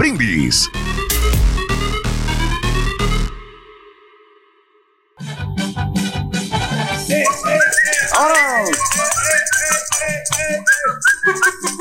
[0.00, 0.66] Brindis.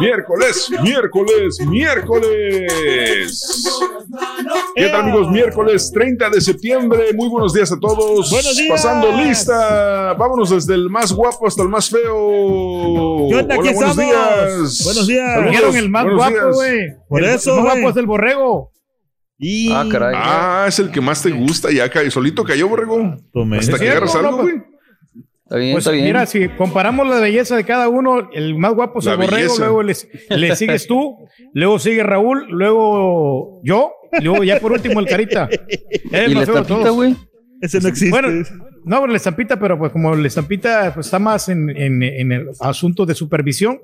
[0.00, 2.68] Miércoles, miércoles, miércoles.
[4.74, 5.30] ¿Qué tal amigos?
[5.30, 7.04] Miércoles 30 de septiembre.
[7.14, 8.30] Muy buenos días a todos.
[8.30, 8.70] Buenos días.
[8.70, 10.12] Pasando lista.
[10.14, 13.28] Vámonos desde el más guapo hasta el más feo.
[13.30, 13.54] ¿Qué onda?
[13.54, 13.96] Aquí Hola, buenos estamos.
[13.96, 14.84] días.
[14.84, 15.30] Buenos días.
[15.34, 15.50] Saludos.
[15.50, 16.80] Dijeron el más Buenos guapo, güey.
[17.08, 18.72] Por El- eso, El más guapo es el borrego.
[19.38, 19.72] Y...
[19.72, 20.14] Ah, caray.
[20.16, 21.70] Ah, es el que más te gusta.
[21.72, 23.16] Ya ca- solito cayó, borrego.
[23.32, 23.58] Tome.
[23.58, 24.54] Hasta ¿Es que agarras algo, güey.
[25.44, 26.04] Está bien, Pues está bien.
[26.06, 29.36] mira, si comparamos la belleza de cada uno, el más guapo es La el borrego,
[29.36, 29.64] belleza.
[29.66, 31.18] luego le sigues tú,
[31.52, 35.48] luego sigue Raúl, luego yo, y luego ya por último el Carita.
[35.50, 35.70] Es
[36.28, 37.16] ¿Y la más feo de estampita, güey?
[37.60, 38.10] Ese no existe.
[38.10, 38.28] Bueno,
[38.84, 42.46] no, la estampita, pero pues como la estampita pues, está más en, en- en el
[42.60, 43.78] asunto de supervisión,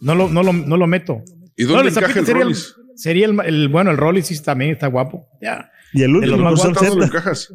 [0.00, 1.22] no lo, no lo, no lo meto.
[1.56, 2.74] ¿Y No, dónde la encaja estampita el sería, el, Rollis?
[2.96, 5.26] sería el, el- bueno, el Rollis sí también está guapo.
[5.42, 5.70] Ya.
[5.92, 7.06] y el último los más doctor ¿Cuántas lo Z.
[7.18, 7.54] encajas?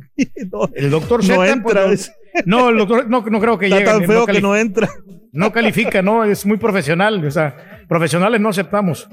[0.52, 1.86] no, El doctor no entra.
[1.86, 2.12] pues,
[2.46, 3.90] no, el doctor no, no creo que Está llegue.
[3.92, 4.90] tan no feo que cali- no entra.
[5.32, 7.24] No califica, no, es muy profesional.
[7.26, 9.08] O sea, profesionales no aceptamos.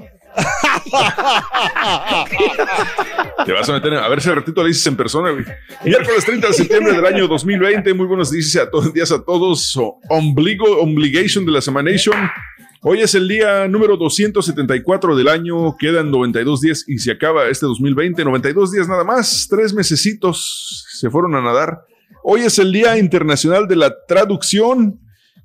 [3.45, 5.43] Te vas a meter a ver si al ratito le dices en persona, güey.
[5.83, 7.93] Miércoles 30 de septiembre del año 2020.
[7.93, 9.77] Muy buenos días a todos, días a todos.
[10.09, 12.15] Ombligo, obligation de la Semanation.
[12.81, 15.75] Hoy es el día número 274 del año.
[15.77, 18.23] Quedan 92 días y se acaba este 2020.
[18.23, 19.47] 92 días nada más.
[19.49, 21.81] Tres mesecitos se fueron a nadar.
[22.23, 24.99] Hoy es el Día Internacional de la Traducción.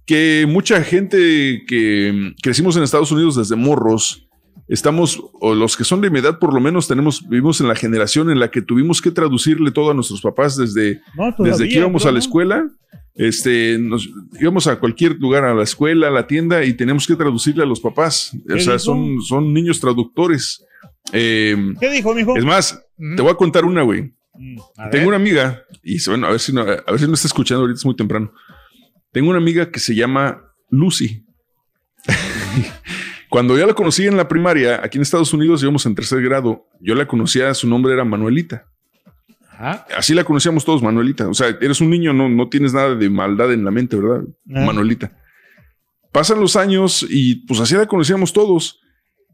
[0.07, 4.27] Que mucha gente que mm, crecimos en Estados Unidos desde morros
[4.69, 7.75] estamos, o los que son de mi edad por lo menos, tenemos, vivimos en la
[7.75, 11.69] generación en la que tuvimos que traducirle todo a nuestros papás desde, No, todavía, desde
[11.69, 12.67] que íbamos a la escuela.
[13.15, 14.09] Este, nos,
[14.41, 17.67] íbamos a cualquier lugar, a la escuela, a la tienda, y teníamos que traducirle a
[17.67, 18.31] los papás.
[18.35, 18.85] O ¿Qué sea, dijo?
[18.85, 20.65] son, son niños traductores.
[21.13, 22.37] Eh, ¿Qué dijo, mijo?
[22.37, 24.13] es más, te voy a contar una, güey.
[24.39, 24.57] Mm,
[24.91, 25.07] Tengo ver.
[25.07, 27.79] una amiga, y bueno, a ver si no, a ver si no está escuchando ahorita,
[27.79, 28.33] es muy temprano.
[29.13, 31.27] Tengo una amiga que se llama Lucy.
[33.29, 36.67] Cuando yo la conocí en la primaria, aquí en Estados Unidos, íbamos en tercer grado,
[36.81, 38.67] yo la conocía, su nombre era Manuelita.
[39.51, 39.87] Ajá.
[39.97, 41.29] Así la conocíamos todos, Manuelita.
[41.29, 44.25] O sea, eres un niño, no, no tienes nada de maldad en la mente, ¿verdad?
[44.45, 45.13] Manuelita.
[46.13, 48.81] Pasan los años y pues así la conocíamos todos.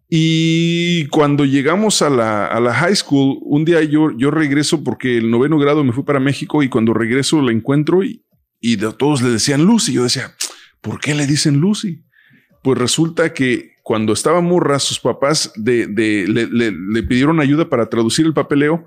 [0.08, 5.18] Y cuando llegamos a la, a la high school, un día yo, yo regreso porque
[5.18, 8.24] el noveno grado me fui para México y cuando regreso la encuentro y,
[8.60, 9.92] y de todos le decían Lucy.
[9.94, 10.34] Yo decía,
[10.80, 12.04] ¿por qué le dicen Lucy?
[12.62, 18.24] Pues resulta que cuando estaba morra, sus papás de, de- le, pidieron ayuda para traducir
[18.26, 18.86] el papeleo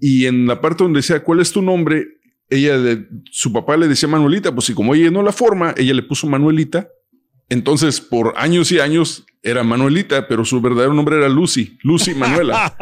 [0.00, 2.06] y en la parte donde decía, ¿cuál es tu nombre?
[2.48, 2.76] Ella,
[3.30, 6.26] su papá le decía Manuelita, pues y como ella no la forma, ella le puso
[6.26, 6.88] Manuelita.
[7.48, 12.76] Entonces, por años y años era Manuelita, pero su verdadero nombre era Lucy, Lucy Manuela.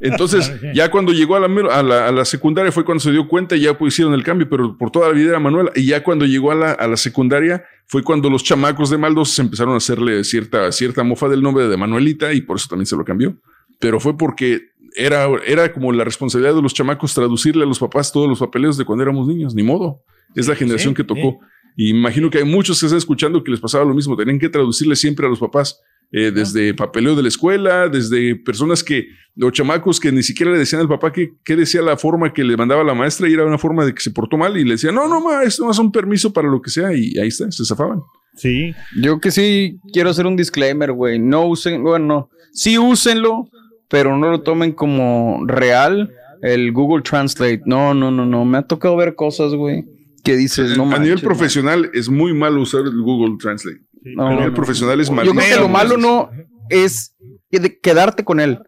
[0.00, 3.26] Entonces, ya cuando llegó a la, a la, a la secundaria fue cuando se dio
[3.26, 5.72] cuenta y ya hicieron el cambio, pero por toda la vida era Manuela.
[5.74, 9.38] Y ya cuando llegó a la, a la secundaria fue cuando los chamacos de Maldos
[9.38, 12.96] empezaron a hacerle cierta, cierta mofa del nombre de Manuelita y por eso también se
[12.96, 13.36] lo cambió.
[13.80, 18.12] Pero fue porque era, era como la responsabilidad de los chamacos traducirle a los papás
[18.12, 20.00] todos los papeleos de cuando éramos niños, ni modo.
[20.34, 21.40] Es la generación Sí, que tocó.
[21.76, 24.16] Y imagino que hay muchos que están escuchando que les pasaba lo mismo.
[24.16, 25.80] Tenían que traducirle siempre a los papás,
[26.12, 30.58] eh, desde papeleo de la escuela, desde personas que, los chamacos que ni siquiera le
[30.58, 33.44] decían al papá que, qué decía la forma que le mandaba la maestra y era
[33.44, 35.72] una forma de que se portó mal y le decían, no, no, ma, esto no
[35.72, 36.92] es un permiso para lo que sea.
[36.92, 38.00] Y ahí está, se zafaban.
[38.36, 38.72] Sí.
[39.00, 41.18] Yo que sí quiero hacer un disclaimer, güey.
[41.18, 42.30] No usen, bueno, no.
[42.52, 43.48] Sí úsenlo,
[43.88, 46.12] pero no lo tomen como real
[46.42, 47.62] el Google Translate.
[47.64, 48.44] No, no, no, no.
[48.44, 49.84] Me ha tocado ver cosas, güey,
[50.24, 51.24] que dices, no a nivel man.
[51.24, 53.80] profesional es muy malo usar el Google Translate.
[54.02, 54.54] No, a nivel no.
[54.54, 55.40] profesional es Yo malísimo.
[55.40, 56.30] creo que lo malo no
[56.70, 57.14] es
[57.50, 58.58] que- quedarte con él.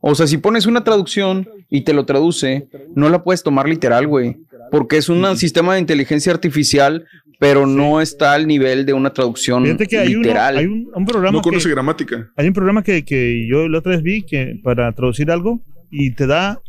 [0.00, 4.06] O sea, si pones una traducción y te lo traduce, no la puedes tomar literal,
[4.06, 4.36] güey.
[4.70, 7.06] Porque es un sistema de inteligencia artificial,
[7.38, 10.56] pero no está al nivel de una traducción que hay, uno, literal.
[10.58, 12.30] hay un, un programa No conoce que, gramática.
[12.36, 15.60] hay un programa que, que yo la otra vez vi que para traducir algo
[15.90, 16.60] y te da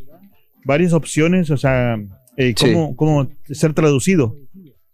[0.65, 1.97] varias opciones, o sea,
[2.38, 2.72] eh, Sí.
[2.74, 4.36] cómo, cómo ser traducido.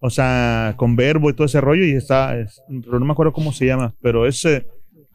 [0.06, 3.32] o sea, con verbo y todo ese rollo y está, es- pero no me acuerdo
[3.32, 4.66] cómo se llama, pero es, eh,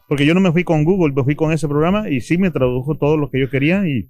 [0.09, 2.51] porque yo no me fui con Google, me fui con ese programa y sí me
[2.51, 4.09] tradujo todo lo que yo quería y...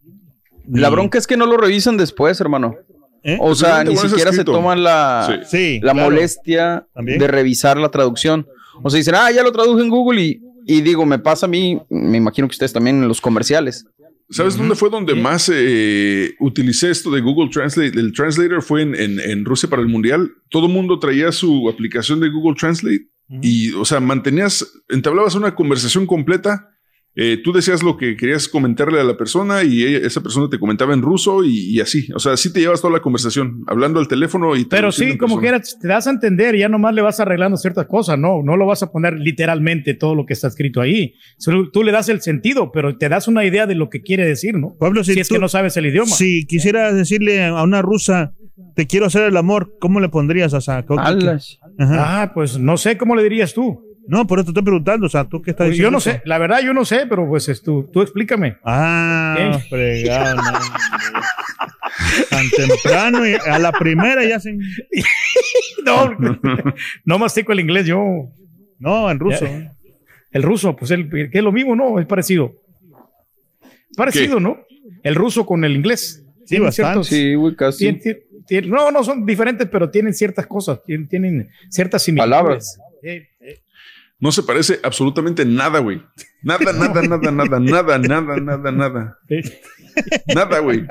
[0.71, 2.77] La bronca es que no lo revisan después, hermano.
[3.25, 3.39] ¿eh?
[3.41, 5.57] O sea, ni siquiera se toman la, Sí.
[5.57, 6.11] Sí, la claro.
[6.11, 7.19] molestia También.
[7.19, 8.47] de revisar la traducción.
[8.81, 11.49] O sea, dicen, ah, ya lo traduje en Google y, y digo, me pasa a
[11.49, 13.85] mí, me imagino que ustedes también en los comerciales.
[14.31, 17.99] ¿Sabes dónde fue donde más eh, utilicé esto de Google Translate?
[17.99, 20.31] El Translator fue en, en- en Rusia para el Mundial.
[20.51, 23.09] Todo el mundo traía su aplicación de Google Translate
[23.43, 26.78] y, o sea, mantenías, entablabas una conversación completa.
[27.21, 30.59] Eh, tú decías lo que querías comentarle a la persona y ella- esa persona te
[30.61, 32.09] comentaba en ruso y, y así.
[32.15, 35.41] O sea, así te llevas toda la conversación, hablando al teléfono y Pero sí, como
[35.41, 38.67] quieras, te das a entender, ya nomás le vas arreglando ciertas cosas, no, no lo
[38.67, 41.15] vas a poner literalmente todo lo que está escrito ahí.
[41.39, 44.25] Solo tú le das el sentido, pero te das una idea de lo que quiere
[44.25, 44.77] decir, ¿no?
[44.79, 46.11] Pablo, Si, si, es tú- que no sabes el idioma.
[46.15, 48.33] si quisieras decirle a una rusa,
[48.77, 50.53] te quiero hacer el amor, ¿cómo le pondrías?
[50.55, 51.59] O sea, ¿cómo- Alas.
[51.79, 52.23] Ajá.
[52.23, 53.83] Ah, pues no sé cómo le dirías tú.
[54.09, 55.97] No, por eso te estoy preguntando, o sea, ¿tú qué estás Pues yo diciendo?
[55.97, 58.57] no sé, la verdad yo no sé, pero pues es tú, tú explícame.
[58.65, 59.59] Ah, ¿Qué?
[59.69, 60.37] fregado.
[60.37, 60.59] no.
[62.31, 64.61] Tan temprano y a la primera ya hacen...
[65.85, 66.11] No,
[67.05, 68.03] no mastico el inglés yo.
[68.79, 69.45] No, en ruso.
[69.47, 69.73] Ya.
[70.33, 71.99] El ruso, pues el, que es lo mismo, ¿no?
[71.99, 72.53] Es parecido.
[73.97, 74.59] Parecido, ¿no?
[75.03, 76.25] El ruso con el inglés.
[76.45, 77.05] Sí, bastante.
[77.05, 77.87] ciertos- Sí, güey, casi.
[77.87, 82.31] tien- tien- tien- no, no son diferentes, pero tienen ciertas cosas, tienen, tienen ciertas similitudes.
[82.37, 82.79] Palabras.
[83.03, 83.28] Eh, eh,
[84.21, 86.03] No se parece absolutamente nada, güey.
[86.43, 89.19] Nada, nada, nada, nada, nada, nada, nada, nada.
[90.35, 90.87] Nada, güey.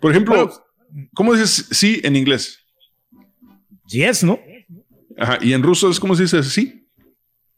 [0.00, 0.50] Por ejemplo.
[1.14, 2.58] ¿cómo dices sí en inglés?
[3.86, 4.38] Yes, ¿no?
[5.18, 6.88] Ajá, y en ruso es como se dice sí.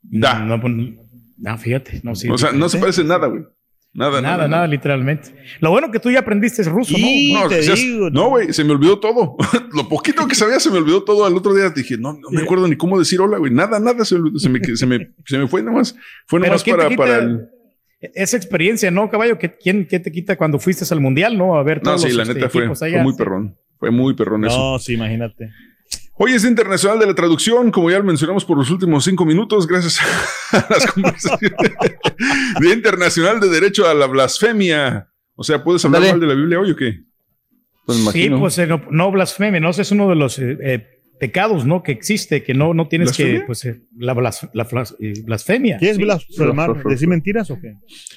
[0.03, 0.41] Da.
[0.41, 0.75] No, pues,
[1.39, 2.01] no, fíjate.
[2.03, 3.45] No, sí, o sea, no se parece nada, güey.
[3.97, 5.33] Nada, Nada, nada, literalmente.
[5.61, 7.43] Lo bueno que tú ya aprendiste es ruso, Y- ¿no?
[7.45, 9.37] No, te digo, no, güey, se me olvidó todo.
[9.73, 11.25] Lo poquito que sabía se me olvidó todo.
[11.25, 13.53] Al otro día dije, no, no me acuerdo ni cómo decir hola, güey.
[13.53, 14.49] Nada, nada se, me, se,
[14.87, 15.95] me, se me fue nada más.
[16.27, 17.49] Fue nomás ¿quién te para, quita para el.
[18.01, 19.39] Esa experiencia, ¿no, caballo?
[19.39, 21.57] ¿Qué, quién, ¿Qué te quita cuando fuiste al mundial, no?
[21.57, 22.67] A ver No, todos sí, los, la este, neta fue,
[23.01, 23.57] muy perrón.
[23.79, 24.59] Fue muy perrón eso.
[24.59, 25.51] No, sí, imagínate.
[26.17, 29.25] Hoy es Día Internacional de la Traducción, como ya lo mencionamos por los últimos cinco
[29.25, 29.99] minutos, gracias
[30.53, 31.73] a las conversaciones.
[32.61, 35.09] Día Internacional de Derecho a la Blasfemia.
[35.35, 36.13] O sea, ¿puedes hablar Dale.
[36.13, 37.01] mal de la Biblia hoy o qué?
[37.85, 39.71] Pues Sí, pues eh, no, no blasfemia, ¿no?
[39.71, 41.83] Ese es uno de los eh, eh, pecados, ¿no?
[41.83, 43.47] Que existe, que no, no tienes que, ¿Blasfemia?
[43.47, 45.79] pues, eh, la, blas- la flas- eh, blasfemia.
[45.79, 46.83] ¿Qué es Sí, blasfemar?
[46.85, 47.75] ¿Decir mentiras o qué?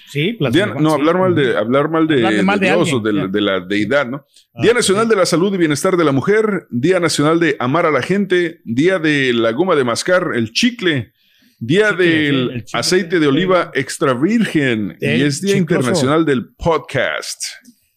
[0.10, 0.76] Sí, Día- blasfemia.
[0.82, 0.96] no, sí.
[0.96, 3.28] hablar mal de, hablar mal de, mal de de Dios alguien, o de, la- ya.
[3.28, 4.26] de la deidad, ¿no?
[4.54, 4.74] Ah, Día.
[4.74, 8.02] Nacional de la Salud y Bienestar de la Mujer, Día Nacional de Amar a la
[8.02, 11.14] Gente, Día de la Goma de Mascar, el chicle,
[11.60, 12.80] Día Chicle, del sí, el chicle.
[12.80, 15.58] Aceite de Oliva Extra Virgen y es Día chicloso.
[15.82, 17.44] Internacional del Podcast.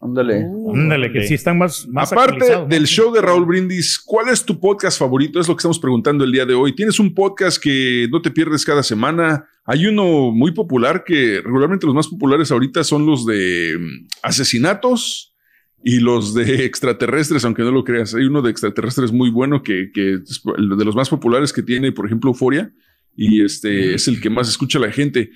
[0.00, 0.46] Ándale.
[0.72, 4.58] Ándale, que sí están más, más Aparte del show de Raúl Brindis, ¿cuál es tu
[4.58, 5.38] podcast favorito?
[5.38, 6.74] Es lo que estamos preguntando el día de hoy.
[6.74, 9.44] ¿Tienes un podcast que no te pierdes cada semana?
[9.66, 15.36] Hay uno muy popular que regularmente los más populares ahorita son los de mm, asesinatos
[15.84, 18.14] y los de extraterrestres, aunque no lo creas.
[18.14, 21.92] Hay uno de extraterrestres muy bueno que, que es de los más populares que tiene,
[21.92, 22.72] por ejemplo, Euforia,
[23.14, 25.30] y este es el que más escucha la gente.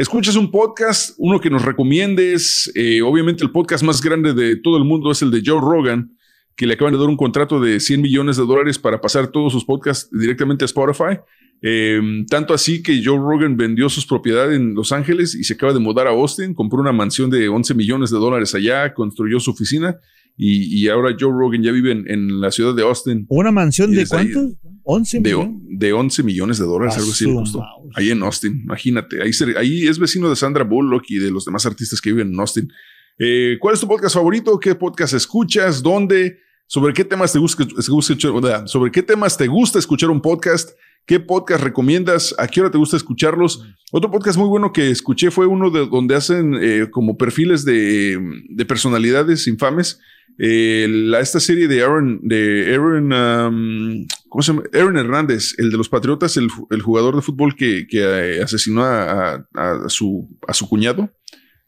[0.00, 2.72] Escuchas un podcast, uno que nos recomiendes.
[2.74, 6.16] eh, obviamente, el podcast más grande de todo el mundo es el de Joe Rogan,
[6.56, 9.52] que le acaban de dar un contrato de 100 millones de dólares para pasar todos
[9.52, 11.18] sus podcasts directamente a Spotify.
[11.60, 15.74] Eh, tanto así que Joe Rogan vendió sus propiedades en Los Ángeles y se acaba
[15.74, 19.50] de mudar a Austin, compró una mansión de 11 millones de dólares allá, construyó su
[19.50, 20.00] oficina
[20.36, 23.26] y, y ahora Joe Rogan ya vive en, en la ciudad de Austin.
[23.28, 24.56] ¿Una mansión de desde ahí- cuántos?
[24.82, 25.56] 11 De, millones.
[25.68, 27.56] de 11 millones de dólares, algo así mouse.
[27.94, 29.22] Ahí en Austin, imagínate.
[29.22, 32.32] Ahí, se- ahí es vecino de Sandra Bullock y de los demás artistas que viven
[32.32, 32.72] en Austin.
[33.18, 34.58] Eh, ¿Cuál es tu podcast favorito?
[34.58, 35.82] ¿Qué podcast escuchas?
[35.82, 36.38] ¿Dónde?
[36.66, 37.64] ¿Sobre qué temas te gusta?
[38.66, 40.70] ¿Sobre qué temas te gusta escuchar un podcast?
[41.06, 42.34] ¿Qué podcast recomiendas?
[42.38, 43.64] ¿A qué hora te gusta escucharlos?
[43.92, 48.18] Otro podcast muy bueno que escuché fue uno de donde hacen eh, como perfiles de,
[48.48, 50.00] de personalidades infames.
[50.42, 54.62] La, esta serie de Aaron, de Aaron, um, ¿cómo se llama?
[54.72, 58.82] Aaron Hernández, el de los Patriotas, el, el jugador de fútbol que, que, eh, asesinó
[58.82, 59.44] a,
[59.88, 61.12] su, a su cuñado.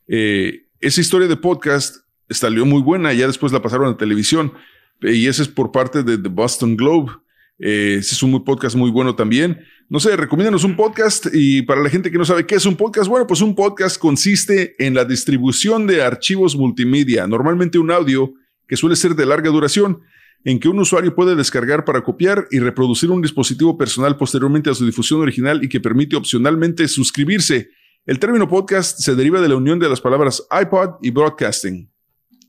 [0.09, 1.97] Eh, esa historia de podcast
[2.31, 4.55] salió muy buena, ya después la pasaron a televisión
[5.02, 7.12] y ese es por parte de The Boston Globe.
[7.59, 9.61] Eh, ese es un podcast muy bueno también.
[9.91, 12.76] No sé, recomiéndanos un podcast y para la gente que no sabe qué es un
[12.76, 18.33] podcast, bueno, pues un podcast consiste en la distribución de archivos multimedia, normalmente un audio
[18.73, 20.00] que suele ser de larga duración,
[20.47, 24.75] en que un usuario puede descargar para copiar y reproducir un dispositivo personal posteriormente a
[24.75, 27.69] su difusión original y que permite opcionalmente suscribirse.
[28.07, 31.91] El término podcast se deriva de la unión de las palabras iPod y broadcasting.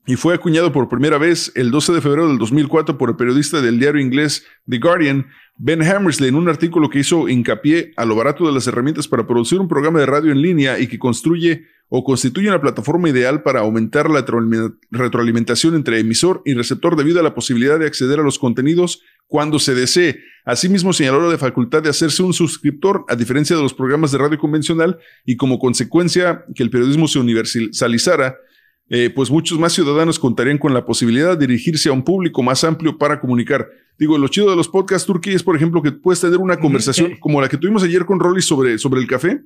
[0.05, 3.62] Y fue acuñado por primera vez el 12 de febrero del 2004 por el periodista
[3.62, 8.15] del diario inglés The Guardian, Ben Hammersley, en un artículo que hizo hincapié a lo
[8.15, 11.65] barato de las herramientas para producir un programa de radio en línea y que construye
[11.95, 14.25] o constituye una plataforma ideal para aumentar la
[14.89, 19.60] retroalimentación entre emisor y receptor debido a la posibilidad de acceder a los contenidos cuando
[19.60, 20.19] se desee.
[20.43, 24.39] Asimismo, señaló la facultad de hacerse un suscriptor, a diferencia de los programas de radio
[24.39, 28.38] convencional, y como consecuencia que el periodismo se universalizara,
[28.89, 32.63] eh, pues muchos más ciudadanos contarían con la posibilidad de dirigirse a un público más
[32.63, 33.67] amplio para comunicar.
[33.97, 37.15] Digo, lo chido de los podcasts turquí es, por ejemplo, que puedes tener una conversación
[37.19, 39.41] como la que tuvimos ayer con Rolly sobre, sobre el café.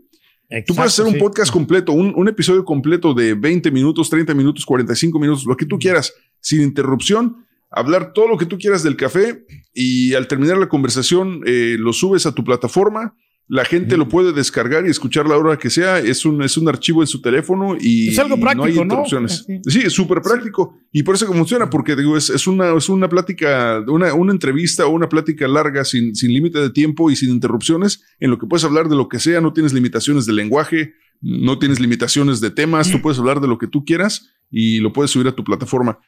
[0.66, 4.66] Tú puedes hacer un podcast completo, un, un, episodio completo de 20 minutos, 30 minutos,
[4.66, 8.96] 45 minutos, lo que tú quieras, sin interrupción, hablar todo lo que tú quieras del
[8.96, 13.14] café y al terminar la conversación eh, lo subes a tu plataforma
[13.50, 16.00] la gente lo puede descargar y escuchar la hora que sea.
[16.00, 19.46] Es un, es un archivo en su teléfono y, es algo práctico, no hay interrupciones.
[19.68, 20.78] Sí, es súper práctico.
[20.92, 24.34] Y por eso que funciona, porque digo, es, es, una, es una plática, una, una
[24.34, 28.38] entrevista o una plática larga sin, sin límite de tiempo y sin interrupciones, en lo
[28.38, 29.40] que puedes hablar de lo que sea.
[29.40, 32.92] No tienes limitaciones de lenguaje, no tienes limitaciones de temas.
[32.92, 36.00] Tú puedes hablar de lo que tú quieras y lo puedes subir a tu plataforma.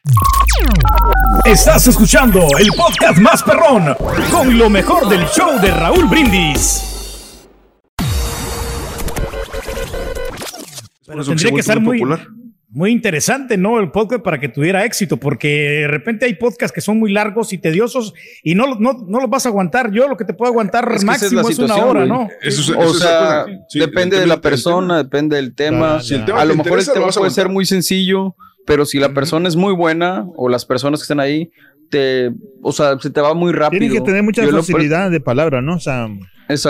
[1.46, 3.94] Estás escuchando el podcast más perrón
[4.30, 6.89] con lo mejor del show de Raúl Brindis.
[11.10, 12.02] Pero tendría que ser muy,
[12.72, 13.80] muy interesante, ¿no?
[13.80, 17.52] El podcast para que tuviera éxito, porque de repente hay podcasts que son muy largos
[17.52, 18.14] y tediosos
[18.44, 19.90] y no, no, no los vas a aguantar.
[19.90, 22.28] Yo lo que te puedo aguantar máximo es, una hora, ¿no?
[22.78, 25.98] o sea, depende de la persona, depende del tema.
[26.34, 28.36] a lo mejor el tema puede ser muy sencillo,
[28.66, 31.50] pero si la persona es muy buena o las personas que están ahí,
[31.90, 32.30] te,
[32.62, 33.80] o sea, se te va muy rápido.
[33.80, 35.74] Tienes que tener mucha facilidad de palabra, ¿no?
[35.74, 36.06] O sea,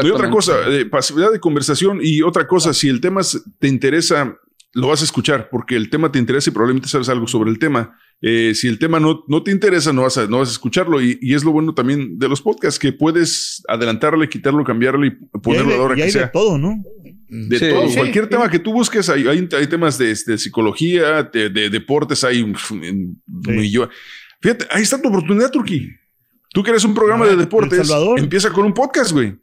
[0.03, 3.21] y otra cosa, eh, pasividad de conversación y otra cosa, si el tema
[3.59, 4.37] te interesa,
[4.73, 7.59] lo vas a escuchar porque el tema te interesa y probablemente sabes algo sobre el
[7.59, 7.97] tema.
[8.23, 11.01] Eh, si el tema no, no te interesa, no vas a, no vas a escucharlo.
[11.01, 15.75] Y, es lo bueno también de los podcasts, que puedes adelantarle, quitarlo, cambiarle y ponerlo
[15.75, 16.27] a la hora que sea.
[16.27, 16.83] De todo, ¿no?
[17.29, 17.95] De todo.
[17.95, 22.53] Cualquier tema que tú busques, hay, hay, temas de, psicología, de, deportes, hay
[24.43, 25.89] Fíjate, ahí está tu oportunidad, Turquí.
[26.53, 29.37] Tú que eres un programa de deportes, empieza con un podcast, güey.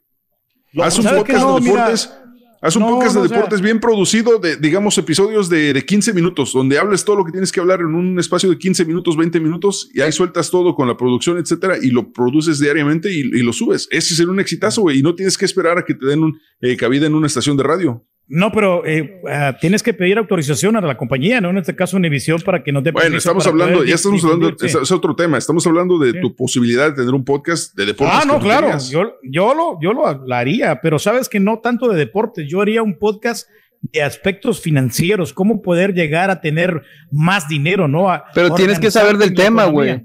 [0.76, 2.14] Haz un podcast de deportes.
[2.60, 6.80] Haz un podcast de deportes bien producido, de, digamos, episodios de, de, 15 minutos, donde
[6.80, 9.90] hables todo lo que tienes que hablar en un espacio de 15 minutos, 20 minutos,
[9.94, 13.88] y ahí sueltas todo con la producción, etcétera, y lo produces diariamente y, lo subes.
[13.92, 16.40] Ese sería un exitazo, güey, y no tienes que esperar a que te den un,
[16.60, 18.04] eh, cabida en una estación de radio.
[18.30, 21.50] No, pero eh, ah, tienes que pedir autorización a la compañía, ¿no?
[21.50, 22.92] En este caso, Univisión, para que no te.
[22.92, 25.38] Bueno, estamos hablando, ya estamos hablando, es, otro tema.
[25.38, 28.20] Estamos hablando de tu posibilidad de tener un podcast de deportes.
[28.22, 28.78] Ah, no, claro.
[28.90, 32.46] Yo, yo, lo, yo lo haría, pero sabes que no tanto de deportes.
[32.50, 33.48] Yo haría un podcast
[33.82, 36.82] de aspectos financieros, cómo poder llegar a tener
[37.12, 38.08] más dinero, ¿no?
[38.34, 40.04] pero tienes que saber del tema, güey.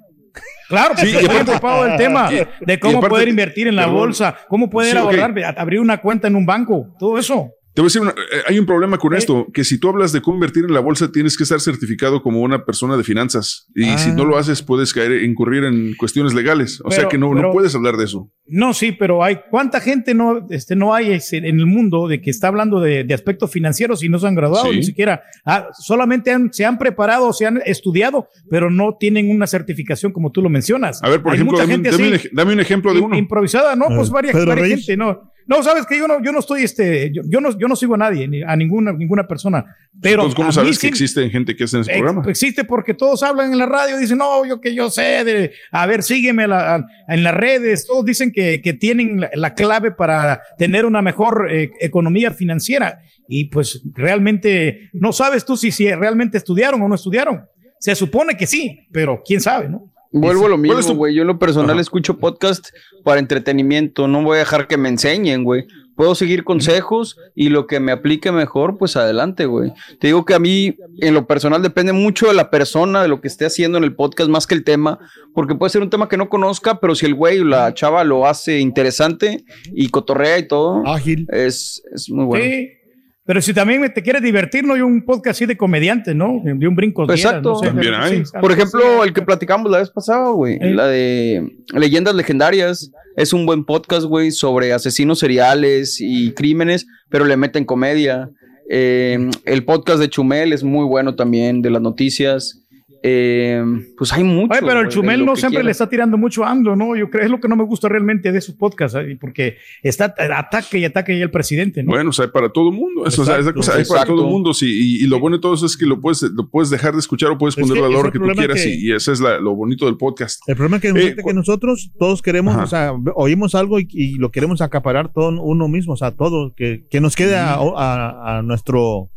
[0.69, 4.97] Claro, sí, estoy preocupado del tema de cómo poder invertir en la bolsa, cómo poder
[4.97, 7.50] ahorrar, abrir una cuenta en un banco, todo eso.
[7.75, 10.21] Te voy a decir, eh, hay un problema con esto, que si tú hablas de
[10.21, 13.67] convertir en la bolsa, tienes que estar certificado como una persona de finanzas.
[13.75, 14.41] Y si no lo ah.
[14.41, 16.83] haces, puedes caer, incurrir en cuestiones legales.
[16.85, 18.31] O sea que no, no puedes hablar de eso.
[18.47, 22.29] No, sí, pero hay, ¿cuánta gente no, este, no hay en el mundo de que
[22.29, 25.23] está hablando de, aspectos financieros y no se han graduado ni siquiera?
[25.45, 30.43] Ah, solamente se han preparado, se han estudiado, pero no tienen una certificación como tú
[30.43, 31.02] lo mencionas.
[31.02, 33.17] A ver, por ejemplo, dame, un, ejemplo de uno.
[33.17, 33.87] Improvisada, ¿no?
[33.88, 35.32] Pues varias, varias gente, ¿no?
[35.47, 37.99] No, sabes que yo no, yo no estoy, este, yo, no, yo no sigo a
[37.99, 39.65] nadie, ni a ninguna, ninguna persona.
[40.01, 42.23] Pero Entonces, ¿cómo sabes que existe gente que hace en ese programa?
[42.29, 45.87] Existe porque todos hablan en la radio, dicen, no, yo que yo sé, de, a
[45.87, 47.87] ver, sígueme en las redes.
[47.87, 53.03] Todos dicen que, que tienen la, clave para tener una mejor eh, economía financiera.
[53.29, 57.45] Y pues realmente no sabes tú si, si realmente estudiaron o no estudiaron.
[57.79, 59.93] Se supone que sí, pero quién sabe, ¿no?
[60.12, 61.14] Vuelvo a lo mismo, güey.
[61.14, 62.69] Yo en lo personal escucho podcast
[63.02, 64.09] para entretenimiento.
[64.09, 65.66] No voy a dejar que me enseñen, güey.
[65.97, 69.73] Puedo seguir consejos y lo que me aplique mejor, pues adelante, güey.
[70.00, 73.21] Te digo que a mí, en lo personal, depende mucho de la persona, de lo
[73.21, 74.99] que esté haciendo en el podcast, más que el tema,
[75.35, 78.04] porque puede ser un tema que no conozca, pero si el güey o la chava
[78.04, 82.45] lo hace interesante y cotorrea y todo, ágil, es, es muy bueno.
[82.45, 82.82] Sí.
[83.25, 86.41] Pero si también te quieres divertir, no hay un podcast así de comediante, ¿no?
[86.43, 87.09] De un brinco.
[87.11, 87.61] Exacto.
[87.61, 88.23] También hay.
[88.41, 90.59] Por ejemplo, el que platicamos la vez pasada, güey.
[90.59, 92.91] La de Leyendas Legendarias.
[93.17, 98.31] Es un buen podcast, güey, sobre asesinos seriales y crímenes, pero le meten comedia.
[98.69, 102.62] Eh, el podcast de Chumel es muy bueno también, de las noticias.
[103.05, 103.65] Eh,
[103.99, 104.53] pues hay mucho.
[104.53, 106.95] Oye, pero el Chumel no siempre le está tirando mucho a AMLO, ¿no?
[106.97, 109.17] Yo creo es lo que no me gusta realmente de sus podcasts, ¿eh?
[109.21, 111.91] porque está ataque y ataque y el presidente, ¿no?
[111.91, 113.05] Bueno, o sea, para todo el mundo.
[113.07, 114.55] Eso, o sea, esa cosa hay para todo el mundo.
[114.55, 114.67] Sí,
[115.01, 117.01] y, y lo bueno de todo eso es que lo puedes, lo puedes dejar de
[117.01, 118.63] escuchar o puedes Es ponerlo que a la hora que tú quieras.
[118.63, 120.41] que- Y, y ese es la- lo bonito del podcast.
[120.49, 122.65] El problema es que, Eh, que nosotros todos queremos, Ajá.
[122.65, 126.55] o sea, oímos algo y, y lo queremos acaparar todo uno mismo, o sea, todo,
[126.55, 129.09] que, que nos quede a, a- a nuestro...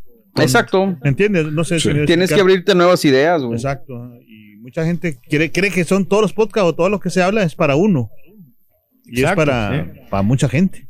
[0.42, 0.86] Exacto.
[1.02, 1.46] ¿Me entiendes?
[1.52, 1.90] No sé Sí.
[1.92, 3.54] si Tienes que abrirte nuevas ideas, güey.
[3.54, 3.94] Exacto.
[4.26, 7.22] Y mucha gente cree, cree que son todos los podcasts o todo lo que se
[7.22, 8.10] habla es para uno.
[9.04, 10.00] Y Exacto, es para, sí.
[10.10, 10.86] para mucha gente.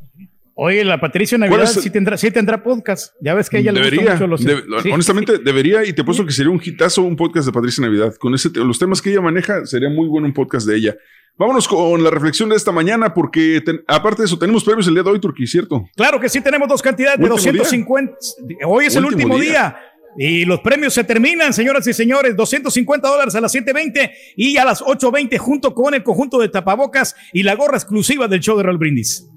[0.58, 3.14] Oye, la Patricia ¿Cuál Navidad sí tendrá, sí tendrá podcast.
[3.20, 4.42] Ya ves que ella le Debería, gustan mucho los.
[4.44, 4.90] de- sí.
[4.90, 8.14] honestamente, debería, y te puesto que sería un hitazo un podcast de Patricia Navidad.
[8.18, 10.96] Con ese, los temas que ella maneja, sería muy bueno un podcast de ella.
[11.38, 14.94] Vámonos con la reflexión de esta mañana, porque ten- aparte de eso, tenemos premios el
[14.94, 15.84] día de hoy, Turquía, ¿cierto?
[15.94, 17.62] Claro que sí, tenemos dos cantidades de Último día.
[17.62, 18.14] 250.
[18.66, 19.50] Hoy es el Último día.
[19.50, 19.76] día.
[20.18, 22.34] Y los premios se terminan, señoras y señores.
[22.34, 27.14] 250 dólares a las 7.20 y a las 8.20 junto con el conjunto de tapabocas
[27.34, 29.28] y la gorra exclusiva del show de Real Brindis.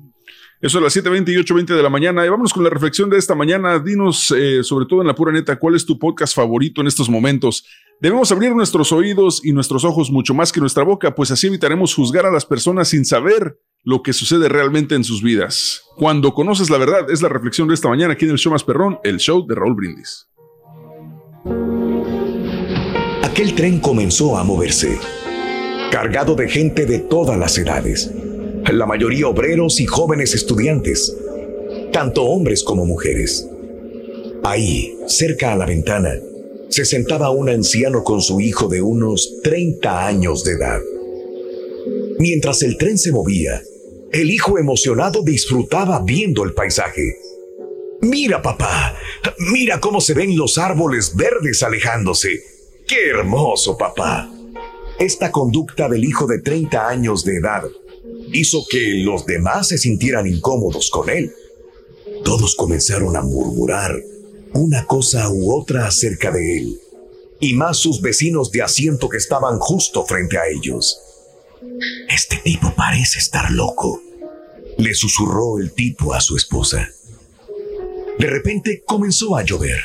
[0.62, 2.26] Eso a las 7.20 y 8.20 de la mañana.
[2.26, 3.80] Y vámonos con la reflexión de esta mañana.
[3.80, 7.10] Dinos, eh, sobre todo en la pura neta, ¿cuál es tu podcast favorito en estos
[7.10, 7.66] momentos?
[8.02, 11.94] Debemos abrir nuestros oídos y nuestros ojos mucho más que nuestra boca, pues así evitaremos
[11.94, 15.84] juzgar a las personas sin saber lo que sucede realmente en sus vidas.
[15.96, 18.64] Cuando conoces la verdad, es la reflexión de esta mañana aquí en el show más
[18.64, 20.28] perrón, el show de Raúl Brindis.
[23.24, 25.00] Aquel tren comenzó a moverse,
[25.92, 28.14] cargado de gente de todas las edades,
[28.78, 31.16] la mayoría obreros y jóvenes estudiantes,
[31.92, 33.48] tanto hombres como mujeres.
[34.44, 36.20] Ahí, cerca a la ventana,
[36.70, 40.80] se sentaba un anciano con su hijo de unos 30 años de edad.
[42.20, 43.62] Mientras el tren se movía,
[44.12, 47.18] el hijo emocionado disfrutaba viendo el paisaje.
[48.02, 48.96] Mira, papá,
[49.52, 52.44] mira cómo se ven los árboles verdes alejándose.
[52.88, 54.32] ¡Qué hermoso, papá!
[55.00, 57.64] Esta conducta del hijo de 30 años de edad
[58.34, 61.34] hizo que los demás se sintieran incómodos con él.
[62.24, 63.96] Todos comenzaron a murmurar
[64.54, 66.80] una cosa u otra acerca de él,
[67.40, 71.00] y más sus vecinos de asiento que estaban justo frente a ellos.
[72.10, 74.02] Este tipo parece estar loco,
[74.78, 76.90] le susurró el tipo a su esposa.
[78.18, 79.80] De repente comenzó a llover.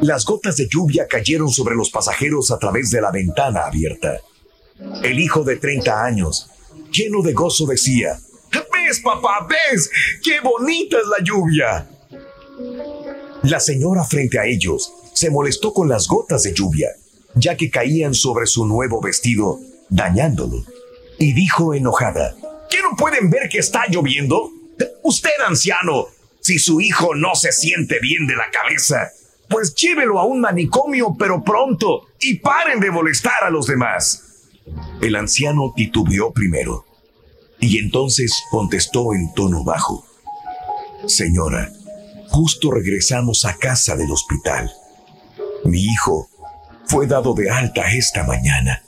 [0.00, 4.20] Las gotas de lluvia cayeron sobre los pasajeros a través de la ventana abierta.
[5.02, 6.50] El hijo de 30 años,
[6.90, 8.18] lleno de gozo, decía,
[8.52, 9.46] ¿Ves, papá?
[9.48, 9.90] ¿Ves?
[10.22, 11.88] ¡Qué bonita es la lluvia!
[13.42, 16.90] La señora frente a ellos se molestó con las gotas de lluvia,
[17.34, 19.58] ya que caían sobre su nuevo vestido,
[19.88, 20.64] dañándolo,
[21.18, 22.36] y dijo enojada,
[22.70, 24.50] ¿qué no pueden ver que está lloviendo?
[25.02, 26.06] Usted, anciano,
[26.40, 29.10] si su hijo no se siente bien de la cabeza,
[29.48, 34.25] pues llévelo a un manicomio, pero pronto, y paren de molestar a los demás.
[35.00, 36.84] El anciano titubeó primero,
[37.60, 40.04] y entonces contestó en tono bajo,
[41.06, 41.70] Señora,
[42.30, 44.72] justo regresamos a casa del hospital.
[45.64, 46.28] Mi hijo
[46.86, 48.82] fue dado de alta esta mañana.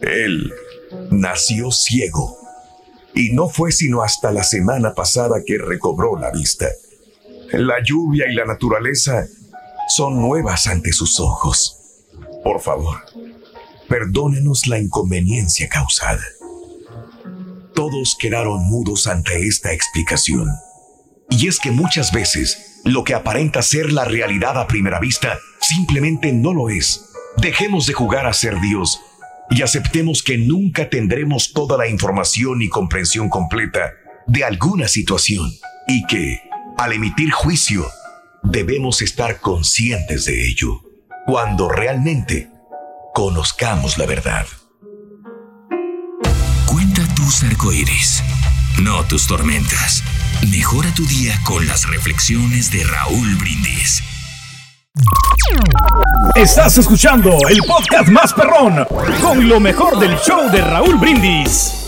[0.00, 0.52] Él
[1.10, 2.38] nació ciego
[3.14, 6.68] y no fue sino hasta la semana pasada que recobró la vista.
[7.52, 9.26] La lluvia y la naturaleza
[9.88, 11.78] son nuevas ante sus ojos.
[12.42, 12.98] Por favor,
[13.92, 16.24] perdónenos la inconveniencia causada.
[17.74, 20.48] Todos quedaron mudos ante esta explicación.
[21.28, 26.32] Y es que muchas veces lo que aparenta ser la realidad a primera vista simplemente
[26.32, 27.04] no lo es.
[27.36, 28.98] Dejemos de jugar a ser Dios
[29.50, 33.92] y aceptemos que nunca tendremos toda la información y comprensión completa
[34.26, 35.52] de alguna situación
[35.86, 36.40] y que,
[36.78, 37.86] al emitir juicio,
[38.42, 40.80] debemos estar conscientes de ello
[41.26, 42.51] cuando realmente
[43.12, 44.46] conozcamos la verdad.
[46.66, 48.22] Cuenta tus arcoíris,
[48.80, 50.02] no tus tormentas.
[50.50, 54.02] Mejora tu día con las reflexiones de Raúl Brindis.
[56.34, 58.86] Estás escuchando el podcast más perrón
[59.20, 61.81] con lo mejor del show de Raúl Brindis.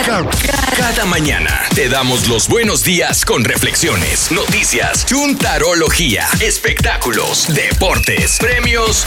[0.00, 9.04] Cada, mañana te damos los buenos días con reflexiones, noticias, chuntarología, espectáculos, deportes, premios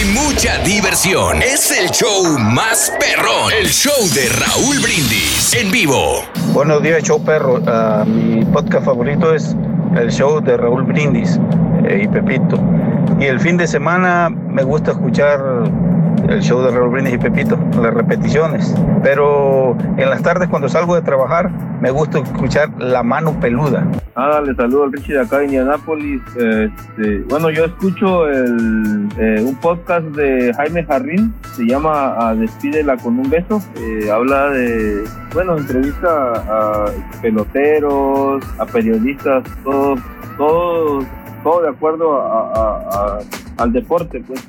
[0.00, 1.42] y mucha diversión.
[1.42, 6.24] Es el show más perrón, el show de Raúl Brindis en vivo.
[6.54, 7.62] Buenos días, show perro.
[7.66, 9.54] Ah, mi podcast favorito es
[9.96, 11.40] el show de Raúl Brindis
[11.84, 12.58] eh, y Pepito.
[13.20, 15.40] Y el fin de semana me gusta escuchar
[16.28, 18.74] el show de Raúl Brindis y Pepito, las repeticiones.
[19.02, 21.50] Pero en las tardes cuando salgo de trabajar
[21.82, 23.84] me gusta escuchar La Mano Peluda.
[24.14, 26.22] Ah, le saludo al Richie de acá de Indianápolis.
[26.36, 32.96] Este, bueno, yo escucho el, eh, un podcast de Jaime Jarrín, se llama a Despídela
[32.98, 33.60] con un beso.
[33.80, 35.02] Eh, habla de,
[35.34, 36.86] bueno, entrevista a,
[37.20, 39.42] peloteros, a periodistas,
[39.82, 40.00] todos,
[40.38, 41.04] todos,
[41.42, 44.40] todo de acuerdo a, a- a- al deporte, pues.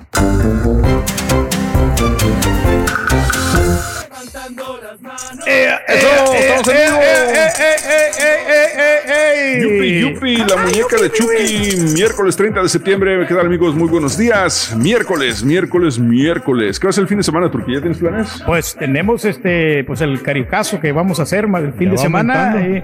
[9.62, 11.94] Yupi, yupi, la muñeca de Chucky.
[11.94, 13.26] Miércoles 30 de septiembre.
[13.28, 13.76] ¿Qué tal, amigos?
[13.76, 14.76] Muy buenos días.
[14.78, 16.80] Miércoles, miércoles, miércoles.
[16.80, 17.76] ¿Qué va a ser el fin de semana, Turquía?
[17.76, 18.42] ¿Ya tienes planes?
[18.46, 22.56] Pues tenemos este, pues el caricazo que vamos a hacer el fin Ya de semana.
[22.66, 22.84] eh.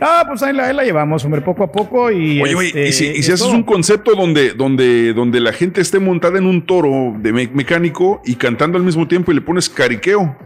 [0.00, 2.10] Ah, pues ahí la, ahí la llevamos, hombre, poco a poco.
[2.10, 3.52] Y, Oye, oye, este, y si, y si es haces todo.
[3.56, 8.20] un concepto donde, donde, donde la gente esté montada en un toro de me- mecánico
[8.24, 10.36] y cantando al mismo tiempo y le pones cariqueo.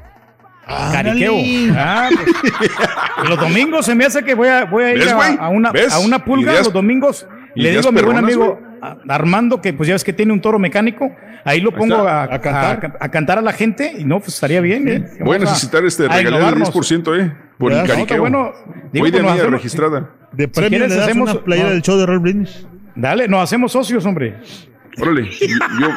[0.92, 1.34] Cariqueo.
[1.76, 5.48] Ah, pues, los domingos se me hace que voy a, voy a ir ¿Ves, a,
[5.48, 5.92] una, ¿Ves?
[5.92, 7.26] a una pulga Ideas- los domingos.
[7.56, 8.60] Le digo a mi buen amigo
[9.08, 11.10] Armando que pues ya ves que tiene un toro mecánico.
[11.44, 12.96] Ahí lo pongo a, a cantar.
[13.00, 14.86] a- a cantar a la gente y no, pues estaría bien.
[14.88, 15.04] ¿eh?
[15.24, 16.72] Voy a necesitar este del innovarnos.
[16.72, 17.32] 10%, ¿eh?
[17.60, 18.18] Por el No, cariqueo.
[18.20, 18.52] bueno.
[18.92, 20.10] Digo, Voy de pues, nos mía hacemos- registrada.
[20.32, 21.74] De premio quieres, le das hacemos- una playera no.
[21.74, 22.66] del show de Raúl Brindis.
[22.96, 24.36] Dale, nos hacemos socios, hombre.
[25.00, 25.46] Órale, yo,
[25.80, 25.88] yo,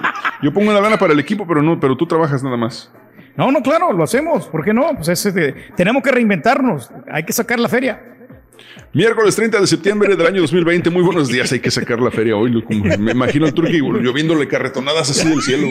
[0.44, 2.92] yo pongo una lana para el equipo, pero no, pero tú trabajas nada más.
[3.36, 4.48] No, no, claro, lo hacemos.
[4.48, 4.94] ¿Por qué no?
[4.96, 6.92] Pues es, este, tenemos que reinventarnos.
[7.12, 8.00] Hay que sacar la feria.
[8.94, 10.90] Miércoles 30 de septiembre del año 2020.
[10.92, 11.52] Muy buenos días.
[11.52, 12.62] Hay que sacar la feria hoy.
[12.62, 15.68] como- me imagino al turqui lloviéndole carretonadas así del cielo.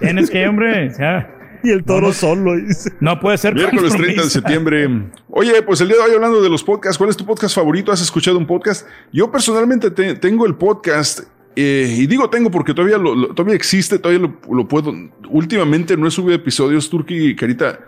[0.00, 0.90] Tienes que, hombre.
[0.98, 1.28] ya.
[1.62, 2.56] Y el toro solo.
[2.56, 2.92] dice.
[3.00, 3.54] No puede ser.
[3.54, 4.88] Miércoles 30 de septiembre.
[5.28, 7.92] Oye, pues el día de hoy hablando de los podcasts, ¿cuál es tu podcast favorito?
[7.92, 8.86] ¿Has escuchado un podcast?
[9.12, 11.20] Yo personalmente te- tengo el podcast.
[11.56, 14.92] Eh, y digo tengo porque todavía lo, lo- todavía existe, todavía lo, lo puedo.
[15.28, 17.80] Últimamente no he subido episodios, Turki Carita.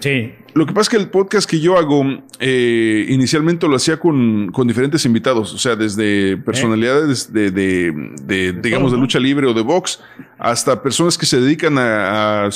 [0.00, 0.32] Sí.
[0.54, 2.04] Lo que pasa es que el podcast que yo hago,
[2.38, 8.52] eh, inicialmente lo hacía con, con diferentes invitados, o sea, desde personalidades de, de- de,
[8.52, 10.00] digamos, de lucha libre o de box,
[10.38, 12.50] hasta personas que se dedican a, a-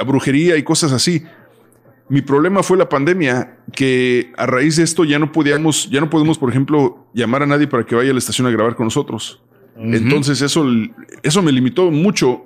[0.00, 1.22] a brujería y cosas así.
[2.10, 6.08] Mi problema fue la pandemia, que a raíz de esto ya no podíamos, ya no
[6.08, 8.86] podemos, por ejemplo, llamar a nadie para que vaya a la estación a grabar con
[8.86, 9.42] nosotros.
[9.80, 10.66] Entonces eso,
[11.22, 12.44] eso me limitó mucho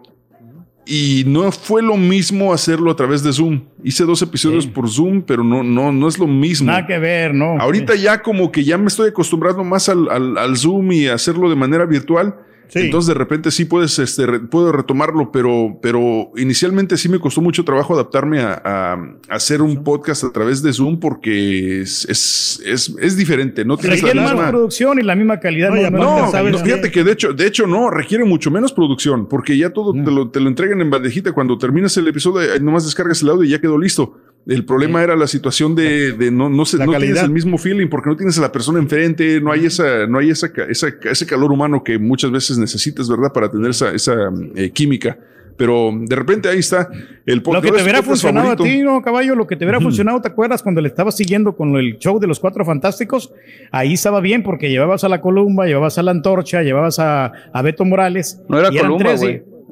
[0.84, 3.62] y no fue lo mismo hacerlo a través de Zoom.
[3.84, 6.66] Hice dos episodios por Zoom, pero no, no, no es lo mismo.
[6.66, 7.58] Nada que ver, ¿no?
[7.60, 11.48] Ahorita ya como que ya me estoy acostumbrando más al, al- al Zoom y hacerlo
[11.48, 12.34] de manera virtual.
[12.72, 12.78] Sí.
[12.86, 17.42] Entonces de repente sí puedes, este, re- puedo retomarlo, pero, pero inicialmente sí me costó
[17.42, 22.06] mucho trabajo adaptarme a, a- a hacer un podcast a través de Zoom porque es,
[22.08, 23.64] es, es, es diferente.
[23.66, 24.48] No tienes la Requiere más misma...
[24.50, 25.68] producción y la misma calidad.
[25.68, 29.28] No, No, ¿sabes no, fíjate que de hecho, de hecho no, requiere mucho menos producción,
[29.28, 31.32] porque ya todo te, lo, te lo entregan en bandejita.
[31.32, 34.16] Cuando terminas el episodio, nomás descargas el audio y ya quedó listo.
[34.46, 37.88] El problema era la situación de, de no, no, se, no tienes el mismo feeling
[37.88, 40.88] porque no tienes a la persona enfrente, no hay esa, no hay esa, ca- esa-
[41.04, 43.32] ese calor humano que muchas veces necesitas, ¿verdad?
[43.32, 44.14] Para tener esa, esa
[44.56, 45.16] eh, química.
[45.56, 46.88] Pero de repente ahí está
[47.26, 49.36] el Lo que te ¿cuál hubiera funcionado a ti, ¿no, caballo?
[49.36, 52.26] Lo que te hubiera funcionado, ¿te acuerdas cuando le estabas siguiendo con el show de
[52.26, 53.32] los cuatro fantásticos?
[53.70, 57.62] Ahí estaba bien porque llevabas a la Columba, llevabas a la Antorcha, llevabas a, a
[57.62, 58.40] Beto Morales.
[58.48, 59.10] No era Columba.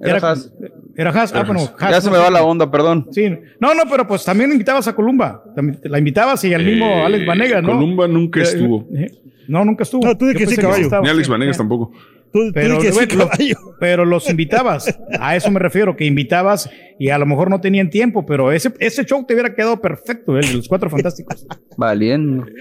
[0.02, 0.34] Era.
[1.00, 1.32] Era Haas.
[1.34, 3.06] Ah, bueno, Haas, Ya se no me va la onda, perdón.
[3.10, 3.26] Sí.
[3.58, 5.42] No, no, pero pues también invitabas a Columba.
[5.56, 7.70] También la invitabas y al mismo Eh, Alex Vanegas, ¿no?
[7.72, 8.86] Columba nunca Eh, estuvo.
[8.94, 9.10] eh,
[9.50, 10.06] No, nunca estuvo.
[10.06, 10.88] No, tú Yo que sí, caballo.
[11.02, 11.30] Ni Alex Sí.
[11.30, 11.90] Vanegas tampoco.
[12.32, 13.56] Tú, tú Pero, di que sí, güey, lo- caballo.
[13.80, 17.90] pero los invitabas, a eso me refiero, que invitabas y a lo mejor no tenían
[17.90, 21.44] tiempo, pero ese, ese show te hubiera quedado perfecto, el de los cuatro fantásticos.
[21.76, 22.46] Valiendo.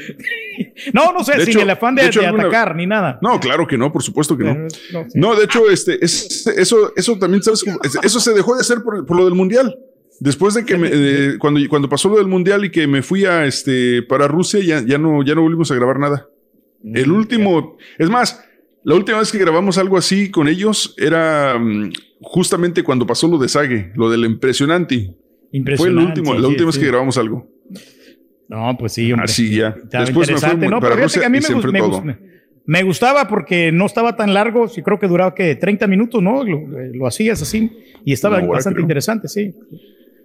[0.93, 2.85] No, no sé, De sin hecho- el afán de, de hecho, de alguna- atacar ni
[2.85, 3.17] nada.
[3.21, 4.53] No, claro que no, por supuesto que no.
[4.53, 4.67] Pero,
[5.03, 5.19] no, sí.
[5.19, 7.63] No, de hecho, este, es- eso, eso también, ¿sabes?
[7.63, 7.77] cómo?
[8.03, 9.77] Eso se dejó de hacer por, por lo del mundial.
[10.19, 13.23] Después de que me, de- cuando, cuando pasó lo del mundial y que me fui
[13.25, 16.27] a este para Rusia, ya, ya no, ya no volvimos a grabar nada.
[16.83, 18.43] Mm, El último, es más,
[18.83, 23.37] la última vez que grabamos algo así con ellos era mm, justamente cuando pasó lo
[23.37, 24.95] de Sage, lo del impresionante.
[24.97, 25.07] Fue
[25.51, 26.19] el Impresionante.
[26.21, 27.47] último, la sí, última vez que grabamos algo.
[28.47, 29.25] No, pues sí, hombre.
[29.25, 29.75] Así ya.
[29.83, 30.79] Estaba Después me ¿no?
[30.79, 32.17] Pero que a mí me,
[32.65, 36.43] me gustaba porque no estaba tan largo, sí creo que duraba que 30 minutos, ¿no?
[36.43, 37.71] Lo, lo hacías así
[38.05, 38.83] y estaba bastante creo.
[38.83, 39.53] interesante, sí.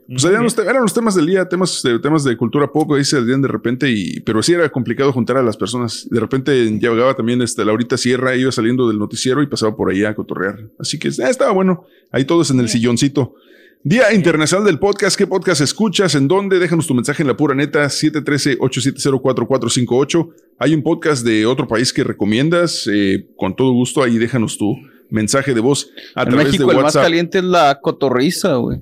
[0.06, 2.92] Pues eran los, te- eran los temas del día, temas de, temas de cultura pop,
[2.92, 6.06] ahí se salían de repente, y, pero sí era complicado juntar a las personas.
[6.10, 10.04] De repente llegaba también este, Laurita Sierra, iba saliendo del noticiero y pasaba por ahí
[10.04, 10.68] a cotorrear.
[10.78, 11.84] Así que eh, estaba bueno.
[12.12, 13.34] Ahí todos en el silloncito.
[13.82, 15.16] Día Internacional del Podcast.
[15.16, 16.14] ¿Qué podcast escuchas?
[16.14, 16.58] ¿En dónde?
[16.58, 20.28] Déjanos tu mensaje en la pura neta 713-870-4458.
[20.58, 22.88] Hay un podcast de otro país que recomiendas.
[22.92, 24.74] eh, con todo gusto, ahí déjanos tu,
[25.10, 28.80] mensaje de voz a En través México de el más caliente es la cotorriza, güey.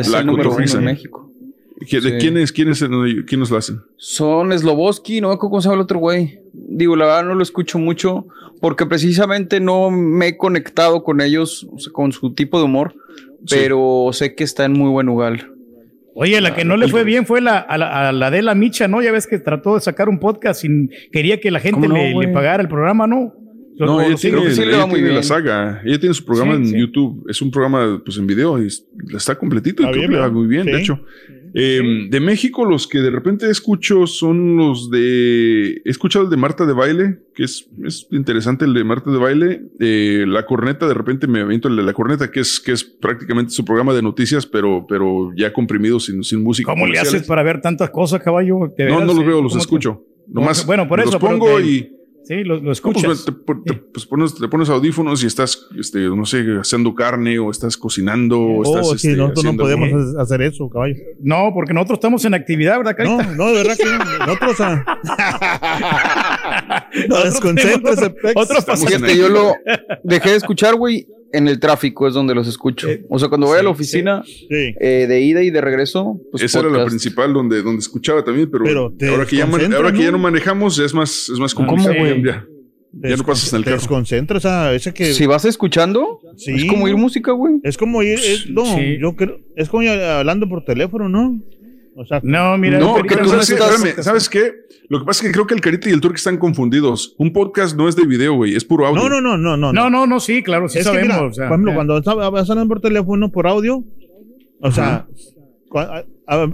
[0.00, 1.30] Es La el número uno en México.
[1.80, 2.16] ¿Qui- ¿De Sí.
[2.18, 2.82] quiénes, quiénes,
[3.26, 3.80] quiénes lo hacen?
[3.96, 6.40] Son Sloboski, no me acuerdo cómo se llama el otro güey.
[6.52, 8.26] Digo, la verdad no lo escucho mucho
[8.60, 12.94] porque precisamente no me he conectado con ellos, o sea, con su tipo de humor,
[13.48, 15.50] pero sé que está en muy buen lugar.
[16.14, 18.54] Oye, la que no le fue bien fue la, a, la, a la de la
[18.54, 19.02] Micha, ¿no?
[19.02, 22.62] Ya ves que trató de sacar un podcast sin quería que la gente le pagara
[22.62, 23.34] el programa, ¿no?
[23.78, 24.36] No, ¿O ella lo sigue?
[24.38, 25.24] tiene, sí le ella va muy tiene la bien.
[25.24, 25.82] saga.
[25.84, 26.78] Ella tiene su programa Sí, en sí.
[26.78, 27.24] YouTube.
[27.28, 29.82] Es un programa pues en video y es- está completito.
[29.82, 30.80] y Está creo bien, que le va muy bien, de Sí.
[30.82, 31.00] hecho.
[31.58, 35.80] Eh, De México, los que de repente escucho son los de.
[35.84, 39.16] He escuchado el de Marta de Baile, que es, es interesante el de Marta de
[39.18, 39.62] Baile.
[39.80, 42.84] Eh, la corneta, de repente me aviento el de la corneta, que es, que es
[42.84, 46.70] prácticamente su programa de noticias, pero, pero ya comprimido sin, sin música.
[46.70, 48.72] ¿Cómo le haces para ver tantas cosas, caballo?
[48.76, 50.04] ¿De No, no los Sí, veo, los ¿cómo te- escucho.
[50.28, 51.90] Nomás Bueno, por eso, los pero pongo te- y.
[52.26, 53.24] Sí, lo, lo No, pues, escuchas.
[53.24, 57.52] te, te- pues, pones, te pones audífonos y estás, este, no sé, haciendo carne o
[57.52, 58.86] estás cocinando o estás.
[58.88, 60.96] Oh, sí, este, nosotros no podemos hacer- hacer eso, caballo.
[61.20, 63.34] No, porque nosotros estamos en actividad, ¿verdad, No, Carita?
[63.36, 64.26] no, de verdad que no.
[64.26, 64.56] Nosotros.
[64.60, 66.35] ah,
[67.08, 68.32] no, desconcentra ese pex.
[68.36, 69.54] Otros Estamos en Fíjate, yo lo
[70.04, 71.06] dejé de escuchar, güey.
[71.32, 72.88] En el tráfico es donde los escucho.
[72.88, 74.46] Eh, O sea, cuando voy a la oficina Sí.
[74.48, 78.48] eh, de ida y de regreso, pues Esa era la principal donde, donde escuchaba también,
[78.50, 78.64] pero,
[79.10, 80.18] ahora, que ya, ahora que ya ¿no?
[80.18, 81.98] manejamos es más, es más ¿Cómo, complicado.
[81.98, 82.22] güey?
[82.24, 82.46] ya,
[83.10, 83.80] ya no pasas en el Te carro.
[83.82, 85.12] desconcentra esa, ese que.
[85.12, 86.52] Si vas escuchando, Sí.
[86.54, 87.54] es como ir música, güey.
[87.64, 88.18] Es como ir.
[88.20, 88.96] Es, no, Sí.
[89.00, 89.38] yo creo.
[89.56, 91.38] Es como ir hablando por teléfono, ¿no?
[91.98, 94.52] O sea, No, mira, No, que tú no sabes, estás- Espérame, ¿sabes qué?
[94.88, 97.14] Lo que pasa es que creo que el Carita y el Turk están confundidos.
[97.18, 99.02] Un podcast no es de video, güey, es puro audio.
[99.08, 99.72] no, no, no, no, no.
[99.72, 101.16] No, no, no, sí, claro, sí es que sabemos.
[101.16, 103.82] mira, o sea, por ejemplo, cuando vas hablando por teléfono, por audio,
[104.60, 105.06] o sea,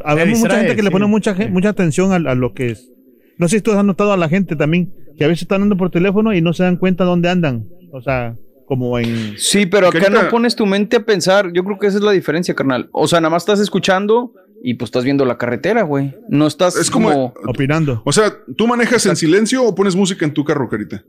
[0.05, 2.91] habemos mucha gente que le pone mucha, mucha atención a, a lo que es.
[3.39, 5.77] No sé si tú has notado a la gente también, que a veces están andando
[5.77, 7.67] por teléfono y no se dan cuenta dónde andan.
[7.93, 8.35] O sea,
[8.67, 9.35] como en...
[9.37, 11.51] Sí, pero acá Carita- no pones tu mente a pensar.
[11.53, 12.89] Yo creo que esa es la diferencia, carnal.
[12.93, 14.33] O sea, nada más estás escuchando
[14.65, 16.15] y pues estás viendo la carretera, güey.
[16.29, 17.51] No estás Es como- como...
[17.51, 18.03] Opinando.
[18.05, 21.05] O sea, ¿tú manejas en silencio o pones música en tu carro, Carita?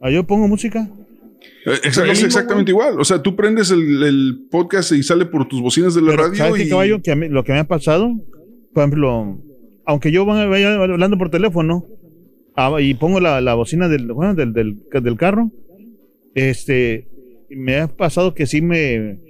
[0.00, 0.88] Ah, yo pongo música.
[1.66, 2.98] Eh, es mismo, exactamente igual.
[3.00, 6.22] O sea, tú prendes el, el podcast y sale por tus bocinas de la Pero,
[6.24, 6.36] radio.
[6.36, 6.68] ¿sabes qué, y...
[6.70, 7.02] caballo?
[7.02, 8.10] Que a mí- lo que me ha pasado,
[8.72, 9.38] por ejemplo,
[9.84, 11.84] aunque yo vaya hablando por teléfono
[12.56, 15.50] ah, y pongo la, la bocina del, bueno, del, del, del carro,
[16.34, 17.08] este,
[17.50, 19.20] me ha pasado que sí me...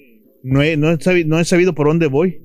[0.43, 2.41] No he, no he sabido, no he sabido por dónde voy.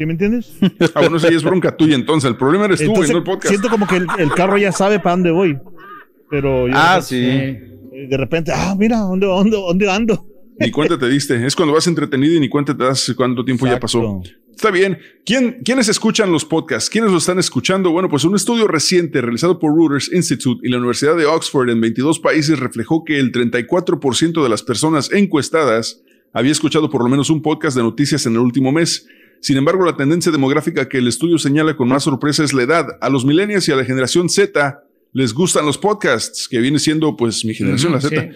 [0.00, 0.50] ¿Sí me entiendes?
[0.94, 1.94] Ah, bueno, ya es bronca tuya.
[1.94, 3.48] Entonces, el problema eres tú, güey, Entonces, no el podcast.
[3.48, 5.58] siento como que el, el carro ya sabe para dónde voy.
[6.30, 7.18] Pero yo Ah, sí.
[7.18, 10.26] de repente, ah, mira, ¿dónde, dónde, dónde ando?
[10.58, 11.44] Ni cuenta te diste.
[11.44, 14.22] Es cuando vas entretenido y ni cuenta te das cuánto tiempo ya pasó.
[14.56, 14.98] Está bien.
[15.26, 16.88] ¿Quién, ¿Quiénes escuchan los podcasts?
[16.88, 17.90] ¿Quiénes lo están escuchando?
[17.90, 21.78] Bueno, pues un estudio reciente realizado por Reuters Institute y la Universidad de Oxford en
[21.82, 26.00] 22 países reflejó que el 34% de las personas encuestadas
[26.32, 29.06] había escuchado por lo menos un podcast de noticias en el último mes.
[29.40, 32.86] Sin embargo, la tendencia demográfica que el estudio señala con más sorpresa es la edad.
[33.00, 37.16] A los millennials y a la generación Z les gustan los podcasts, que viene siendo
[37.16, 38.22] pues mi generación, la Z.
[38.22, 38.28] sí.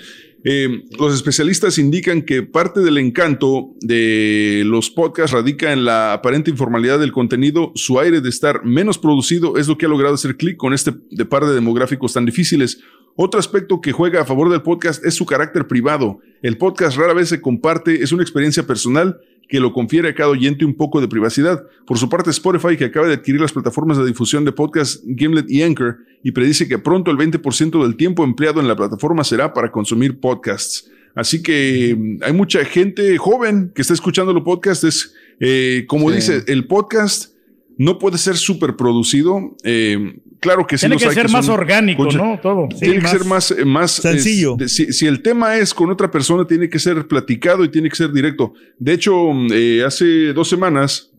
[0.47, 6.51] Eh, los especialistas indican que parte del encanto de los podcasts radica en la aparente
[6.51, 7.73] informalidad del contenido.
[7.75, 10.93] Su aire de estar menos producido es lo que ha logrado hacer clic con este
[11.11, 12.81] de par de demográficos tan difíciles.
[13.17, 16.19] Otro aspecto que juega a favor del podcast es su carácter privado.
[16.43, 20.30] El podcast rara vez se comparte, es una experiencia personal que lo confiere a cada
[20.30, 21.64] oyente un poco de privacidad.
[21.87, 25.50] Por su parte, Spotify, que acaba de adquirir las plataformas de difusión de podcast Gimlet
[25.50, 29.52] y Anchor, y predice que pronto el 20% del tiempo empleado en la plataforma será
[29.52, 30.90] para consumir podcasts.
[31.14, 34.85] Así que mm, hay mucha gente joven que está escuchando los podcasts.
[34.85, 36.16] Es, eh, como Sí.
[36.16, 37.35] dice, el podcast
[37.76, 39.57] no puede ser súper producido.
[39.64, 40.83] Eh, claro que sí.
[40.83, 42.38] Tiene los que hay ser más son- orgánico, Concha- ¿no?
[42.40, 42.68] Todo.
[42.78, 44.52] tiene que más ser más, eh, más sencillo.
[44.52, 47.68] es- de- si, si el tema es con otra persona, tiene que ser platicado y
[47.68, 48.52] tiene que ser directo.
[48.78, 49.12] De hecho,
[49.52, 51.11] eh, hace dos semanas,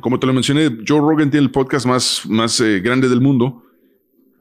[0.00, 3.62] como te lo mencioné, Joe Rogan tiene el podcast más, más eh, grande del mundo.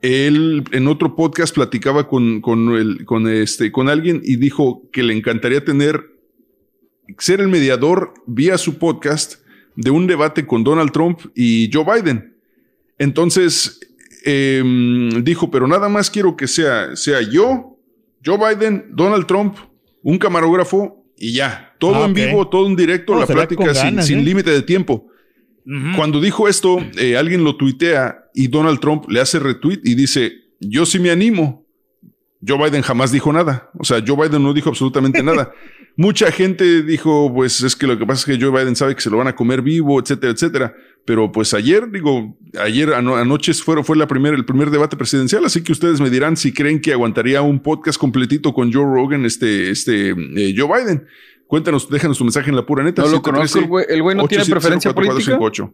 [0.02, 5.02] Él en otro podcast platicaba con, con, el, con, este, con alguien y dijo que
[5.02, 6.02] le encantaría tener,
[7.18, 9.42] ser el mediador vía su podcast
[9.76, 12.36] de un debate con Donald Trump y Joe Biden.
[13.00, 13.80] Entonces,
[14.30, 14.62] eh,
[15.24, 17.80] dijo, pero nada más quiero que sea, sea yo,
[18.26, 19.56] Joe Biden, Donald Trump,
[20.04, 21.74] un camarógrafo y ya.
[21.80, 24.24] Todo Ah, en vivo, todo en directo, No, la plática con sin, ganas, sin ¿eh?
[24.24, 25.08] límite de tiempo.
[25.98, 30.32] Cuando dijo esto, eh, alguien lo tuitea y Donald Trump le hace retweet y dice,
[30.62, 31.67] yo sí me animo.
[32.46, 33.70] Joe Biden jamás dijo nada.
[33.80, 35.52] O sea, Joe Biden no dijo absolutamente nada.
[36.00, 39.02] Mucha gente dijo, pues es que lo que pasa es que Joe Biden sabe que
[39.02, 40.76] se lo van a comer vivo, etcétera, etcétera.
[41.06, 45.44] Pero pues ayer, digo, ayer ano- anoche fue, fue la primera, el primer debate presidencial,
[45.46, 49.26] así que ustedes me dirán si creen que aguantaría un podcast completito con Joe Rogan,
[49.26, 51.08] este, este, eh, Joe Biden.
[51.48, 53.02] Cuéntanos, déjanos tu mensaje en la pura neta.
[53.02, 55.38] No lo conozco, el güey- el güey no tiene preferencia política.
[55.40, 55.74] 870-4458.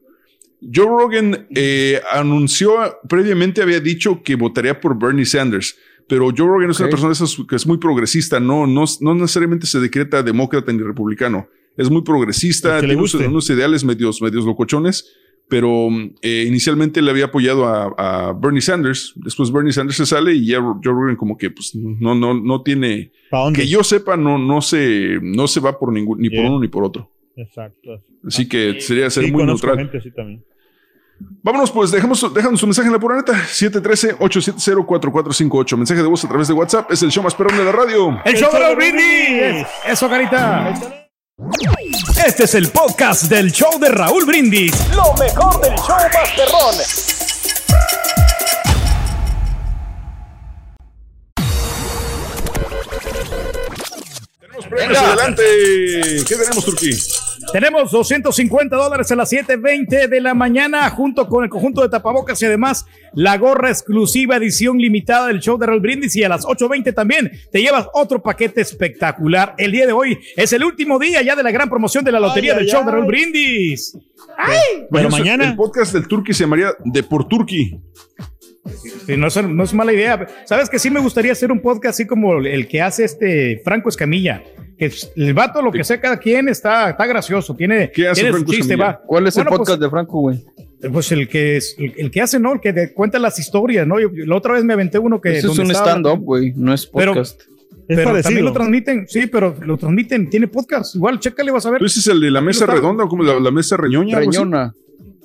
[0.73, 2.75] Joe Rogan eh, anunció
[3.09, 5.75] previamente, había dicho que votaría por Bernie Sanders,
[6.13, 9.15] pero Joe Rogan es una persona de esas que es muy progresista, no, no, no
[9.15, 11.47] necesariamente se decreta demócrata ni republicano.
[11.75, 15.11] Es muy progresista, tiene unos, ideales medios, medios locochones,
[15.49, 15.89] pero
[16.21, 19.13] eh, inicialmente le había apoyado a, a Bernie Sanders.
[19.15, 22.61] Después Bernie Sanders se sale y ya Joe Rogan como que pues no, no, no
[22.61, 23.11] tiene,
[23.55, 26.67] que yo sepa, no, no se, no se va por ningún, ni por uno ni
[26.67, 27.09] por otro.
[27.35, 28.03] Exacto.
[28.23, 29.77] Así que sería ser Sí, muy neutral.
[29.79, 30.43] gente así también.
[31.19, 33.33] Vámonos, pues, dejemos, déjanos su mensaje en la pura neta.
[33.33, 35.77] 713-870-4458.
[35.77, 36.89] Mensaje de voz a través de WhatsApp.
[36.91, 38.19] Es el show más perrón de la radio.
[38.23, 39.67] El show de Raúl Brindis.
[39.85, 40.73] Eso, carita.
[42.25, 44.71] Este es el podcast del show de Raúl Brindis.
[44.95, 46.75] Lo mejor del show Masterrón.
[54.69, 55.43] Premios, adelante.
[56.27, 56.91] ¿Qué tenemos, Turquí?
[57.51, 62.41] Tenemos 250 dólares a las 7.20 de la mañana junto con el conjunto de tapabocas
[62.41, 66.45] y además la gorra exclusiva edición limitada del show de Raúl Brindis y a las
[66.45, 69.53] 8.20 también te llevas otro paquete espectacular.
[69.57, 72.19] El día de hoy es el último día ya de la gran promoción de la
[72.19, 72.95] lotería Ay, del ay, show de ay.
[72.95, 73.97] Raúl Brindis.
[74.89, 75.49] Bueno, Eso, mañana.
[75.49, 77.79] El podcast del Turqui se llamaría De por Turqui.
[79.05, 80.25] Sí, no, es, no es mala idea.
[80.45, 83.89] Sabes que sí me gustaría hacer un podcast así como el que hace este Franco
[83.89, 84.41] Escamilla.
[84.77, 87.55] Que el vato, lo que sea cada quien, está, está gracioso.
[87.55, 88.99] Tiene, ¿Qué hace tiene su Franco chiste, va.
[89.05, 90.43] ¿Cuál es el Bueno, podcast de Franco, güey?
[90.79, 92.53] Pues, pues el que es, el, el que hace, ¿no?
[92.53, 93.99] El que de- cuenta las historias, ¿no?
[93.99, 95.37] Yo, yo la otra vez me aventé uno que.
[95.37, 97.41] Eso es un stand-up, güey, no es Pero- podcast.
[97.85, 100.95] Es Pero también lo transmiten, sí, pero lo transmiten, tiene podcast.
[100.95, 101.79] Igual, chécale, vas a ver.
[101.79, 104.19] ¿Tú dices el de la mesa redonda o como la, la mesa reñoña?
[104.19, 104.73] Reñona.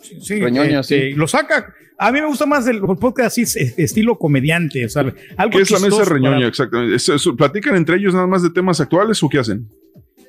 [0.00, 1.14] Sí, Reñoña, este, sí.
[1.14, 1.74] Lo saca.
[1.98, 4.84] A mí me gusta más el podcast así, es- estilo comediante.
[4.84, 5.02] O sea,
[5.36, 6.94] algo ¿Qué es la mesa reñoña para- exactamente?
[6.96, 9.68] ¿Es- es- ¿Platican entre ellos nada más de temas actuales o qué hacen?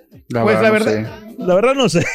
[0.10, 0.84] Pues la no verdad,
[1.38, 1.44] sé.
[1.44, 2.06] La verdad no sé.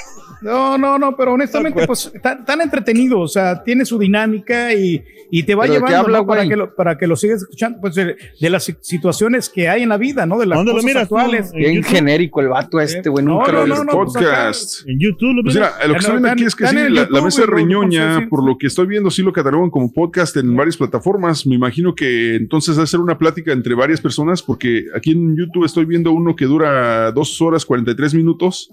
[0.44, 4.72] No, no, no, pero honestamente, De pues tan, tan entretenido, o sea, tiene su dinámica
[4.74, 6.26] y, y te va ¿Pero de llevando habla, ¿no?
[6.26, 6.48] para, güey?
[6.50, 9.82] que lo, para que lo sigas escuchando, pues de, de las si- situaciones que hay
[9.82, 10.38] en la vida, ¿no?
[10.38, 11.50] De las ¿Dónde lo cosas miras actuales.
[11.52, 11.90] ¿En Bien YouTube?
[11.90, 13.24] genérico el vato este, güey.
[13.24, 14.88] No, Nunca lo no, pues, Podcast.
[14.88, 17.10] En YouTube lo Pues mira, lo que Están- viendo aquí es que sí, la, YouTube
[17.10, 20.54] la mesa lo- reñoña, por lo que estoy viendo, sí lo catalogan como podcast en
[20.54, 21.46] varias plataformas.
[21.46, 25.36] Me imagino que entonces va a ser una plática entre varias personas, porque aquí en
[25.36, 28.70] YouTube estoy viendo uno que dura dos horas 43 minutos.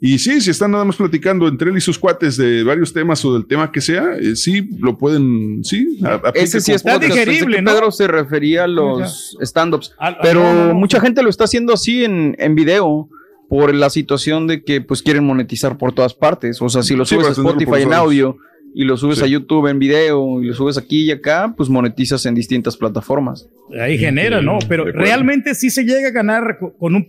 [0.00, 3.24] Y sí, si están nada más platicando entre él y sus cuates de varios temas
[3.24, 5.98] o del tema que sea, eh, sí lo pueden, sí.
[6.04, 7.12] a- Ese sí Está podcast.
[7.14, 7.72] Digerible, ¿no?
[7.72, 9.94] Pedro se refería a los stand-ups.
[10.22, 10.74] Pero no, no, no.
[10.74, 13.08] mucha gente lo está haciendo así en, en video
[13.48, 16.62] por la situación de que pues quieren monetizar por todas partes.
[16.62, 18.36] O sea, si lo Sí, subes a Spotify en audio
[18.74, 19.24] y lo subes Sí.
[19.24, 23.48] a YouTube en video y lo subes aquí y acá, pues monetizas en distintas plataformas.
[23.80, 24.58] Ahí genera, ¿no?
[24.68, 27.08] Pero realmente sí se llega a ganar co- con un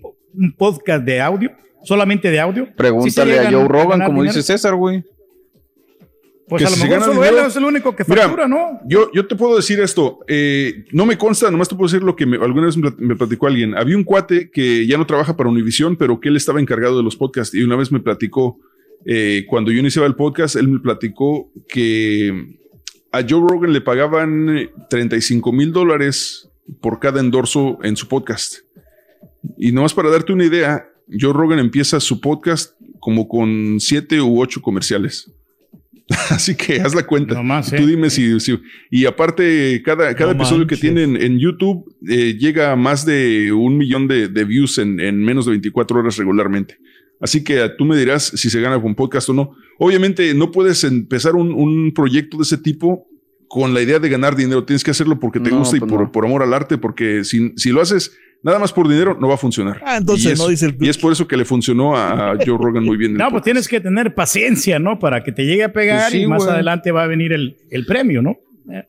[0.58, 1.52] podcast de audio,
[1.84, 2.68] solamente de audio.
[2.76, 4.36] Pregúntale a Joe Rogan, como dinero.
[4.38, 5.04] dice César, güey.
[6.48, 8.24] Pues Que a lo si mejor gana solo dinero- él es el único que Mira,
[8.24, 8.80] factura, ¿no?
[8.88, 12.16] Yo, yo te puedo decir esto, eh, no me consta, nomás te puedo decir lo
[12.16, 13.78] que me- alguna vez me, plat- me platicó alguien.
[13.78, 17.04] Había un cuate que ya no trabaja para Univision, pero que él estaba encargado de
[17.04, 18.58] los podcasts y una vez me platicó,
[19.06, 22.58] eh, cuando yo iniciaba el podcast, él me platicó que
[23.12, 26.50] a Joe Rogan le pagaban eh, 35 mil dólares
[26.82, 28.56] por cada endorso en su podcast.
[29.56, 30.89] Y nomás para darte una idea,
[31.20, 35.32] Joe Rogan empieza su podcast como con siete u ocho comerciales.
[36.30, 37.36] Así que haz la cuenta.
[37.36, 37.86] No más, Tú ¿eh?
[37.86, 42.72] dime si, si- Y aparte, cada, cada No episodio que tienen en YouTube eh, llega
[42.72, 46.78] a más de un millón de, de views en, en menos de 24 horas regularmente.
[47.22, 49.52] Así que tú me dirás si se gana con podcast o no.
[49.78, 53.08] Obviamente no puedes empezar un, un proyecto de ese tipo
[53.48, 54.64] con la idea de ganar dinero.
[54.64, 57.24] Tienes que hacerlo porque te No, gusta y pues por, por amor al arte, porque
[57.24, 59.82] si, si lo haces nada más por dinero, no va a funcionar.
[59.86, 62.84] Ah, entonces no dice el- Y es por eso que le funcionó a, Joe Rogan
[62.84, 63.14] muy bien.
[63.14, 63.44] No, pues podcast.
[63.46, 65.00] tienes que tener paciencia, ¿no?
[65.00, 67.58] Para que te llegue a pegar Pues sí, y más adelante va a venir el,
[67.70, 68.38] el premio, ¿no?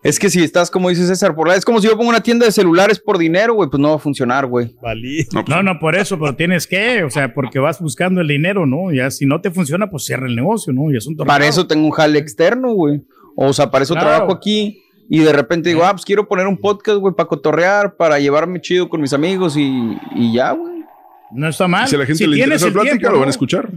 [0.02, 2.22] Es que si estás, como dice César, por la, es como si yo pongo una
[2.22, 4.74] tienda de celulares por dinero, güey, pues no va a funcionar, güey.
[4.82, 5.26] Valí.
[5.32, 8.28] No, pues, No, no, por eso, pero tienes que, o sea, porque vas buscando el
[8.28, 8.92] dinero, ¿no?
[8.92, 10.92] Ya si no te funciona, pues cierra el negocio, ¿no?
[10.92, 13.00] Y es un Para eso tengo un jale externo, güey.
[13.36, 14.08] O sea, para eso Claro.
[14.10, 14.82] trabajo aquí
[15.12, 18.60] y de repente digo, ah, pues quiero poner un podcast, güey, para cotorrear, para llevarme
[18.60, 20.84] chido con mis amigos y, y ya, güey.
[21.32, 21.88] No está mal.
[21.88, 23.68] Si a la gente le tienes interesa el la plática, tiempo, lo van a escuchar.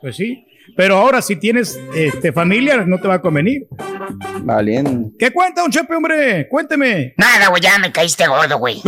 [0.00, 0.46] Pues sí.
[0.74, 3.66] Pero ahora, si tienes este, familia, no te va a convenir.
[4.40, 5.10] Valiendo.
[5.18, 6.48] ¿Qué cuenta, un Chepe, hombre?
[6.48, 7.12] Cuénteme.
[7.18, 8.76] Nada, güey, ya me caíste gordo, güey.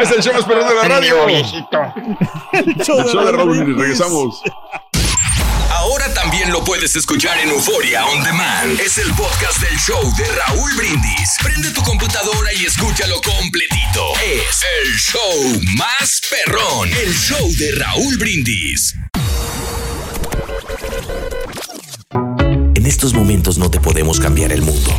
[0.00, 0.98] es el show más de la radio.
[0.98, 1.94] Trío, viejito.
[2.52, 3.76] El show de Raúl Brindis.
[3.76, 4.42] Regresamos.
[6.32, 8.80] También lo puedes escuchar en Euforia On Demand.
[8.80, 11.36] Es el podcast del show de Raúl Brindis.
[11.42, 14.14] Prende tu computadora y escúchalo completito.
[14.24, 16.88] Es el show más perrón.
[16.88, 18.94] El show de Raúl Brindis.
[22.76, 24.90] En estos momentos no te podemos cambiar el mundo.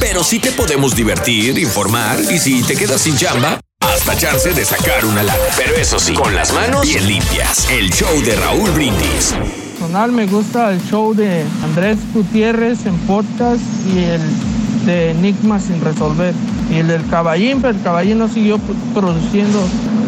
[0.00, 3.60] Pero sí te podemos divertir, informar y si te quedas sin chamba,
[3.92, 5.38] hasta chance de sacar una lana.
[5.56, 7.70] Pero eso sí, con las manos bien limpias.
[7.70, 9.34] El show de Raúl Brindis.
[9.72, 13.60] Personal me gusta el show de Andrés Gutiérrez en podcast
[13.94, 16.32] y el de Enigma sin resolver.
[16.70, 18.58] Y el del caballín, pero el caballín no siguió
[18.94, 19.60] produciendo.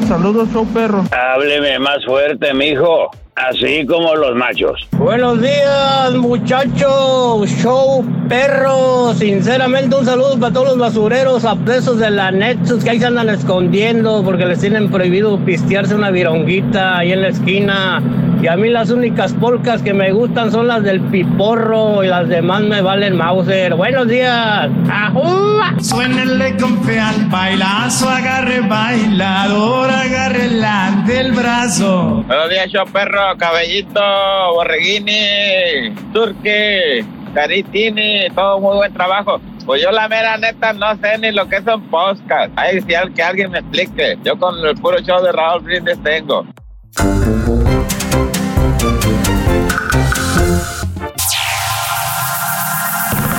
[0.09, 1.05] Saludos, show perro.
[1.11, 3.11] Hábleme más fuerte, mijo.
[3.37, 4.89] Así como los machos.
[4.93, 7.47] Buenos días, muchachos.
[7.61, 9.13] Show perro.
[9.13, 13.05] Sinceramente, un saludo para todos los basureros a presos de la Nexus que ahí se
[13.05, 18.03] andan escondiendo porque les tienen prohibido pistearse una vironguita ahí en la esquina.
[18.47, 22.29] Y a mí las únicas polcas que me gustan son las del piporro y las
[22.29, 23.75] demás me valen Mauser.
[23.75, 24.69] Buenos días.
[24.89, 25.75] ¡Ajúa!
[25.81, 32.23] Suénenle con fe al bailazo, agarre bailador, agarre la del brazo.
[32.29, 34.01] Buenos días, show perro, cabellito,
[34.55, 39.41] borreguini, turque, caritini, todo muy buen trabajo.
[39.65, 42.53] Pues yo la mera neta no sé ni lo que son podcast.
[42.55, 44.17] Ahí si al- que alguien me explique.
[44.23, 46.47] Yo con el puro show de Raúl Brindis tengo.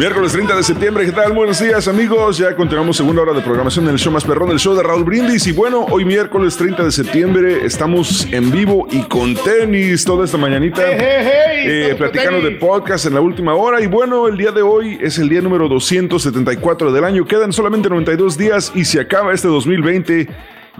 [0.00, 1.32] Miércoles 30 de septiembre, ¿qué tal?
[1.32, 4.58] Buenos días amigos, ya continuamos segunda hora de programación en el show más perrón, el
[4.58, 5.46] show de Raúl Brindis.
[5.46, 10.38] Y bueno, hoy miércoles 30 de septiembre estamos en vivo y con tenis toda esta
[10.38, 13.82] mañanita, eh, platicando de podcast en la última hora.
[13.82, 17.90] Y bueno, el día de hoy es el día número 274 del año, quedan solamente
[17.90, 20.28] 92 días y se acaba este 2020.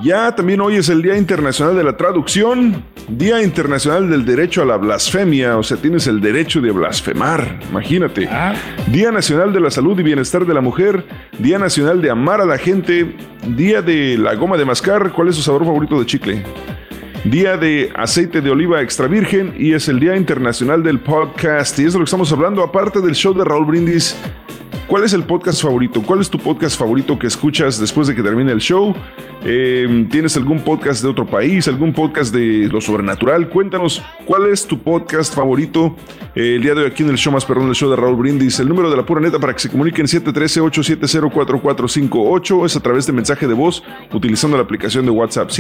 [0.03, 4.65] Ya también hoy es el Día Internacional de la Traducción, Día Internacional del Derecho a
[4.65, 8.27] la Blasfemia, o sea, tienes el derecho de blasfemar, imagínate.
[8.87, 11.05] Día Nacional de la Salud y Bienestar de la Mujer,
[11.39, 13.15] Día Nacional de Amar a la Gente,
[13.47, 16.45] Día de la Goma de Mascar, ¿cuál es su sabor favorito de chicle?
[17.25, 21.79] Día de aceite de oliva extra virgen y es el Día Internacional del Podcast.
[21.79, 24.17] Y es de lo que estamos hablando, aparte del show de Raúl Brindis.
[24.91, 26.03] ¿Cuál es el podcast favorito?
[26.03, 28.93] ¿Cuál es tu podcast favorito que escuchas después de que termine el show?
[29.45, 31.69] Eh, ¿Tienes algún podcast de otro país?
[31.69, 33.49] ¿Algún podcast de lo sobrenatural?
[33.51, 35.95] Cuéntanos cuál es tu podcast favorito
[36.35, 38.17] eh, el día de hoy aquí en el show más perrón del show de Raúl
[38.17, 38.59] Brindis.
[38.59, 43.13] El número de la pura neta para que se comuniquen 713-870-4458 es a través de
[43.13, 45.51] mensaje de voz utilizando la aplicación de WhatsApp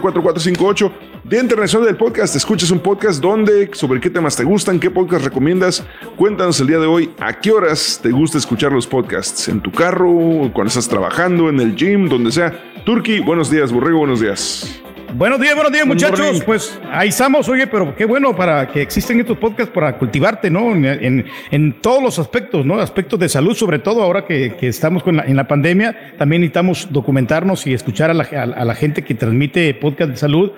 [0.00, 0.92] 713-870-4458.
[1.24, 2.36] Día Internacional del Podcast.
[2.36, 5.84] Escuchas un podcast donde, sobre qué temas te gustan, qué podcast recomiendas.
[6.16, 9.48] Cuéntanos el día de hoy a qué horas te gusta escuchar los podcasts.
[9.48, 10.50] ¿En tu carro?
[10.52, 11.48] ¿Cuando estás trabajando?
[11.48, 12.08] ¿En el gym?
[12.08, 12.52] Donde sea.
[12.84, 13.72] Turki, buenos días.
[13.72, 14.82] Borrego, buenos días.
[15.16, 16.42] Buenos días, buenos días, muchachos.
[16.44, 20.72] Pues ahí estamos, oye, pero qué bueno para que existen estos podcasts para cultivarte, ¿no?
[20.74, 22.80] En, en- en todos los aspectos, ¿no?
[22.80, 26.40] Aspectos de salud, sobre todo ahora que, que estamos con la- en la pandemia, también
[26.42, 30.16] necesitamos documentarnos y escuchar a la, a la- a la gente que transmite podcast de
[30.16, 30.50] salud.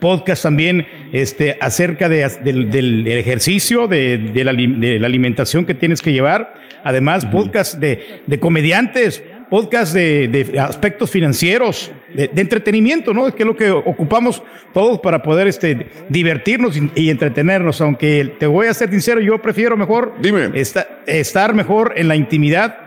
[0.00, 5.64] Podcast también este, acerca de, del, del ejercicio, de, de la, ali- de la alimentación
[5.64, 6.54] que tienes que llevar.
[6.82, 9.22] Además, podcast de, de comediantes,
[9.52, 13.30] podcast de, de aspectos financieros, de, de entretenimiento, ¿no?
[13.34, 14.42] Que es lo que ocupamos
[14.72, 17.78] todos para poder este, divertirnos y, y entretenernos.
[17.82, 20.14] Aunque te voy a ser sincero, yo prefiero mejor
[20.54, 22.78] esta- estar mejor en la intimidad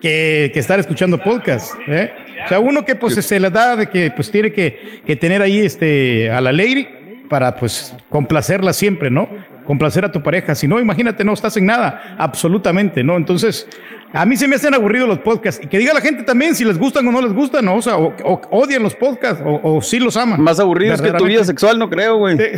[0.00, 1.74] que, que estar escuchando podcast.
[1.88, 2.12] ¿eh?
[2.44, 5.42] O sea, uno que pues se le da de que pues tiene que, que tener
[5.42, 6.86] ahí este, a la lady
[7.28, 9.28] para pues complacerla siempre, ¿no?
[9.64, 10.54] Complacer a tu pareja.
[10.54, 13.16] Si no, imagínate, no estás en nada, absolutamente, ¿no?
[13.16, 13.68] Entonces,
[14.12, 15.60] A mí se me hacen aburridos los podcasts.
[15.62, 17.76] Y que diga la gente también si les gustan o no les gustan, ¿no?
[17.76, 20.40] O sea, o, o odian los podcasts o, o sí los aman.
[20.40, 22.36] Más aburridos que tu vida sexual, no creo, güey.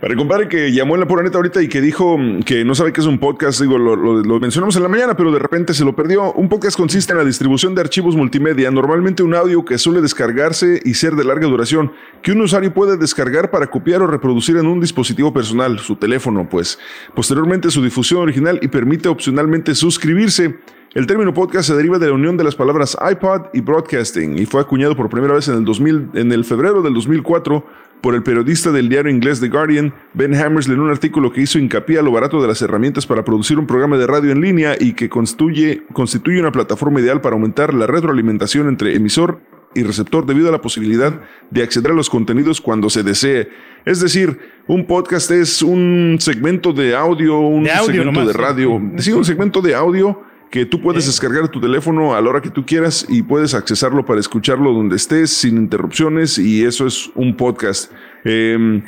[0.00, 2.74] Para el compadre que llamó en la pura neta ahorita y que dijo que no
[2.74, 5.38] sabe qué es un podcast, digo, lo, lo- lo mencionamos en la mañana, pero de
[5.38, 6.30] repente se lo perdió.
[6.34, 10.80] Un podcast consiste en la distribución de archivos multimedia, normalmente un audio que suele descargarse
[10.84, 11.90] y ser de larga duración,
[12.22, 16.46] que un usuario puede descargar para copiar o reproducir en un dispositivo personal, su teléfono,
[16.48, 16.78] pues.
[17.14, 20.56] Posteriormente su difusión original y permite opcionalmente suscribirse.
[20.94, 24.46] El término podcast se deriva de la unión de las palabras iPod y broadcasting y
[24.46, 27.64] fue acuñado por primera vez en el 2000, en el febrero del 2004
[28.00, 31.58] por el periodista del diario inglés The Guardian, Ben Hammersley, en un artículo que hizo
[31.58, 34.76] hincapié a lo barato de las herramientas para producir un programa de radio en línea
[34.78, 39.40] y que constituye, constituye una plataforma ideal para aumentar la retroalimentación entre emisor
[39.78, 41.12] y receptor debido a la posibilidad
[41.50, 43.48] de acceder a los contenidos cuando se desee.
[43.84, 48.32] Es decir, un podcast es un segmento de audio, un De audio segmento nomás, de
[48.32, 48.38] sí.
[48.38, 52.30] radio, sí, un segmento de audio que tú puedes descargar a tu teléfono a la
[52.30, 56.86] hora que tú quieras y puedes accesarlo para escucharlo donde estés sin interrupciones y eso
[56.86, 57.92] es un podcast.
[58.24, 58.82] Eh,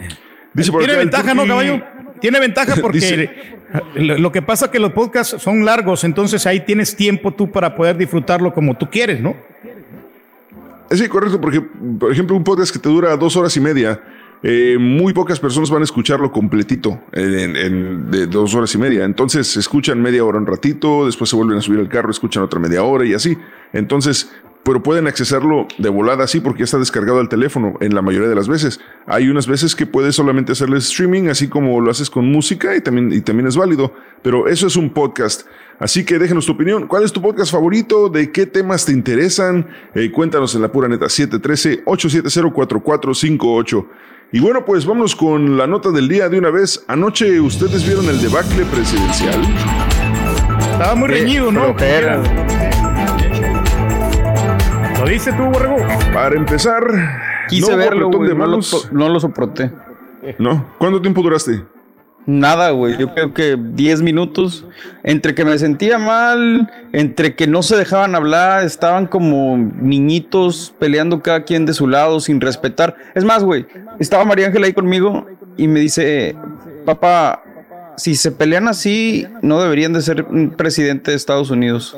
[0.54, 1.82] dice por Tiene acá ventaja, ¿no, caballo?
[2.20, 3.30] Tiene ventaja porque Dice-
[3.94, 7.76] lo que pasa es que los podcasts son largos, entonces ahí tienes tiempo tú para
[7.76, 9.36] poder disfrutarlo como tú quieres, ¿no?
[10.90, 14.02] Sí, correcto, porque, por ejemplo, un podcast que te dura dos horas y media,
[14.42, 19.04] eh, muy pocas personas van a escucharlo completito en, en- de dos horas y media.
[19.04, 22.58] Entonces, escuchan media hora un ratito, después se vuelven a subir al carro, escuchan otra
[22.58, 23.36] media hora y así.
[23.72, 24.32] Entonces,
[24.62, 28.28] pero pueden accesarlo de volada así porque ya está descargado al teléfono en la mayoría
[28.28, 28.80] de las veces.
[29.06, 32.80] Hay unas veces que puedes solamente hacerle streaming, así como lo haces con música y
[32.80, 35.46] también, y también es válido, pero eso es un podcast.
[35.78, 36.86] Así que déjenos tu opinión.
[36.86, 38.10] ¿Cuál es tu podcast favorito?
[38.10, 39.66] ¿De qué temas te interesan?
[39.94, 43.86] Eh, cuéntanos en la pura neta 713-870-4458.
[44.32, 46.84] Y bueno, pues vámonos con la nota del día de una vez.
[46.86, 49.40] Anoche ustedes vieron el debacle presidencial.
[50.72, 51.74] Estaba muy reñido, ¿no?
[55.00, 55.76] ¿Lo dice tú, Borrego?
[56.12, 56.82] Para empezar,
[57.48, 58.60] Quise no verlo, de No, lo,
[58.92, 59.70] no lo soporté.
[60.38, 60.74] ¿No?
[60.76, 61.64] ¿Cuánto tiempo duraste?
[62.26, 62.98] Nada, güey.
[62.98, 64.66] Yo creo que 10 minutos.
[65.02, 71.22] Entre que me sentía mal, entre que no se dejaban hablar, estaban como niñitos peleando
[71.22, 72.94] cada quien de su lado sin respetar.
[73.14, 73.66] Es más, güey,
[73.98, 75.26] estaba María Ángela ahí conmigo
[75.56, 76.36] y me dice,
[76.84, 77.42] papá,
[77.96, 81.96] si se pelean así, no deberían de ser un presidente de Estados Unidos.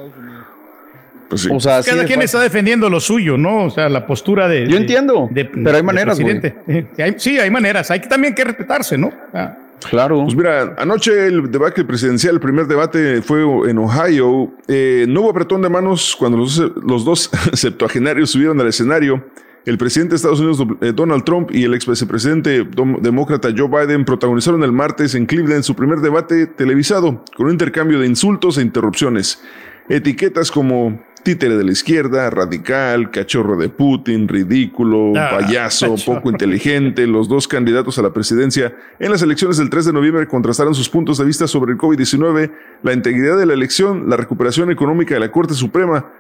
[1.33, 3.65] Pues O sea, así Cada quien está defendiendo lo suyo, ¿no?
[3.65, 4.67] O sea, la postura de.
[4.67, 6.21] Yo de- entiendo, de- pero hay maneras.
[6.21, 7.91] Eh, sí, hay- maneras.
[7.91, 9.11] Hay que también que respetarse, ¿no?
[9.33, 9.57] Ah.
[9.89, 10.25] Claro.
[10.25, 14.53] Pues mira, anoche el debate presidencial, el primer debate fue en Ohio.
[14.69, 19.25] Eh, no hubo apretón de manos cuando los, los dos septuagenarios subieron al escenario.
[19.65, 22.67] El presidente de Estados Unidos, eh, Donald Trump, y el ex vicepresidente
[23.01, 27.99] demócrata Joe Biden protagonizaron el martes en Cleveland su primer debate televisado, con un intercambio
[28.01, 29.41] de insultos e interrupciones.
[29.89, 36.17] Etiquetas como títere de la izquierda, radical, cachorro de Putin, ridículo, Ah, payaso, cachorro.
[36.17, 40.27] poco inteligente, los dos candidatos a la presidencia en las elecciones del 3 de noviembre
[40.27, 42.51] contrastaron sus puntos de vista sobre el COVID-19,
[42.83, 46.11] la integridad de la elección, la recuperación económica de la Corte Suprema.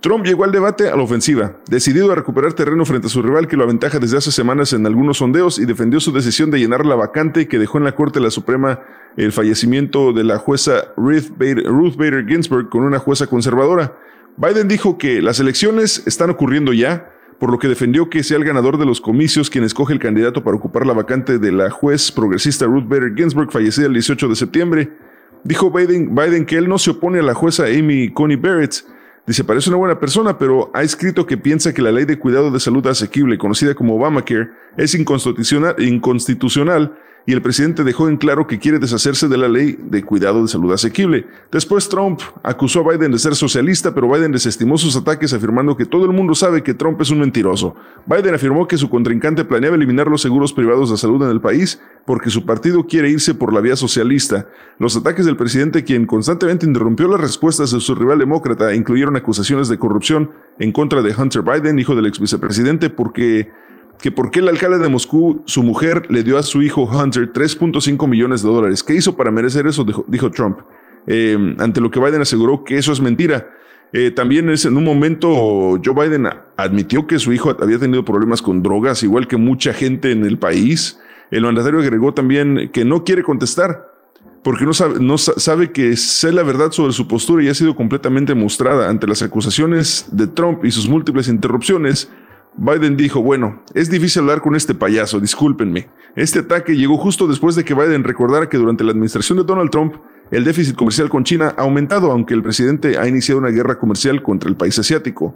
[0.00, 3.46] Trump llegó al debate a la ofensiva, decidido a recuperar terreno frente a su rival
[3.46, 6.84] que lo aventaja desde hace semanas en algunos sondeos y defendió su decisión de llenar
[6.84, 8.80] la vacante que dejó en la Corte de la Suprema
[9.16, 13.96] el fallecimiento de la jueza Ruth Bader, Ruth Bader Ginsburg con una jueza conservadora.
[14.36, 18.44] Biden dijo que las elecciones están ocurriendo ya, por lo que defendió que sea el
[18.44, 22.10] ganador de los comicios quien escoge el candidato para ocupar la vacante de la juez
[22.10, 24.92] progresista Ruth Bader Ginsburg, fallecida el 18 de septiembre.
[25.44, 28.84] Dijo Biden, que él no se opone a la jueza Amy Coney Barrett.
[29.26, 32.50] Dice, parece una buena persona, pero ha escrito que piensa que la ley de cuidado
[32.50, 36.96] de salud asequible, conocida como Obamacare, es inconstitucional
[37.26, 40.48] y el presidente dejó en claro que quiere deshacerse de la ley de cuidado de
[40.48, 41.26] salud asequible.
[41.50, 45.86] Después Trump acusó a Biden de ser socialista, pero Biden desestimó sus ataques afirmando que
[45.86, 47.74] todo el mundo sabe que Trump es un mentiroso.
[48.06, 51.80] Biden afirmó que su contrincante planeaba eliminar los seguros privados de salud en el país
[52.04, 54.48] porque su partido quiere irse por la vía socialista.
[54.78, 59.68] Los ataques del presidente, quien constantemente interrumpió las respuestas de su rival demócrata, incluyeron acusaciones
[59.68, 63.50] de corrupción en contra de Hunter Biden, hijo del ex vicepresidente, porque
[64.02, 67.32] que por qué el alcalde de Moscú, su mujer, le dio a su hijo Hunter
[67.32, 68.82] 3.5 millones de dólares.
[68.82, 69.86] ¿Qué hizo para merecer eso?
[70.08, 70.58] Dijo, Trump.
[71.06, 73.48] Eh, ante lo que Biden aseguró que eso es mentira.
[73.92, 75.28] Eh, también es, en un momento
[75.84, 76.26] Joe Biden
[76.56, 80.38] admitió que su hijo había tenido problemas con drogas, igual que mucha gente en el
[80.38, 80.98] país.
[81.30, 83.88] El mandatario agregó también que no quiere contestar
[84.42, 87.54] porque no sabe, no sa- sabe que sé la verdad sobre su postura y ha
[87.54, 92.10] sido completamente mostrada ante las acusaciones de Trump y sus múltiples interrupciones.
[92.56, 95.88] Biden dijo, bueno, es difícil hablar con este payaso, discúlpenme.
[96.16, 99.70] Este ataque llegó justo después de que Biden recordara que durante la administración de Donald
[99.70, 99.94] Trump,
[100.30, 104.22] el déficit comercial con China ha aumentado, aunque el presidente ha iniciado una guerra comercial
[104.22, 105.34] contra el país asiático.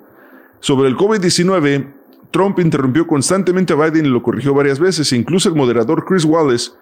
[0.60, 1.86] Sobre el COVID-19,
[2.30, 6.72] Trump interrumpió constantemente a Biden y lo corrigió varias veces, incluso el moderador Chris Wallace,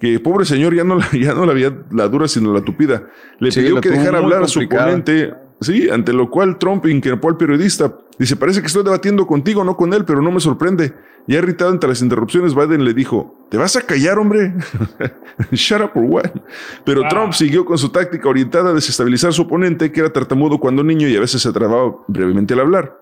[0.00, 3.08] que pobre señor ya no, la- ya no la había la dura sino la tupida,
[3.38, 7.28] le Sí, pidió que dejara hablar a su oponente, sí, ante lo cual Trump increpó
[7.28, 7.94] al periodista.
[8.18, 10.94] Dice, parece que estoy debatiendo contigo, no con él, pero no me sorprende.
[11.26, 14.54] Ya irritado ante las interrupciones, Biden le dijo, ¿te vas a callar, hombre?
[15.52, 16.30] Shut up or what?
[16.84, 20.58] Pero Trump siguió con su táctica orientada a desestabilizar a su oponente, que era tartamudo
[20.58, 22.98] cuando niño y a veces se trababa brevemente al hablar.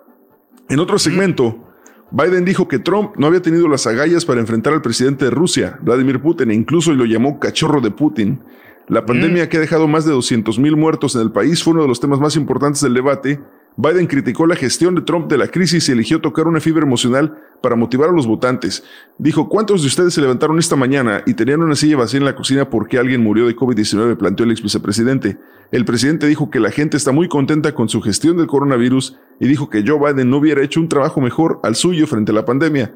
[0.69, 1.71] En otro segmento,
[2.11, 5.79] Biden dijo que Trump no había tenido las agallas para enfrentar al presidente de Rusia,
[5.81, 8.41] Vladimir Putin, e incluso lo llamó cachorro de Putin.
[8.89, 11.83] La pandemia que ha dejado más de 200 mil muertos en el país fue uno
[11.83, 13.41] de los temas más importantes del debate.
[13.77, 17.39] Biden criticó la gestión de Trump de la crisis y eligió tocar una fibra emocional
[17.63, 18.83] para motivar a los votantes.
[19.17, 22.35] Dijo, ¿cuántos de ustedes se levantaron esta mañana y tenían una silla vacía en la
[22.37, 24.17] cocina porque alguien murió de COVID-19?
[24.17, 25.39] planteó el ex vicepresidente.
[25.71, 29.47] El presidente dijo que la gente está muy contenta con su gestión del coronavirus y
[29.47, 32.45] dijo que Joe Biden no hubiera hecho un trabajo mejor al suyo frente a la
[32.45, 32.93] pandemia.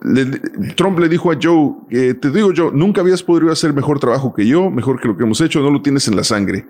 [0.00, 3.98] Le- Trump le dijo a Joe, eh, te digo Joe, nunca habías podido hacer mejor
[3.98, 6.66] trabajo que yo, mejor que lo que hemos hecho, no lo tienes en la sangre.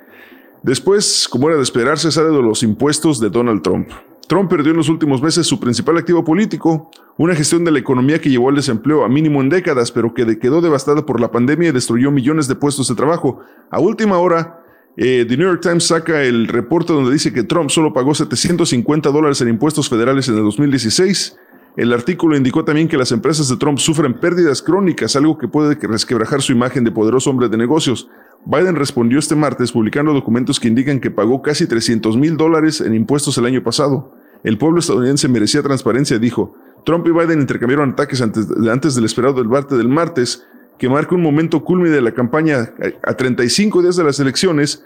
[0.62, 3.88] Después, como era de esperarse, sale de los impuestos de Donald Trump.
[4.28, 8.20] Trump perdió en los últimos meses su principal activo político, una gestión de la economía
[8.20, 11.70] que llevó al desempleo a mínimo en décadas, pero que quedó devastada por la pandemia
[11.70, 13.40] y destruyó millones de puestos de trabajo.
[13.70, 14.62] A última hora,
[14.96, 19.11] eh, The New York Times saca el reporte donde dice que Trump solo pagó 750
[19.11, 21.36] dólares en impuestos federales en el 2016.
[21.76, 25.78] El artículo indicó también que las empresas de Trump sufren pérdidas crónicas, algo que puede
[25.78, 28.09] que resquebrajar su imagen de poderoso hombre de negocios.
[28.45, 32.95] Biden respondió este martes publicando documentos que indican que pagó casi 300 mil dólares en
[32.95, 34.14] impuestos el año pasado.
[34.45, 36.55] El pueblo estadounidense merecía transparencia, dijo.
[36.84, 40.47] Trump y Biden intercambiaron ataques antes, del esperado debate del martes,
[40.78, 42.72] que marca un momento culmine de la campaña
[43.05, 44.84] a a 35 días de las elecciones.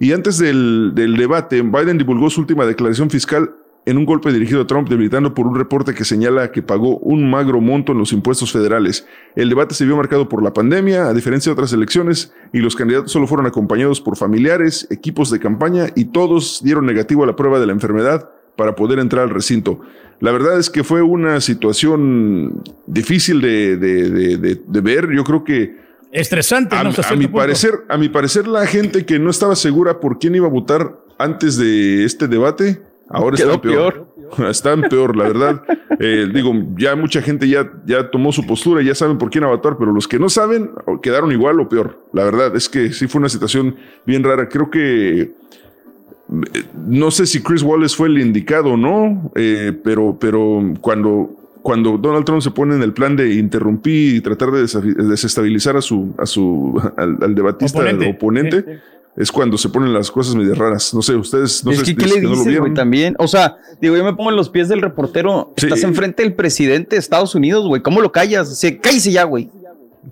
[0.00, 3.54] Y antes del debate, Biden divulgó su última declaración fiscal
[3.86, 7.28] en un golpe dirigido a Trump, debilitando por un reporte que señala que pagó un
[7.28, 9.06] magro monto en los impuestos federales.
[9.36, 12.76] El debate se vio marcado por la pandemia, a diferencia de otras elecciones, y los
[12.76, 17.36] candidatos solo fueron acompañados por familiares, equipos de campaña, y todos dieron negativo a la
[17.36, 19.80] prueba de la enfermedad para poder entrar al recinto.
[20.20, 21.40] La verdad es que fue una
[21.84, 25.08] situación difícil de, de- de- de- ver.
[25.14, 25.76] Yo creo que
[26.12, 26.90] Estresante, a, ¿no?
[26.90, 27.38] A mi punto.
[27.38, 31.00] parecer, a mi parecer, la gente que no estaba segura por quién iba a votar
[31.18, 34.14] antes de este debate, ahora Quedó están peor.
[34.50, 35.62] Están peor, la verdad.
[36.00, 39.48] Eh, digo, ya mucha gente ya, ya tomó su postura, ya saben por quién va
[39.48, 40.70] a votar, pero los que no saben
[41.02, 42.00] quedaron igual o peor.
[42.12, 43.76] La verdad es que sí fue una situación
[44.06, 44.48] bien rara.
[44.48, 50.16] Creo que eh, no sé si Chris Wallace fue el indicado o no, eh, pero,
[50.18, 51.30] pero cuando,
[51.62, 55.82] cuando Donald Trump se pone en el plan de interrumpir y tratar de desestabilizar a
[55.82, 58.10] su, a su, al, al debatista Oponente.
[58.10, 58.80] oponente,
[59.16, 60.92] es cuando se ponen las cosas medio raras.
[60.94, 62.74] No sé, ustedes no es sé que, si ¿qué le no lo vieron.
[62.74, 63.14] También.
[63.18, 65.52] O sea, digo, yo me pongo en los pies del reportero.
[65.56, 67.80] Estás enfrente del presidente de Estados Unidos, güey.
[67.82, 68.50] ¿Cómo lo callas?
[68.50, 69.50] O sea, cállese ya, güey.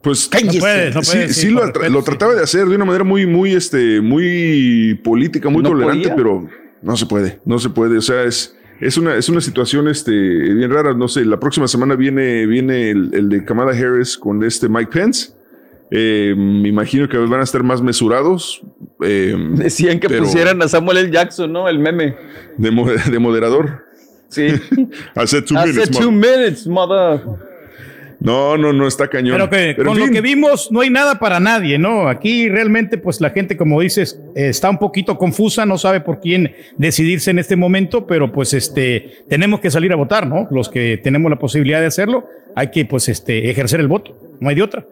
[0.01, 0.53] Pues Cállese.
[0.53, 2.05] sí, puedes, no sí, puedes, sí sí, lo, con tra- respeto, lo sí.
[2.07, 6.17] trataba de hacer de una manera muy, muy, este, muy política, muy ¿No tolerante, podía?
[6.17, 6.49] pero
[6.81, 7.99] no se puede, no se puede.
[7.99, 10.95] O sea, es, es una, es una situación, este, bien rara.
[10.95, 14.91] No sé, la próxima semana viene, viene el, el de Kamala Harris con este Mike
[14.91, 15.33] Pence.
[15.95, 18.63] Eh, me imagino que van a estar más mesurados.
[19.05, 21.11] eh, Decían que pero pusieran a Samuel L.
[21.11, 21.69] Jackson, ¿no?
[21.69, 22.15] El meme.
[22.57, 23.85] de, mo- de moderador.
[24.29, 24.47] Sí.
[25.15, 27.21] Hace two Hace minutes, two mo- minutes, mother.
[28.21, 29.35] No, no, no está cañón.
[29.37, 30.15] Pero que Pero con lo fin.
[30.15, 32.09] que vimos no hay nada para nadie, ¿no?
[32.09, 36.21] Aquí realmente pues la gente, como dices, eh, está un poquito confusa, no sabe por
[36.21, 40.47] quién decidirse en este momento, pero pues este tenemos que salir a votar, ¿no?
[40.53, 44.49] Los que tenemos la posibilidad de hacerlo, hay que pues este ejercer el voto, no
[44.49, 44.87] hay de otra.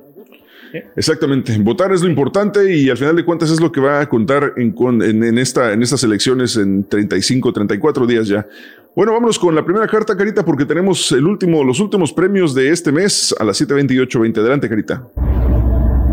[0.96, 4.08] Exactamente, votar es lo importante y al final de cuentas es lo que va a
[4.08, 8.46] contar en, con- en- en esta, en estas elecciones en 35, 34 días ya.
[8.94, 12.70] Bueno, vámonos con la primera carta, Carita, porque tenemos el último, los últimos premios de
[12.70, 14.38] este mes a las 7.28.20.
[14.38, 15.02] Adelante, Carita.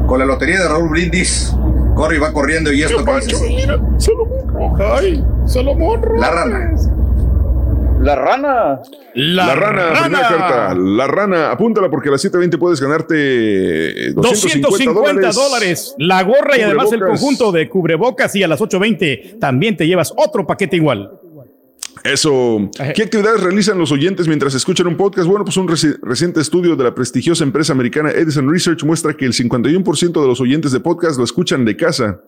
[0.06, 1.54] Con la lotería de Raúl Brindis,
[1.96, 3.46] corre y va corriendo y esto dice así.
[4.80, 6.02] Ay, Salomón.
[6.18, 6.72] La rana.
[8.00, 8.80] La rana.
[9.16, 10.76] La, rana, primera carta.
[10.76, 15.96] La rana, apúntala porque a las 7.20 puedes ganarte 250, 250 dólares.
[15.98, 20.14] La gorra y además el conjunto de cubrebocas y a las 8.20 también te llevas
[20.16, 21.12] otro paquete igual.
[22.04, 22.70] Eso.
[22.96, 25.28] ¿Qué actividades realizan los oyentes mientras escuchan un podcast?
[25.28, 29.26] Bueno, pues un reci- reciente estudio de la prestigiosa empresa americana Edison Research muestra que
[29.26, 32.22] el 51% de los oyentes de podcast lo escuchan de casa.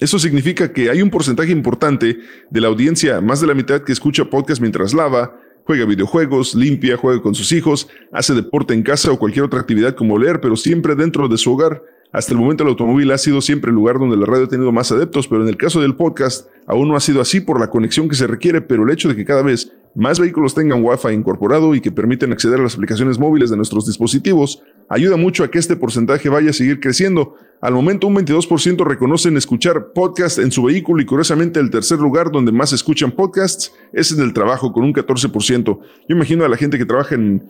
[0.00, 3.92] Eso significa que hay un porcentaje importante de la audiencia, más de la mitad que
[3.92, 9.12] escucha podcast mientras lava, juega videojuegos, limpia, juega con sus hijos, hace deporte en casa
[9.12, 11.82] o cualquier otra actividad como leer, pero siempre dentro de su hogar.
[12.12, 14.72] Hasta el momento el automóvil ha sido siempre el lugar donde la radio ha tenido
[14.72, 17.68] más adeptos, pero en el caso del podcast aún no ha sido así por la
[17.68, 21.08] conexión que se requiere, pero el hecho de que cada vez más vehículos tengan Wi-Fi
[21.12, 25.50] incorporado y que permiten acceder a las aplicaciones móviles de nuestros dispositivos ayuda mucho a
[25.50, 27.34] que este porcentaje vaya a seguir creciendo.
[27.60, 32.30] Al momento un 22% reconocen escuchar podcast en su vehículo y curiosamente el tercer lugar
[32.32, 35.64] donde más escuchan podcasts es en el trabajo con un 14%.
[36.08, 37.42] Yo imagino a la gente que trabaja en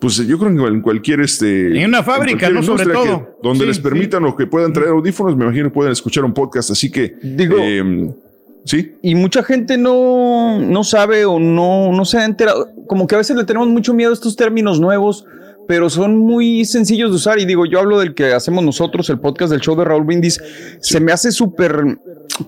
[0.00, 2.62] pues yo creo que en cualquier este en una fábrica, ¿no?
[2.62, 3.02] Sobre todo.
[3.04, 6.24] que- donde Sí, les permitan o que puedan traer audífonos, me imagino que pueden escuchar
[6.24, 8.12] un podcast, así que Digo- em,
[8.64, 8.96] sí.
[9.02, 12.68] Y mucha gente no, no sabe o no, no se ha enterado.
[12.86, 15.26] Como que a veces le tenemos mucho miedo a estos términos nuevos,
[15.66, 17.38] pero son muy sencillos de usar.
[17.38, 20.40] Y digo, yo hablo del que hacemos nosotros, el podcast del show de Raúl Brindis.
[20.80, 21.98] Se me hace súper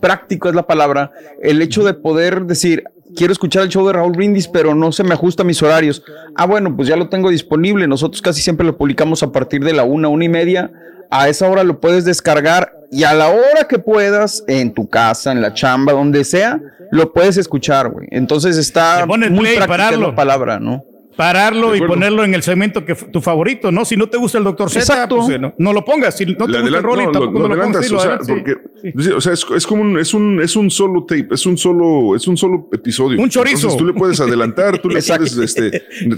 [0.00, 2.84] práctico, es la palabra, el hecho de poder decir,
[3.16, 6.02] quiero escuchar el show de Raúl Brindis, pero no se me ajusta a mis horarios.
[6.34, 7.86] Ah, bueno, pues ya lo tengo disponible.
[7.86, 10.70] Nosotros casi siempre lo publicamos a partir de la una, una y media.
[11.10, 15.32] A esa hora lo puedes descargar y a la hora que puedas, en tu casa,
[15.32, 18.08] en la chamba, donde sea, lo puedes escuchar, güey.
[18.10, 20.84] Entonces está muy práctica la palabra, ¿no?
[21.16, 23.84] Pararlo y ponerlo en el segmento que tu favorito, ¿no?
[23.84, 25.16] Si no te gusta el Doctor Z, Exacto.
[25.26, 26.16] pues, no, no lo pongas.
[26.16, 27.86] Si no te Le gusta el Rolling, no, tampoco lo- no lo lo pongas.
[27.86, 30.56] Sí, o sea, adelantas, porque sí, o sea, es, es como un, es un, es
[30.56, 33.20] un solo tape, es un solo, es un solo episodio.
[33.20, 33.56] Un chorizo.
[33.56, 35.70] Entonces tú le puedes adelantar, tú le puedes, este,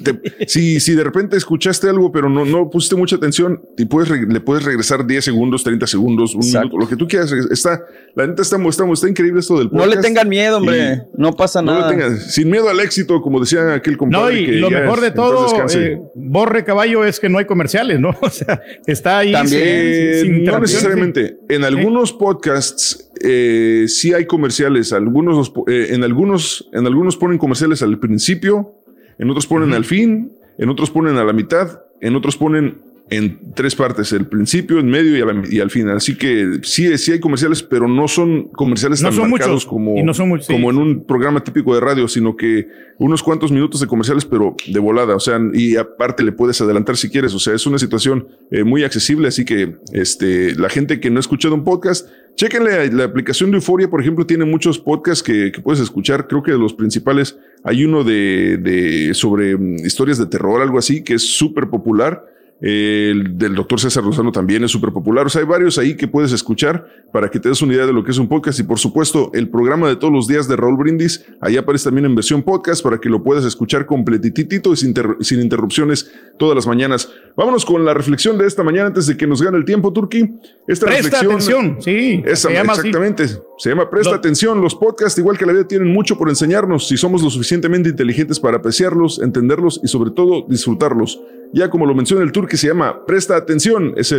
[0.04, 4.08] te- si, si de repente escuchaste algo, pero no, no pusiste mucha atención, y puedes,
[4.10, 6.68] le puedes regresar 10 segundos, 30 segundos, un Exacto.
[6.68, 7.32] minuto, lo que tú quieras.
[7.50, 7.82] Está,
[8.14, 9.96] la neta está, está, está increíble esto del No podcast.
[9.96, 11.02] le tengan miedo, hombre.
[11.16, 11.90] No pasa No nada.
[11.90, 14.40] le tengan, sin miedo al éxito, como decía aquel No, compadre.
[14.42, 17.98] y que lo ya mejor de todo, eh, Borre Caballo, es que no hay comerciales,
[18.00, 18.10] ¿no?
[18.20, 19.32] O sea, está ahí.
[19.32, 21.36] También, sin- sin no necesariamente.
[21.48, 24.92] En algunos podcasts eh, sí hay comerciales.
[24.92, 28.74] Algunos eh, en algunos en algunos ponen comerciales al principio,
[29.18, 32.82] en otros ponen al fin, en otros ponen a la mitad, en otros ponen
[33.16, 35.96] en tres partes, el principio, en medio y, a la- y al final.
[35.96, 39.66] Así que sí, sí hay comerciales, pero no son comerciales No tan son marcados muchos,
[39.66, 40.52] como, y no son muchos, sí.
[40.52, 42.66] como en un programa típico de radio, sino que
[42.98, 45.14] unos cuantos minutos de comerciales, pero de volada.
[45.16, 47.34] O sea, y aparte le puedes adelantar si quieres.
[47.34, 49.28] O sea, es una situación eh, muy accesible.
[49.28, 53.56] Así que este, la gente que no ha escuchado un podcast, chéquenle la aplicación de
[53.56, 56.28] Euforia, por ejemplo, tiene muchos podcasts que, que puedes escuchar.
[56.28, 60.78] Creo que de los principales hay uno de, de sobre mm, historias de terror, algo
[60.78, 62.24] así, que es súper popular.
[62.64, 65.26] El del doctor César Lozano también es súper popular.
[65.26, 67.92] O sea, hay varios ahí que puedes escuchar para que te des una idea de
[67.92, 68.60] lo que es un podcast.
[68.60, 72.04] Y por supuesto, el programa de todos los días de Raúl Brindis, ahí aparece también
[72.04, 76.68] en versión podcast para que lo puedas escuchar completitito y sin, sin interrupciones todas las
[76.68, 77.10] mañanas.
[77.36, 80.20] Vámonos con la reflexión de esta mañana antes de que nos gane el tiempo, Turki.
[80.68, 81.32] Esta Presta reflexión.
[81.32, 82.22] atención, sí.
[82.24, 82.86] Esa, se llama así.
[82.86, 83.26] exactamente.
[83.58, 84.60] Se llama Presta atención.
[84.60, 88.38] Los podcasts, igual que la vida, tienen mucho por enseñarnos si somos lo suficientemente inteligentes
[88.38, 91.20] para apreciarlos, entenderlos y sobre todo disfrutarlos.
[91.54, 94.14] Ya como lo menciona el tour que se llama Presta atención, es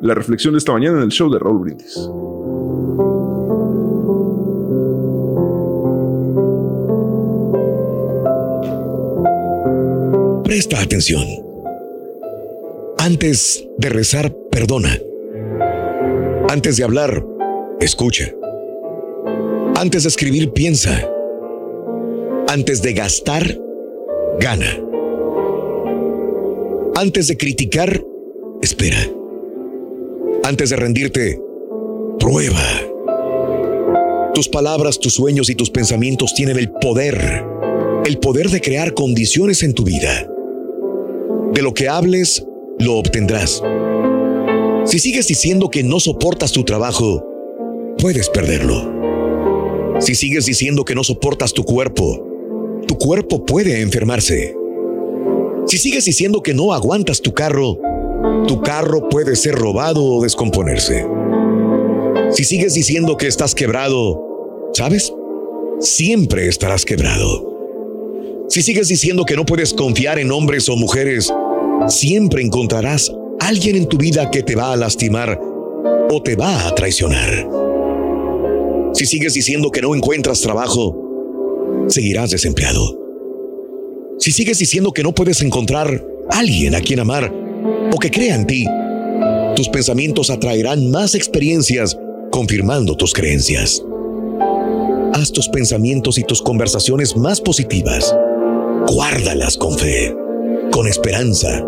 [0.00, 2.08] la reflexión de esta mañana en el show de Raúl Brindis.
[10.44, 11.24] Presta atención.
[12.98, 14.96] Antes de rezar, perdona.
[16.48, 17.26] Antes de hablar,
[17.80, 18.32] escucha.
[19.74, 21.10] Antes de escribir, piensa.
[22.46, 23.58] Antes de gastar,
[24.38, 24.93] gana.
[26.96, 28.04] Antes de criticar,
[28.62, 29.10] espera.
[30.44, 31.40] Antes de rendirte,
[32.20, 32.62] prueba.
[34.32, 37.44] Tus palabras, tus sueños y tus pensamientos tienen el poder,
[38.04, 40.30] el poder de crear condiciones en tu vida.
[41.52, 42.46] De lo que hables,
[42.78, 43.60] lo obtendrás.
[44.84, 47.26] Si sigues diciendo que no soportas tu trabajo,
[47.98, 49.98] puedes perderlo.
[49.98, 52.24] Si sigues diciendo que no soportas tu cuerpo,
[52.86, 54.54] tu cuerpo puede enfermarse.
[55.66, 57.78] Si sigues diciendo que no aguantas tu carro,
[58.46, 61.06] tu carro puede ser robado o descomponerse.
[62.30, 65.12] Si sigues diciendo que estás quebrado, ¿sabes?
[65.80, 67.52] Siempre estarás quebrado.
[68.48, 71.32] Si sigues diciendo que no puedes confiar en hombres o mujeres,
[71.88, 75.40] siempre encontrarás alguien en tu vida que te va a lastimar
[76.10, 77.48] o te va a traicionar.
[78.92, 83.03] Si sigues diciendo que no encuentras trabajo, seguirás desempleado.
[84.18, 87.32] Si sigues diciendo que no puedes encontrar alguien a quien amar
[87.92, 88.66] o que crea en ti,
[89.56, 91.98] tus pensamientos atraerán más experiencias
[92.30, 93.82] confirmando tus creencias.
[95.12, 98.14] Haz tus pensamientos y tus conversaciones más positivas.
[98.88, 100.14] Guárdalas con fe,
[100.72, 101.58] con esperanza,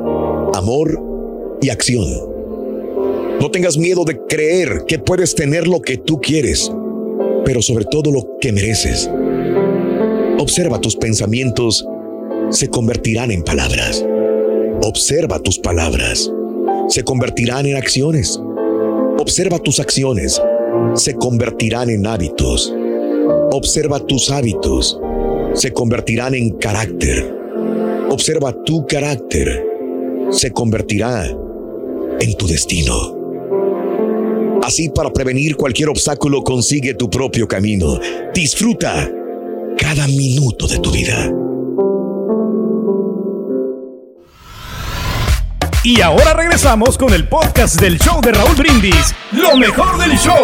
[0.54, 1.00] amor
[1.62, 2.06] y acción.
[3.40, 6.72] No tengas miedo de creer que puedes tener lo que tú quieres,
[7.44, 9.10] pero sobre todo lo que mereces.
[10.38, 11.86] Observa tus pensamientos,
[12.50, 14.04] se convertirán en palabras.
[14.82, 16.30] Observa tus palabras,
[16.88, 18.40] se convertirán en acciones.
[19.18, 20.40] Observa tus acciones.
[20.94, 22.72] Se convertirán en hábitos.
[23.50, 25.00] Observa tus hábitos.
[25.54, 27.34] Se convertirán en carácter.
[28.10, 29.66] Observa tu carácter.
[30.30, 31.26] Se convertirá
[32.20, 33.16] en tu destino.
[34.62, 37.98] Así para prevenir cualquier obstáculo consigue tu propio camino.
[38.34, 39.10] Disfruta
[39.76, 41.32] cada minuto de tu vida.
[45.86, 49.14] Y ahora regresamos con el podcast del show de Raúl Brindis.
[49.30, 50.42] Lo mejor del show.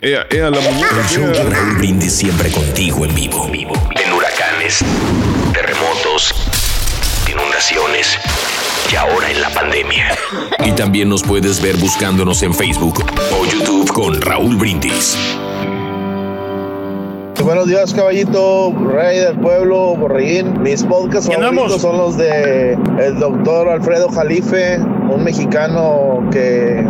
[0.00, 1.00] Ea, ea, la muñeca.
[1.00, 3.44] El show de Raúl Brindis siempre contigo en vivo.
[3.50, 4.78] En huracanes,
[5.52, 6.32] terremotos,
[7.28, 8.16] inundaciones
[8.92, 10.16] y ahora en la pandemia.
[10.64, 15.16] Y también nos puedes ver buscándonos en Facebook o YouTube con Raúl Brindis.
[17.46, 20.62] Buenos días, caballito, rey del pueblo, borreguín.
[20.62, 26.84] Mis podcasts favoritos son los de el doctor Alfredo Jalife, un mexicano que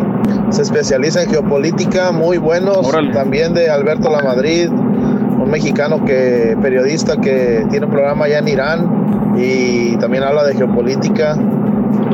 [0.49, 2.91] se especializa en geopolítica, muy buenos.
[3.13, 9.35] También de Alberto Lamadrid, un mexicano que periodista que tiene un programa allá en Irán
[9.37, 11.37] y también habla de geopolítica.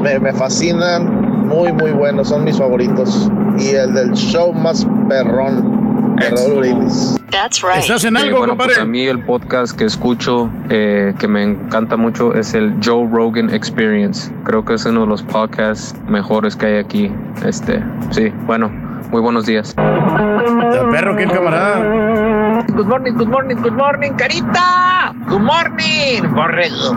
[0.02, 3.30] Me, me fascinan, muy, muy buenos, son mis favoritos.
[3.56, 5.81] Y el del show más perrón
[6.30, 7.18] Raúl Brindis.
[7.78, 8.74] ¿Estás en algo, bueno, compadre?
[8.74, 13.08] pues a mí el podcast que escucho, eh, que me encanta mucho, es el Joe
[13.10, 14.30] Rogan Experience.
[14.44, 17.10] Creo que es uno de los podcasts mejores que hay aquí.
[17.44, 18.68] Este, sí, bueno,
[19.10, 19.74] muy buenos días.
[19.74, 22.62] perro, qué camarada.
[22.68, 25.14] Good morning, good morning, good morning, carita.
[25.28, 26.96] Good morning, borrego.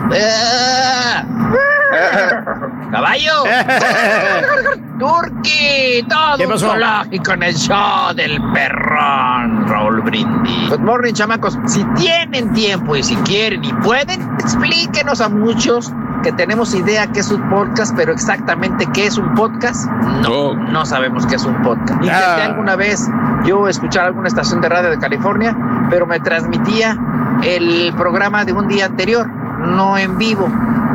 [2.90, 3.44] Caballo.
[4.98, 10.70] Turqui, todo zoológico en el show del perrón, Raúl Brindis.
[10.70, 11.58] Good morning, chamacos.
[11.66, 17.20] Si tienen tiempo y si quieren y pueden, explíquenos a muchos que tenemos idea que
[17.20, 19.86] es un podcast, pero exactamente qué es un podcast,
[20.22, 21.90] no, no sabemos qué es un podcast.
[22.02, 22.44] Intenté Ah.
[22.46, 23.06] alguna vez
[23.44, 25.54] yo escuchar alguna estación de radio de California,
[25.90, 26.96] pero me transmitía
[27.42, 30.48] el programa de un día anterior, no en vivo.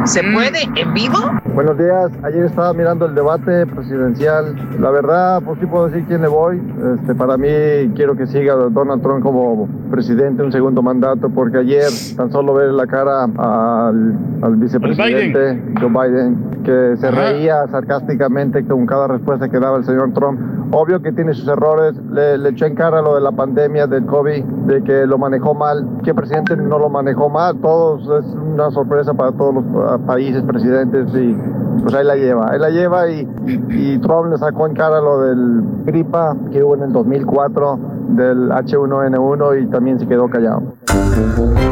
[0.05, 1.19] ¿Se puede en vivo?
[1.53, 2.11] Buenos días.
[2.23, 4.55] Ayer estaba mirando el debate presidencial.
[4.79, 6.61] La verdad, pues sí puedo decir quién le voy.
[6.95, 7.47] Este, para mí,
[7.93, 12.71] quiero que siga Donald Trump como presidente un segundo mandato, porque ayer tan solo ver
[12.71, 17.31] la cara al, al vicepresidente Joe Biden, que se Ajá.
[17.31, 20.39] reía sarcásticamente con cada respuesta que daba el señor Trump.
[20.73, 21.95] Obvio que tiene sus errores.
[22.13, 25.53] Le, le echó en cara lo de la pandemia del COVID, de que lo manejó
[25.53, 25.85] mal.
[26.03, 27.57] ¿Qué presidente no lo manejó mal?
[27.57, 31.40] Todos es una sorpresa para todos los países, presidentes y
[31.81, 33.27] pues ahí la lleva, ahí la lleva y,
[33.69, 37.79] y, Trump le sacó en cara lo del gripa que hubo en el 2004
[38.09, 40.61] del H1N1 y también se quedó callado.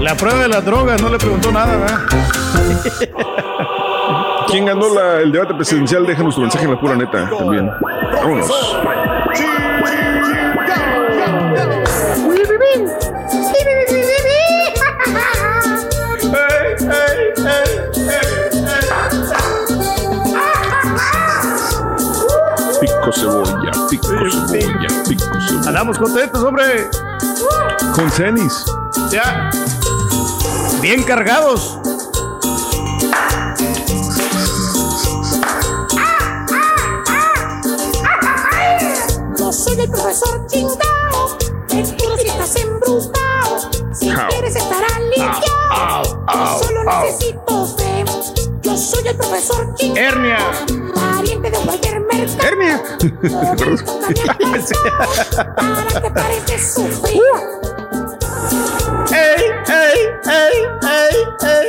[0.01, 1.97] La prueba de las drogas, no le preguntó nada, ¿verdad?
[4.49, 6.05] ¿Quién ganó la- el debate presidencial?
[6.05, 7.69] Déjanos tu mensaje en la pura neta también.
[8.13, 8.77] Vámonos.
[25.69, 26.89] Andamos contentos, hombre.
[27.93, 28.65] Con cenis.
[29.11, 29.51] Ya.
[30.81, 31.77] Bien cargados.
[39.37, 41.37] Yo soy el profesor chingao.
[41.67, 43.69] Seguro si estás embrujado.
[43.93, 45.39] Si quieres estar aliviado.
[45.69, 48.05] Au, au, Solo necesito fe.
[48.63, 50.03] Yo soy el profesor chingao.
[50.03, 50.39] Hernia.
[50.95, 51.98] Pariente de Walter
[56.59, 57.21] Sufrir.
[59.11, 61.67] ¡Ey, ey, ey, ey, ey!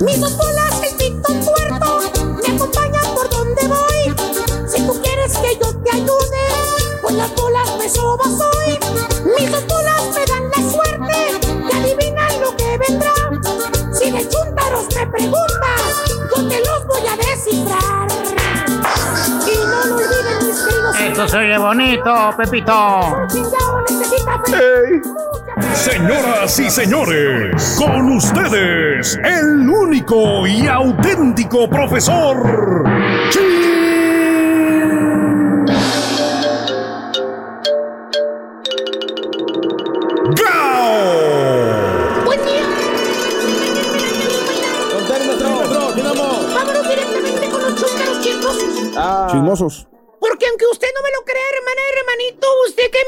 [0.00, 2.00] Mis dos bolas, el pito puerto,
[2.42, 4.14] me acompañan por donde voy.
[4.66, 6.46] Si tú quieres que yo te ayude,
[7.02, 8.78] pues las bolas me sobas hoy.
[9.38, 13.14] Mis dos bolas me dan la suerte y adivinan lo que vendrá.
[13.92, 16.02] Si de chúntaros me preguntas,
[16.34, 18.25] yo te los voy a descifrar.
[21.06, 23.26] Esto se oye bonito, Pepito.
[24.44, 25.00] Fe.
[25.72, 32.82] Señoras y señores, con ustedes, el único y auténtico profesor.
[42.24, 42.64] Buen día.
[46.52, 49.30] Vámonos directamente con los chúntaros chismosos.
[49.30, 49.95] Chismosos.
[50.66, 53.04] Aunque usted no me lo crea, hermana y hermanito, usted que me...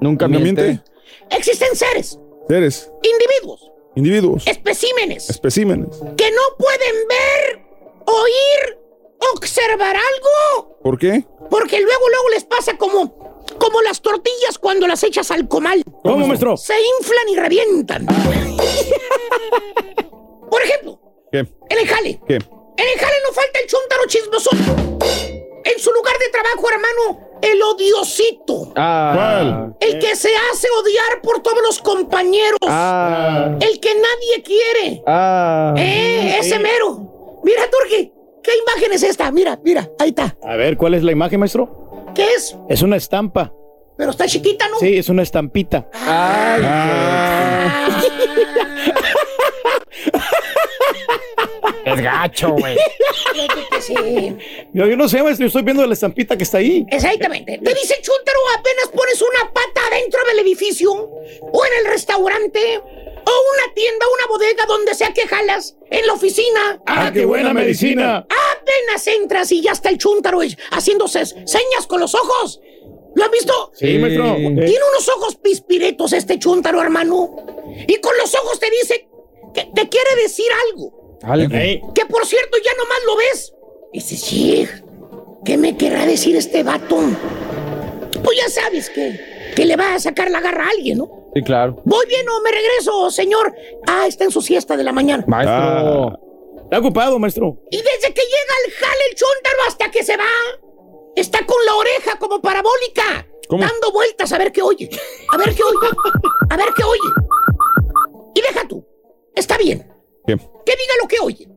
[0.00, 0.80] Nunca miente.
[1.30, 2.18] Existen seres,
[2.48, 2.90] Eres.
[3.02, 4.42] individuos, Individuos.
[4.46, 6.00] especímenes, Especímenes.
[6.16, 7.60] que no pueden ver,
[8.06, 8.78] oír,
[9.34, 11.24] observar algo, ¿Por qué?
[11.50, 15.82] porque luego, luego les pasa como, como las tortillas cuando las echas al comal.
[16.02, 16.56] ¿Cómo, maestro?
[16.56, 18.06] Se inflan y revientan.
[20.50, 20.98] Por ejemplo,
[21.30, 21.38] ¿Qué?
[21.68, 22.20] en el jale.
[22.26, 22.38] ¿Qué?
[22.80, 24.50] En el jale no falta el chuntaro chismoso.
[25.64, 28.72] En su lugar de trabajo, hermano, el odiosito.
[28.74, 29.68] Ah.
[29.80, 32.58] El que se hace odiar por todos los compañeros.
[32.66, 33.50] Ah.
[33.60, 35.02] El que nadie quiere.
[35.06, 35.74] Ah.
[35.76, 37.40] Eh, ese mero.
[37.44, 39.30] Mira, Turki, ¿qué imagen es esta?
[39.30, 40.38] Mira, mira, ahí está.
[40.42, 42.06] A ver, ¿cuál es la imagen, maestro?
[42.14, 42.56] ¿Qué es?
[42.70, 43.52] Es una estampa.
[43.98, 44.78] Pero está chiquita, ¿no?
[44.78, 45.86] Sí, es una estampita.
[51.84, 52.76] Es gacho, güey.
[53.80, 53.94] Sí.
[54.72, 56.86] Yo, yo no sé, maestro, yo estoy viendo la estampita que está ahí.
[56.90, 57.58] Exactamente.
[57.58, 62.78] Te dice el chúntaro apenas pones una pata dentro del edificio, o en el restaurante,
[62.78, 66.80] o una tienda, una bodega, donde sea que jalas, en la oficina.
[66.86, 68.18] ¡Ah, qué buena medicina!
[68.18, 72.60] Apenas entras y ya está el chúntaro eh, haciéndose señas con los ojos.
[73.14, 73.72] ¿Lo has visto?
[73.74, 74.36] Sí, maestro.
[74.36, 77.36] Tiene unos ojos pispiretos este chúntaro, hermano.
[77.88, 79.08] Y con los ojos te dice
[79.52, 81.09] que te quiere decir algo.
[81.94, 83.54] Que por cierto, ya nomás lo ves.
[83.92, 84.68] Dices, sí,
[85.44, 86.98] ¿qué me querrá decir este vato?
[88.22, 91.30] Pues ya sabes que, que le va a sacar la garra a alguien, ¿no?
[91.34, 91.80] Sí, claro.
[91.84, 93.54] Voy bien o me regreso, señor.
[93.86, 95.24] Ah, está en su siesta de la mañana.
[95.26, 96.18] Maestro.
[96.64, 97.56] Está ocupado, maestro.
[97.70, 100.24] Y desde que llega al jale el chúntaro hasta que se va,
[101.16, 103.62] está con la oreja como parabólica, ¿Cómo?
[103.62, 104.88] dando vueltas a ver qué oye.
[105.32, 105.88] A ver qué oye.
[106.48, 107.00] A ver qué oye.
[108.34, 108.86] Y deja tú.
[109.34, 109.89] Está bien.
[110.70, 110.76] ¿Qué?
[110.76, 111.48] Que diga lo que oye.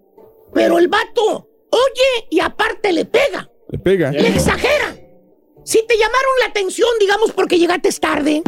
[0.53, 3.49] Pero el vato oye y aparte le pega.
[3.70, 4.11] Le pega.
[4.11, 4.95] Le exagera.
[5.66, 8.41] Si te llamaron la atención, digamos porque llegaste tarde,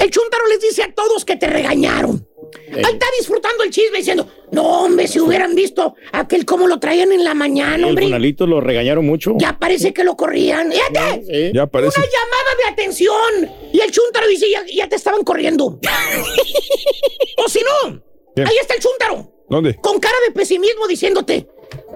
[0.00, 2.28] el chúntaro les dice a todos que te regañaron.
[2.72, 7.10] Ahí está disfrutando el chisme diciendo, no, hombre, si hubieran visto aquel cómo lo traían
[7.12, 8.04] en la mañana, El hombre.
[8.04, 9.32] Bonalito lo regañaron mucho.
[9.38, 10.70] Ya parece que lo corrían.
[10.70, 11.52] Fíjate, Sí.
[11.54, 11.98] Ya parece.
[11.98, 13.70] una llamada de atención.
[13.72, 15.80] Y el chúntaro dice, ya, ya te estaban corriendo.
[17.38, 18.02] o si no,
[18.36, 18.42] ¿Qué?
[18.42, 19.76] ahí está el chúntaro, ¿Dónde?
[19.76, 21.46] con cara de pesimismo diciéndote,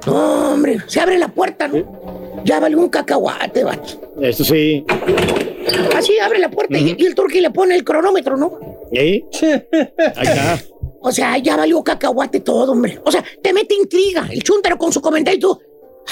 [0.06, 2.42] no, hombre, se abre la puerta, ¿no?
[2.44, 4.14] Ya vale un cacahuate, vato.
[4.20, 4.84] Eso sí.
[5.96, 8.58] Así abre la puerta y, y el turqui le pone el cronómetro, ¿no?
[8.92, 9.24] ¿Eh?
[10.16, 10.60] Ahí está.
[11.00, 13.00] O sea, ya valió cacahuate todo, hombre.
[13.04, 15.60] O sea, te mete intriga el chúntaro con su comentario y tú,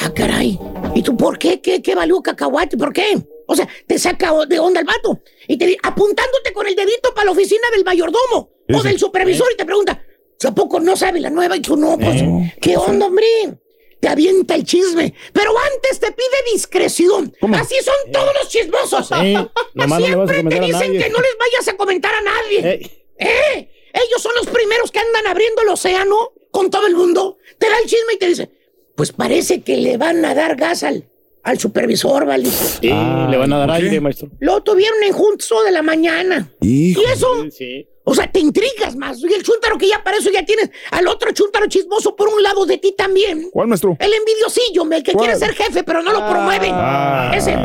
[0.03, 0.59] ah, caray.
[0.95, 1.61] ¿Y tú por qué?
[1.61, 2.77] ¿Qué, qué valió cacahuate?
[2.77, 3.19] ¿Por qué?
[3.47, 7.27] O sea, te saca de onda el vato y te apuntándote con el dedito para
[7.27, 10.03] la oficina del mayordomo o del supervisor y te pregunta,
[10.45, 11.57] ¿a poco no sabe la nueva?
[11.57, 12.23] Y tú no, pues,
[12.61, 13.27] ¿qué onda, hombre?
[14.01, 17.35] Te avienta el chisme, pero antes te pide discreción.
[17.55, 19.11] Así son todos los chismosos.
[19.11, 22.91] No a Siempre te dicen que no les vayas a comentar a nadie.
[23.19, 23.71] ¿Eh?
[23.95, 27.39] Ellos son los primeros que andan abriendo el océano con todo el mundo.
[27.59, 28.51] Te da el chisme y te dice,
[28.95, 31.09] pues parece que le van a dar gas al,
[31.43, 32.51] al supervisor, ¿vale?
[32.51, 34.29] Sí, le van a dar aire, maestro.
[34.41, 36.53] Lo tuvieron en junto de la mañana.
[36.61, 37.01] Hijo.
[37.01, 37.89] Y eso, Sí.
[38.09, 39.19] O sea, te intrigas más.
[39.21, 42.41] Y el chúntaro que ya para eso ya tienes al otro chúntaro chismoso por un
[42.41, 43.51] lado de ti también.
[43.51, 43.97] ¿Cuál, maestro?
[43.99, 45.25] El envidiosillo, el que ¿Cuál?
[45.25, 46.71] quiere ser jefe, pero no lo promueven.
[46.73, 47.33] Ah.
[47.35, 47.57] Ese.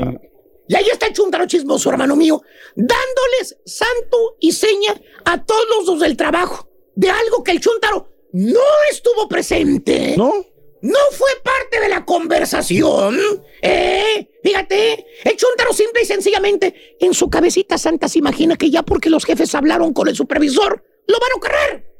[0.67, 2.41] Y ahí está el chúntaro chismoso, hermano mío,
[2.75, 8.61] dándoles santo y seña a todos los del trabajo de algo que el chúntaro no
[8.91, 10.15] estuvo presente.
[10.17, 10.33] ¿No?
[10.81, 13.15] No fue parte de la conversación.
[13.61, 14.27] ¿Eh?
[14.43, 19.09] Fíjate, el chúntaro simple y sencillamente en su cabecita santa se imagina que ya porque
[19.09, 21.91] los jefes hablaron con el supervisor, lo van a correr.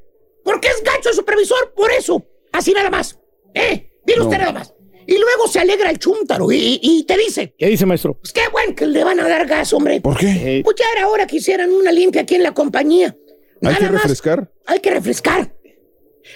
[0.44, 2.26] Porque es gacho el supervisor, por eso.
[2.52, 3.20] Así nada más.
[3.54, 3.92] ¿Eh?
[4.06, 4.74] Dile usted nada más.
[5.06, 8.18] Y luego se alegra el chúntaro y, y te dice, ¿Qué dice, maestro?
[8.20, 10.00] pues qué bueno que le van a dar gas, hombre.
[10.02, 10.62] ¿Por qué?
[10.64, 13.16] Pues ya era hora que hicieran una limpia aquí en la compañía.
[13.18, 14.52] Hay Nada que más, refrescar.
[14.66, 15.56] hay que refrescar.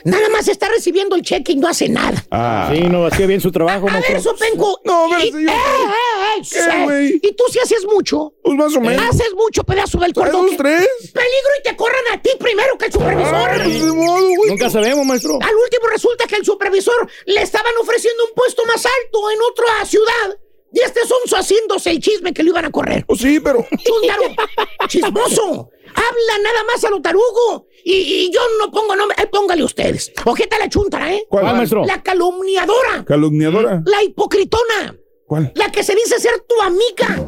[0.04, 2.26] Nada más está recibiendo el cheque y no hace nada.
[2.32, 2.72] Ah.
[2.74, 4.34] Sí, no hacía bien su trabajo, A ver, maestro.
[4.34, 4.80] Sopenco.
[4.84, 5.50] No, a ver, y, señor.
[5.50, 7.20] eh, eh, eh, ¿Qué, eh?
[7.24, 8.34] ¿Y tú si haces mucho?
[8.44, 9.06] Pues más o menos.
[9.10, 10.46] Haces mucho pedazo del ¿Hay cordón.
[10.48, 10.88] dos, tres?
[11.14, 13.50] Peligro y te corran a ti primero que el supervisor.
[13.62, 14.50] Ay, de modo, güey.
[14.50, 15.36] Nunca sabemos, maestro.
[15.42, 19.86] Al último resulta que el supervisor le estaban ofreciendo un puesto más alto en otra
[19.86, 20.38] ciudad.
[20.74, 23.06] Y este sonso haciéndose el chisme que lo iban a correr.
[23.06, 23.66] Pues sí, pero.
[23.82, 24.24] Chúntaro,
[24.90, 25.70] chismoso.
[25.94, 27.68] Habla nada más a lo tarugo.
[27.84, 29.16] Y, y yo no pongo nombre.
[29.20, 30.12] Ahí póngale ustedes.
[30.26, 31.26] Ojeta la chuntara, ¿eh?
[31.30, 31.44] ¿Cuál?
[31.44, 31.86] ¿Cuál, maestro?
[31.86, 33.06] La calumniadora.
[33.06, 33.84] Calumniadora.
[33.86, 34.98] La hipocritona.
[35.28, 35.52] ¿Cuál?
[35.56, 37.24] La que se dice ser tu amiga.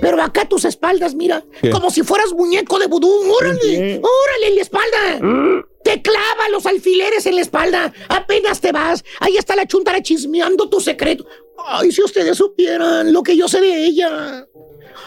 [0.00, 1.44] Pero acá a tus espaldas, mira.
[1.60, 1.70] ¿Qué?
[1.70, 3.10] Como si fueras muñeco de vudú.
[3.32, 3.60] ¡Órale!
[3.60, 4.02] ¿Qué?
[4.02, 5.64] ¡Órale en la espalda!
[5.82, 7.92] Te clava los alfileres en la espalda.
[8.08, 9.04] Apenas te vas.
[9.20, 11.26] Ahí está la chuntara chismeando tu secreto.
[11.66, 14.46] Ay, si ustedes supieran lo que yo sé de ella.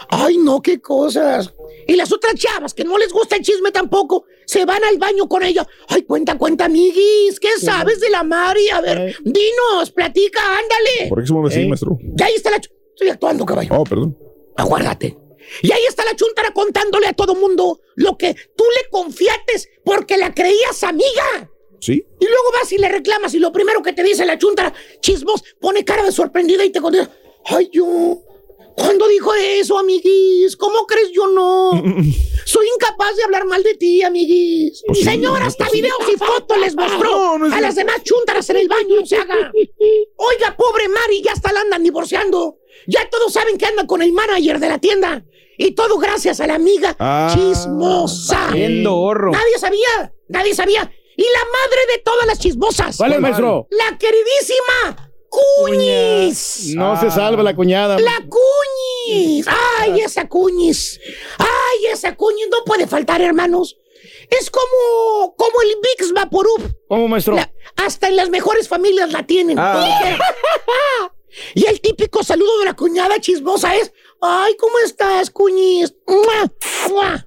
[0.08, 1.52] Ay, no, qué cosas.
[1.88, 5.26] Y las otras chavas que no les gusta el chisme tampoco, se van al baño
[5.26, 5.66] con ella.
[5.88, 8.68] Ay, cuenta, cuenta, amiguis, ¿qué sabes de la Mari?
[8.68, 11.08] A ver, dinos, platica, ándale.
[11.08, 11.98] ¿Por qué se mueve así, maestro?
[11.98, 12.58] Y ahí está la...
[12.58, 13.70] Estoy actuando, caballo.
[13.72, 14.18] Oh, perdón.
[14.54, 15.16] Aguárdate.
[15.62, 20.18] Y ahí está la chuntara contándole a todo mundo lo que tú le confiates porque
[20.18, 21.50] la creías amiga.
[21.80, 22.04] ¿Sí?
[22.20, 25.42] Y luego vas y le reclamas y lo primero que te dice la chuntara, chismos,
[25.58, 27.16] pone cara de sorprendida y te contesta,
[27.46, 28.20] ay yo,
[28.78, 30.56] ¿cuándo dijo eso, amiguis?
[30.56, 31.72] ¿Cómo crees yo no?
[32.46, 34.82] Soy incapaz de hablar mal de ti, amiguis.
[34.86, 38.68] Pues Mi señora hasta videos y fotos les mostró a las demás chuntaras en el
[38.68, 39.34] baño, se haga.
[40.16, 42.58] Oiga, pobre Mari, ya hasta la andan divorciando.
[42.86, 45.24] Ya todos saben que anda con el manager de la tienda.
[45.58, 48.50] Y todo gracias a la amiga Ah, chismosa.
[48.84, 49.32] gorro.
[49.32, 50.90] Nadie sabía, nadie sabía.
[51.16, 52.96] Y la madre de todas las chismosas.
[52.96, 53.66] ¿Cuál es, maestro?
[53.70, 56.74] La queridísima Cuñis.
[56.74, 57.98] No se salva la cuñada.
[57.98, 59.46] La Cuñis.
[59.78, 61.00] Ay, esa Cuñis.
[61.38, 63.78] Ay, esa Cuñis no puede faltar, hermanos.
[64.30, 66.62] Es como, como el Vicks Vaporub.
[66.88, 67.34] ¿Cómo, maestro?
[67.34, 69.58] La- hasta en las mejores familias la tienen.
[69.58, 70.18] Ah.
[71.54, 75.94] y el típico saludo de la cuñada chismosa es, ay, ¿cómo estás, Cuñis?
[76.06, 76.52] ¡Mua!
[76.88, 77.26] ¡Mua!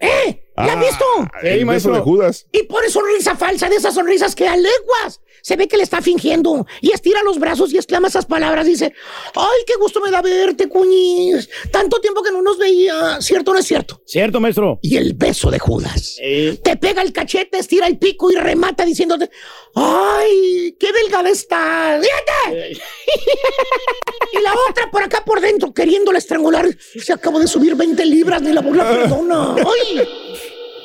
[0.00, 0.44] ¿Eh?
[0.56, 1.04] ¿La has visto?
[1.42, 2.46] el beso de Judas.
[2.52, 6.02] Y pone sonrisa falsa, de esas sonrisas que a leguas se ve que le está
[6.02, 6.66] fingiendo.
[6.80, 8.66] Y estira los brazos y exclama esas palabras.
[8.66, 8.92] Dice,
[9.34, 11.48] ay, qué gusto me da verte, Cuñis.
[11.70, 13.20] Tanto tiempo que no nos veía.
[13.20, 14.02] ¿Cierto o no es cierto?
[14.06, 14.78] Cierto, maestro.
[14.82, 16.16] Y el beso de Judas.
[16.16, 19.30] Te pega el cachete, estira el pico y remata diciéndote,
[19.74, 22.04] ¡ay, qué delgada estás!
[22.04, 22.72] ¡Fíjate!
[24.32, 26.68] y la otra por acá por dentro queriéndola estrangular.
[26.78, 29.56] Se acabó de subir 20 libras, ni la burla perdona.
[29.56, 30.08] ¡Ay!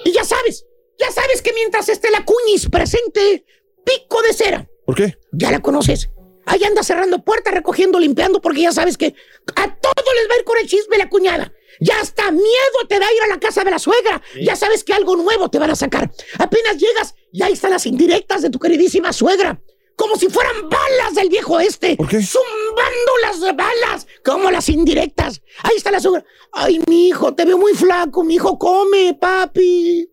[0.06, 0.66] Y ya sabes,
[1.00, 3.46] ya sabes que mientras esté la cuñis presente,
[3.84, 4.68] pico de cera.
[4.86, 5.18] ¿Por qué?
[5.32, 6.10] Ya la conoces.
[6.46, 9.16] Ahí anda cerrando puertas, recogiendo, limpiando, porque ya sabes que
[9.56, 11.54] a todos les va a ir con el chisme la cuñada.
[11.80, 14.22] Ya hasta miedo te da ir a la casa de la suegra.
[14.42, 16.12] Ya sabes que algo nuevo te van a sacar.
[16.38, 19.62] Apenas llegas y ahí están las indirectas de tu queridísima suegra.
[19.96, 21.96] Como si fueran balas del viejo este.
[21.96, 22.22] ¿Por qué?
[22.22, 25.42] Zumbando las balas, como las indirectas.
[25.62, 26.26] Ahí está la suegra.
[26.52, 28.24] Ay, mi hijo, te veo muy flaco.
[28.24, 30.10] Mi hijo, come, papi.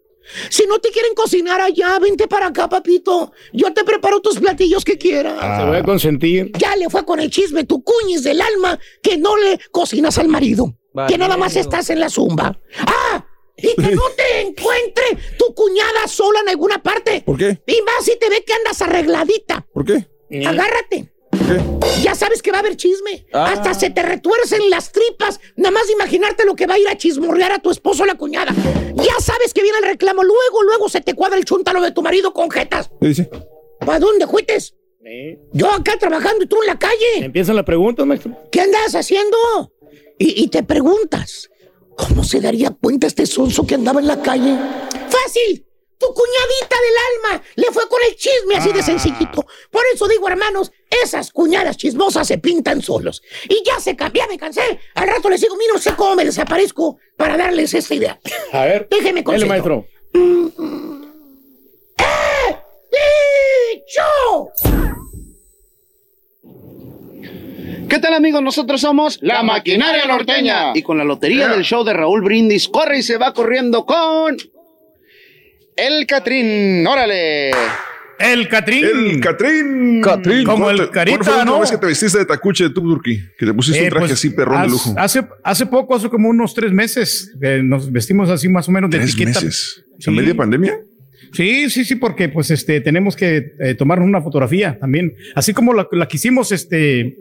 [0.48, 3.32] Si no te quieren cocinar allá, vente para acá, papito.
[3.52, 5.58] Yo te preparo tus platillos que quieras.
[5.58, 6.52] Se voy a consentir.
[6.58, 10.28] Ya le fue con el chisme tu cuñis del alma que no le cocinas al
[10.28, 10.74] marido.
[11.08, 12.58] Que nada más estás en la zumba.
[12.86, 13.26] ¡Ah!
[13.56, 15.04] Y que no te encuentre
[15.38, 17.22] tu cuñada sola en alguna parte.
[17.24, 17.62] ¿Por qué?
[17.66, 19.66] Y más si te ve que andas arregladita.
[19.72, 20.08] ¿Por qué?
[20.46, 21.12] Agárrate.
[21.50, 22.02] ¿Qué?
[22.02, 23.26] Ya sabes que va a haber chisme.
[23.32, 23.52] Ah.
[23.52, 25.40] Hasta se te retuercen las tripas.
[25.56, 28.06] Nada más de imaginarte lo que va a ir a chismorrear a tu esposo o
[28.06, 28.54] la cuñada.
[28.94, 30.22] Ya sabes que viene el reclamo.
[30.22, 32.90] Luego, luego se te cuadra el chúntalo de tu marido con jetas.
[33.00, 33.30] ¿Qué dice?
[33.80, 34.74] ¿Para dónde juites?
[35.52, 37.16] Yo acá trabajando y tú en la calle.
[37.16, 38.36] Empiezan las preguntas, maestro.
[38.52, 39.36] ¿Qué andas haciendo?
[40.18, 41.50] Y, y te preguntas,
[41.96, 44.56] ¿cómo se daría cuenta este sonso que andaba en la calle?
[45.08, 45.66] ¡Fácil!
[46.00, 46.96] Tu cuñadita del
[47.36, 49.46] alma le fue con el chisme así de sencillito.
[49.70, 50.72] Por eso digo, hermanos,
[51.04, 53.22] esas cuñadas chismosas se pintan solos.
[53.46, 54.80] Y ya se cambié, me cansé.
[54.94, 58.18] Al rato les digo, mira, no sé cómo me desaparezco para darles esta idea.
[58.52, 58.88] A ver.
[58.90, 59.46] Déjeme Dele, concedo.
[59.46, 59.86] maestro.
[62.90, 64.50] ¡Dicho!
[67.90, 68.40] ¿Qué tal amigos?
[68.40, 70.72] Nosotros somos La Maquinaria Norteña.
[70.74, 74.38] Y con la lotería del show de Raúl Brindis, corre y se va corriendo con...
[75.86, 76.86] El Catrín.
[76.86, 77.50] ¡Órale!
[78.18, 78.84] El Catrín.
[78.84, 80.02] El Catrín.
[80.02, 80.44] Catrín.
[80.44, 81.60] Como el ¿Cuándo te- Carita, ¿Cuándo fue la ¿no?
[81.60, 83.18] vez que te vestiste de tacuche de Turkey?
[83.38, 84.94] Que te pusiste Eh, un traje pues, así perrón de lujo.
[84.98, 88.90] Hace, hace poco, hace como unos tres meses, eh, nos vestimos así más o menos
[88.90, 89.40] de ¿Tres etiqueta.
[89.40, 89.84] meses?
[90.06, 90.78] ¿En media pandemia?
[91.32, 95.14] Sí, sí, sí, porque pues este tenemos que eh, tomarnos una fotografía también.
[95.34, 97.16] Así como la, la que hicimos, este,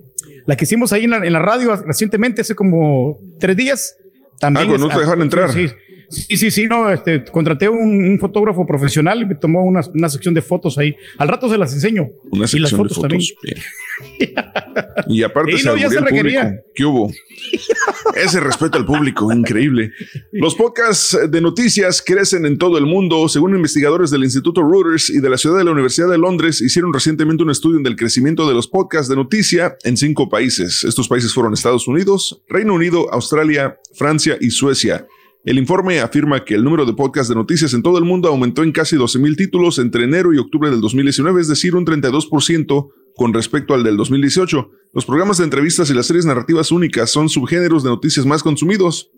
[0.47, 3.95] la que hicimos ahí en la, en la radio recientemente, hace como tres días.
[4.39, 5.51] También Ah, es- no te dejaron entrar.
[5.53, 5.73] Sí, sí,
[6.09, 10.33] sí, sí, no, este, contraté un, un fotógrafo profesional y me tomó una, una sección
[10.33, 10.95] de fotos ahí.
[11.17, 12.09] Al rato se las enseño.
[12.31, 13.21] Una y las de fotos, también.
[15.07, 16.41] Y aparte Sí, se no, ya se el requería.
[16.43, 16.63] público.
[16.75, 17.11] ¿Qué hubo?
[18.15, 19.91] Ese respeto al público, increíble.
[20.31, 23.27] Los podcasts de noticias crecen en todo el mundo.
[23.27, 26.93] Según investigadores del Instituto Reuters y de la ciudad de la Universidad de Londres, hicieron
[26.93, 30.83] recientemente un estudio del crecimiento de los podcasts de noticia en cinco países.
[30.83, 35.05] Estos países fueron Estados Unidos, Reino Unido, Australia, Francia y Suecia.
[35.45, 38.61] El informe afirma que el número de podcasts de noticias en todo el mundo aumentó
[38.61, 42.89] en casi 12 mil títulos entre enero y octubre del 2019, es decir, un 32%
[43.15, 44.69] con respecto al del 2018.
[44.93, 49.11] Los programas de entrevistas y las series narrativas únicas son subgéneros de noticias más consumidos,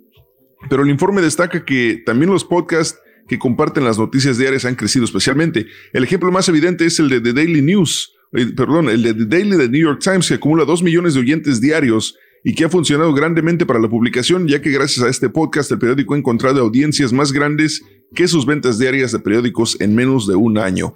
[0.70, 5.06] pero el informe destaca que también los podcasts que comparten las noticias diarias han crecido
[5.06, 5.66] especialmente.
[5.92, 9.26] El ejemplo más evidente es el de The Daily News, eh, perdón, el de The
[9.26, 12.70] Daily de New York Times, que acumula 2 millones de oyentes diarios y que ha
[12.70, 16.62] funcionado grandemente para la publicación, ya que gracias a este podcast el periódico ha encontrado
[16.62, 20.94] audiencias más grandes que sus ventas diarias de periódicos en menos de un año.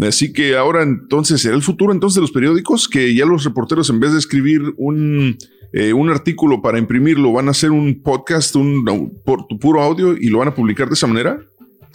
[0.00, 3.88] Así que ahora entonces será el futuro entonces de los periódicos, que ya los reporteros
[3.90, 5.38] en vez de escribir un,
[5.72, 8.84] eh, un artículo para imprimirlo, van a hacer un podcast, un,
[9.24, 11.40] por, puro audio y lo van a publicar de esa manera.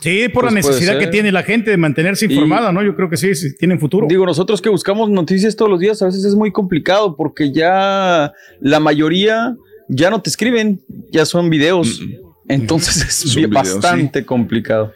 [0.02, 2.84] Sí, por Pues la puede necesidad que tiene la gente de mantenerse Y- informada, ¿no?
[2.84, 4.07] Yo creo que sí, sí, tienen futuro.
[4.10, 8.34] Digo, nosotros que buscamos noticias todos los días, a veces es muy complicado porque ya
[8.60, 9.56] la mayoría
[9.88, 12.02] ya no te escriben, ya son videos.
[12.48, 14.91] Entonces es Son bien- videos, bastante complicado.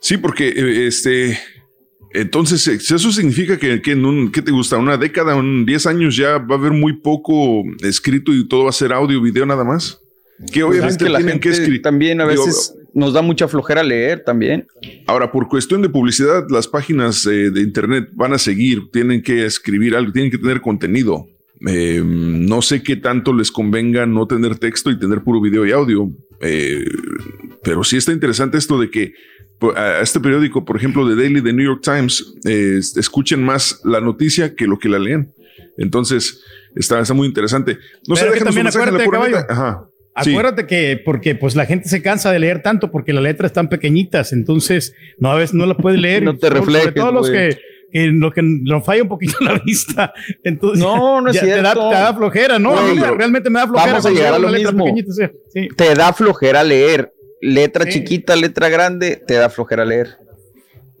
[0.00, 1.38] Sí, porque eh, este.
[2.12, 4.76] Entonces, eh, eso significa que, que en un, ¿qué te gusta?
[4.78, 8.70] Una década, un 10 años ya va a haber muy poco escrito y todo va
[8.70, 10.00] a ser audio, video nada más.
[10.38, 11.82] Que Pues es obviamente que la tienen que gente escribir.
[11.82, 14.66] también a Digo, veces nos da mucha flojera leer también.
[15.06, 19.44] Ahora, por cuestión de publicidad, las páginas eh, de internet van a seguir, tienen que
[19.46, 21.26] escribir algo, tienen que tener contenido.
[21.66, 25.72] Eh, no sé qué tanto les convenga no tener texto y tener puro video y
[25.72, 26.10] audio,
[26.40, 26.84] eh,
[27.62, 29.12] pero sí está interesante esto de que
[29.76, 33.80] a este periódico, por ejemplo, de Daily, de New York Times, eh, es- escuchen más
[33.84, 35.34] la noticia que lo que la leen.
[35.76, 36.42] Entonces,
[36.74, 37.76] está, está muy interesante.
[38.08, 39.89] No sé, Pero déjenos un mensaje en la pura caballo.
[40.22, 40.30] Sí.
[40.32, 43.68] Acuérdate que porque pues la gente se cansa de leer tanto porque las letras están
[43.68, 46.22] pequeñitas, entonces no a veces no las puedes leer.
[46.24, 47.58] No te Sobre- reflejes, Sobre todo los que,
[47.92, 50.12] que lo que nos falla un poquito la vista.
[50.44, 51.88] Entonces, No, no es ya te, da, cierto.
[51.90, 52.74] te da flojera, ¿no?
[53.16, 53.92] Realmente me da flojera.
[53.92, 54.84] vamos a llegar a lo mismo.
[55.52, 55.68] sí.
[55.76, 57.12] Te da flojera leer.
[57.42, 60.18] Letra chiquita, letra grande, te da flojera leer.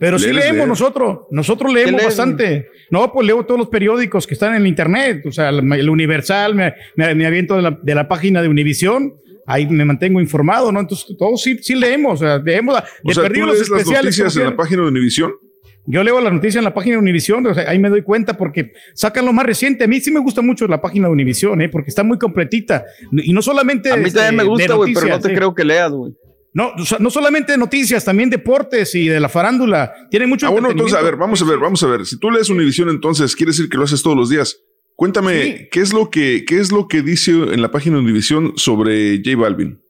[0.00, 0.68] Pero sí leemos leer.
[0.68, 2.68] nosotros, nosotros leemos lees, bastante.
[2.90, 5.88] No, pues leo todos los periódicos que están en el internet, o sea, el, el
[5.90, 9.14] Universal, me, me, me aviento de la, de la página de Univisión,
[9.46, 10.80] ahí me mantengo informado, ¿no?
[10.80, 13.68] Entonces, todos sí, sí leemos, o sea, leemos, O de sea, perdido ¿tú los las
[13.68, 14.18] especiales.
[14.18, 15.30] noticias en la página de Univision?
[15.30, 15.50] quieran.
[15.86, 18.36] Yo leo las noticias en la página de Univisión, o sea, ahí me doy cuenta
[18.36, 19.84] porque sacan lo más reciente.
[19.84, 21.68] A mí sí me gusta mucho la página de Univisión, ¿eh?
[21.68, 22.84] porque está muy completita.
[23.12, 23.90] Y no solamente.
[23.90, 25.34] A mí también me gusta, güey, pero no te sí.
[25.34, 26.12] creo que leas, güey.
[26.52, 29.92] No, no solamente noticias, también deportes y de la farándula.
[30.10, 32.04] Tiene mucho Ah, bueno, entonces, a ver, vamos a ver, vamos a ver.
[32.06, 34.60] Si tú lees Univision, entonces quiere decir que lo haces todos los días.
[34.96, 38.52] Cuéntame, ¿qué es lo que, qué es lo que dice en la página de Univision
[38.56, 39.80] sobre J Balvin?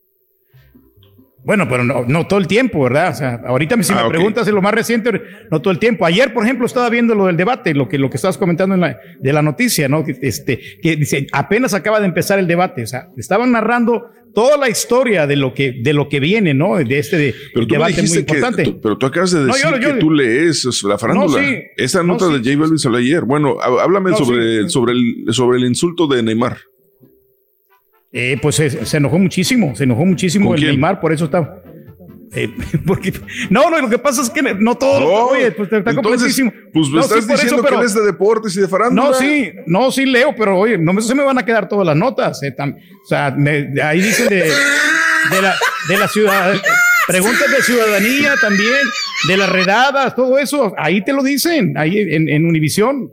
[1.43, 3.11] Bueno, pero no, no todo el tiempo, ¿verdad?
[3.11, 4.09] O sea, ahorita si Ah, me ok.
[4.11, 5.11] preguntas de lo más reciente,
[5.51, 6.05] no todo el tiempo.
[6.05, 8.83] Ayer, por ejemplo, estaba viendo lo del debate, lo que, lo que estabas comentando en
[8.83, 10.05] la, de la noticia, ¿no?
[10.07, 12.83] Este, que dice, apenas acaba de empezar el debate.
[12.83, 16.77] O sea, estaban narrando toda la historia de lo que, de lo que viene, ¿no?
[16.77, 18.63] De este de, Pero tú debate muy que, importante.
[18.65, 21.41] tú- pero tú acabas de No, decir yo- yo- que tú lees es, la farándula.
[21.41, 21.57] No, sí.
[21.77, 22.33] Esa No, nota sí.
[22.35, 23.25] de J Balvin salió ayer.
[23.25, 24.69] Bueno, há- háblame sobre, sí.
[24.69, 26.59] sobre, el, sobre el insulto de Neymar.
[28.13, 30.65] Eh, pues se, se enojó muchísimo, se enojó muchísimo ¿Con el?
[30.67, 31.63] Neymar, por eso está.
[32.35, 32.49] eh,
[32.87, 33.13] porque,
[33.51, 36.53] no, no, lo que pasa es que no todo, No, oye, pues está completísimo.
[36.73, 38.69] pues me No, estás sí, por eso, diciendo que pero- eres de deportes y de
[38.69, 39.11] farándula.
[39.11, 41.87] No, sí, no, sí leo, pero oye, no me, se me van a quedar todas
[41.87, 42.43] las notas.
[42.43, 45.55] eh, tam- o sea, me- ahí dicen de, de la,
[45.89, 46.55] de la ciudad,
[47.07, 48.75] preguntas de ciudadanía también,
[49.29, 53.13] de las redadas, todo eso, ahí te lo dicen, ahí en, en Univisión.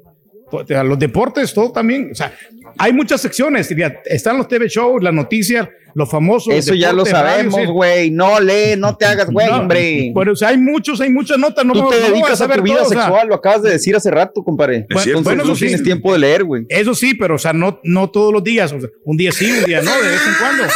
[0.86, 2.10] Los deportes, todo también.
[2.14, 2.32] O sea,
[2.78, 3.70] hay muchas secciones.
[4.06, 6.54] Están los TV shows, las noticias, los famosos.
[6.54, 8.12] Eso ya lo sabemos, güey.
[8.12, 10.12] No lee, no te hagas, güey, No, hombre.
[10.16, 11.66] Pero o sea, hay muchos, hay muchas notas.
[11.66, 13.64] No, Tú no- te no dedicas a tu vida todo, o sea, sexual, lo acabas
[13.64, 14.86] de decir hace rato, compadre.
[14.90, 15.66] Bueno, Entonces bueno, no eso sí.
[15.66, 16.66] tienes tiempo de leer, güey.
[16.70, 18.72] Eso sí, pero o sea, no, no todos los días.
[18.74, 20.64] o sea, un día sí, un día no, de vez en cuando.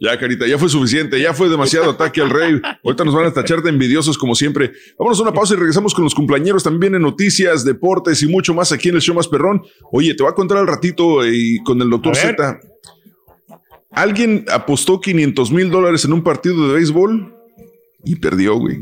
[0.00, 2.60] Ya, Carita, ya fue suficiente, ya fue demasiado ataque al rey.
[2.84, 4.72] Ahorita nos van a tachar de envidiosos como siempre.
[4.98, 6.62] Vámonos a una pausa y regresamos con los cumpleaños.
[6.64, 9.62] También en noticias, deportes y mucho más aquí en el show más perrón.
[9.92, 12.16] Oye, te voy a contar al ratito eh, y con el doctor.
[12.16, 12.60] Z.
[13.92, 17.32] Alguien apostó 500 mil dólares en un partido de béisbol
[18.04, 18.76] y perdió, güey.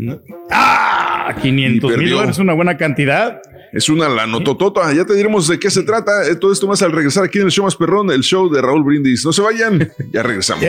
[0.51, 3.41] Ah, 500 mil dólares es una buena cantidad.
[3.73, 4.93] Es una lanototota.
[4.93, 6.27] Ya te diremos de qué se trata.
[6.29, 8.61] Eh, Todo esto más al regresar aquí en el show más perrón, el show de
[8.61, 9.25] Raúl Brindis.
[9.25, 9.91] No se vayan.
[10.13, 10.63] Ya regresamos.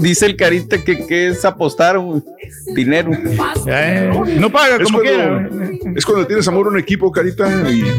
[0.00, 1.98] Dice el carita que, que es apostar
[2.74, 3.10] dinero.
[3.10, 5.50] no paga Es como cuando, quiera.
[5.94, 7.70] es cuando tienes amor a un equipo, carita.
[7.70, 7.82] Y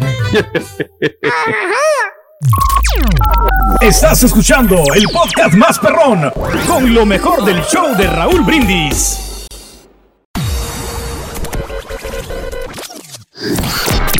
[3.81, 6.31] Estás escuchando el podcast más perrón
[6.67, 9.47] con lo mejor del show de Raúl Brindis.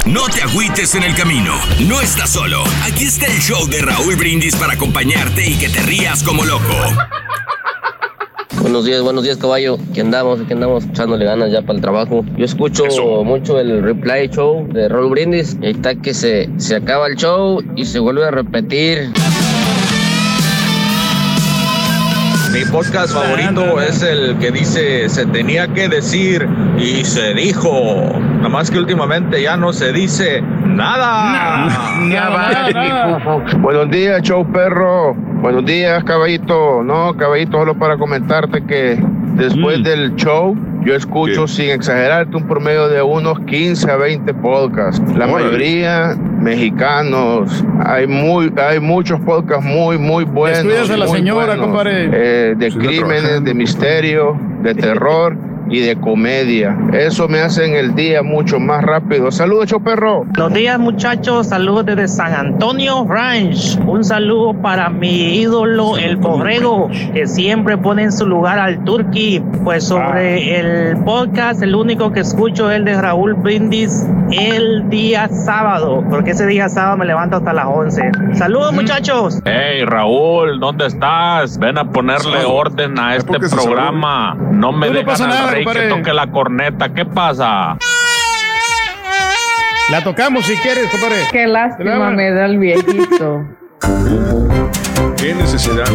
[0.06, 1.56] No te agüites en el camino.
[1.88, 2.64] No estás solo.
[2.84, 6.76] Aquí está el show de Raúl Brindis para acompañarte y que te rías como loco.
[8.64, 9.78] Buenos días, buenos días, caballo.
[9.90, 12.24] Aquí andamos, aquí andamos echándole ganas ya para el trabajo.
[12.38, 12.86] Yo escucho
[13.26, 15.58] mucho el replay show de Roll Brindis.
[15.62, 19.12] Y ahí está que se, se acaba el show y se vuelve a repetir.
[22.54, 26.48] Mi podcast favorito es el que dice se tenía que decir
[26.78, 28.14] y se dijo.
[28.36, 31.68] Nada más que últimamente ya no se dice nada.
[32.12, 33.42] Ya va.
[33.58, 35.16] Buenos días, show perro.
[35.16, 36.84] Buenos días, caballito.
[36.84, 39.04] No, caballito, solo para comentarte que
[39.36, 39.84] después Mm.
[39.84, 45.02] del show, yo escucho, sin exagerarte, un promedio de unos 15 a 20 podcasts.
[45.18, 45.46] La Órale.
[45.46, 47.64] mayoría mexicanos.
[47.86, 50.60] Hay muy, hay muchos podcasts muy, muy buenos.
[50.64, 51.66] Descuidas a la señora, buenos.
[51.66, 52.10] compadre.
[52.12, 55.36] Eh, de Sí, está crímenes, de misterio, de terror.
[55.70, 56.78] Y de comedia.
[56.94, 59.32] Eso me hace en el día mucho más rápido.
[59.32, 60.26] Saludos, show perro.
[60.26, 63.80] Buenos días muchachos, saludos desde San Antonio Ranch.
[63.86, 69.42] Un saludo para mi ídolo, el borrego, que siempre pone en su lugar al turqui.
[69.64, 75.28] Pues sobre el podcast, el único que escucho es el de Raúl Brindis el día
[75.30, 78.12] sábado, porque ese día sábado me levanto hasta las 11.
[78.34, 79.40] Saludos muchachos.
[79.46, 81.58] Hey Raúl, ¿dónde estás?
[81.58, 84.36] Ven a ponerle orden a este programa.
[84.36, 85.90] No me No, no dejan pasa al nada, que compadre.
[85.90, 86.94] toque la corneta.
[86.94, 87.78] ¿Qué pasa?
[89.90, 91.28] La tocamos si quieres, compadre.
[91.32, 93.46] Qué lástima me da el viejito.
[95.24, 95.86] Qué necesidad.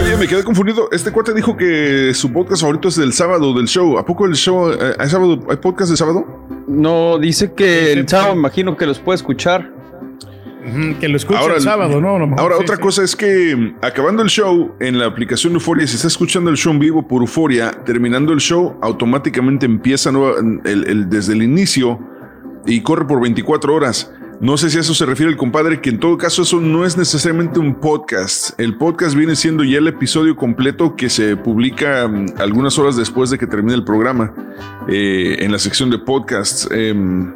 [0.00, 0.88] Oye, me quedé confundido.
[0.92, 3.98] Este cuate dijo que su podcast favorito es del sábado del show.
[3.98, 6.24] ¿A poco el show eh, hay sábado hay podcast de sábado?
[6.68, 9.72] No, dice que el sábado me imagino que los puede escuchar.
[11.00, 12.18] Que lo escuche Ahora, el sábado, ¿no?
[12.18, 12.82] Mejor Ahora, sí, otra sí.
[12.82, 16.56] cosa es que mm, acabando el show en la aplicación Euforia, si está escuchando el
[16.56, 21.42] show en vivo por Euforia, terminando el show, automáticamente empieza nueva- el- el- desde el
[21.42, 21.98] inicio
[22.66, 24.12] y corre por 24 horas.
[24.40, 26.84] No sé si a eso se refiere el compadre, que en todo caso eso no
[26.84, 28.58] es necesariamente un podcast.
[28.60, 33.30] El podcast viene siendo ya el episodio completo que se publica mm, algunas horas después
[33.30, 34.32] de que termine el programa
[34.88, 36.68] eh, en la sección de podcasts.
[36.70, 37.32] em,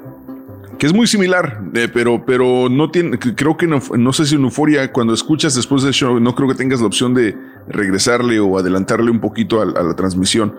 [0.79, 4.35] que es muy similar, eh, pero, pero no tiene, creo que no, no sé si
[4.35, 7.37] en Euforia, cuando escuchas después del show, no creo que tengas la opción de
[7.69, 10.55] regresarle o adelantarle un poquito a, la transmisión.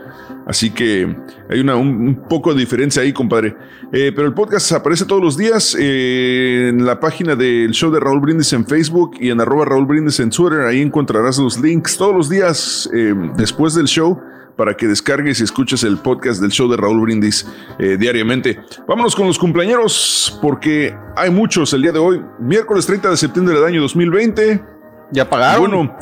[0.46, 1.16] Así que
[1.50, 3.56] hay una, un, poco de diferencia ahí, compadre.
[3.92, 8.00] Eh, pero el podcast aparece todos los días eh, en la página del show de
[8.00, 10.62] Raúl Brindis en Facebook y en arroba Raúl Brindis en Twitter.
[10.62, 12.90] Ahí encontrarás los links todos los días
[13.38, 14.22] después del show
[14.56, 17.48] para que descargues y escuches el podcast del show de Raúl Brindis
[17.80, 18.60] eh, diariamente.
[18.88, 22.22] Vámonos con los cumpleaños, porque hay muchos el día de hoy.
[22.40, 24.64] Miércoles 30 de septiembre del año 2020.
[25.12, 25.70] ¿Ya pagaron?
[25.70, 25.98] Bueno,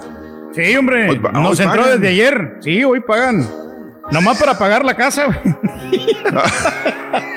[0.53, 1.09] Sí, hombre.
[1.09, 2.57] Hoy Nos entró desde ayer.
[2.59, 3.47] Sí, hoy pagan.
[4.11, 5.27] Nomás para pagar la casa.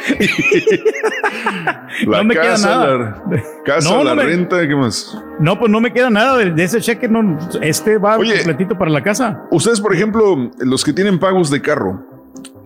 [2.06, 3.22] la No me queda nada.
[3.30, 5.16] la casa, No, no la me- renta, ¿qué más?
[5.38, 7.08] No, pues no me queda nada de, de ese cheque.
[7.08, 8.34] No, este va Oye.
[8.36, 9.42] completito para la casa.
[9.50, 12.04] Ustedes, por ejemplo, los que tienen pagos de carro,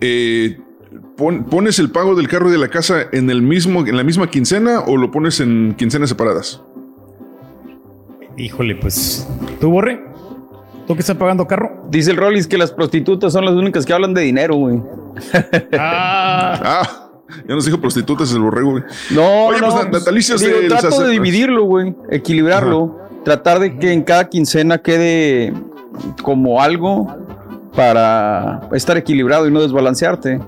[0.01, 0.59] eh,
[1.15, 4.03] pon- ¿pones el pago del carro y de la casa en el mismo, en la
[4.03, 6.61] misma quincena o lo pones en quincenas separadas?
[8.37, 9.27] Híjole, pues.
[9.59, 10.01] ¿Tú, Borre?
[10.87, 11.85] ¿Tú que estás pagando carro?
[11.89, 14.81] Dice el Rollis que las prostitutas son las únicas que hablan de dinero, güey.
[15.77, 17.08] Ah, Ah,
[17.47, 18.71] ya nos dijo prostitutas el borrego.
[18.71, 18.83] güey.
[19.11, 23.59] No, Oye, no, pues, no, natalicios digo, de los trato de dividirlo, güey, equilibrarlo, tratar
[23.59, 25.53] de que en cada quincena quede
[26.21, 27.15] como algo
[27.75, 30.39] para estar equilibrado y no desbalancearte.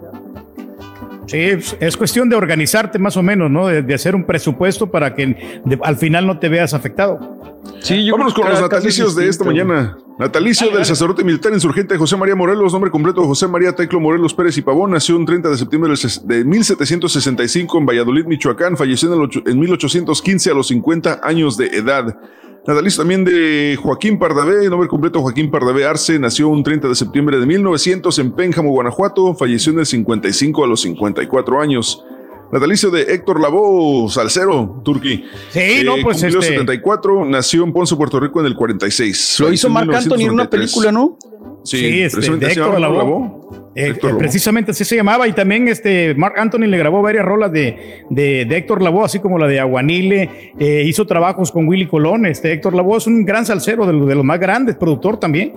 [1.31, 3.67] Sí, es- es cuestión de organizarte más o menos, ¿no?
[3.67, 7.37] De, de hacer un presupuesto para que de- al final no te veas afectado.
[7.81, 9.97] Sí, yo Vámonos creo con que los natalicios de esta mañana.
[10.19, 14.55] Natalicio del sacerdote militar insurgente José María Morelos, nombre completo José María Teclo Morelos Pérez
[14.57, 15.91] y Pavón, nació un 30 de septiembre
[16.25, 21.57] de 1765 en Valladolid, Michoacán, falleció en, el ocho- en 1815 a los 50 años
[21.57, 22.15] de edad.
[22.67, 27.39] Natalicio también de Joaquín Pardavé, nombre completo Joaquín Pardavé Arce, nació un 30 de septiembre
[27.39, 32.03] de 1900 en Pénjamo, Guanajuato, falleció en el 55 a los 54 años.
[32.51, 35.23] Natalicio de Héctor Lavoe, salsero, turqui.
[35.49, 39.39] Sí, no, pues, este- 74, nació en Ponce, Puerto Rico en el 46.
[39.39, 40.71] Lo hizo Marc Anthony en una 1993.
[40.71, 41.17] película, ¿no?
[41.63, 43.31] Sí, Sí, este, precisamente Héctor Lavoe.
[43.75, 47.23] Eh, Héctor eh, precisamente así se llamaba y también este Mark Anthony le grabó varias
[47.23, 51.67] rolas de, de, de Héctor Lavoe, así como la de Aguanile, eh, hizo trabajos con
[51.67, 54.75] Willy Colón, este Héctor Lavoe es un gran salsero de, los- de los más grandes,
[54.75, 55.53] productor también.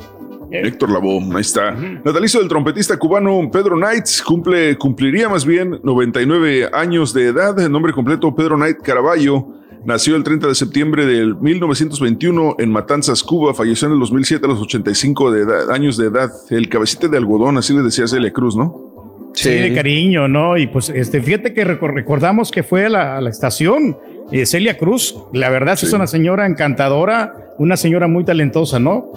[0.53, 1.73] Héctor Lavoe, ahí está.
[1.73, 7.59] Natalicio del trompetista cubano Pedro Knight, cumple, cumpliría más bien 99 años de edad.
[7.59, 9.47] El nombre completo Pedro Knight Caraballo.
[9.85, 13.53] Nació el 30 de septiembre del 1921 en Matanzas, Cuba.
[13.55, 16.31] Falleció en el 2007 a los 85 de edad- años de edad.
[16.51, 19.31] El cabecita de algodón, así le decía Celia Cruz, ¿no?
[19.35, 20.57] Sí, de cariño, ¿no?
[20.57, 23.97] Y pues este, fíjate que recor- recordamos que fue a la, a la estación
[24.33, 25.17] eh, Celia Cruz.
[25.33, 25.87] La verdad, sí.
[25.87, 29.13] es una señora encantadora, una señora muy talentosa, ¿no?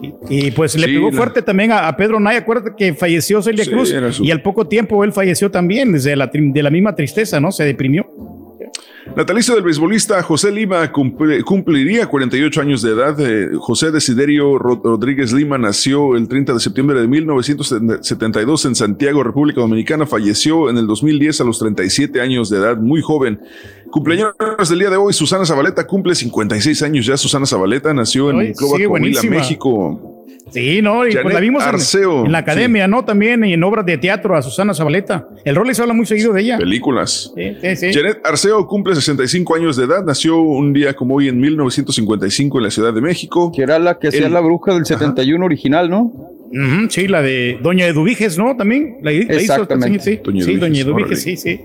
[0.00, 2.36] Y, y, pues le Sí, pegó la- fuerte también a, a Pedro Nay.
[2.36, 6.14] Acuérdate que falleció Celia Sí, Cruz su- y al poco tiempo él falleció también, desde
[6.14, 7.50] la, tri- de la misma tristeza, ¿no?
[7.50, 8.06] Se deprimió.
[9.14, 13.14] Natalicio del beisbolista José Lima cumple- cumpliría 48 años de edad.
[13.20, 19.22] Eh, José Desiderio Ro- Rodríguez Lima nació el 30 de septiembre de 1972 en Santiago,
[19.22, 20.06] República Dominicana.
[20.06, 23.40] Falleció en el 2010 a los 37 años de edad, muy joven.
[23.90, 24.34] Cumpleaños
[24.68, 27.16] del día de hoy, Susana Zabaleta cumple 56 años ya.
[27.16, 29.20] Susana Zabaleta nació en Monclova, Coahuila.
[29.30, 30.15] México.
[30.50, 33.04] Sí, no, y pues la vimos en- Arceo, en, la academia, ¿no?
[33.04, 35.28] También y en obras de teatro a Susana Zabaleta.
[35.44, 36.58] El rol les habla muy seguido de ella.
[36.58, 37.32] Películas.
[37.34, 37.92] Sí, sí, sí.
[37.92, 40.04] Janet Arceo cumple 65 años de edad.
[40.04, 43.50] Nació un día como hoy en 1955 en la Ciudad de México.
[43.54, 46.12] Que era la que hacía El- la bruja del 71 original, ¿no?
[46.90, 48.56] Sí, la de Doña Eduviges, ¿no?
[48.56, 49.32] También la, la hizo.
[49.32, 49.98] Exactamente.
[50.00, 51.60] Sí, Doña sí, Doña Eduviges, Eduviges, sí, sí.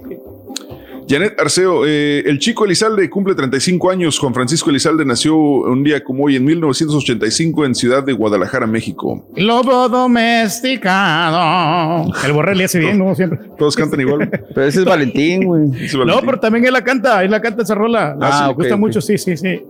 [1.12, 4.18] Janet Arceo, eh, el chico Elizalde cumple 35 años.
[4.18, 9.28] Juan Francisco Elizalde nació un día como hoy en 1985 en Ciudad de Guadalajara, México.
[9.36, 12.14] Lobo domesticado.
[12.26, 13.14] El borrell le hace bien, ¿no?
[13.14, 13.40] Siempre.
[13.58, 14.30] Todos cantan igual.
[14.56, 15.64] Pero ese es Valentín, güey.
[16.06, 18.16] No, pero también él la canta, él la canta esa rola.
[18.22, 19.36] Ah, Ah, me gusta mucho, sí, sí.
[19.36, 19.62] sí.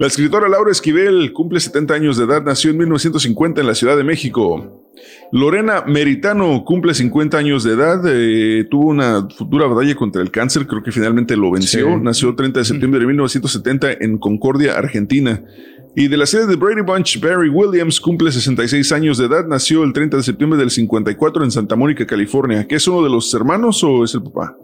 [0.00, 2.42] La escritora Laura Esquivel cumple 70 años de edad.
[2.42, 4.82] Nació en 1950 en la Ciudad de México.
[5.32, 8.02] Lorena Meritano cumple 50 años de edad.
[8.06, 10.66] eh, tuvo una futura batalla contra el cáncer.
[10.66, 11.86] Creo que finalmente lo venció.
[11.86, 12.00] Sí.
[12.02, 15.42] Nació el 30 de septiembre de 1970 en Concordia, Argentina.
[15.94, 19.46] Y de la serie de Brady Bunch, Barry Williams cumple 66 años de edad.
[19.46, 22.66] Nació el 30 de septiembre del 54 en Santa Mónica, California.
[22.66, 24.56] ¿Que es uno de los hermanos o es el papá?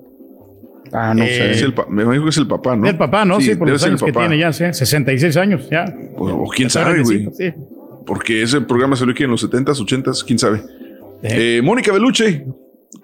[0.90, 2.88] Ah, no Eh, Es el me imagino que es el papá, ¿no?
[2.88, 3.40] El papá, ¿no?
[3.40, 5.84] Sí, por debe los años que tiene ya, sí, 66 años, ya.
[6.16, 7.28] O, o quién sabe, güey.
[7.34, 7.52] sí.
[8.08, 10.62] Porque ese programa salió aquí en los 70s, 80s, quién sabe.
[11.22, 12.46] Eh, Mónica Beluche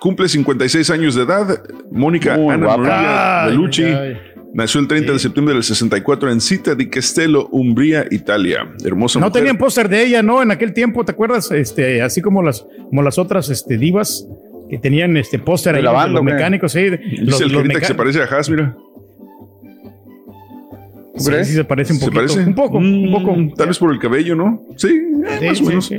[0.01, 1.63] cumple 56 años de edad.
[1.93, 2.83] Mónica Muy Ana guapa.
[2.83, 4.17] María ay.
[4.55, 8.67] nació el 30 de septiembre del 64 en Cita di Castello, Umbría, Italia.
[8.83, 9.43] Hermosa No mujer.
[9.43, 10.43] tenían póster de ella, ¿no?
[10.43, 11.51] En aquel tiempo, ¿te acuerdas?
[11.51, 14.27] Este, así como las, como las otras este, divas
[14.71, 16.89] que tenían este póster De ahí la banda, los mecánicos, sí.
[16.89, 18.75] Dice Los, el los que se parece a Haas, mira.
[21.17, 22.21] Sí, sí, se parece un ¿Se poquito.
[22.23, 22.41] parece?
[22.41, 23.37] Un poco, un Mm, poco.
[23.57, 24.63] Tal vez por el cabello, ¿no?
[24.77, 25.87] Sí, eh, Sí, más o menos.
[25.87, 25.99] sí.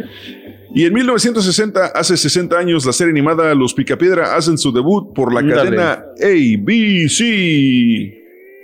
[0.74, 5.34] Y en 1960, hace 60 años, la serie animada Los Picapiedra hacen su debut por
[5.34, 5.64] la Ándale.
[5.78, 7.22] cadena ABC.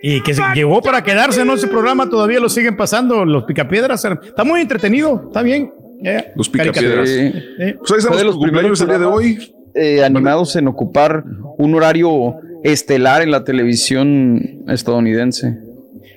[0.03, 1.53] Y que se llegó para quedarse, ¿no?
[1.53, 4.03] Ese programa todavía lo siguen pasando, los picapiedras.
[4.03, 5.71] Está muy entretenido, está bien.
[6.03, 6.25] ya.
[6.35, 7.07] Los Picapiedras.
[7.07, 7.31] Sí.
[7.31, 7.39] Sí.
[7.57, 9.53] Pues ahí Fue estamos de los cumpleaños del día de hoy.
[9.75, 11.23] eh, animados en ocupar
[11.57, 15.59] un horario estelar en la televisión estadounidense.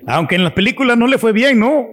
[0.06, 1.86] Aunque en las películas no le fue bien, ¿no?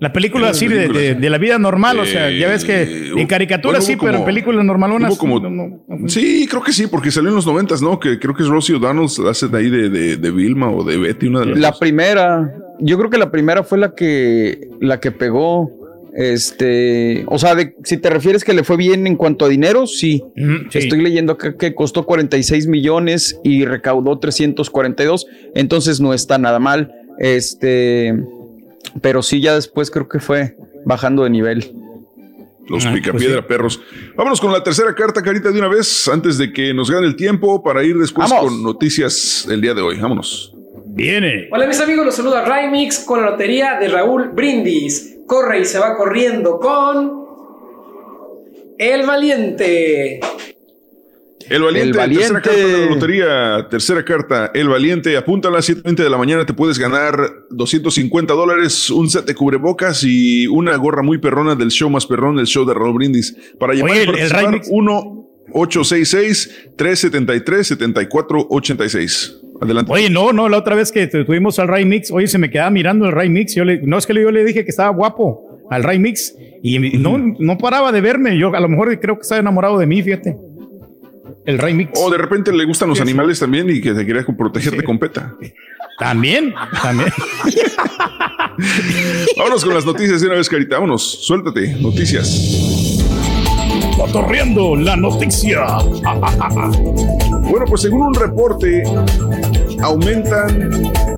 [0.00, 3.26] La película así de, de- la vida normal, o sea, ya ves que Eh, en
[3.26, 5.16] caricaturas bueno, sí, pero en películas normalonas.
[5.16, 6.08] como- no, no, no.
[6.08, 7.98] Sí, creo que sí, porque salió en los noventas, ¿no?
[7.98, 10.84] Que creo que es Rosie O'Donnell, la hace de ahí de, de, de Vilma o
[10.84, 11.78] de Betty, una de las La dos.
[11.78, 15.70] primera, yo creo que la primera fue la que la que pegó.
[16.16, 19.86] Este, o sea, de- si te refieres que le fue bien en cuanto a dinero,
[19.86, 20.22] sí.
[20.72, 26.92] Estoy leyendo acá que costó 46 millones y recaudó 342, entonces no está nada mal.
[27.18, 28.14] Este,
[29.00, 31.72] pero sí ya después creo que fue bajando de nivel.
[32.68, 33.80] Los Ah, picapiedra pues perros.
[34.16, 37.14] Vámonos con la tercera carta, Carita, de una vez, antes de que nos gane el
[37.16, 38.50] tiempo para ir después Vamos.
[38.52, 39.98] con noticias el día de hoy.
[40.00, 40.53] Vámonos.
[40.94, 41.48] Viene.
[41.50, 45.16] Hola mis amigos, los saluda Rymix con la lotería de Raúl Brindis.
[45.26, 47.24] Corre y se va corriendo con...
[48.78, 50.20] El Valiente.
[51.48, 52.40] El valiente, El Valiente.
[52.40, 56.16] tercera carta de la lotería, tercera carta, el valiente, apunta a las 7.20 de la
[56.16, 57.18] mañana, te puedes ganar
[57.50, 62.38] 250 dólares, un set de cubrebocas y una gorra muy perrona del show más perrón,
[62.38, 63.36] el show de Raúl Brindis.
[63.58, 64.68] Para llamar Oye, y el- el participar, remix.
[64.70, 69.92] 1 866 373 7486 Adelante.
[69.92, 72.50] Oye, no, no, la otra vez que tu- tuvimos al Ray Mix, oye, se me
[72.50, 73.54] quedaba mirando el Ray Mix.
[73.54, 76.78] Yo le, no es que yo le dije que estaba guapo al Ray Mix y
[76.98, 78.36] no, no paraba de verme.
[78.38, 80.36] Yo a lo mejor creo que estaba enamorado de mí, fíjate.
[81.46, 81.92] El Ray Mix.
[82.02, 85.34] O de repente le gustan los animales también y que te quería proteger de competa.
[85.98, 86.52] También,
[86.82, 87.10] también.
[89.36, 90.76] Vámonos con las noticias de una vez, Carita.
[90.76, 91.74] Vámonos, suéltate.
[91.80, 93.00] Noticias.
[93.96, 95.64] Cotorreando la noticia.
[97.50, 98.82] Bueno, pues según un reporte,
[99.82, 100.70] aumentan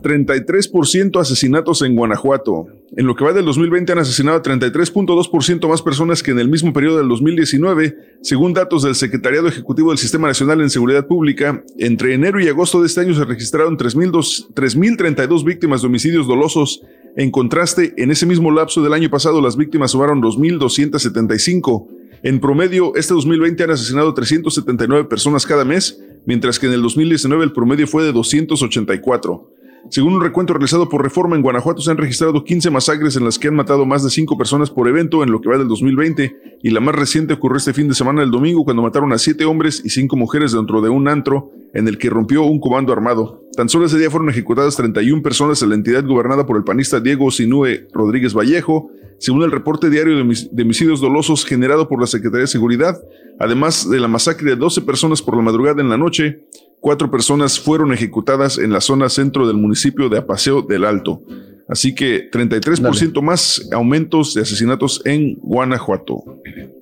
[0.02, 2.66] 33% asesinatos en Guanajuato.
[2.96, 6.48] En lo que va del 2020 han asesinado a 33.2% más personas que en el
[6.48, 11.62] mismo periodo del 2019, según datos del Secretariado Ejecutivo del Sistema Nacional en Seguridad Pública.
[11.78, 16.82] Entre enero y agosto de este año se registraron 3.002 3.032 víctimas de homicidios dolosos.
[17.16, 21.88] En contraste, en ese mismo lapso del año pasado, las víctimas sumaron 2.275.
[22.22, 27.44] En promedio, este 2020 han asesinado 379 personas cada mes, mientras que en el 2019
[27.44, 29.55] el promedio fue de 284.
[29.90, 33.38] Según un recuento realizado por Reforma en Guanajuato, se han registrado 15 masacres en las
[33.38, 36.58] que han matado más de 5 personas por evento en lo que va del 2020
[36.62, 39.44] y la más reciente ocurrió este fin de semana el domingo cuando mataron a 7
[39.44, 43.42] hombres y 5 mujeres dentro de un antro en el que rompió un comando armado.
[43.56, 47.00] Tan solo ese día fueron ejecutadas 31 personas en la entidad gobernada por el panista
[47.00, 52.42] Diego Sinue Rodríguez Vallejo, según el reporte diario de homicidios dolosos generado por la Secretaría
[52.42, 52.98] de Seguridad,
[53.38, 56.44] además de la masacre de 12 personas por la madrugada en la noche,
[56.86, 61.20] cuatro personas fueron ejecutadas en la zona centro del municipio de Apaseo del Alto.
[61.68, 66.22] Así que 33% más aumentos de asesinatos en Guanajuato.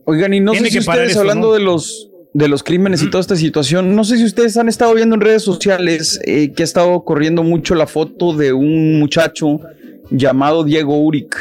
[0.05, 1.53] Oigan, y no sé si ustedes hablando ¿no?
[1.55, 4.93] de los de los crímenes y toda esta situación, no sé si ustedes han estado
[4.93, 9.61] viendo en redes sociales eh, que ha estado corriendo mucho la foto de un muchacho
[10.11, 11.35] llamado Diego Uric,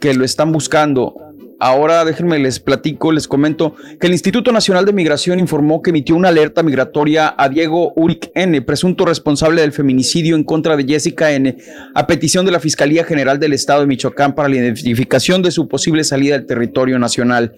[0.00, 1.14] que lo están buscando.
[1.60, 6.14] Ahora déjenme les platico, les comento que el Instituto Nacional de Migración informó que emitió
[6.14, 11.32] una alerta migratoria a Diego Uric N, presunto responsable del feminicidio en contra de Jessica
[11.32, 11.56] N,
[11.94, 15.66] a petición de la Fiscalía General del Estado de Michoacán para la identificación de su
[15.66, 17.52] posible salida del territorio nacional.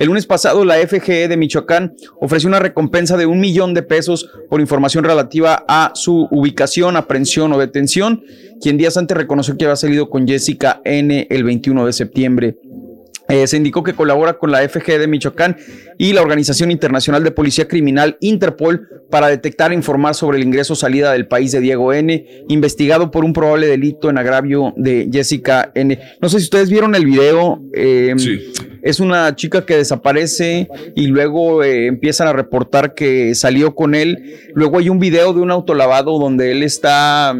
[0.00, 4.28] El lunes pasado, la FGE de Michoacán ofreció una recompensa de un millón de pesos
[4.50, 8.24] por información relativa a su ubicación, aprehensión o detención,
[8.60, 12.56] quien días antes reconoció que había salido con Jessica N el 21 de septiembre.
[13.28, 15.56] Eh, se indicó que colabora con la FG de Michoacán
[15.96, 20.74] y la Organización Internacional de Policía Criminal Interpol para detectar e informar sobre el ingreso
[20.74, 25.08] o salida del país de Diego N, investigado por un probable delito en agravio de
[25.10, 25.98] Jessica N.
[26.20, 27.62] No sé si ustedes vieron el video.
[27.72, 28.14] eh,
[28.82, 34.36] Es una chica que desaparece y luego eh, empiezan a reportar que salió con él.
[34.52, 37.34] Luego hay un video de un autolavado donde él está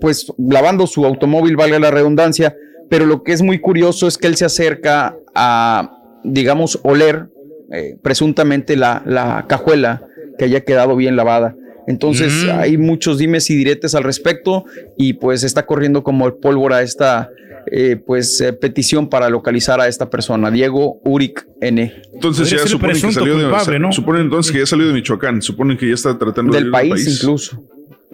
[0.00, 2.54] pues lavando su automóvil, valga la redundancia,
[2.88, 7.28] pero lo que es muy curioso es que él se acerca a, digamos, oler
[7.72, 10.02] eh, presuntamente la, la cajuela
[10.38, 11.54] que haya quedado bien lavada.
[11.86, 12.50] Entonces Mm.
[12.58, 14.64] hay muchos dimes y diretes al respecto
[14.96, 17.30] y pues está corriendo como pólvora esta
[17.70, 21.92] eh, pues eh, petición para localizar a esta persona, Diego Uric N.
[22.14, 25.88] Entonces ya suponen que salió de suponen entonces que ya salió de Michoacán, suponen que
[25.88, 27.62] ya está tratando Del de salir país, incluso.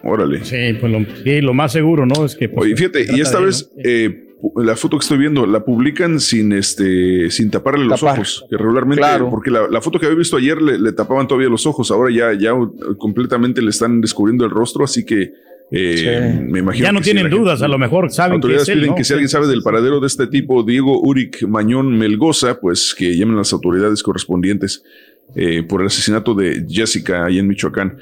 [0.03, 0.45] Órale.
[0.45, 2.25] Sí, pues lo, sí, lo más seguro, ¿no?
[2.25, 2.49] Es que.
[2.49, 4.24] pues, Oye, fíjate, y esta vez eh,
[4.56, 8.19] la foto que estoy viendo la publican sin este sin taparle los Tapar.
[8.19, 9.31] ojos, que regularmente Claro.
[9.31, 12.12] porque la, la foto que había visto ayer le, le tapaban todavía los ojos, ahora
[12.15, 15.32] ya ya uh, completamente le están descubriendo el rostro, así que
[15.70, 16.40] eh, Sí.
[16.51, 18.69] me imagino Ya no que sí, tienen gente- dudas, a lo mejor saben que autoridades
[18.69, 18.97] es él, piden ¿no?
[18.97, 23.16] que si alguien sabe del paradero de este tipo, Diego Uric Mañón Melgoza, pues que
[23.16, 24.82] llamen a las autoridades correspondientes
[25.35, 27.97] eh, por el asesinato de Jessica ahí en Michoacán.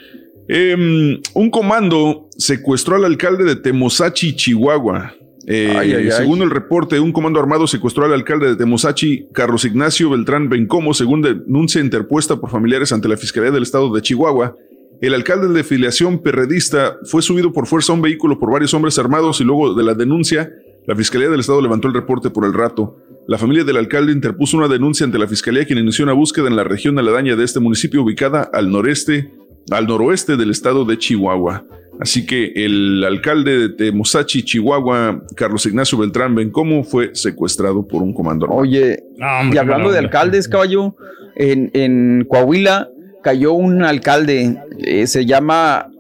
[0.49, 5.15] Em, un comando secuestró al alcalde de Temosachi, Chihuahua.
[5.47, 6.11] Eh, Ay, ay, ay.
[6.13, 10.95] Según el reporte, un comando armado secuestró al alcalde de Temosachi, Carlos Ignacio Beltrán Bencomo,
[10.95, 14.57] según denuncia interpuesta por familiares ante la Fiscalía del Estado de Chihuahua.
[15.01, 18.99] El alcalde de filiación perredista fue subido por fuerza a un vehículo por varios hombres
[19.01, 20.53] armados y luego de la denuncia,
[20.87, 22.97] la Fiscalía del Estado levantó el reporte por el rato.
[23.27, 26.57] La familia del alcalde interpuso una denuncia ante la Fiscalía quien inició una búsqueda en
[26.57, 29.33] la región aledaña de este municipio ubicada al noreste,
[29.71, 31.65] al noroeste del estado de Chihuahua.
[32.03, 38.13] Así que el alcalde de Temosachi, Chihuahua, Carlos Ignacio Beltrán Bencomo, fue secuestrado por un
[38.13, 38.61] comando armado.
[38.61, 39.05] Oye,
[39.53, 40.97] y hablando de alcaldes, caballo,
[41.37, 42.89] en, en Coahuila
[43.23, 45.93] cayó un alcalde, eh, se llama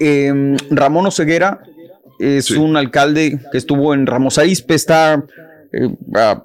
[0.00, 1.60] em, Ramón Oseguera,
[2.18, 5.22] es un alcalde que estuvo en Ramos Arizpe, está
[5.72, 5.88] eh,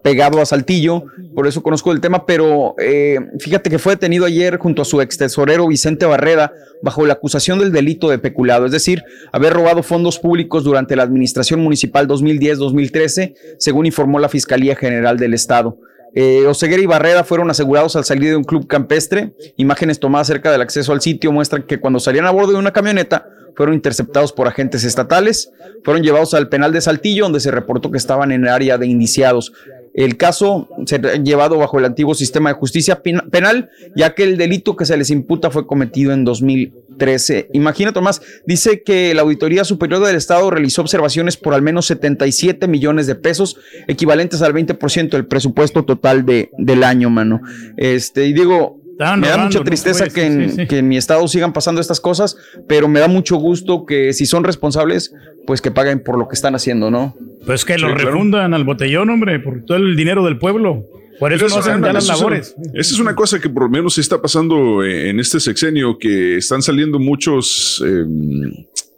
[0.01, 4.57] pegado a Saltillo, por eso conozco el tema, pero eh, fíjate que fue detenido ayer
[4.57, 8.71] junto a su ex tesorero Vicente Barrera bajo la acusación del delito de peculado, es
[8.71, 15.17] decir, haber robado fondos públicos durante la administración municipal 2010-2013, según informó la Fiscalía General
[15.17, 15.77] del Estado.
[16.13, 19.33] Eh, Oseguera y Barrera fueron asegurados al salir de un club campestre.
[19.55, 22.73] Imágenes tomadas cerca del acceso al sitio muestran que cuando salían a bordo de una
[22.73, 25.51] camioneta fueron interceptados por agentes estatales,
[25.83, 28.87] fueron llevados al penal de Saltillo donde se reportó que estaban en el área de
[28.87, 29.53] indiciados.
[29.93, 34.23] El caso se ha llevado bajo el antiguo sistema de justicia pena- penal, ya que
[34.23, 37.49] el delito que se les imputa fue cometido en 2013.
[37.53, 42.67] Imagina, Tomás, dice que la Auditoría Superior del Estado realizó observaciones por al menos 77
[42.69, 43.57] millones de pesos,
[43.87, 47.41] equivalentes al 20% del presupuesto total de, del año, mano.
[47.75, 49.65] Este, y digo, Estaban me da mucha ¿no?
[49.65, 50.67] tristeza Pues, que, en, sí, sí.
[50.67, 52.37] que en mi estado sigan pasando estas cosas,
[52.67, 55.13] pero me da mucho gusto que si son responsables,
[55.47, 57.15] pues que paguen por lo que están haciendo, ¿no?
[57.45, 58.11] Pues que Sí, lo claro.
[58.11, 60.85] refundan al botellón, hombre, por todo el dinero del pueblo.
[61.19, 62.55] Por eso Pero no hacen las eso es- labores.
[62.73, 66.37] Esa es una cosa que por lo menos está pasando eh, en este sexenio, que
[66.37, 68.05] están saliendo muchos, eh,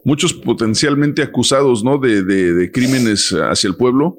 [0.05, 1.97] muchos potencialmente acusados, ¿no?
[1.97, 4.17] De, de- de crímenes hacia el pueblo.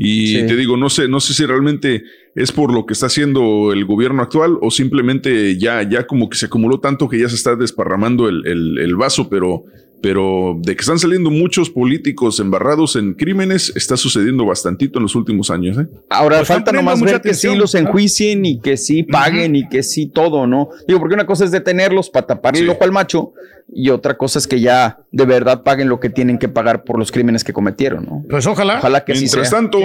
[0.00, 0.46] Y Sí.
[0.46, 2.04] te digo, no sé, no sé si realmente
[2.36, 6.38] es por lo que está haciendo el gobierno actual o simplemente ya, ya como que
[6.38, 9.64] se acumuló tanto que ya se está desparramando el, el- el vaso, pero
[10.00, 15.14] pero de que están saliendo muchos políticos embarrados en crímenes, está sucediendo bastantito en los
[15.14, 15.78] últimos años.
[15.78, 15.86] ¿eh?
[16.08, 19.82] Ahora Pues falta nomás ver que sí los enjuicien y que sí paguen y que
[19.82, 20.68] sí todo, ¿no?
[20.86, 23.32] Digo, porque una cosa es detenerlos para taparle el ojo al macho
[23.70, 26.98] y otra cosa es que ya de verdad paguen lo que tienen que pagar por
[26.98, 28.24] los crímenes que cometieron, ¿no?
[28.28, 28.78] Pues ojalá.
[28.78, 29.58] Ojalá que Mientras sea.
[29.58, 29.78] tanto,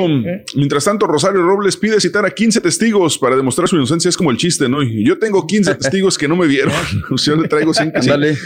[0.55, 4.07] mientras tanto, Rosario Robles pide citar a 15 testigos para demostrar su inocencia.
[4.07, 4.81] Es como el chiste, ¿no?
[4.81, 6.73] Y yo tengo 15 testigos que no me vieron.
[7.23, 8.37] Yo le traigo 5 Ándale.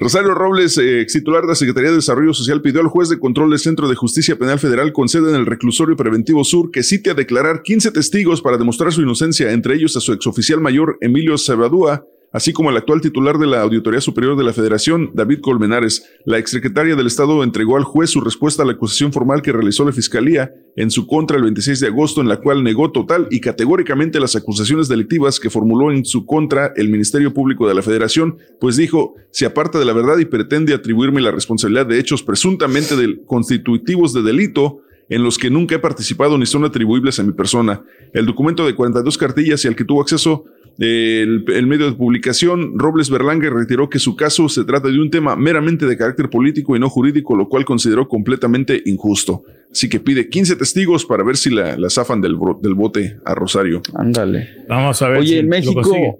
[0.00, 3.18] Rosario Robles, eh, ex titular de la Secretaría de Desarrollo Social, pidió al juez de
[3.18, 6.82] control del Centro de Justicia Penal Federal con sede en el Reclusorio Preventivo Sur que
[6.82, 10.96] cite a declarar 15 testigos para demostrar su inocencia, entre ellos a su exoficial mayor
[11.02, 15.40] Emilio Sabadúa, así como al actual titular de la Auditoría Superior de la Federación, David
[15.40, 16.06] Colmenares.
[16.24, 19.84] La exsecretaria del Estado entregó al juez su respuesta a la acusación formal que realizó
[19.84, 23.40] la Fiscalía en su contra el 26 de agosto, en la cual negó total y
[23.40, 28.38] categóricamente las acusaciones delictivas que formuló en su contra el Ministerio Público de la Federación,
[28.60, 32.94] pues dijo, se aparta de la verdad y pretende atribuirme la responsabilidad de hechos presuntamente
[33.26, 37.82] constitutivos de delito en los que nunca he participado ni son atribuibles a mi persona.
[38.12, 40.44] El documento de 42 cartillas y al que tuvo acceso
[40.80, 45.10] el, el medio de publicación, Robles Berlanga reiteró que su caso se trata de un
[45.10, 49.42] tema meramente de carácter político y no jurídico, lo cual consideró completamente injusto.
[49.70, 53.18] Así que pide 15 testigos para ver si la, la zafan del, bro- del bote
[53.24, 53.82] a Rosario.
[53.94, 54.48] Ándale.
[54.68, 55.18] Vamos a ver.
[55.18, 56.18] Oye, si en México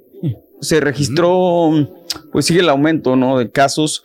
[0.61, 1.71] se registró,
[2.31, 3.39] pues sigue el aumento, ¿no?
[3.39, 4.05] De casos.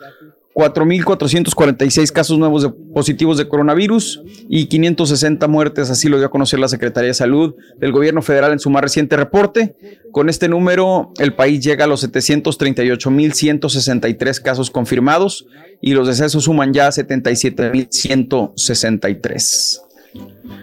[0.56, 6.60] 4.446 casos nuevos de positivos de coronavirus y 560 muertes, así lo dio a conocer
[6.60, 9.76] la Secretaría de Salud del Gobierno Federal en su más reciente reporte.
[10.14, 15.46] Con este número, el país llega a los 738.163 casos confirmados
[15.82, 19.80] y los decesos suman ya a 77.163.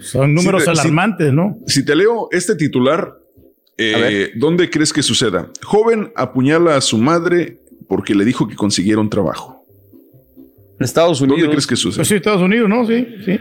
[0.01, 1.59] Son números te- alarmantes, ¿no?
[1.66, 3.19] Si te leo este titular,
[3.77, 5.51] eh, ¿dónde crees que suceda?
[5.62, 7.59] Joven apuñala a su madre
[7.89, 9.51] porque le dijo que consiguieron trabajo.
[10.84, 11.50] Estados ¿Dónde Unidos.
[11.50, 11.98] crees que sucede?
[11.98, 12.86] Pues sí, Estados Unidos, ¿no?
[12.86, 13.38] Sí, sí.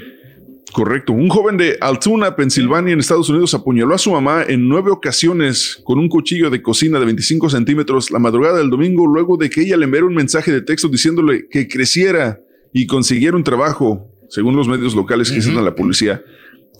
[0.72, 1.14] Correcto.
[1.14, 5.82] Un joven de Altoona, Pensilvania, en Estados Unidos, apuñaló a su mamá en nueve ocasiones
[5.84, 9.62] con un cuchillo de cocina de 25 centímetros la madrugada del domingo, luego de que
[9.62, 12.40] ella le enviara un mensaje de texto diciéndole que creciera
[12.72, 16.24] y consiguiera un trabajo, según los medios locales que dicen a la policía.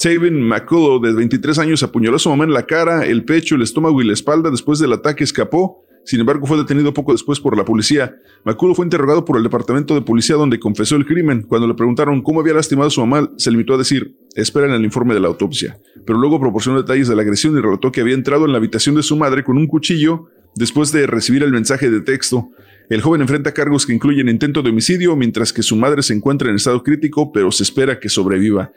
[0.02, 3.62] Taven McCullough, de 23 años, apuñaló a su mamá en la cara, el pecho, el
[3.62, 4.50] estómago y la espalda.
[4.50, 5.86] Después del ataque escapó.
[6.04, 8.16] Sin embargo, fue detenido poco después por la policía.
[8.44, 11.44] McCullough fue interrogado por el departamento de policía donde confesó el crimen.
[11.44, 14.84] Cuando le preguntaron cómo había lastimado a su mamá, se limitó a decir, esperen el
[14.84, 15.80] informe de la autopsia.
[16.06, 18.96] Pero luego proporcionó detalles de la agresión y relató que había entrado en la habitación
[18.96, 22.50] de su madre con un cuchillo después de recibir el mensaje de texto.
[22.90, 26.50] El joven enfrenta cargos que incluyen intento de homicidio, mientras que su madre se encuentra
[26.50, 28.72] en estado crítico, pero se espera que sobreviva.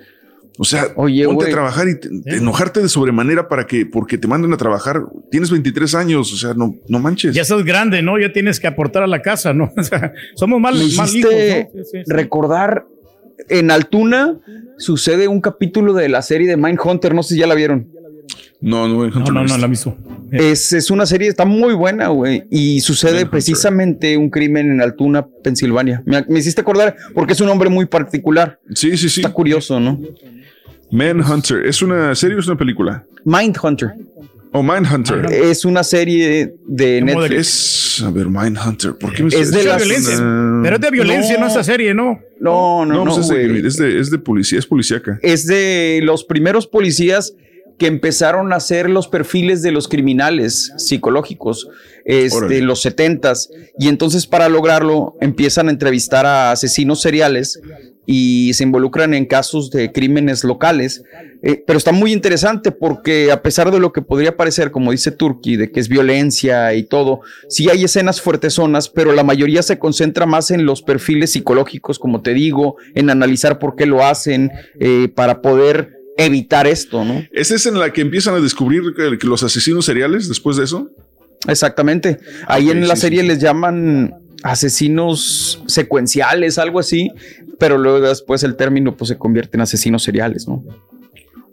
[0.56, 1.48] O sea, ponte güey.
[1.48, 5.02] a trabajar y te- te enojarte de sobremanera para que, porque te manden a trabajar.
[5.30, 7.34] Tienes 23 años, o sea, no, no manches.
[7.34, 8.20] Ya estás grande, ¿no?
[8.20, 9.72] Ya tienes que aportar a la casa, ¿no?
[9.76, 11.82] O sea, somos mal, Me mal hijos, hiciste ¿no?
[11.82, 12.10] Sí, sí, sí.
[12.12, 12.86] recordar
[13.48, 14.38] en Altuna
[14.78, 17.88] sucede un capítulo de la serie de Mindhunter, no sé si ya la vieron.
[18.60, 19.94] No, no, No, no, no la visto.
[20.30, 22.44] Es, es una serie, está muy buena, güey.
[22.50, 26.02] Y sucede precisamente un crimen en Altuna, Pensilvania.
[26.06, 28.58] Me, me hiciste acordar porque es un hombre muy particular.
[28.74, 29.20] Sí, sí, sí.
[29.20, 30.00] Está curioso, ¿no?
[30.94, 33.04] Manhunter, ¿es una serie o es una película?
[33.24, 33.90] Mindhunter.
[34.52, 35.26] O Mindhunter.
[35.32, 37.98] Es una serie de Netflix.
[37.98, 40.16] Es, a ver, Mindhunter, ¿por qué me Es de Es de las- violencia.
[40.62, 41.46] Pero es de violencia, no, No.
[41.50, 42.20] esa serie, ¿no?
[42.40, 45.18] No, no, no, pues es, de, es, de, es de policía, es policíaca.
[45.22, 47.34] es de los primeros policías
[47.78, 51.68] que empezaron a hacer los perfiles de los criminales psicológicos
[52.04, 53.50] este, los setentas.
[53.78, 57.60] Y entonces para lograrlo empiezan a entrevistar a asesinos seriales
[58.06, 61.02] y se involucran en casos de crímenes locales.
[61.42, 65.10] Eh, pero está muy interesante porque a pesar de lo que podría parecer como dice
[65.10, 67.20] Turki de que es violencia y todo
[67.50, 72.22] sí hay escenas fuertezonas pero la mayoría se concentra más en los perfiles psicológicos como
[72.22, 77.24] te digo en analizar por qué lo hacen eh, para poder evitar esto, ¿no?
[77.32, 80.64] ¿Esa es en la que empiezan a descubrir que, que los asesinos seriales después de
[80.64, 80.90] eso?
[81.48, 82.18] Exactamente.
[82.46, 83.26] Ahí en la sí, serie sí.
[83.26, 87.10] les llaman asesinos secuenciales, algo así,
[87.58, 90.62] pero luego después el término pues se convierte en asesinos seriales, ¿no?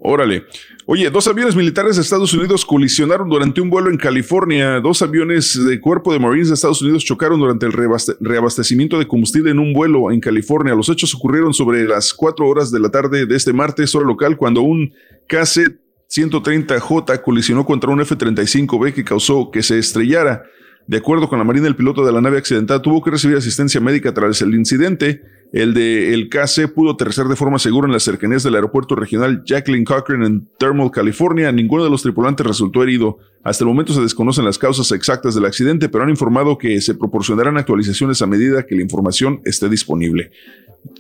[0.04, 0.46] Órale.
[0.88, 4.80] Oye, dos aviones militares de Estados Unidos colisionaron durante un vuelo en California.
[4.80, 9.08] Dos aviones de cuerpo de Marines de Estados Unidos chocaron durante el reabaste- reabastecimiento de
[9.08, 10.74] combustible en un vuelo en California.
[10.74, 14.38] Los hechos ocurrieron sobre las 4 horas de la tarde de este martes, hora local,
[14.38, 14.92] cuando un
[15.28, 15.78] KC
[16.10, 20.44] 130J colisionó contra un F-35B que causó que se estrellara.
[20.88, 23.80] De acuerdo con la Marina, el piloto de la nave accidentada tuvo que recibir asistencia
[23.80, 25.22] médica tras el incidente.
[25.52, 29.44] El de el KC pudo aterrizar de forma segura en las cercanías del aeropuerto regional
[29.46, 31.52] Jacqueline Cochran en Thermal, California.
[31.52, 33.18] Ninguno de los tripulantes resultó herido.
[33.44, 36.96] Hasta el momento se desconocen las causas exactas del accidente, pero han informado que se
[36.96, 40.32] proporcionarán actualizaciones a medida que la información esté disponible.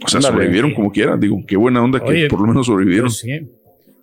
[0.03, 1.19] O sea, sobrevivieron como quieran.
[1.19, 3.09] Digo, qué buena onda que por lo menos sobrevivieron.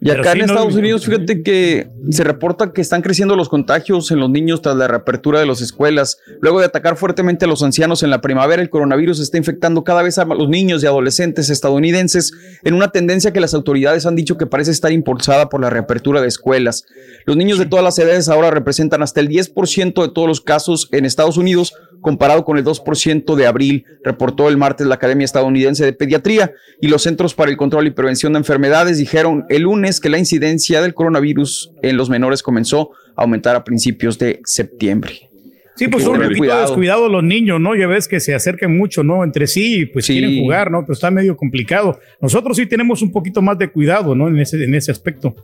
[0.00, 3.48] Y acá sí, en Estados no, Unidos, fíjate que se reporta que están creciendo los
[3.48, 6.18] contagios en los niños tras la reapertura de las escuelas.
[6.40, 10.02] Luego de atacar fuertemente a los ancianos en la primavera, el coronavirus está infectando cada
[10.02, 14.38] vez a los niños y adolescentes estadounidenses en una tendencia que las autoridades han dicho
[14.38, 16.84] que parece estar impulsada por la reapertura de escuelas.
[17.26, 20.88] Los niños de todas las edades ahora representan hasta el 10% de todos los casos
[20.92, 25.84] en Estados Unidos, comparado con el 2% de abril, reportó el martes la Academia Estadounidense
[25.84, 30.00] de Pediatría y los Centros para el Control y Prevención de Enfermedades dijeron el lunes
[30.00, 35.28] que la incidencia del coronavirus en los menores comenzó a aumentar a principios de septiembre.
[35.76, 36.62] Sí, pues son un poquito cuidado.
[36.62, 37.76] descuidados los niños, ¿no?
[37.76, 39.22] Ya ves que se acercan mucho, ¿no?
[39.22, 40.14] Entre sí pues Sí.
[40.14, 40.80] quieren jugar, ¿no?
[40.82, 42.00] Pero está medio complicado.
[42.20, 44.26] Nosotros sí tenemos un poquito más de cuidado, ¿no?
[44.26, 45.36] En ese, en ese aspecto.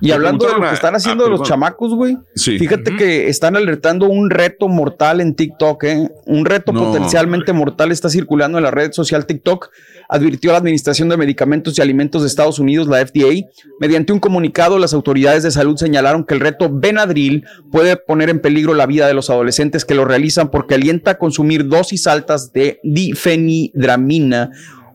[0.00, 2.16] Y hablando de lo que están haciendo ah, de los chamacos, güey.
[2.34, 2.58] Sí.
[2.58, 6.08] Fíjate que están alertando un reto mortal en TikTok, ¿eh?
[6.26, 6.84] Un reto No.
[6.84, 9.70] potencialmente mortal está circulando en la red social TikTok,
[10.08, 13.48] advirtió la Administración de Medicamentos y Alimentos de Estados Unidos, la FDA.
[13.80, 18.40] Mediante un comunicado, las autoridades de salud señalaron que el reto Benadryl puede poner en
[18.40, 22.52] peligro la vida de los adolescentes que lo realizan porque alienta a consumir dosis altas
[22.52, 24.50] de difenidramina.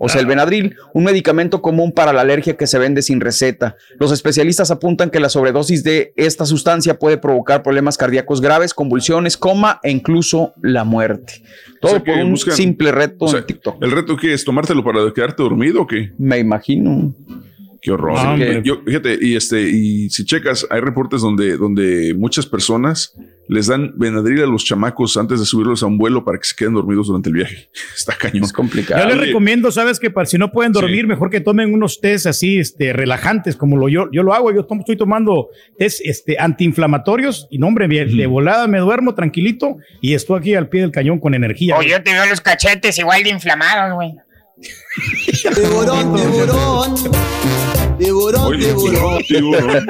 [0.06, 3.78] O sea, el Benadryl, un medicamento común para la alergia que se vende sin receta.
[4.00, 9.38] Los especialistas apuntan que la sobredosis de esta sustancia puede provocar problemas cardíacos graves, convulsiones,
[9.38, 11.42] coma e incluso la muerte.
[11.80, 13.82] Todo O sea, que por un buscan- simple reto o sea, en TikTok.
[13.82, 14.44] ¿El reto qué es?
[14.44, 16.12] ¿Tomártelo para quedarte dormido o qué?
[16.18, 17.14] Me imagino.
[17.84, 18.38] Qué horror.
[18.38, 23.14] Que yo, fíjate, y este, y si checas, hay reportes donde, donde muchas personas
[23.50, 26.56] les dan Benadryl a los chamacos antes de subirlos a un vuelo para que se
[26.56, 27.70] queden dormidos durante el viaje.
[27.98, 28.46] Está cañón.
[28.46, 29.02] Es complicado.
[29.02, 32.00] Yo les Oye, recomiendo, sabes que para si no pueden dormir, mejor que tomen unos
[32.00, 34.54] test así, este, relajantes, como lo yo, yo lo hago.
[34.54, 39.14] Yo tomo- estoy tomando test, este, antiinflamatorios y no, hombre, bien, de volada me duermo
[39.14, 41.76] tranquilito y estoy aquí al pie del cañón con energía.
[41.76, 44.14] Oye, yo te veo los cachetes igual de inflamados, güey.
[45.54, 47.63] Tiburón, tiburón.
[47.98, 49.22] Tiburón, Oye, tiburón.
[49.28, 49.88] tiburón.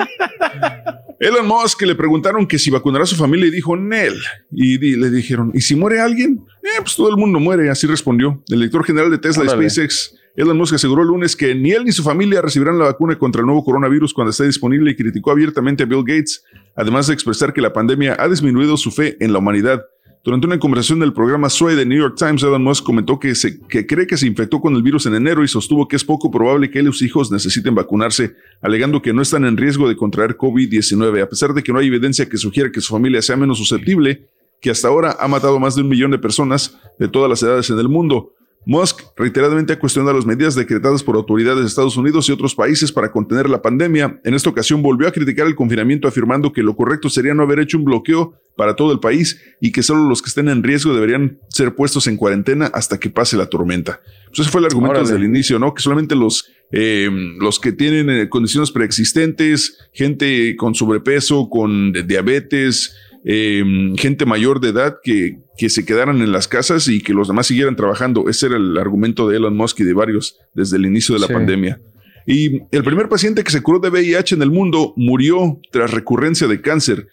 [1.19, 4.13] Elon Musk le preguntaron que si vacunará a su familia y dijo Nel.
[4.51, 6.43] Y di- le dijeron, ¿y si muere alguien?
[6.63, 7.69] Eh, pues todo el mundo muere.
[7.69, 8.43] Así respondió.
[8.49, 9.49] El director general de Tesla y.
[9.49, 13.17] SpaceX, Elon Musk, aseguró el lunes que ni él ni su familia recibirán la vacuna
[13.17, 16.43] contra el nuevo coronavirus cuando esté disponible y criticó abiertamente a Bill Gates,
[16.75, 19.81] además de expresar que la pandemia ha disminuido su fe en la humanidad.
[20.23, 23.59] Durante una conversación del programa Sway de New York Times, Elon Musk comentó que, se,
[23.59, 26.31] que cree que se infectó con el virus en enero y sostuvo que es poco
[26.31, 29.97] probable que él y sus hijos necesiten vacunarse, alegando que no están en riesgo de
[29.97, 33.35] contraer COVID-19, a pesar de que no hay evidencia que sugiera que su familia sea
[33.35, 34.29] menos susceptible,
[34.61, 37.69] que hasta ahora ha matado más de un millón de personas de todas las edades
[37.69, 38.33] en el mundo.
[38.65, 42.91] Musk reiteradamente ha cuestionado las medidas decretadas por autoridades de Estados Unidos y otros países
[42.91, 44.19] para contener la pandemia.
[44.23, 47.59] En esta ocasión volvió a criticar el confinamiento afirmando que lo correcto sería no haber
[47.59, 50.93] hecho un bloqueo para todo el país y que solo los que estén en riesgo
[50.93, 53.99] deberían ser puestos en cuarentena hasta que pase la tormenta.
[54.27, 55.07] Pues ese fue el argumento Órale.
[55.07, 55.73] desde el inicio, ¿no?
[55.73, 57.09] Que solamente los, eh,
[57.39, 62.95] los que tienen eh, condiciones preexistentes, gente con sobrepeso, con de- diabetes,
[63.25, 63.63] eh,
[63.97, 67.47] gente mayor de edad que, que se quedaran en las casas y que los demás
[67.47, 68.29] siguieran trabajando.
[68.29, 71.27] Ese era el argumento de Elon Musk y de varios desde el inicio de la
[71.27, 71.33] Sí.
[71.33, 71.79] pandemia.
[72.25, 76.47] Y el primer paciente que se curó de VIH en el mundo murió tras recurrencia
[76.47, 77.07] de cáncer.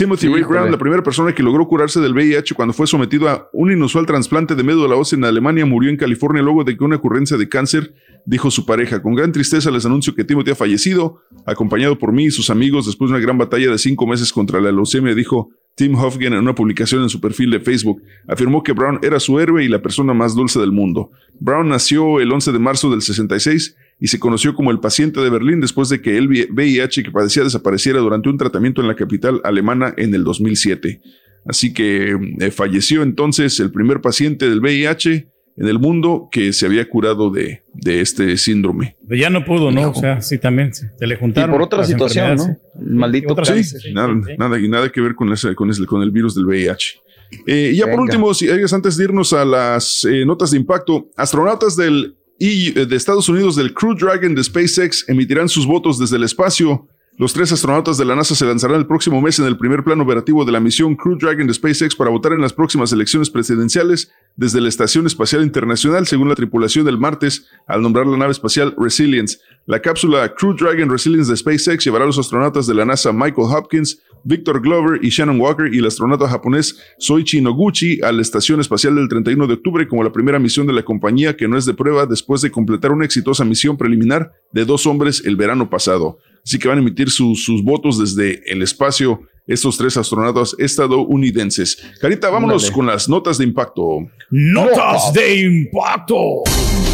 [0.00, 0.60] Timothy Ray Híjole.
[0.60, 4.06] Brown, la primera persona que logró curarse del VIH cuando fue sometido a un inusual
[4.06, 7.50] trasplante de médula ósea en Alemania, murió en California luego de que una ocurrencia de
[7.50, 7.92] cáncer,
[8.24, 9.02] dijo su pareja.
[9.02, 12.86] Con gran tristeza les anuncio que Timothy ha fallecido, acompañado por mí y sus amigos
[12.86, 16.38] después de una gran batalla de cinco meses contra la leucemia, dijo Tim Hofgen en
[16.38, 18.02] una publicación en su perfil de Facebook.
[18.26, 21.10] Afirmó que Brown era su héroe y la persona más dulce del mundo.
[21.40, 25.28] Brown nació el 11 de marzo del 66 y se conoció como el paciente de
[25.30, 29.40] Berlín después de que el VIH que padecía desapareciera durante un tratamiento en la capital
[29.44, 31.00] alemana en el 2007.
[31.46, 36.64] Así que eh, falleció entonces el primer paciente del VIH en el mundo que se
[36.66, 38.96] había curado de, de este síndrome.
[39.10, 39.90] Ya no pudo, ¿no?
[39.90, 41.50] O sea, sí, también se le Y juntaron.
[41.50, 42.56] por otra situación, ¿no?
[42.80, 43.34] Maldito.
[43.44, 46.46] Sí, nada, nada, y nada que ver con, ese, con, ese- con el virus del
[46.46, 47.00] VIH.
[47.46, 50.56] Eh, y ya por último, si ellos antes de irnos a las eh, notas de
[50.56, 55.98] impacto, astronautas del y de Estados Unidos del Crew Dragon de SpaceX emitirán sus votos
[55.98, 56.88] desde el espacio.
[57.18, 60.04] Los tres astronautas de la NASA se lanzarán el próximo mes en el primer plano
[60.04, 64.10] operativo de la misión Crew Dragon de SpaceX para votar en las próximas elecciones presidenciales
[64.36, 68.74] desde la Estación Espacial Internacional, según la tripulación del martes, al nombrar la nave espacial
[68.78, 69.36] Resilience.
[69.66, 73.48] La cápsula Crew Dragon Resilience de SpaceX llevará a los astronautas de la NASA Michael
[73.54, 78.60] Hopkins, Victor Glover y Shannon Walker y el astronauta japonés Soichi Noguchi a la Estación
[78.60, 81.66] Espacial del 31 de octubre como la primera misión de la compañía que no es
[81.66, 86.18] de prueba después de completar una exitosa misión preliminar de dos hombres el verano pasado.
[86.44, 91.76] Así que van a emitir sus, sus votos desde el espacio estos tres astronautas estadounidenses.
[92.00, 93.98] Carita, vámonos con las notas de impacto.
[94.30, 96.42] Notas de impacto.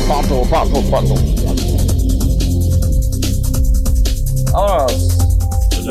[0.08, 1.14] Pato, pato, pato.
[4.52, 5.18] Vámonos.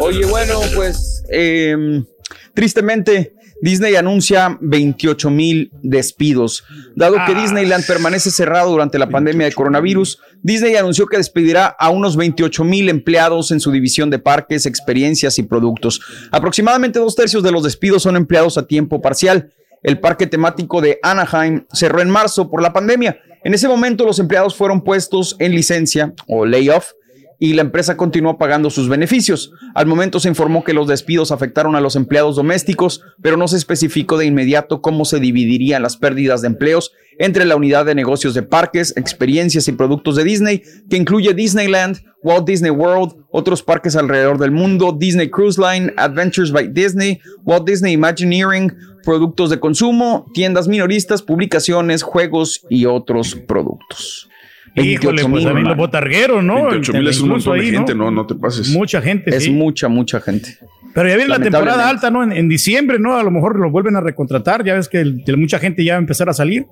[0.02, 2.06] Oye, bueno, pues em,
[2.54, 6.64] tristemente Disney anuncia 28 mil despidos.
[6.96, 11.90] Dado que Disneyland permanece cerrado durante la pandemia de coronavirus, Disney anunció que despedirá a
[11.90, 16.02] unos 28 mil empleados en su división de parques, experiencias y productos.
[16.32, 19.52] Aproximadamente dos tercios de los despidos son empleados a tiempo parcial.
[19.82, 23.20] El parque temático de Anaheim cerró en marzo por la pandemia.
[23.44, 26.92] En ese momento los empleados fueron puestos en licencia o layoff
[27.40, 29.52] y la empresa continuó pagando sus beneficios.
[29.74, 33.58] Al momento se informó que los despidos afectaron a los empleados domésticos, pero no se
[33.58, 38.34] especificó de inmediato cómo se dividirían las pérdidas de empleos entre la unidad de negocios
[38.34, 43.96] de parques, experiencias y productos de Disney, que incluye Disneyland, Walt Disney World, otros parques
[43.96, 50.26] alrededor del mundo, Disney Cruise Line, Adventures by Disney, Walt Disney Imagineering, productos de consumo,
[50.34, 54.28] tiendas minoristas, publicaciones, juegos y otros productos.
[54.76, 56.56] Híjole, 28,000, pues también los botargueros, ¿no?
[56.56, 58.70] 28 mil es un montón de gente, no, no te pases.
[58.70, 59.52] Mucha gente, Es sí.
[59.52, 60.58] mucha, mucha gente.
[60.94, 62.24] Pero ya viene la temporada alta, ¿no?
[62.24, 63.18] En, en diciembre, ¿no?
[63.18, 64.64] A lo mejor lo vuelven a recontratar.
[64.64, 66.66] Ya ves que, el- mucha gente ya va a empezar a salir.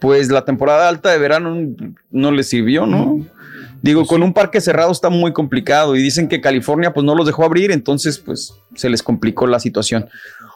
[0.00, 1.56] Pues la temporada alta de verano
[2.10, 3.26] no le sirvió, ¿no?
[3.82, 7.26] Digo, con un parque cerrado está muy complicado y dicen que California pues no los
[7.26, 10.08] dejó abrir, entonces pues se les complicó la situación.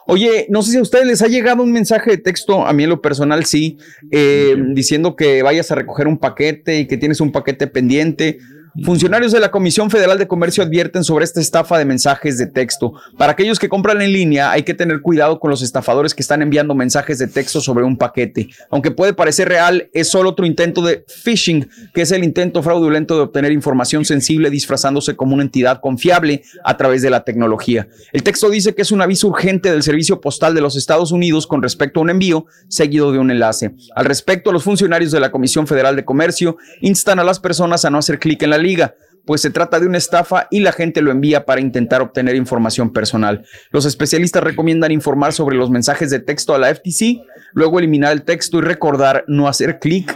[0.07, 2.83] Oye, no sé si a ustedes les ha llegado un mensaje de texto, a mí
[2.83, 3.79] en lo personal sí,
[4.11, 8.37] eh, diciendo que vayas a recoger un paquete y que tienes un paquete pendiente.
[8.83, 12.91] Funcionarios de la Comisión Federal de Comercio advierten sobre esta estafa de mensajes de texto.
[13.17, 16.41] Para aquellos que compran en línea, hay que tener cuidado con los estafadores que están
[16.41, 18.49] enviando mensajes de texto sobre un paquete.
[18.69, 23.15] Aunque puede parecer real, es solo otro intento de phishing, que es el intento fraudulento
[23.15, 27.87] de obtener información sensible disfrazándose como una entidad confiable a través de la tecnología.
[28.11, 31.47] El texto dice que es un aviso urgente del Servicio Postal de los Estados Unidos
[31.47, 33.73] con respecto a un envío seguido de un enlace.
[33.95, 37.89] Al respecto, los funcionarios de la Comisión Federal de Comercio instan a las personas a
[37.89, 38.64] no hacer clic en la
[39.25, 42.93] pues se trata de una estafa y la gente lo envía para intentar obtener información
[42.93, 43.45] personal.
[43.71, 47.21] Los especialistas recomiendan informar sobre los mensajes de texto a la FTC,
[47.55, 50.15] luego eliminar el texto y recordar no hacer clic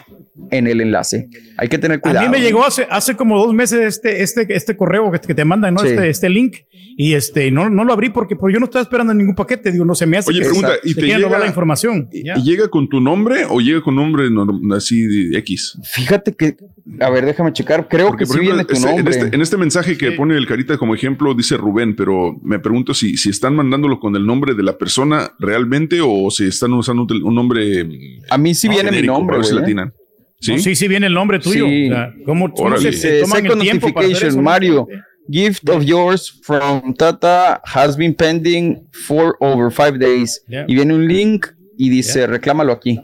[0.52, 1.28] en el enlace.
[1.58, 2.26] Hay que tener cuidado.
[2.26, 5.46] A mí me llegó hace, hace como dos meses este, este, este correo que, te
[5.46, 5.82] mandan, ¿no?
[5.82, 5.88] Sí.
[5.90, 6.58] Este, este link.
[7.02, 9.72] Y este, no, no lo abrí porque pues, yo no estaba esperando ningún paquete.
[9.72, 12.10] Digo, no se me hace Oye, que pregunta, ¿y te llega- la información.
[12.12, 15.78] ¿Y y llega con tu nombre o llega con nombre norm- así de X?
[15.84, 16.58] Fíjate que,
[17.00, 17.88] a ver, déjame checar.
[17.88, 19.18] Creo Porque, que por sí ejemplo, viene tu este- en, nombre.
[19.18, 22.94] este, en este mensaje que pone el carita como ejemplo dice Rubén, pero me pregunto
[22.94, 27.04] si, si están mandándolo con el nombre de la persona realmente o si están usando
[27.04, 28.20] un, un nombre.
[28.30, 29.62] A mí sí viene mi genérico, nombre, ver si güey, ¿eh?
[29.62, 29.94] latinan.
[30.42, 30.54] ¿Sí?
[30.54, 31.68] No, sí, sí viene el nombre tuyo.
[31.68, 31.90] Sí.
[31.90, 32.94] O sea, ¿Cómo, cómo Órale.
[32.94, 34.42] se, toman el tiempo para hacer eso?
[34.42, 34.88] Mario.
[35.32, 40.44] Gift of yours from Tata has been pending for over five days.
[40.48, 40.66] Yeah.
[40.68, 41.46] Y viene un link
[41.78, 43.00] y dice, reclámalo aquí.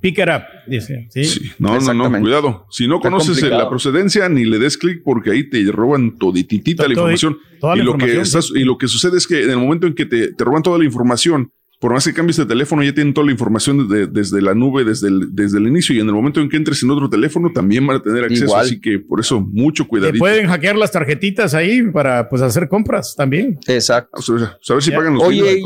[0.00, 1.06] Pick it up, dice.
[1.10, 1.24] Sí.
[1.24, 1.52] Sí.
[1.60, 2.66] No, no, no, cuidado.
[2.70, 3.62] Si no Está conoces eh, complicado.
[3.62, 7.38] la procedencia, ni le des clic porque ahí te roban todititita la Todo- información.
[7.60, 8.22] toda y, la lo que
[8.56, 10.78] y lo que sucede es que en el momento en que te, te roban toda
[10.78, 11.52] la información,
[11.82, 14.84] por más que cambies de teléfono, ya tienen toda la información desde, desde la nube,
[14.84, 15.92] desde el, desde el inicio.
[15.96, 18.44] Y en el momento en que entres en otro teléfono, también van a tener acceso.
[18.44, 18.60] Igual.
[18.64, 20.18] Así que por eso, mucho Te cuidadito.
[20.20, 23.58] pueden hackear las tarjetitas ahí para pues hacer compras también.
[23.66, 24.16] Exacto.
[24.16, 24.96] O sea, a ver si Ya.
[24.96, 25.60] pagan los Oye.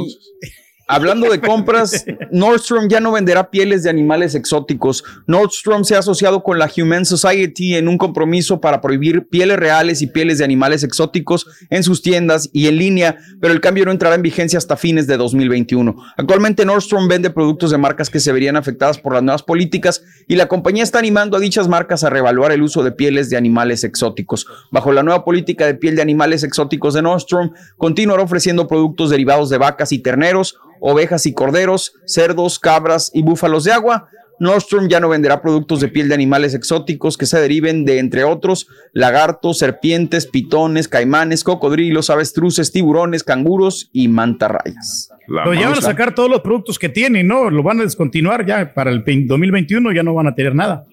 [0.89, 5.03] Hablando de compras, Nordstrom ya no venderá pieles de animales exóticos.
[5.27, 10.01] Nordstrom se ha asociado con la Humane Society en un compromiso para prohibir pieles reales
[10.01, 13.91] y pieles de animales exóticos en sus tiendas y en línea, pero el cambio no
[13.91, 15.97] entrará en vigencia hasta fines de 2021.
[16.17, 20.37] Actualmente Nordstrom vende productos de marcas que se verían afectadas por las nuevas políticas y
[20.37, 23.83] la compañía está animando a dichas marcas a reevaluar el uso de pieles de animales
[23.83, 24.47] exóticos.
[24.71, 29.51] Bajo la nueva política de piel de animales exóticos de Nordstrom, continuará ofreciendo productos derivados
[29.51, 34.09] de vacas y terneros, ovejas y corderos, cerdos, cabras y búfalos de agua.
[34.39, 38.24] Nordstrom ya no venderá productos de piel de animales exóticos que se deriven de, entre
[38.24, 45.11] otros, lagartos, serpientes, pitones, caimanes, cocodrilos, avestruces, tiburones, canguros y mantarrayas.
[45.27, 47.51] La Pero ya van a sacar todos los productos que tienen, ¿no?
[47.51, 50.85] Lo van a descontinuar ya para el 2021, ya no van a tener nada.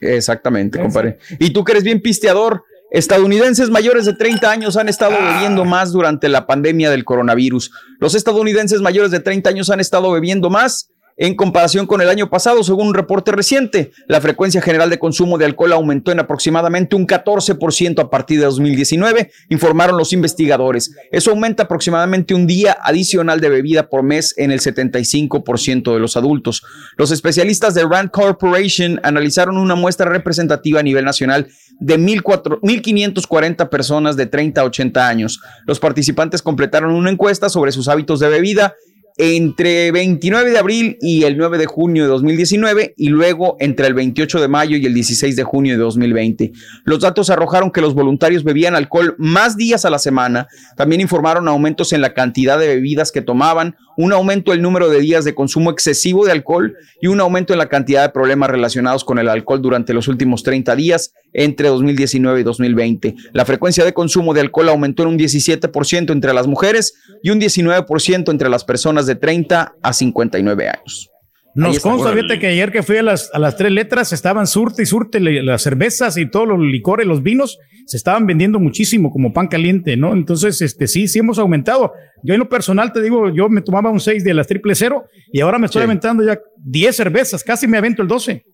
[0.00, 1.18] Exactamente, compadre.
[1.38, 5.92] Y tú que eres bien pisteador, estadounidenses mayores de 30 años han estado bebiendo más
[5.92, 7.70] durante la pandemia del coronavirus.
[7.98, 10.90] Los estadounidenses mayores de 30 años han estado bebiendo más.
[11.20, 13.92] En comparación con el año pasado, según un reporte reciente.
[14.08, 18.46] La frecuencia general de consumo de alcohol aumentó en aproximadamente un 14% a partir de
[18.46, 20.92] 2019, informaron los investigadores.
[21.12, 26.16] Eso aumenta aproximadamente un día adicional de bebida por mes en el 75% de los
[26.16, 26.62] adultos.
[26.96, 31.48] Los especialistas de Rand Corporation analizaron una muestra representativa a nivel nacional
[31.80, 35.40] de 1.540 personas de 30 a 80 años.
[35.66, 38.74] Los participantes completaron una encuesta sobre sus hábitos de bebida
[39.22, 43.92] entre 29 de abril y el 9 de junio de 2019 y luego entre el
[43.92, 46.52] 28 de mayo y el 16 de junio de 2020.
[46.84, 50.48] Los datos arrojaron que los voluntarios bebían alcohol más días a la semana.
[50.74, 55.00] También informaron aumentos en la cantidad de bebidas que tomaban, un aumento el número de
[55.00, 59.04] días de consumo excesivo de alcohol y un aumento en la cantidad de problemas relacionados
[59.04, 63.14] con el alcohol durante los últimos 30 días entre 2019 y 2020.
[63.32, 67.40] La frecuencia de consumo de alcohol aumentó en un 17% entre las mujeres y un
[67.40, 71.10] 19% entre las personas de 30 a 59 años.
[71.54, 74.82] Nos consta, fíjate que ayer que fui a las, a las tres letras estaban surte
[74.82, 79.10] y surte le- las cervezas y todos los licores, los vinos, se estaban vendiendo muchísimo
[79.10, 80.12] como pan caliente, ¿no?
[80.12, 81.92] Entonces, este sí, sí hemos aumentado.
[82.22, 85.04] Yo en lo personal te digo, yo me tomaba un 6 de las triple cero
[85.32, 85.84] y ahora me estoy Sí.
[85.86, 88.44] aventando ya 10 cervezas, casi me avento el 12.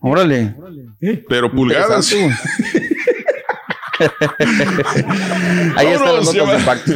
[0.00, 0.54] Órale.
[1.28, 2.14] Pero pulgadas.
[5.76, 6.92] Ahí están Vámonos, notas de impacto.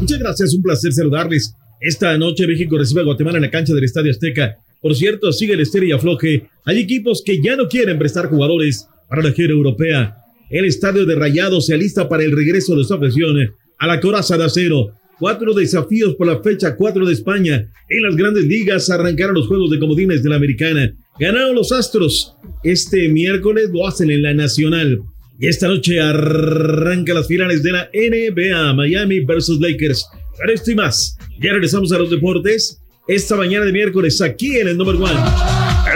[0.00, 1.54] Muchas gracias, un placer saludarles.
[1.78, 4.56] Esta noche México recibe a Guatemala en la cancha del Estadio Azteca.
[4.80, 6.46] Por cierto, sigue el estéreo y afloje.
[6.64, 10.16] Hay equipos que ya no quieren prestar jugadores para la gira europea.
[10.48, 13.36] El estadio de Rayados se alista para el regreso de su afición
[13.78, 14.92] a la coraza de acero.
[15.18, 17.70] Cuatro desafíos por la fecha 4 de España.
[17.90, 20.94] En las grandes ligas arrancaron los juegos de comodines de la americana.
[21.18, 22.34] Ganaron los Astros.
[22.64, 24.98] Este miércoles lo hacen en la Nacional.
[25.42, 30.06] Y esta noche arranca las finales de la NBA, Miami versus Lakers.
[30.36, 32.78] Para esto y más, ya regresamos a los deportes.
[33.08, 35.18] Esta mañana de miércoles aquí en el Number One.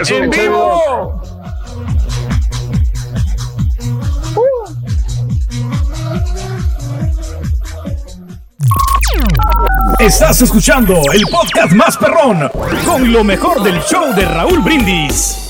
[0.01, 0.15] ¡Eso!
[0.15, 1.21] ¡En vivo!
[9.99, 12.49] Estás escuchando el podcast más perrón
[12.83, 15.44] con lo mejor del show de Raúl Brindis.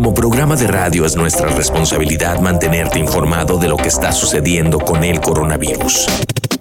[0.00, 5.04] Como programa de radio es nuestra responsabilidad mantenerte informado de lo que está sucediendo con
[5.04, 6.06] el coronavirus.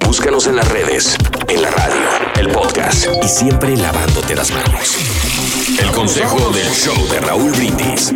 [0.05, 1.17] Búscanos en las redes,
[1.47, 2.01] en la radio,
[2.37, 4.97] el podcast y siempre lavándote las manos.
[5.81, 8.13] El consejo del show de Raúl Brindis.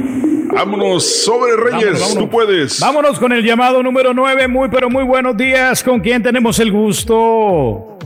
[0.53, 1.71] Vámonos sobre Reyes.
[1.71, 2.17] Vámonos, vámonos.
[2.17, 2.79] Tú puedes.
[2.81, 4.49] Vámonos con el llamado número 9.
[4.49, 5.81] Muy, pero muy buenos días.
[5.85, 7.97] ¿Con quién tenemos el gusto?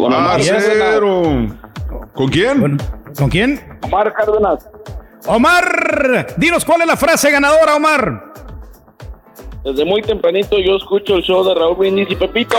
[0.00, 1.58] Marcelo.
[2.14, 2.78] ¿Con quién?
[3.18, 3.60] ¿Con quién?
[3.82, 4.66] Omar Cárdenas.
[5.26, 8.32] Omar, dinos cuál es la frase ganadora, Omar.
[9.64, 12.56] Desde muy tempranito yo escucho el show de Raúl Brindis y Pepito.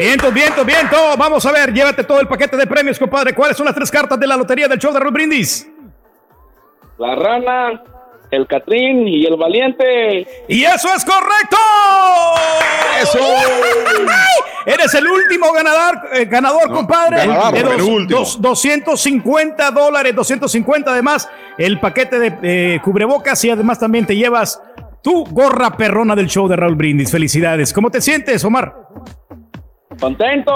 [0.00, 1.16] Vientos, vientos, vientos.
[1.16, 3.32] Vamos a ver, llévate todo el paquete de premios, compadre.
[3.32, 5.70] ¿Cuáles son las tres cartas de la lotería del show de Raúl Brindis?
[6.98, 7.84] La rana,
[8.32, 10.26] el Catrín y el Valiente.
[10.48, 11.56] ¡Y eso es correcto!
[13.00, 13.18] ¡Eso!
[14.66, 17.18] Eres el último ganador, eh, ganador compadre.
[17.26, 18.18] ganador, de el dos- último.
[18.20, 21.28] dos- 250 dólares, 250 además.
[21.58, 24.60] El paquete de eh, cubrebocas y además también te llevas
[25.02, 27.10] tu gorra perrona del show de Raúl Brindis.
[27.10, 27.72] Felicidades.
[27.72, 28.74] ¿Cómo te sientes, Omar?
[29.98, 30.52] ¡Contento!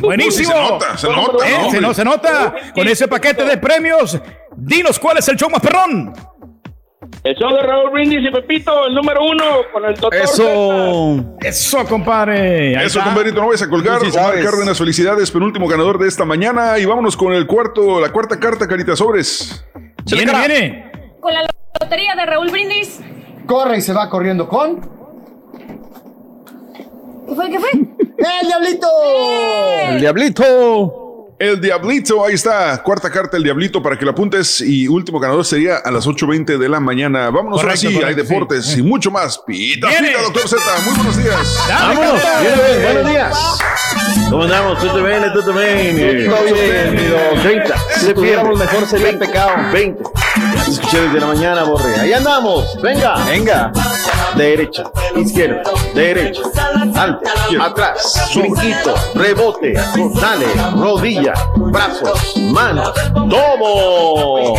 [0.00, 0.52] Buenísimo.
[0.52, 1.80] Se nota, se nota, Eh, ¿no, se, hombre?
[1.80, 2.54] no- se nota.
[2.74, 4.20] Con ese paquete de premios,
[4.56, 6.12] dinos cuál es el show más perrón.
[7.24, 10.14] El show de Raúl Brindis y Pepito, el número uno, con el doctor.
[11.40, 12.76] Eso, compadre.
[12.76, 13.04] Ahí Eso, está.
[13.04, 13.98] compadrito, no vayas a colgar.
[13.98, 14.42] Tú sí Omar.
[14.42, 16.78] Cárdenas, felicidades, penúltimo ganador de esta mañana.
[16.78, 19.64] Y vámonos con el cuarto, la cuarta carta, Carita Sobres.
[20.04, 20.92] Viene, viene.
[21.18, 21.48] Con la
[21.80, 23.00] lotería de Raúl Brindis.
[23.46, 24.82] Corre y se va corriendo con.
[27.26, 27.50] ¿Qué fue?
[27.50, 27.70] ¿Qué fue?
[28.42, 28.88] ¡El diablito!
[29.92, 31.03] El diablito.
[31.44, 32.82] El diablito, ahí está.
[32.82, 34.62] Cuarta carta, el diablito, para que la apuntes.
[34.62, 37.28] Y último ganador sería a las 8.20 de la mañana.
[37.28, 38.80] Vámonos ahora Correcto, sí, correcto, hay deportes sí.
[38.80, 39.38] y mucho más.
[39.46, 40.08] Pita, Viene.
[40.08, 40.62] pita, doctor Z.
[40.86, 41.58] Muy buenos días.
[41.68, 42.22] Vámonos.
[42.40, 43.38] Bien, bien, buenos días.
[44.30, 44.78] ¿Cómo andamos?
[44.80, 45.32] ¿Tú también?
[45.34, 46.30] ¿Tú también?
[46.30, 47.42] Todo bien, mi don.
[47.42, 47.74] 30.
[48.00, 49.50] Si pudiéramos mejor sería el pecado.
[49.70, 50.02] 20.
[50.66, 51.94] Escuché desde la mañana, borre.
[52.00, 52.80] Ahí andamos.
[52.80, 53.22] Venga.
[53.26, 53.70] Venga.
[54.36, 54.84] Derecha.
[55.16, 55.62] Izquierda.
[55.94, 57.26] derecha, adelante,
[57.60, 59.74] atrás, brinquito, rebote,
[60.18, 60.46] sale,
[60.76, 62.92] rodilla, brazos, manos,
[63.30, 64.54] todo.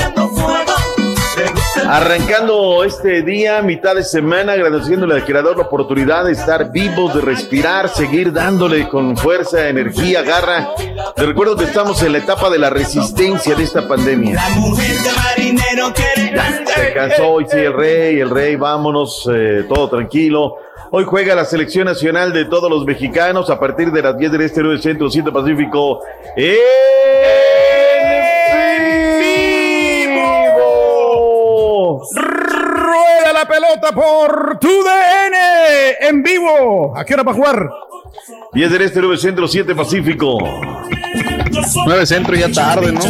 [1.84, 7.22] Arrancando este día, mitad de semana, agradeciéndole al creador la oportunidad de estar vivos, de
[7.22, 10.70] respirar, seguir dándole con fuerza, energía, garra.
[11.16, 14.40] Te recuerdo que estamos en la etapa de la resistencia de esta pandemia.
[16.76, 20.58] Se cansó hoy, sí, el rey, el rey, vámonos, eh, todo tranquilo.
[20.92, 24.42] Hoy juega la selección nacional de todos los mexicanos a partir de las 10 del
[24.42, 26.02] este, 9 centro, 7 pacífico.
[32.16, 35.38] Rueda la pelota por tu DN
[36.10, 36.98] en vivo.
[36.98, 37.70] ¿A qué hora va a jugar?
[38.54, 40.38] 10 del este, 9 centro, 7 pacífico.
[41.86, 43.02] 9 centro ya tarde, ¿no?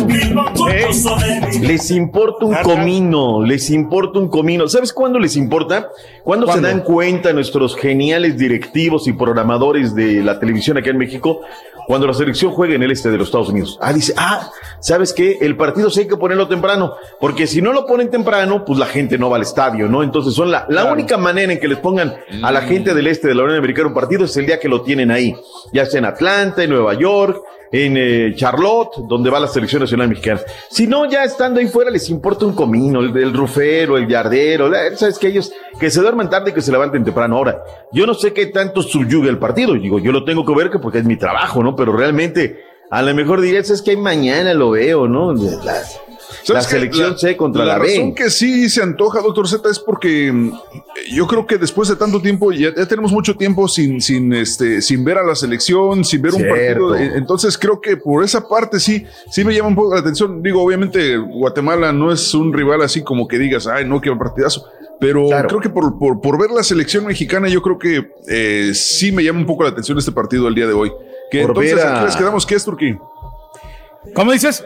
[1.62, 4.68] Les importa un comino, les importa un comino.
[4.68, 5.90] ¿Sabes cuándo les importa?
[6.24, 11.42] Cuando se dan cuenta nuestros geniales directivos y programadores de la televisión acá en México,
[11.88, 13.78] cuando la selección juega en el este de los Estados Unidos.
[13.82, 15.38] Ah, dice, ah, ¿sabes qué?
[15.42, 18.86] El partido sí hay que ponerlo temprano, porque si no lo ponen temprano, pues la
[18.86, 20.04] gente no va al estadio, ¿no?
[20.04, 23.28] Entonces son la, la única manera en que les pongan a la gente del este
[23.28, 25.36] de la Unión Americana un partido es el día que lo tienen ahí,
[25.74, 27.42] ya sea en Atlanta, en Nueva York,
[27.76, 30.40] en eh, Charlotte, donde va la selección nacional mexicana.
[30.70, 34.72] Si no, ya estando ahí fuera les importa un comino, el, el rufero, el yardero,
[34.96, 37.36] sabes que ellos que se duerman tarde y que se levanten temprano.
[37.36, 37.62] Ahora,
[37.92, 40.80] yo no sé qué tanto subyuga el partido, digo, yo lo tengo que ver que
[40.80, 41.76] porque es mi trabajo, ¿no?
[41.76, 45.34] Pero realmente, a lo mejor dirías, es que mañana lo veo, ¿no?
[46.54, 48.14] La selección La- C contra la, razón B.
[48.16, 50.52] que sí se antoja, doctor Z, es porque mm,
[51.14, 54.82] yo creo que después de tanto tiempo, ya, ya tenemos mucho tiempo sin, sin, este,
[54.82, 56.96] sin ver a la selección, sin ver un partido.
[56.96, 60.42] Entonces creo que por esa parte sí, sí me llama un poco la atención.
[60.44, 64.66] Digo, obviamente Guatemala no es un rival así como que digas, ay, no, qué partidazo.
[65.00, 69.12] Pero creo que por, por, por ver la selección mexicana, yo creo que eh, sí
[69.12, 70.90] me llama un poco la atención este partido el día de hoy.
[71.30, 72.46] Que Por entonces, ver ¿a a- qué les quedamos?
[72.46, 72.98] ¿Qué es Turquía?
[74.14, 74.64] ¿Cómo dices?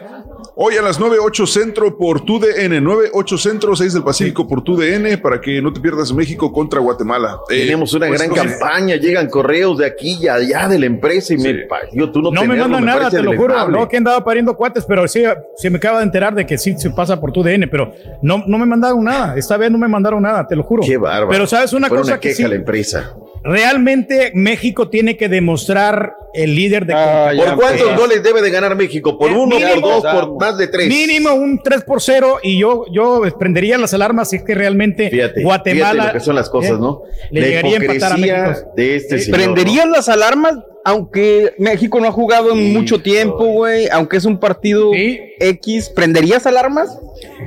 [0.62, 4.76] Hoy a las 9.8 Centro por tu DN, 9.8 Centro, 6 del Pacífico por tu
[4.76, 7.40] DN, para que no te pierdas México contra Guatemala.
[7.48, 8.58] Eh, Tenemos una pues, gran no sé.
[8.58, 12.30] campaña, llegan correos de aquí y allá de la empresa y me, yo, tú no,
[12.30, 13.68] No me mandan nada, te lo juro.
[13.70, 15.22] No, que andaba pariendo cuates, pero sí,
[15.56, 18.44] se me acaba de enterar de que sí se pasa por tu DN, pero no,
[18.46, 19.38] no me mandaron nada.
[19.38, 20.82] Esta vez no me mandaron nada, te lo juro.
[20.86, 21.30] Qué bárbaro.
[21.30, 23.14] Pero sabes una Fue cosa una que queja sí, a la empresa.
[23.42, 27.56] realmente México tiene que demostrar el líder de ¿Por CONCACAF.
[27.56, 29.18] cuántos goles debe de ganar México?
[29.18, 30.88] ¿Por uno, por dos, por más de tres?
[30.88, 35.10] Mínimo un 3 por 0 y yo, yo prendería las alarmas si es que realmente
[35.10, 37.02] Fíjate, Guatemala fíjate lo que son las cosas, eh, ¿no?
[37.30, 38.70] Le La llegaría a empatar a México.
[38.76, 39.38] de este señor.
[39.40, 40.54] ¿Prenderían las alarmas?
[40.82, 43.88] Aunque México no ha jugado en mucho tiempo, güey.
[43.92, 46.98] Aunque es un partido X, ¿prenderías alarmas?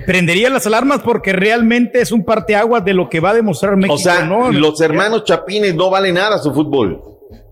[0.05, 3.95] Prendería las alarmas porque realmente es un parteaguas de lo que va a demostrar México.
[3.95, 4.51] O sea, ¿no?
[4.51, 7.01] los hermanos Chapines no valen nada su fútbol.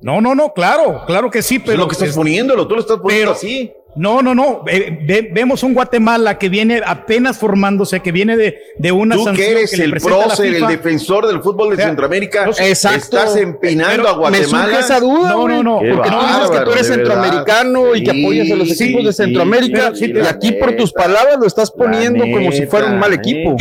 [0.02, 1.78] No, no, no, claro, claro que sí, pero.
[1.80, 3.72] lo que estás poniéndolo, tú lo estás poniendo pero- así.
[3.94, 4.64] No, no, no.
[4.68, 9.26] eh, ve- vemos un Guatemala que viene apenas formándose, que viene de, de una Tú
[9.26, 12.54] sanción que eres le el prócer, el defensor del fútbol de O sea, Centroamérica, no
[12.54, 12.72] sé.
[12.72, 14.64] estás empinando Pero a Guatemala.
[14.64, 16.88] Me surge esa duda, No, no, no, Porque Qué tú dices que bárbaro, tú eres
[16.88, 19.80] centroamericano y que apoyas a los sí, equipos de sí, Centroamérica.
[19.84, 21.04] pero sí y aquí por tus neta.
[21.08, 23.50] palabras lo estás poniendo La como si fuera un neta, mal equipo.
[23.52, 23.56] No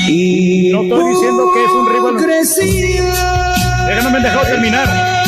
[0.82, 2.16] estoy diciendo que es un rival.
[3.88, 5.19] Déjame me dejado terminar.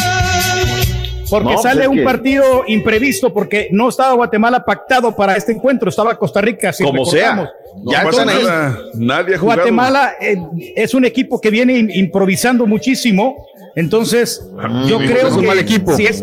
[1.33, 5.53] Porque No, pues sale un que- partido imprevisto, porque no estaba Guatemala pactado para este
[5.53, 6.73] encuentro, estaba Costa Rica.
[6.73, 7.31] Si Como sea.
[7.31, 7.51] recordamos.
[7.91, 8.45] Ya No pasa ahí.
[8.45, 9.39] nada, nadie ha.
[9.39, 10.37] Guatemala eh,
[10.77, 14.47] es un equipo que viene im- improvisando muchísimo, entonces
[14.87, 15.97] yo mi creo es un que mal equipo.
[15.97, 16.23] sí es,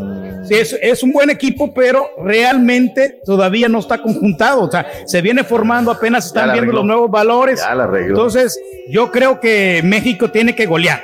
[0.51, 5.43] es, es un buen equipo, pero realmente todavía no está conjuntado, o sea, se viene
[5.43, 7.59] formando, apenas están viendo los nuevos valores.
[7.65, 7.73] Ya.
[7.99, 8.59] Entonces,
[8.89, 11.01] yo creo que México tiene que golear.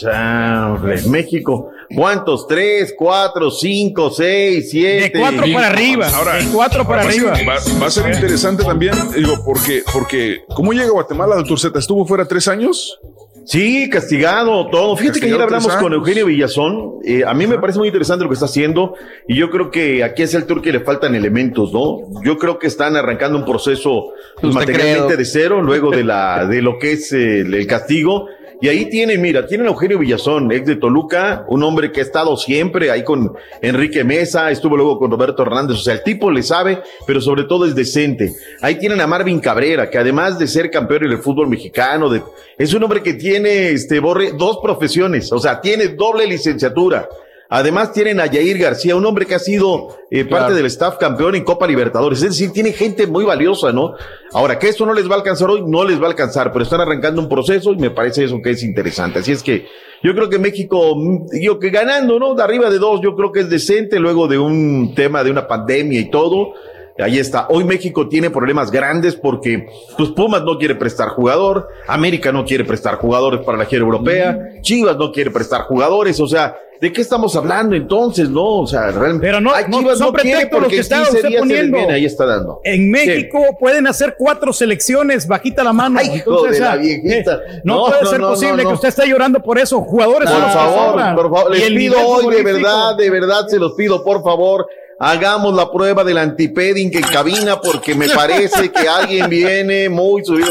[0.00, 1.70] Chambre, México.
[1.94, 2.46] ¿Cuántos?
[2.46, 5.10] ¿Tres, cuatro, cinco, seis, siete?
[5.10, 7.36] De cuatro para arriba, Ahora, de cuatro para va a arriba.
[7.36, 11.78] ser- Va, va a ser interesante también, digo, porque, porque, ¿cómo llega Guatemala, doctor Z?
[11.78, 12.98] ¿Estuvo fuera tres años?
[13.46, 14.96] Sí, castigado, todo.
[14.96, 15.92] Fíjate que ayer hablamos con.
[15.92, 16.98] Eugenio Villazón.
[17.04, 18.94] Eh, a mí me parece muy interesante lo que está haciendo
[19.26, 22.00] y yo creo que aquí es el tour que le faltan elementos, ¿no?
[22.22, 25.16] Yo creo que están arrancando un proceso pues, te materialmente creo.
[25.16, 28.26] de cero, luego de la de lo que es eh, el, el castigo.
[28.62, 32.02] Y ahí tienen, mira, tienen a Eugenio Villazón, ex de Toluca, un hombre que ha
[32.02, 36.30] estado siempre ahí con Enrique Mesa, estuvo luego con Roberto Hernández, o sea, el tipo
[36.30, 38.34] le sabe, pero sobre todo es decente.
[38.60, 42.22] Ahí tienen a Marvin Cabrera, que además de ser campeón en el fútbol mexicano, de,
[42.58, 47.08] es un hombre que tiene, este, Borre, dos profesiones, o sea, tiene doble licenciatura.
[47.52, 51.34] Además tienen a Yair García, un hombre que ha sido eh, parte del staff campeón
[51.34, 52.22] en Copa Libertadores.
[52.22, 53.94] Es decir, tiene gente muy valiosa, ¿no?
[54.32, 56.62] Ahora, que esto no les va a alcanzar hoy, no les va a alcanzar, pero
[56.62, 59.18] están arrancando un proceso y me parece eso que es interesante.
[59.18, 59.66] Así es que
[60.00, 62.36] yo creo que México, mm, yo que ganando, ¿no?
[62.36, 65.48] De arriba de dos, yo creo que es decente luego de un tema de una
[65.48, 66.54] pandemia y todo.
[67.00, 67.46] Ahí está.
[67.48, 69.66] Hoy México tiene problemas grandes porque
[69.96, 74.38] pues Pumas no quiere prestar jugador, América no quiere prestar jugadores para la gira europea,
[74.62, 78.60] Chivas no quiere prestar jugadores, o sea, ¿de qué estamos hablando entonces, no?
[78.60, 81.38] O sea, realmente Pero no, no, son no pretextos los porque que está 15 usted
[81.38, 81.76] poniendo.
[81.76, 82.60] viene, ahí está dando.
[82.64, 85.98] En México pueden hacer cuatro selecciones, bajita la mano.
[86.00, 87.34] Ay, hijo de la viejita.
[87.34, 88.68] eh, no, No, puede no, ser no, posible no, no.
[88.70, 89.80] que usted esté llorando por eso.
[89.82, 94.02] Jugadores Por favor, por favor, les pido hoy de verdad, de verdad se los pido,
[94.02, 94.66] por favor,
[95.00, 100.50] hagamos la prueba del antipedding en cabina porque me parece que alguien viene muy subido.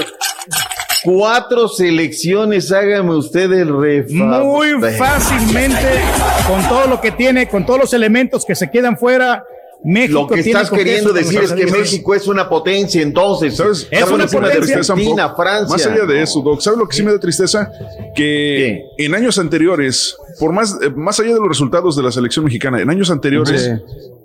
[1.03, 4.11] Cuatro selecciones, hágame usted el ref.
[4.11, 6.01] Muy fácilmente,
[6.45, 9.45] con todo lo que tiene, con todos los elementos que se quedan fuera,
[9.81, 11.65] México Lo que tiene estás queriendo decir es que.
[11.67, 13.55] México es una potencia, entonces.
[13.55, 13.87] ¿Sabes?
[13.89, 14.77] Es ¿Sabes una potencia.
[14.77, 15.77] Argentina, Francia.
[15.77, 17.71] Más allá de eso, Doc, ¿sabes lo que sí me da tristeza?
[18.13, 22.43] Que en años anteriores, por más, eh, más allá de los resultados de la selección
[22.43, 23.71] mexicana, en años anteriores,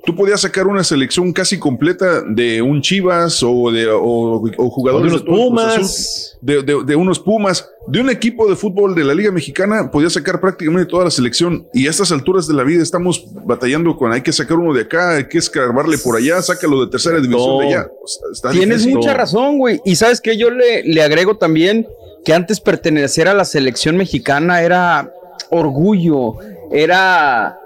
[0.07, 5.13] tú podías sacar una selección casi completa de un Chivas o de o, o jugadores
[5.13, 6.39] O de unos Pumas.
[6.43, 10.13] De, de- de unos Pumas, de un equipo de fútbol de la Liga Mexicana, podías
[10.13, 11.67] sacar prácticamente toda la selección.
[11.73, 14.83] Y a estas alturas de la vida estamos batallando con hay que sacar uno de
[14.83, 17.87] acá, hay que escarbarle por allá, sácalo de tercera división de allá.
[18.33, 18.97] Está Tienes difícil.
[18.97, 19.81] mucha razón, güey.
[19.85, 21.87] Y sabes que yo le, le agrego también
[22.25, 25.11] que antes pertenecer a la selección mexicana era
[25.51, 26.37] orgullo,
[26.73, 27.59] era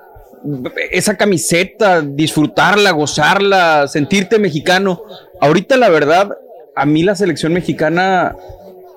[0.91, 5.03] esa camiseta, disfrutarla, gozarla, sentirte mexicano.
[5.41, 6.31] Ahorita la verdad,
[6.75, 8.37] a mí la selección mexicana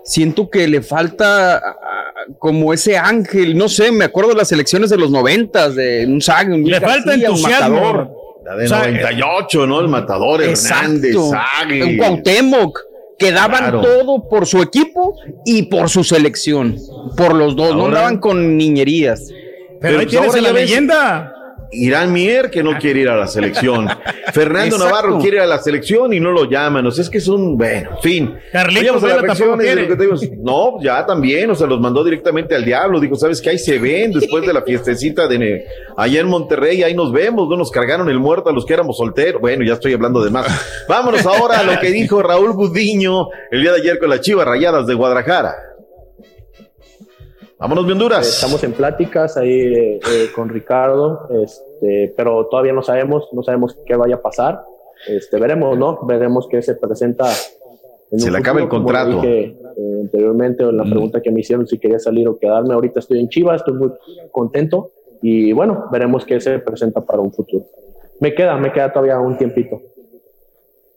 [0.03, 1.63] siento que le falta ah,
[2.39, 6.21] como ese ángel, no sé, me acuerdo de las selecciones de los noventas, de un
[6.21, 7.75] Sague, un Le falta un entusiasmo.
[7.75, 8.11] Matador.
[8.43, 9.79] La de O sea, 98, ¿no?
[9.81, 11.29] El matador Hernández, Exacto.
[11.31, 11.83] Sague.
[11.83, 12.79] Un Cuauhtémoc,
[13.19, 13.81] que daban Claro.
[13.81, 15.15] todo por su equipo
[15.45, 16.75] y por su selección.
[17.15, 19.27] Por los dos, no andaban con niñerías.
[19.81, 21.35] Pero ahí pues tienes la leyenda.
[21.73, 23.87] Irán Mier, que no quiere ir a la selección.
[24.33, 24.85] Fernando Exacto.
[24.85, 26.85] Navarro quiere ir a la selección y no lo llaman.
[26.85, 28.37] O sea, es que es un, bueno, en fin.
[28.51, 30.15] Carlitos Vela tampoco lo que digo.
[30.39, 32.99] No, ya también, o sea, los mandó directamente al diablo.
[32.99, 33.51] Dijo, ¿sabes qué?
[33.51, 35.65] Ahí se ven después de la fiestecita de
[35.97, 38.97] allá en Monterrey, ahí nos vemos, no nos cargaron el muerto a los que éramos
[38.97, 39.41] solteros.
[39.41, 40.47] Bueno, ya estoy hablando de más.
[40.87, 44.45] Vámonos ahora a lo que dijo Raúl Budiño el día de ayer con las Chivas
[44.45, 45.55] Rayadas de Guadalajara.
[47.61, 48.27] Vámonos de Honduras.
[48.27, 53.77] Estamos en pláticas ahí eh, eh, con Ricardo, este, pero todavía no sabemos, no sabemos
[53.85, 54.63] qué vaya a pasar.
[55.07, 55.99] Este, veremos, ¿no?
[56.07, 57.31] Veremos qué se presenta.
[58.09, 59.21] en Se le acaba el futuro, como contrato.
[59.21, 59.43] dije,
[59.77, 62.73] eh, anteriormente en la pregunta que me hicieron si quería salir o quedarme.
[62.73, 63.91] Ahorita estoy en Chivas, estoy muy
[64.31, 64.89] contento
[65.21, 67.63] y bueno, veremos qué se presenta para un futuro.
[68.21, 69.79] Me queda, me queda todavía un tiempito.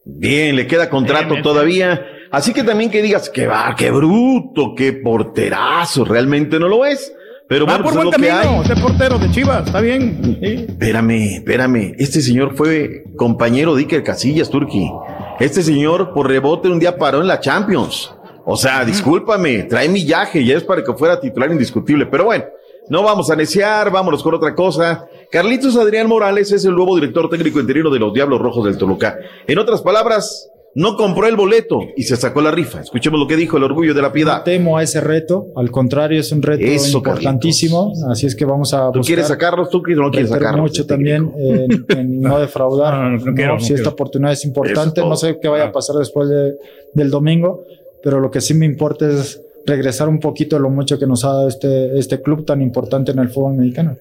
[0.06, 2.06] Bien, le queda contrato todavía.
[2.34, 7.14] Así que también que digas que va, qué bruto, qué porterazo, realmente no lo es.
[7.48, 9.80] Pero Va bueno, por pues es buen lo que camino, este portero de Chivas, está
[9.80, 10.38] bien.
[10.42, 10.66] Sí.
[10.68, 11.94] Espérame, espérame.
[11.96, 14.90] Este señor fue compañero de Iker Casillas, Turki.
[15.38, 18.12] Este señor por rebote un día paró en la Champions.
[18.44, 22.06] O sea, discúlpame, trae millaje, ya es para que fuera titular indiscutible.
[22.06, 22.46] Pero bueno,
[22.88, 25.06] no vamos a neciar, vámonos con otra cosa.
[25.30, 29.18] Carlitos Adrián Morales es el nuevo director técnico interino de los Diablos Rojos del Toluca.
[29.46, 32.80] En otras palabras, no compró el boleto y se sacó la rifa.
[32.80, 34.42] Escuchemos lo que dijo el orgullo de la piedad.
[34.42, 38.74] temo a ese reto, al contrario es un reto Eso, importantísimo, así es que vamos
[38.74, 39.70] a ¿Tú buscar quieres sacarlos?
[39.70, 40.60] ¿Tú no quieres sacarlos?
[40.62, 42.94] mucho también en, en no defraudar.
[42.94, 43.34] No, no, no ¿no?
[43.34, 43.82] quiero, no si quiero.
[43.82, 46.54] esta oportunidad es importante, no sé qué vaya a pasar después de-
[46.92, 47.64] del domingo,
[48.02, 51.24] pero lo que sí me importa es regresar un poquito de lo mucho que nos
[51.24, 53.96] ha dado este, este club tan importante en el fútbol mexicano.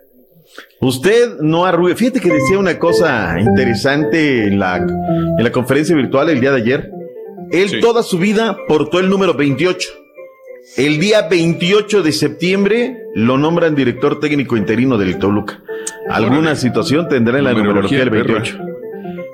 [0.81, 1.95] Usted no arrugue.
[1.95, 6.57] Fíjate que decía una cosa interesante en la, en la conferencia virtual el día de
[6.57, 6.91] ayer.
[7.51, 9.89] Él toda su vida portó el número 28.
[10.77, 15.61] El día 28 de septiembre lo nombran director técnico interino del Toluca.
[16.09, 18.57] Alguna situación tendrá en la numerología del 28.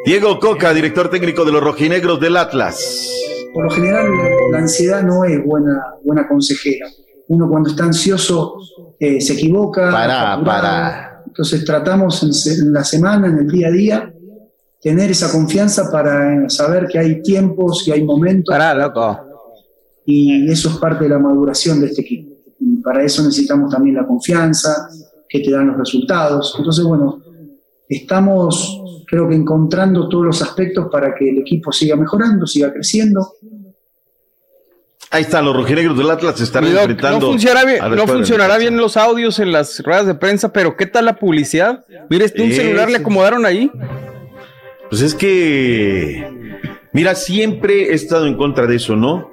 [0.06, 3.10] Diego Coca, director técnico de los rojinegros del Atlas.
[3.54, 4.08] Por lo general,
[4.52, 6.88] la, ansiedad no es buena, buena consejera.
[7.28, 8.58] Uno cuando está ansioso
[9.00, 9.92] eh, se equivoca.
[9.92, 11.09] Para, para.
[11.40, 14.14] Entonces tratamos en, la semana, en el día a día,
[14.82, 18.54] tener esa confianza para eh, saber que hay tiempos y hay momentos.
[18.54, 19.18] Para, loco.
[20.06, 22.36] Y eso es parte de la maduración de este equipo.
[22.60, 24.90] Y para eso necesitamos también la confianza,
[25.30, 26.56] que te dan los resultados.
[26.58, 27.24] Entonces, bueno,
[27.88, 33.36] estamos creo que encontrando todos los aspectos para que el equipo siga mejorando, siga creciendo.
[35.12, 37.20] Ahí están, los rojinegros del Atlas se están doc, enfrentando.
[37.20, 40.86] no funcionará bien, no funcionará bien los audios en las ruedas de prensa, pero ¿qué
[40.86, 41.84] tal la publicidad?
[42.10, 43.72] Mire, este un celular le acomodaron ahí.
[44.90, 46.30] Pues es que,
[46.94, 49.32] mira, siempre he estado en contra de eso, ¿no?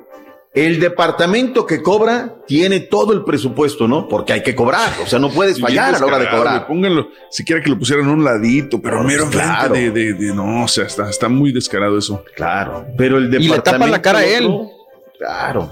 [0.55, 4.09] El departamento que cobra tiene todo el presupuesto, ¿no?
[4.09, 6.67] Porque hay que cobrar, o sea, no puedes fallar a la hora de cobrar.
[6.67, 9.75] Pónganlo, siquiera que lo pusieran a un ladito, pero mero enfrente claro.
[9.75, 12.25] de, de- de- no, o sea, está, está muy descarado eso.
[12.35, 13.71] Claro, pero el Y le departamento.
[13.71, 14.49] tapan la cara a él.
[15.19, 15.71] Claro.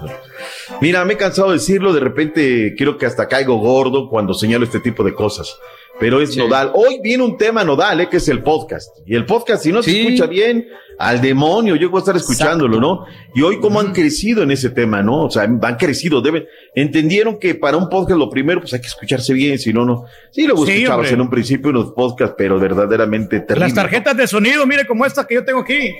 [0.81, 4.65] Mira, me he cansado de decirlo, de repente creo que hasta caigo gordo cuando señalo
[4.65, 5.57] este tipo de cosas.
[5.99, 6.71] Pero es nodal.
[6.73, 8.09] Hoy viene un tema nodal, ¿eh?
[8.09, 8.97] que es el podcast.
[9.05, 10.67] Y el podcast, si no se escucha bien,
[10.99, 13.05] al demonio, yo voy a estar escuchándolo, ¿no?
[13.33, 15.23] Y hoy cómo han crecido en ese tema, ¿no?
[15.23, 18.87] O sea, han crecido, deben, entendieron que para un podcast lo primero, pues hay que
[18.87, 20.03] escucharse bien, si no, no.
[20.31, 21.13] Sí, luego Sí, escuchabas hombre.
[21.13, 23.67] en un principio unos podcasts, pero verdaderamente terrible.
[23.67, 25.93] Las tarjetas de sonido, mire como esta que yo tengo aquí.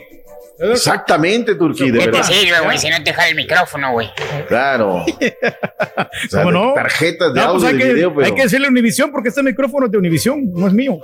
[0.59, 2.23] Exactamente, Turquía, de ¿Qué te verdad.
[2.23, 4.09] sirve, güey, si no te jala el micrófono, güey?
[4.47, 5.03] Claro.
[6.25, 6.73] O sea, ¿Cómo no?
[6.73, 9.11] Tarjetas de No, audio pues hay, de que, video, pero hay que decirle a Univisión
[9.11, 10.99] porque este micrófono es de Univisión, no es mío.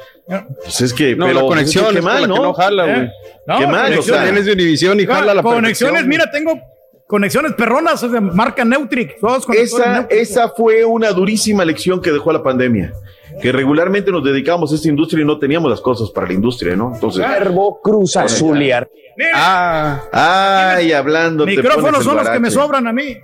[0.63, 3.09] pues es que No, pero, la conexión pues, es por la que no jala, güey.
[3.45, 4.23] No, Qué mal, o sea.
[4.23, 6.59] Tienes de Univisión y jala la Conexiones, mira, tengo
[7.07, 9.19] conexiones perronas de marca Neutric.
[9.19, 10.17] Todos Esa, Neutric.
[10.21, 12.93] esa fue una durísima lección que dejó la pandemia.
[13.41, 16.75] Que regularmente nos dedicamos a esta industria y no teníamos las cosas para la industria,
[16.75, 16.91] ¿no?
[16.93, 17.27] Entonces.
[17.27, 18.89] Verbo Cruz Azuliar.
[19.33, 21.45] Ah, Ay, hablando.
[21.45, 23.17] Micrófonos son los que me sobran a mí.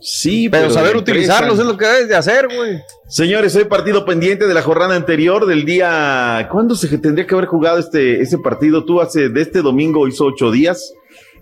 [0.00, 2.82] Sí, pero saber de utilizarlos es lo que debes de hacer, güey.
[3.08, 6.46] Señores, hoy partido pendiente de la jornada anterior del día.
[6.50, 8.84] ¿Cuándo se tendría que haber jugado este, ese partido?
[8.84, 10.92] Tú hace de este domingo hizo ocho días.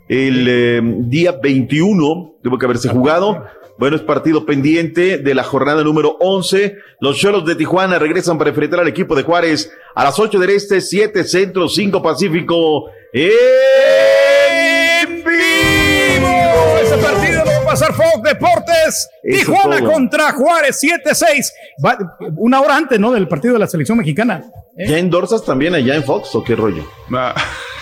[0.08, 3.44] El eh, día 21 tuvo que haberse jugado.
[3.78, 6.76] Bueno, es partido pendiente de la jornada número 11.
[7.00, 10.50] Los Cholos de Tijuana regresan para enfrentar al equipo de Juárez a las 8 del
[10.50, 12.86] Este, 7 Centro, 5 Pacífico.
[13.12, 16.78] ¡En vivo!
[16.82, 19.08] Ese partido lo va a pasar Fox Deportes.
[19.22, 19.92] Eso Tijuana todo.
[19.92, 21.52] contra Juárez, 7-6.
[21.84, 21.98] Va-
[22.36, 23.12] Una hora antes, ¿no?
[23.12, 24.44] Del partido de la selección mexicana.
[24.76, 26.84] ¿Ya endorsas también allá en Fox o qué rollo?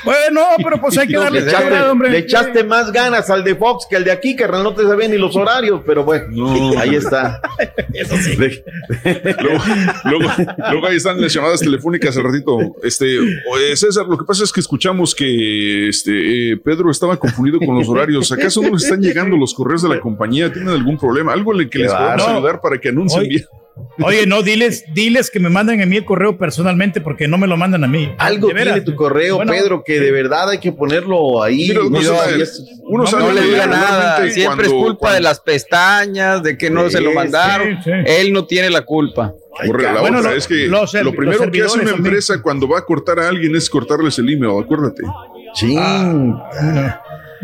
[0.05, 2.11] Bueno, pero pues hay que Le darle echaste, chance, hombre.
[2.11, 4.63] le echaste más ganas al de Fox que al de aquí, carnal.
[4.63, 6.27] No te sabían ni los horarios, pero bueno,
[6.79, 7.41] ahí está.
[7.93, 8.37] Eso sí.
[8.37, 9.63] luego,
[10.05, 10.31] luego,
[10.71, 12.59] luego ahí están las llamadas telefónicas al ratito.
[12.83, 13.19] Este,
[13.51, 17.77] oye, César, lo que pasa es que escuchamos que este eh, Pedro estaba confundido con
[17.77, 18.31] los horarios.
[18.33, 20.53] ¿Acaso no les están llegando los correos de la compañía?
[20.53, 21.33] ¿Tienen algún problema?
[21.33, 22.27] Algo en el que les bárbaro.
[22.37, 23.45] ayudar para que anuncien bien.
[24.03, 27.47] Oye, no, diles, diles que me manden a mí el correo personalmente porque no me
[27.47, 28.13] lo mandan a mí.
[28.19, 31.69] Algo tiene tu correo, Bueno, Pedro, que de verdad hay que ponerlo ahí.
[31.69, 35.15] Mira, no es- uno No, sabe no le diga nada, siempre es cuando- culpa cuando-
[35.17, 37.69] de las pestañas, de que no se lo Sí, mandaron.
[37.83, 37.91] sí, sí.
[38.07, 39.35] Él no tiene la culpa.
[39.67, 42.69] Corre, la Bueno, otra lo- es que los lo primero que hace una empresa cuando
[42.69, 45.03] va a cortar a alguien es cortarles el email, acuérdate.
[45.55, 46.35] Chin.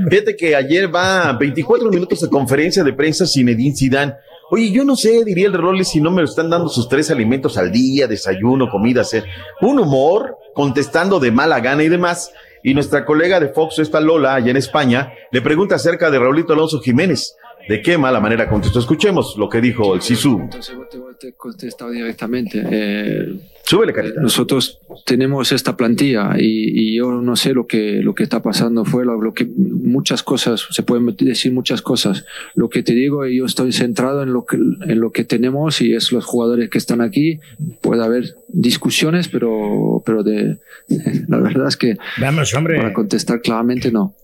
[0.09, 4.15] Fíjate que ayer va 24 minutos de conferencia de prensa Zinedine Zidane.
[4.51, 7.57] Oye, yo no sé, diría el Roles, si no me están dando sus tres alimentos
[7.57, 9.25] al día, desayuno, comida, hacer
[9.61, 12.33] un humor, contestando de mala gana y demás.
[12.63, 16.53] Y nuestra colega de Fox, esta Lola, allá en España, le pregunta acerca de Raulito
[16.53, 17.37] Alonso Jiménez.
[17.69, 18.81] ¿De qué mala manera contestó?
[18.81, 20.41] Escuchemos lo que dijo el Sisu.
[20.41, 22.63] Entonces vos te, vos directamente.
[22.69, 23.41] Eh,
[23.71, 24.21] Súbele, carita.
[24.21, 28.85] nosotros tenemos esta plantilla y, y yo no sé lo que, lo que está pasando
[28.85, 32.25] fuera, lo que muchas cosas, se pueden decir muchas cosas.
[32.57, 35.95] Lo que te digo, yo estoy centrado en lo que, en lo que tenemos y
[35.95, 37.39] es los jugadores que están aquí.
[37.81, 40.59] Puede haber discusiones, pero, pero de,
[41.29, 42.77] la verdad es que Vamos, hombre.
[42.77, 44.17] para contestar claramente no.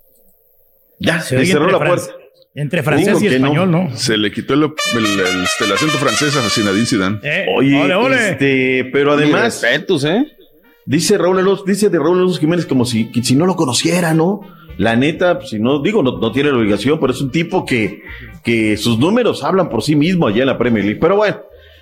[0.98, 2.25] Ya, Se cerró la puerta.
[2.58, 3.30] Entre francés y no.
[3.32, 3.96] español, ¿no?
[3.96, 7.18] Se le quitó el, el- el- este, el acento francés a Zinedine Zidane.
[7.22, 8.30] Eh, Oye, ole, ole.
[8.30, 10.24] este, pero además, respetos, ¿eh?
[10.86, 14.14] Dice Raúl Alonso, dice de Raúl Alonso Jiménez como si, que si no lo conociera,
[14.14, 14.40] ¿no?
[14.78, 17.64] La neta, pues, si no, digo, no, no tiene la obligación, pero es un tipo
[17.66, 18.02] que,
[18.42, 21.00] que sus números hablan por sí mismo allá en la Premier League.
[21.00, 21.38] Pero bueno,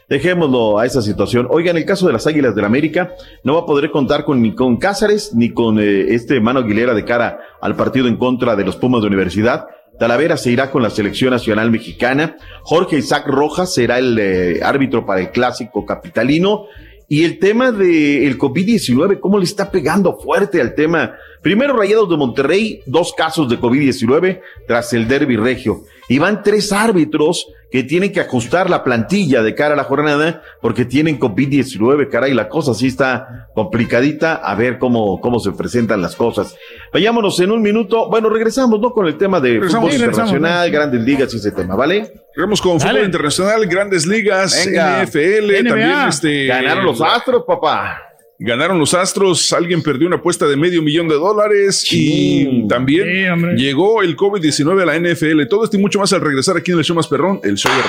[0.09, 1.47] dejémoslo a esa situación.
[1.51, 4.55] Oigan, el caso de las Águilas del América, no va a poder contar con, ni
[4.55, 8.65] con Cázares ni con eh, este Mano Aguilera de cara al partido en contra de
[8.65, 9.67] los Pumas de Universidad.
[9.99, 12.37] Talavera se irá con la selección nacional mexicana.
[12.63, 16.67] Jorge Isaac Rojas será el eh, árbitro para el clásico capitalino.
[17.15, 21.15] Y el tema del COVID-19, ¿cómo le está pegando fuerte al tema?
[21.43, 25.83] Primero, Rayados de Monterrey, dos casos de COVID-19 tras el derby regio.
[26.09, 30.43] Y van tres árbitros que tienen que ajustar la plantilla de cara a la jornada
[30.61, 36.03] porque tienen COVID-19, caray, la cosa sí está complicadita, a ver cómo, cómo se presentan
[36.03, 36.57] las cosas.
[36.93, 38.93] Vayámonos en un minuto, bueno, regresamos, ¿no?
[38.93, 39.89] Con el tema de Regresamos.
[39.89, 42.24] fútbol internacional, grandes ligas y ese tema, ¿vale?
[42.37, 42.91] Vamos con Dale.
[42.93, 45.05] fútbol internacional, grandes ligas, Venga.
[45.05, 45.69] NFL, NBA.
[45.69, 46.47] también este.
[46.47, 48.01] Ganaron los Astros, papá.
[48.39, 53.63] Ganaron los Astros, alguien perdió una apuesta de medio millón de dólares y también Sí,
[53.63, 55.47] llegó el COVID-19 a la NFL.
[55.49, 57.71] Todo esto y mucho más al regresar aquí en el show más perrón, el show
[57.73, 57.83] de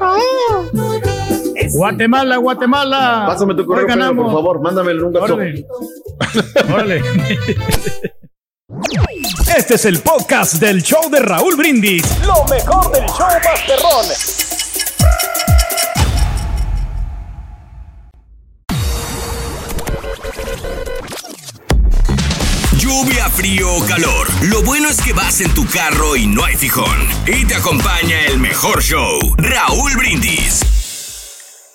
[0.00, 1.00] Raúl.
[1.70, 3.24] Guatemala, Guatemala.
[3.28, 5.34] Pásame tu correo, Pedro, por favor, mándamelo en un gasto.
[5.34, 5.64] Órale.
[6.72, 7.02] Órale.
[9.58, 12.04] Este es el podcast del show de Raúl Brindis.
[12.24, 14.06] Lo mejor del show Masterrón.
[22.78, 24.28] Lluvia, frío o calor.
[24.42, 27.08] Lo bueno es que vas en tu carro y no hay fijón.
[27.26, 30.77] Y te acompaña el mejor show, Raúl Brindis.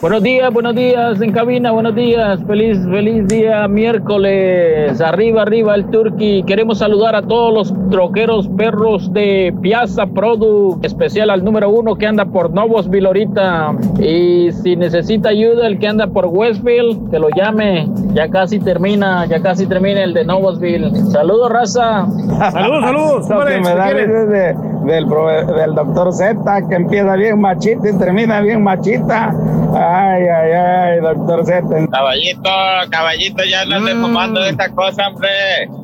[0.03, 5.85] Buenos días, buenos días en cabina, buenos días, feliz, feliz día miércoles, arriba, arriba el
[5.91, 11.95] Turqui, queremos saludar a todos los troqueros perros de Piazza Product, especial al número uno
[11.95, 17.17] que anda por Novosville ahorita, y si necesita ayuda el que anda por Westville, que
[17.17, 22.07] lo llame, ya casi termina, ya casi termina el de Novosville, saludos raza.
[22.51, 24.57] Saludos, saludos, me si quieres.
[24.85, 26.35] Del, prove- del doctor Z,
[26.69, 29.33] que empieza bien machita y termina bien machita.
[29.75, 31.61] Ay, ay, ay, doctor Z.
[31.91, 32.49] Caballito,
[32.91, 35.29] caballito, ya no esté fumando de esta cosa, hombre.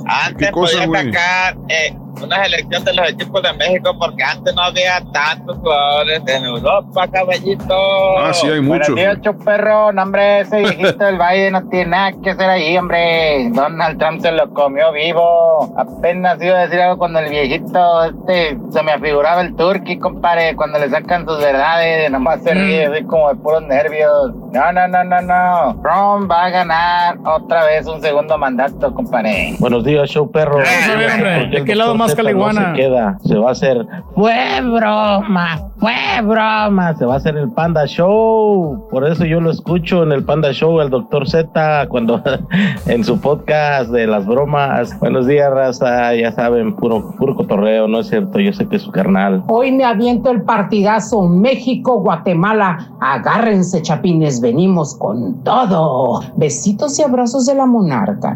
[0.06, 1.06] Antes cosa, podía güey?
[1.14, 6.22] sacar eh, una selección de los equipos de México porque antes no había tantos jugadores
[6.28, 8.20] en Europa, caballito.
[8.20, 8.96] Ah, sí, hay Buenos muchos.
[8.96, 13.50] días, perro, no, hombre, ese viejito del Valle no tiene nada que hacer ahí, hombre.
[13.52, 15.74] Donald Trump se lo comió vivo.
[15.78, 20.56] Apenas iba a decir algo cuando el viejito, este, se me afiguraba el turqui, compadre,
[20.56, 24.34] cuando le sacan sus verdades, nomás se ríe, así como de puros nervios.
[24.52, 25.82] No, no, no, no, no.
[25.82, 29.56] Trump va a ganar otra vez un segundo mandato, compadre.
[29.60, 30.60] Buenos días, show perro.
[30.60, 33.86] a ver, hombre, ¿de qué lado más se queda, se va a hacer.
[34.15, 36.95] Fue broma, fue broma.
[36.95, 38.88] Se va a hacer el Panda Show.
[38.90, 42.22] Por eso yo lo escucho en el Panda Show, el doctor Z, cuando
[42.86, 44.98] en su podcast de las bromas.
[44.99, 46.15] Buenos días, raza.
[46.15, 48.40] Ya saben, puro, puro cotorreo, ¿no es cierto?
[48.40, 49.44] Yo sé que es su carnal.
[49.48, 52.94] Hoy me aviento el partidazo México-Guatemala.
[52.99, 56.22] Agárrense, chapines, venimos con todo.
[56.36, 58.36] Besitos y abrazos de la monarca.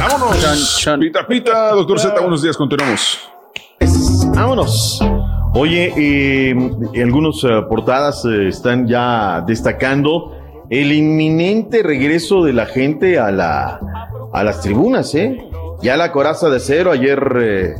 [0.00, 0.86] Vámonos.
[1.00, 3.20] Pita, pita, doctor Z, buenos días, continuamos.
[4.34, 5.00] Vámonos.
[5.54, 10.36] Oye, eh, algunas eh, portadas eh, están ya destacando
[10.68, 13.78] el inminente regreso de la gente a, la,
[14.32, 15.38] a las tribunas, ¿eh?
[15.80, 17.74] Ya la coraza de cero, ayer eh,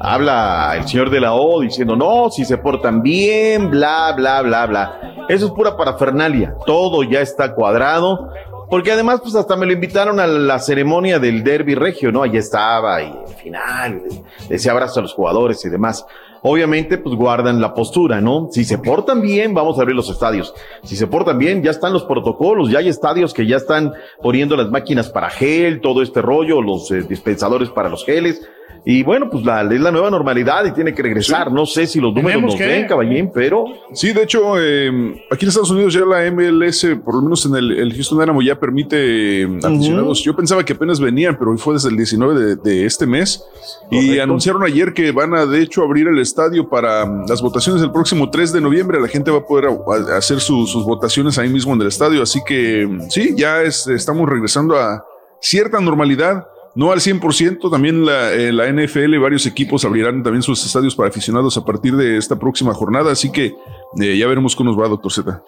[0.00, 4.66] habla el señor de la O diciendo, no, si se portan bien, bla, bla, bla,
[4.66, 5.00] bla.
[5.28, 8.30] Eso es pura parafernalia, todo ya está cuadrado,
[8.70, 12.22] porque además, pues hasta me lo invitaron a la ceremonia del Derby Regio, ¿no?
[12.22, 14.02] Allí estaba y al final
[14.48, 16.04] ese abrazo a los jugadores y demás.
[16.42, 18.48] Obviamente, pues guardan la postura, ¿no?
[18.52, 20.54] Si se portan bien, vamos a abrir los estadios.
[20.84, 23.92] Si se portan bien, ya están los protocolos, ya hay estadios que ya están
[24.22, 28.48] poniendo las máquinas para gel, todo este rollo, los eh, dispensadores para los geles.
[28.84, 31.52] Y bueno, pues la, es la nueva normalidad y tiene que regresar.
[31.52, 35.44] No sé si los números nos que- ven, caballín, pero Sí, de hecho, eh, aquí
[35.44, 38.58] en Estados Unidos ya la MLS, por lo menos en el, el Houston Dynamo, ya
[38.58, 40.22] permite eh, aficionados.
[40.22, 43.44] Yo pensaba que apenas venían, pero hoy fue desde el 19 de, de este mes.
[43.90, 47.82] Y anunciaron ayer que van a, de hecho, abrir el estadio para mm, las votaciones
[47.82, 49.00] el próximo 3 de noviembre.
[49.00, 51.88] La gente va a poder a- a hacer su- sus votaciones ahí mismo en el
[51.88, 52.22] estadio.
[52.22, 55.04] Así que sí, ya es- estamos regresando a
[55.40, 56.46] cierta normalidad.
[56.74, 60.94] No al 100%, también la, eh, la NFL y varios equipos abrirán también sus estadios
[60.94, 63.54] para aficionados a partir de esta próxima jornada, así que
[64.00, 65.42] eh, ya veremos cómo nos va, doctor Z.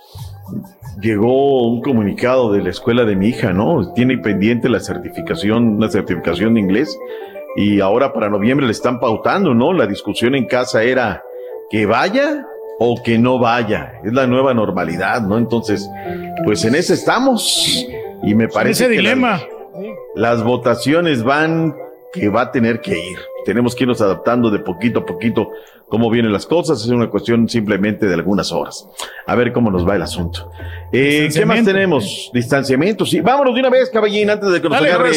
[1.01, 3.93] llegó un comunicado de la escuela de mi hija, ¿no?
[3.95, 6.99] Tiene pendiente la certificación, la certificación de inglés
[7.57, 9.73] y ahora para noviembre le están pautando, ¿no?
[9.73, 11.23] La discusión en casa era
[11.71, 12.47] que vaya
[12.79, 13.93] o que no vaya.
[14.05, 15.39] Es la nueva normalidad, ¿no?
[15.39, 15.89] Entonces,
[16.45, 17.87] pues en ese estamos
[18.23, 19.41] y me parece ese que dilema.
[20.15, 21.75] Las votaciones van
[22.13, 23.19] que va a tener que ir.
[23.45, 25.51] Tenemos que irnos adaptando de poquito a poquito
[25.89, 26.83] cómo vienen las cosas.
[26.83, 28.89] Es una cuestión simplemente de algunas horas.
[29.27, 30.51] A ver cómo nos va el asunto.
[30.93, 32.31] Eh, ¿Qué más tenemos?
[32.35, 33.07] Distanciamiento.
[33.07, 35.13] Sí, vámonos de una vez, caballín, antes de que nos Dale, agarre.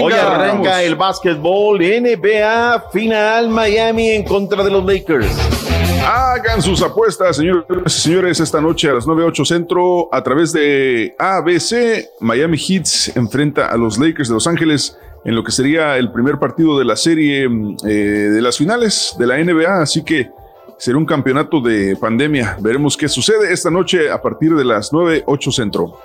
[0.00, 0.78] Hoy arranca Vamos.
[0.84, 5.67] el básquetbol NBA final Miami en contra de los Lakers.
[6.10, 11.14] Hagan sus apuestas, señores y señores, esta noche a las 9.08 centro a través de
[11.18, 12.08] ABC.
[12.20, 16.38] Miami Heat enfrenta a los Lakers de Los Ángeles en lo que sería el primer
[16.38, 19.82] partido de la serie eh, de las finales de la NBA.
[19.82, 20.30] Así que
[20.78, 22.56] será un campeonato de pandemia.
[22.58, 26.00] Veremos qué sucede esta noche a partir de las 9.08 centro.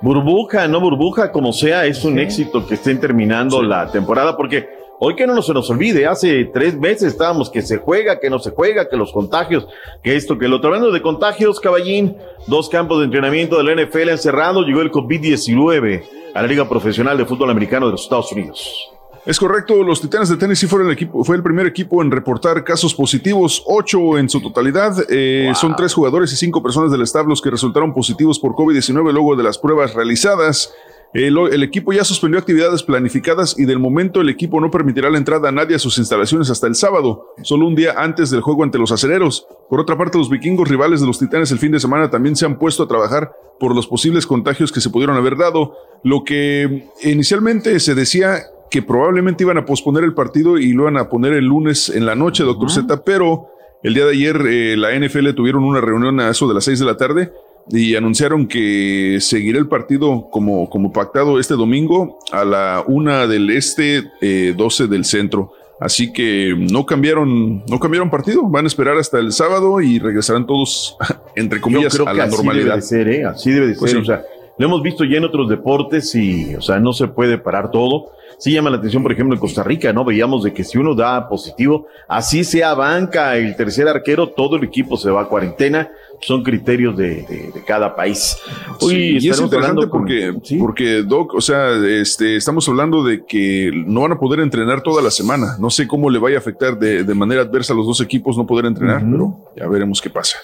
[0.00, 5.16] Burbuja, no burbuja, como sea, es un éxito que estén terminando la temporada porque Hoy
[5.16, 8.50] que no se nos olvide, hace tres meses estábamos que se juega, que no se
[8.50, 9.66] juega, que los contagios,
[10.02, 10.68] que esto, que lo otro.
[10.68, 12.16] Hablando de contagios, caballín,
[12.46, 16.04] dos campos de entrenamiento de la NFL han cerrado, llegó el COVID-19
[16.34, 18.90] a la Liga Profesional de Fútbol Americano de los Estados Unidos.
[19.26, 22.62] Es correcto, los Titanes de Tennessee fueron el equipo, fue el primer equipo en reportar
[22.62, 24.94] casos positivos, ocho en su totalidad.
[25.08, 29.12] Eh, Son tres jugadores y cinco personas del staff los que resultaron positivos por COVID-19
[29.12, 30.74] luego de las pruebas realizadas.
[31.14, 35.18] El, el, equipo ya suspendió actividades planificadas y del momento el equipo no permitirá la
[35.18, 38.64] entrada a nadie a sus instalaciones hasta el sábado, solo un día antes del juego
[38.64, 39.46] ante los acereros.
[39.70, 42.46] Por otra parte, los vikingos rivales de los titanes el fin de semana también se
[42.46, 43.30] han puesto a trabajar
[43.60, 45.76] por los posibles contagios que se pudieron haber dado.
[46.02, 50.96] Lo que inicialmente se decía que probablemente iban a posponer el partido y lo iban
[50.96, 53.50] a poner el lunes en la noche, doctor Z, pero
[53.84, 56.80] el día de ayer eh, la NFL tuvieron una reunión a eso de las seis
[56.80, 57.32] de la tarde
[57.70, 63.50] y anunciaron que seguirá el partido como, como pactado este domingo a la una del
[63.50, 65.52] este, eh, 12 del centro.
[65.80, 70.46] Así que no cambiaron, no cambiaron partido, van a esperar hasta el sábado y regresarán
[70.46, 70.96] todos,
[71.36, 72.64] entre comillas, a la así normalidad.
[72.66, 73.24] debe de ser, ¿eh?
[73.24, 74.00] Así debe de Pues ser.
[74.00, 74.02] sí.
[74.02, 74.24] O sea,
[74.56, 78.12] lo hemos visto ya en otros deportes y, o sea, no se puede parar todo.
[78.38, 80.04] Sí llama la atención, por ejemplo, en Costa Rica, ¿no?
[80.04, 84.64] Veíamos de que si uno da positivo, así sea banca, el tercer arquero, todo el
[84.64, 85.90] equipo se va a cuarentena.
[86.26, 88.36] Son criterios de, de- de cada país.
[88.80, 93.70] Sí, y es interesante con- porque, porque, Doc, o sea, este, estamos hablando de que
[93.86, 95.56] no van a poder entrenar toda la semana.
[95.58, 98.38] No sé cómo le vaya a afectar de, de manera adversa a los dos equipos
[98.38, 100.38] no poder entrenar, pero ya veremos qué pasa.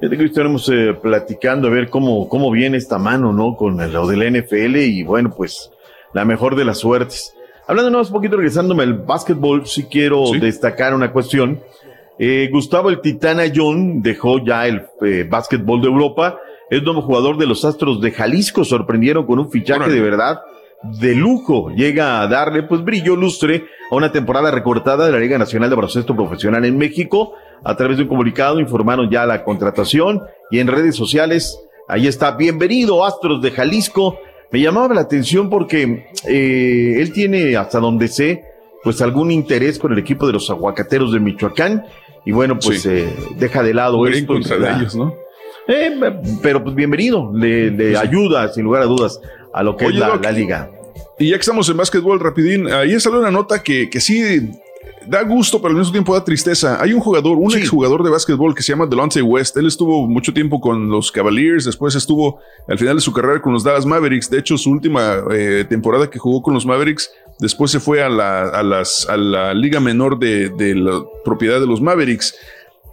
[0.00, 3.54] Fíjate que estaremos eh, platicando a ver cómo, cómo viene esta mano, ¿no?
[3.56, 5.70] Con lo de la NFL y bueno, pues
[6.12, 7.34] la mejor de las suertes.
[7.68, 11.60] Hablando más un poquito, regresándome al básquetbol, sí quiero destacar una cuestión.
[12.18, 16.38] Eh, Gustavo el Titán Ayón dejó ya el eh, básquetbol de Europa.
[16.70, 18.64] Es nuevo jugador de los Astros de Jalisco.
[18.64, 20.40] Sorprendieron con un fichaje de verdad
[20.82, 21.70] de lujo.
[21.70, 25.76] Llega a darle pues brillo lustre a una temporada recortada de la Liga Nacional de
[25.76, 27.34] Baloncesto Profesional en México.
[27.64, 30.20] A través de un comunicado informaron ya la contratación
[30.50, 31.58] y en redes sociales
[31.88, 32.32] ahí está.
[32.32, 34.18] Bienvenido Astros de Jalisco.
[34.50, 38.44] Me llamaba la atención porque eh, él tiene hasta donde sé
[38.82, 41.84] pues algún interés con el equipo de los aguacateros de Michoacán
[42.24, 42.88] y bueno pues Sí.
[42.90, 45.14] eh, deja de lado Muy esto contra de ellos, ¿no?
[45.68, 45.92] eh,
[46.42, 49.20] pero pues bienvenido, le, le ayuda sin lugar a dudas
[49.54, 50.70] a lo que Oye, es la, Doc, la liga.
[51.18, 54.50] Y ya que estamos en básquetbol, rapidín, ahí salió una nota que, que sí
[55.06, 56.80] da gusto, pero al mismo tiempo da tristeza.
[56.80, 59.56] Hay un jugador, un exjugador de básquetbol que se llama Delonte West.
[59.56, 63.52] Él estuvo mucho tiempo con los Cavaliers, después estuvo al final de su carrera con
[63.52, 64.30] los Dallas Mavericks.
[64.30, 68.08] De hecho, su última eh, temporada que jugó con los Mavericks, después se fue a
[68.08, 72.34] la, a las, a la liga menor de, de la propiedad de los Mavericks.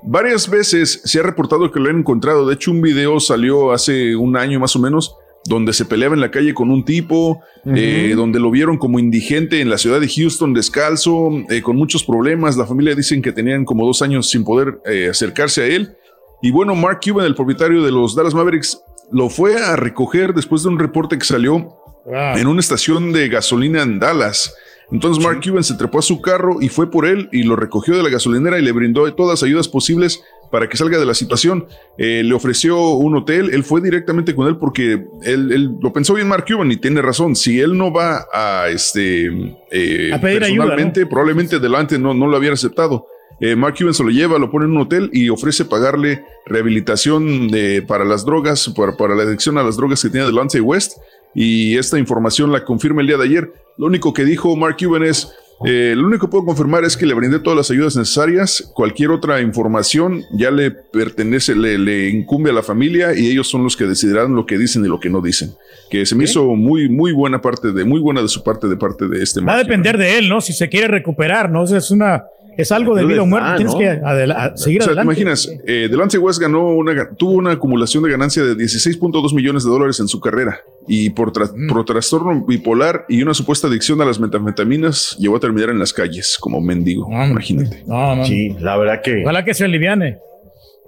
[0.02, 2.48] Varias veces se ha reportado que lo han encontrado.
[2.48, 5.15] De hecho, un video salió hace un año más o menos
[5.50, 9.62] donde se peleaba en la calle con un tipo, eh, donde lo vieron como indigente
[9.62, 12.56] en la ciudad de Houston, descalzo, eh, con muchos problemas.
[12.56, 15.98] La familia dicen que tenían como dos años sin poder eh, acercarse a él.
[16.44, 18.80] Y bueno, Mark Cuban, el propietario de los Dallas Mavericks,
[19.12, 23.82] lo fue a recoger después de un reporte que salió en una estación de gasolina
[23.82, 24.56] en Dallas.
[24.92, 27.98] Entonces Mark Cuban se trepó a su carro y fue por él y lo recogió
[27.98, 31.14] de la gasolinera y le brindó todas las ayudas posibles para que salga de la
[31.14, 31.68] situación.
[31.98, 36.14] Eh, le ofreció un hotel, él fue directamente con él porque él, él lo pensó
[36.14, 37.36] bien Mark Cuban y tiene razón.
[37.36, 39.28] Si él no va a este
[39.72, 43.06] eh, A pedir ayuda, personalmente, probablemente delante no, no lo hubiera aceptado.
[43.42, 47.48] Eh, Mark Cuban se lo lleva, lo pone en un hotel y ofrece pagarle rehabilitación
[47.48, 50.98] de- para las drogas, para, para la adicción a las drogas que tenía Delante West.
[51.34, 53.54] Y esta información la confirma el día de ayer.
[53.78, 55.32] Lo único que dijo Mark Cuban es,
[55.65, 58.72] eh, lo único que puedo confirmar es que le brindé todas las ayudas necesarias.
[58.73, 63.64] Cualquier otra información ya le pertenece, le, le incumbe a la familia y ellos son
[63.64, 65.53] los que decidirán lo que dicen y lo que no dicen.
[65.90, 68.77] Que se me hizo muy, muy buena parte de, muy buena de su parte de
[68.77, 70.40] parte de este Va a depender de él, ¿no?
[70.40, 71.64] Si se quiere recuperar, ¿no?
[71.64, 72.23] O sea, es una,
[72.61, 73.56] es algo de vida o muerte.
[73.57, 75.22] Tienes que adela- seguir O sea, ¿te adelante.
[75.22, 79.69] imaginas, eh, Delance West ganó una, tuvo una acumulación de ganancia de 16.2 millones de
[79.69, 81.68] dólares en su carrera y por, tra- Mm.
[81.72, 85.94] por trastorno bipolar y una supuesta adicción a las metanfetaminas llegó a terminar en las
[85.94, 87.07] calles como mendigo.
[87.10, 87.84] Imagínate.
[87.88, 88.26] No, no.
[88.26, 89.23] Sí, la verdad que.
[89.23, 90.18] Ojalá que se aliviane.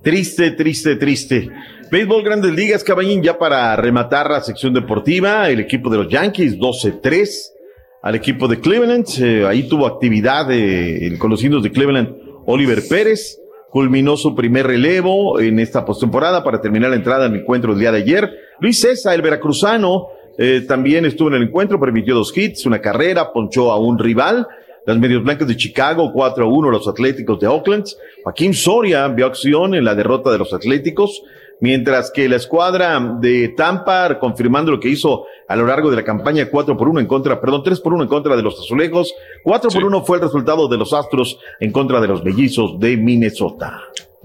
[0.03, 1.49] Triste, triste, triste.
[1.91, 6.57] Béisbol Grandes Ligas, Caballín, ya para rematar la sección deportiva, el equipo de los Yankees
[6.57, 7.51] 12-3
[8.01, 9.05] al equipo de Cleveland.
[9.21, 12.09] eh, ahí tuvo actividad el- con los indios de Cleveland,
[12.45, 13.37] Oliver Pérez.
[13.69, 17.79] Culminó su primer relevo en esta postemporada para terminar la entrada en el encuentro del
[17.79, 18.29] día de ayer.
[18.59, 20.07] Luis César, el veracruzano,
[20.37, 24.45] eh, también estuvo en el encuentro, permitió dos hits, una carrera, ponchó a un rival.
[24.85, 27.85] Las medios blancas de Chicago, 4 a 1, los Atléticos de Oakland.
[28.23, 31.21] Joaquín Soria vio acción en la derrota de los Atléticos.
[31.61, 36.03] Mientras que la escuadra de Tampa, confirmando lo que hizo a lo largo de la
[36.03, 39.13] campaña 4 por 1 en contra, perdón, 3 por 1 en contra de los azulejos,
[39.43, 42.97] 4 por 1 fue el resultado de los Astros en contra de los mellizos de
[42.97, 43.79] Minnesota.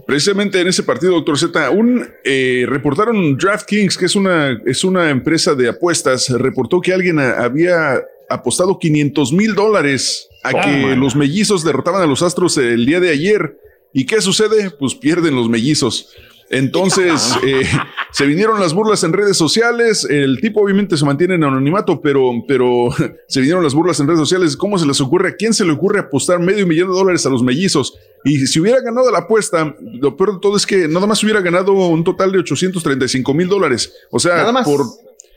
[0.07, 5.11] Precisamente en ese partido, doctor Z, un eh, reportaron DraftKings, que es una, es una
[5.11, 10.71] empresa de apuestas, reportó que alguien a- había apostado 500 mil dólares a Oh, que
[10.87, 11.01] man.
[11.01, 13.59] los mellizos derrotaban a los Astros el día de ayer.
[13.93, 14.71] ¿Y qué sucede?
[14.71, 16.11] Pues pierden los mellizos.
[16.51, 17.65] Entonces, eh,
[18.13, 20.07] se vinieron las burlas en redes sociales.
[20.09, 22.89] El tipo obviamente se mantiene en anonimato, pero, pero
[23.29, 24.57] se vinieron las burlas en redes sociales.
[24.57, 25.31] ¿Cómo se les ocurre?
[25.31, 27.99] ¿A quién se le ocurre apostar medio millón de dólares a los mellizos?
[28.25, 31.41] Y si hubiera ganado la apuesta, lo peor de todo es que nada más hubiera
[31.41, 33.93] ganado un total de 835 mil dólares.
[34.11, 34.81] O sea, por...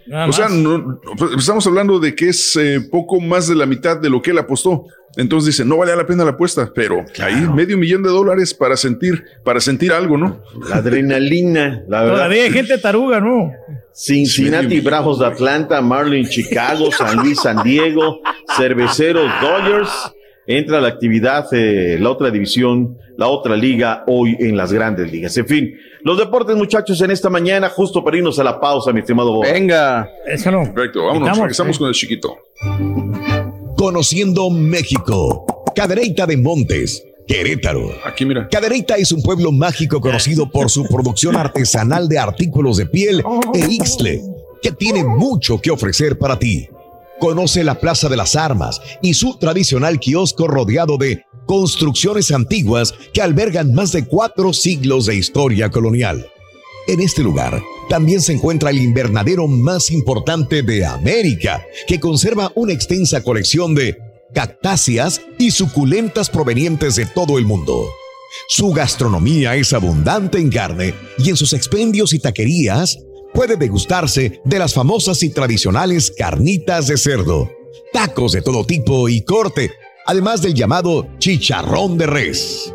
[0.08, 3.66] Nada o sea, no- pues, estamos hablando de que es eh, poco más de la
[3.66, 4.86] mitad de lo que él apostó.
[5.18, 8.78] Entonces dice, no valía la pena la apuesta, pero ahí medio millón de dólares para
[8.78, 10.42] sentir, para sentir algo, ¿no?
[10.70, 12.16] La adrenalina, la verdad.
[12.18, 13.52] Todavía hay gente taruga, ¿no?
[13.94, 18.22] Cincinnati Bravos de Atlanta, Marlin Chicago, San Luis San Diego,
[18.56, 19.90] Cerveceros Dodgers.
[20.52, 25.38] Entra la actividad, eh, la otra división, la otra liga hoy en las grandes ligas.
[25.38, 29.02] En fin, los deportes, muchachos, en esta mañana, justo para irnos a la pausa, mi
[29.02, 29.44] estimado Bob.
[29.44, 30.10] Venga.
[30.74, 31.80] Perfecto, vámonos, Estamos, regresamos eh.
[31.80, 32.38] con el chiquito.
[33.78, 35.46] Conociendo México.
[35.76, 37.92] Cadereyta de Montes, Querétaro.
[38.04, 38.48] Aquí mira.
[38.50, 43.24] Cadereyta es un pueblo mágico conocido por su producción artesanal de artículos de piel
[43.54, 44.24] e ixtle,
[44.64, 46.68] que tiene mucho que ofrecer para ti.
[47.20, 53.22] Conoce la Plaza de las Armas y su tradicional kiosco rodeado de construcciones antiguas que
[53.22, 56.28] albergan más de cuatro siglos de historia colonial.
[56.88, 62.74] En este lugar también se encuentra el invernadero más importante de América, que conserva una
[62.74, 63.98] extensa colección de
[64.34, 67.84] cactáceas y suculentas provenientes de todo el mundo.
[68.48, 72.98] Su gastronomía es abundante en carne y en sus expendios y taquerías
[73.40, 77.50] puede degustarse de las famosas y tradicionales carnitas de cerdo,
[77.94, 79.72] tacos de todo tipo y corte,
[80.06, 82.74] además del llamado chicharrón de res.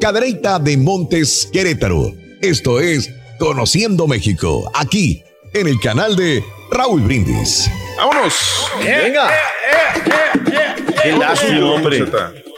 [0.00, 2.14] Cadereyta de Montes Querétaro.
[2.40, 5.22] Esto es Conociendo México, aquí
[5.52, 7.70] en el canal de Raúl Brindis.
[7.98, 8.32] ¡Vámonos!
[8.82, 9.30] Venga.
[11.02, 12.06] Qué lástima, hombre.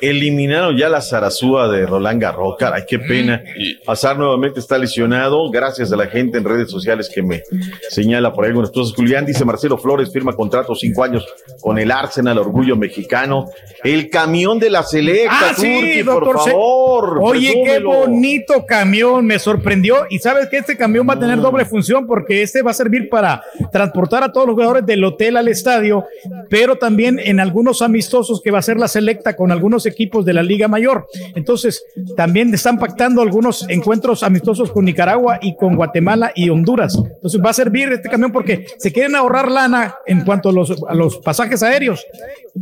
[0.01, 2.57] Eliminaron ya la Zarazúa de Roland Garros.
[2.59, 3.43] Caray, qué pena.
[3.85, 5.51] Pasar nuevamente está lesionado.
[5.51, 7.43] Gracias a la gente en redes sociales que me
[7.89, 8.95] señala por ahí algunas cosas.
[8.95, 11.25] Julián dice Marcelo Flores firma contrato cinco años
[11.61, 13.47] con el Arsenal, orgullo mexicano.
[13.85, 16.45] El camión de la selecta, Ah, sí, Turki, por doctor.
[16.45, 17.19] Se- favor.
[17.23, 20.07] Oye, qué bonito camión, me sorprendió.
[20.11, 23.09] Y sabes que este camión va a tener doble función porque este va a servir
[23.09, 23.43] para
[23.73, 26.05] transportar a todos los jugadores del hotel al estadio,
[26.49, 30.33] pero también en algunos amistosos que va a ser la selecta con algunos equipos de
[30.33, 31.07] la Liga Mayor.
[31.35, 31.83] Entonces,
[32.17, 36.97] también están pactando algunos encuentros amistosos con Nicaragua y con Guatemala y Honduras.
[36.97, 40.75] Entonces, va a servir este camión porque se quieren ahorrar lana en cuanto a los,
[40.89, 42.05] a los pasajes aéreos.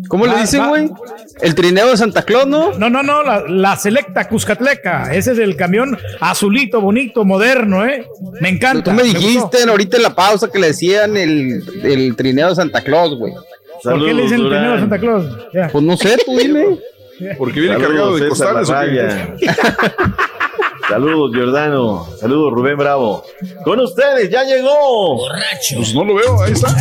[0.09, 0.91] ¿Cómo le dicen, güey?
[1.41, 2.73] El trineo de Santa Claus, ¿no?
[2.73, 5.15] no, no, no, la, la Selecta Cuscatleca.
[5.15, 8.07] Ese es el camión azulito, bonito, moderno, ¿eh?
[8.41, 8.91] Me encanta.
[8.91, 12.83] Tú me dijiste ahorita en la pausa que le decían el, el trineo de Santa
[12.83, 13.33] Claus, güey.
[13.83, 15.25] ¿Por qué le dicen el trineo de Santa Claus?
[15.53, 15.69] Ya.
[15.69, 16.79] Pues no sé, tú dime.
[17.39, 19.09] Porque viene Saludos, cargado de César costales.
[20.89, 22.07] Saludos, Giordano.
[22.21, 23.25] Saludos, Rubén Bravo.
[23.65, 25.19] Con ustedes, ya llegó.
[25.75, 26.77] Pues no lo veo, ahí está.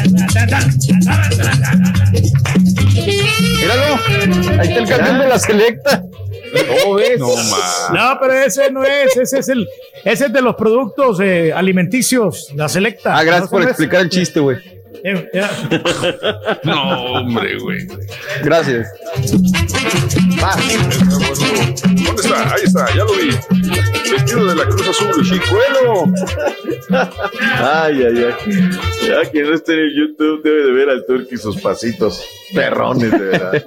[3.62, 4.00] Míralo.
[4.60, 6.04] Ahí está el camión de la selecta.
[6.84, 7.20] ¿Cómo ves?
[7.20, 7.90] No, ma.
[7.94, 9.68] No, pero ese no es, ese es el,
[10.04, 13.18] ese es de los productos eh, alimenticios, la selecta.
[13.18, 14.75] Ah, gracias No por explicar el chiste, güey.
[15.08, 15.30] Eh.
[16.64, 17.88] No, hombre, güey.
[18.44, 18.88] Gracias.
[22.04, 22.54] ¿Dónde está?
[22.54, 23.30] Ahí está, ya lo vi.
[24.12, 25.24] Vestido de la Cruz Azul.
[25.24, 26.06] Chicuelo.
[27.60, 28.34] Ay, ay, ay.
[29.08, 32.26] Ya quien no esté en el YouTube debe de ver al Turki y sus pasitos
[32.56, 33.64] perrones, de verdad.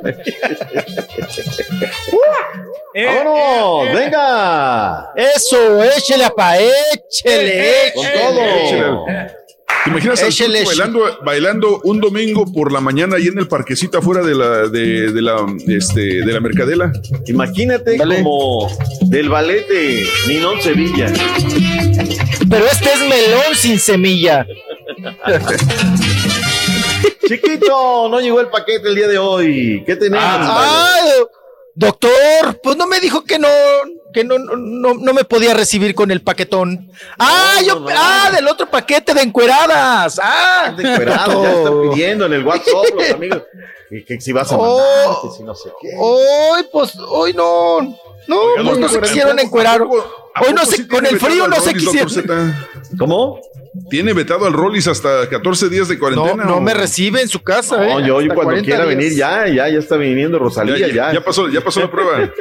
[2.95, 3.95] Eh, ¡Vámonos!
[3.95, 5.13] ¡Venga!
[5.15, 7.93] Eso, échele, apa, échele.
[7.95, 9.38] Con todo.
[9.85, 14.23] ¿Te imaginas Turco bailando, bailando un domingo por la mañana ahí en el parquecito afuera
[14.23, 16.93] de la, de, de la, este, de la Mercadela?
[17.27, 18.23] Imagínate Dale.
[18.23, 18.69] como
[19.03, 21.13] del ballet de Ninón Sevilla.
[22.51, 24.47] Pero este es melón sin semilla.
[27.27, 29.83] Chiquito, no llegó el paquete el día de hoy.
[29.87, 30.25] ¿Qué tenemos?
[30.27, 31.01] Ah,
[31.79, 33.49] doctor, pues no me dijo que no,
[34.13, 36.91] que no, no, no me podía recibir con el paquetón.
[37.19, 37.95] Ah, No, yo, no, no.
[37.97, 40.21] ah, del otro paquete de encueradas.
[40.23, 43.43] Ah, De encuerado, ya están pidiendo en el WhatsApp los amigos.
[44.07, 45.23] Que si vas a mandar, Oh.
[45.31, 45.89] que si no sé qué.
[45.99, 47.81] Hoy, pues, hoy no,
[48.27, 49.83] no, Oiga, pues no se quisieron ¿a poco- encuerar.
[49.83, 52.55] Hoy no sí con el frío no se quisieron.
[52.99, 53.41] ¿Cómo?
[53.91, 56.45] ¿Tiene vetado al Rollis hasta 14 días de No, cuarentena?
[56.45, 58.05] no o- me recibe en su casa, No, ¿eh?
[58.07, 58.97] yo, cuando 40 quiera días.
[58.97, 60.95] venir, ya, ya, ya está viniendo Rosalía, Ya, ya.
[60.95, 62.31] ya, ya pasó, ya pasó la prueba.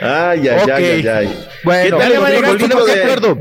[0.00, 0.68] Ay, ay, Ok.
[0.70, 1.46] ay, ay, ay.
[1.64, 3.38] Bueno, ¿Qué tal ya el frijolito estamos de acuerdo.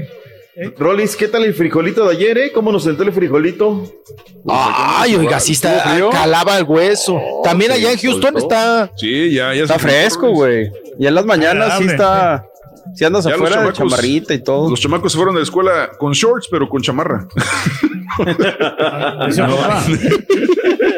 [0.78, 2.52] Rolis, ¿qué tal el frijolito de ayer, eh?
[2.54, 3.92] ¿Cómo nos sentó el frijolito?
[4.48, 7.20] Ay, oiga, sí está, calaba el hueso.
[7.44, 8.90] También allá en Houston está.
[8.96, 10.72] Sí, ya, ya Está se- fresco, güey.
[10.98, 12.48] Y en las mañanas sí está.
[12.94, 14.70] Si andas Ya los afuera chamacos- chamarrita y todo.
[14.70, 17.28] Los chamacos se fueron de la escuela con shorts, pero con chamarra.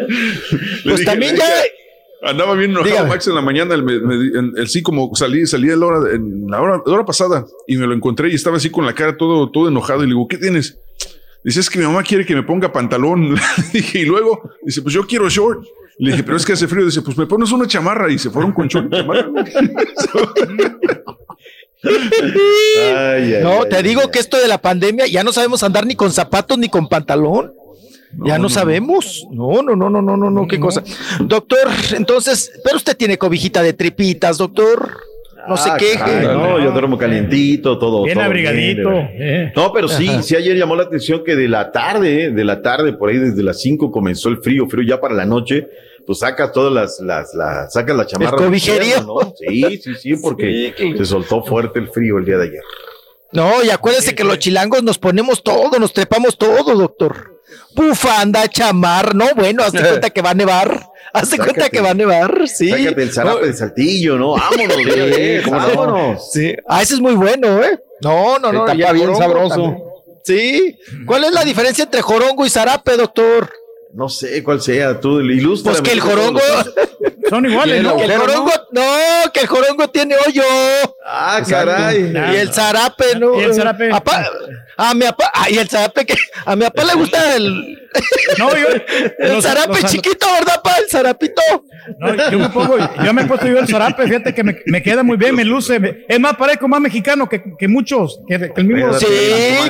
[0.08, 3.10] Pues dije, también "Ay, ya- Andaba bien enojado Dígame.
[3.10, 6.82] Max en la mañana, el, sí como salí, salí de la hora, en la hora,
[6.84, 9.68] la hora pasada y me lo encontré y estaba así con la cara todo, todo
[9.68, 10.80] enojado y le digo, ¿qué tienes?
[11.44, 13.36] Dice, es que mi mamá quiere que me ponga pantalón.
[13.74, 15.64] Dije, y luego, dice, pues yo quiero short.
[16.00, 16.86] Le dije, pero es que hace frío.
[16.86, 19.28] Dice, pues me pones una chamarra y se fueron con short y chamarra.
[21.84, 24.08] Ay, ay, No, ay, te ay, digo ay.
[24.12, 27.54] que esto de la pandemia ya no sabemos andar ni con zapatos ni con pantalón.
[28.26, 29.28] ya no, sabemos.
[29.32, 30.82] No, no, no, no, no, no, no, qué cosa.
[31.20, 34.98] Doctor, entonces, pero usted tiene cobijita de tripitas, doctor.
[35.48, 36.24] No se Ah, queje.
[36.24, 38.04] no, yo duermo calientito, todo.
[38.04, 38.90] Bien todo abrigadito.
[38.90, 39.54] bien, eh.
[39.56, 40.22] No, pero sí, Ajá.
[40.22, 43.18] sí ayer llamó la atención que de la tarde, eh, de la tarde, por ahí
[43.18, 45.68] desde las 5 comenzó el frío, frío ya para la noche,
[46.08, 48.46] pues sacas todas las, las, las sacas la chamarra.
[48.46, 49.34] El ¿no?
[49.38, 52.62] Sí, sí, sí, porque se soltó fuerte el frío el día de ayer.
[53.34, 57.42] No, y acuérdese que los chilangos nos ponemos todo, nos trepamos todo, doctor.
[57.76, 60.88] Bufanda, chamar, no, bueno, hazte cuenta que va a nevar.
[61.14, 61.72] Hazte cuenta Sácate.
[61.78, 62.70] que va a nevar, sí.
[62.70, 64.32] Sácate el zarape de saltillo, ¿no?
[64.38, 65.52] Vámonos, Sí, no.
[65.52, 66.32] vámonos.
[66.32, 66.56] Sí.
[66.68, 67.80] Ah, ese es muy bueno, ¿eh?
[68.02, 68.88] No, no, Se no.
[68.88, 69.56] a bien sabroso.
[69.56, 69.84] también.
[70.24, 70.78] Sí.
[71.06, 73.50] ¿Cuál es la diferencia entre jorongo y zarape, doctor?
[73.94, 75.72] No sé cuál sea, tú ilustra.
[75.72, 76.40] Pues que el jorongo.
[77.30, 78.00] Son iguales, Que ¿no?
[78.00, 78.82] el jorongo, no,
[79.34, 80.44] que el jorongo tiene hoyo.
[81.10, 82.12] Ah, caray.
[82.14, 83.40] Y el zarape, ¿no?
[83.40, 83.92] Y el zarape.
[83.92, 84.30] Apá-
[84.80, 87.80] a mi papá, ah, y el zarape que a mi papá le gusta el,
[88.38, 88.68] No, yo.
[89.20, 90.76] el los- zarape los- chiquito, ¿verdad, pa?
[90.78, 91.42] El zarapito.
[91.98, 94.84] No, yo me pongo, yo me he puesto yo el zarape, fíjate que me, me
[94.84, 95.80] queda muy bien, me luce.
[95.80, 98.94] me- es más, parezco más mexicano que, que muchos, que, que el mismo.
[99.00, 99.06] Sí,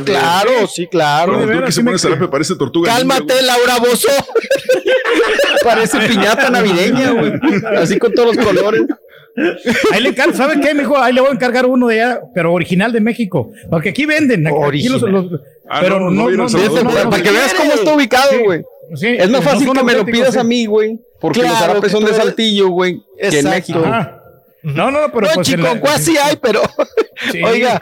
[0.04, 1.34] claro, sí, claro.
[1.36, 2.92] Cuando de tú que se pone zarape parece tortuga.
[2.94, 4.10] Cálmate, Laura Bozo.
[5.64, 7.34] Parece piñata navideña, güey.
[7.78, 8.82] Así con todos los colores.
[9.94, 10.98] Ahí le encargo, ¿sabes qué, mijo?
[10.98, 13.52] Ahí le voy a encargar uno de allá, pero original de México.
[13.70, 14.48] Porque aquí venden.
[14.48, 15.28] Aquí los- los-
[15.70, 16.84] Ah, pero no, no, no no, viene no, El Salvador.
[16.86, 18.64] no, no, para que veas cómo está ubicado, güey.
[18.96, 20.40] Sí, Es más fácil que me lo pidas sí.
[20.40, 20.98] a mí, güey.
[21.20, 23.02] Porque los Claro, que son de eres- saltillo, güey.
[23.20, 23.50] Que en.
[23.50, 23.80] México.
[23.86, 24.17] Ajá.
[24.76, 26.62] No, no, pero No, pues en la- sí hay, pero
[27.32, 27.42] Sí.
[27.44, 27.82] oiga,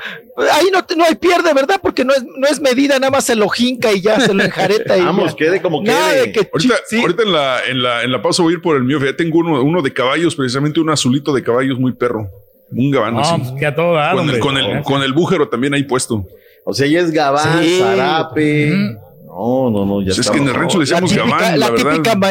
[0.54, 1.80] ahí no, no hay pierde, ¿verdad?
[1.82, 4.44] Porque no es, no es medida, nada más se lo jinca y ya se lo
[4.44, 4.96] enjareta.
[4.98, 5.36] Y Vamos, ya.
[5.38, 6.22] quede como Nada quede.
[6.22, 7.02] de que Ahorita, sí.
[7.02, 9.00] ahorita en, la, en, la, en la pausa voy a ir por el mío.
[9.04, 12.30] Ya tengo uno, uno de caballos, precisamente un azulito de caballos muy perro.
[12.72, 13.34] Un gabán No, así.
[13.42, 16.26] pues que a todo dar, Con el, con, el, con el bújero también ahí puesto.
[16.66, 17.78] O sea, ya es gabán, Sí.
[17.80, 18.70] zarape.
[19.28, 20.32] No, no, no, ya Pues es está.
[20.34, 22.30] que en el rancho le la decíamos típica, gabán, la, la, típica ma-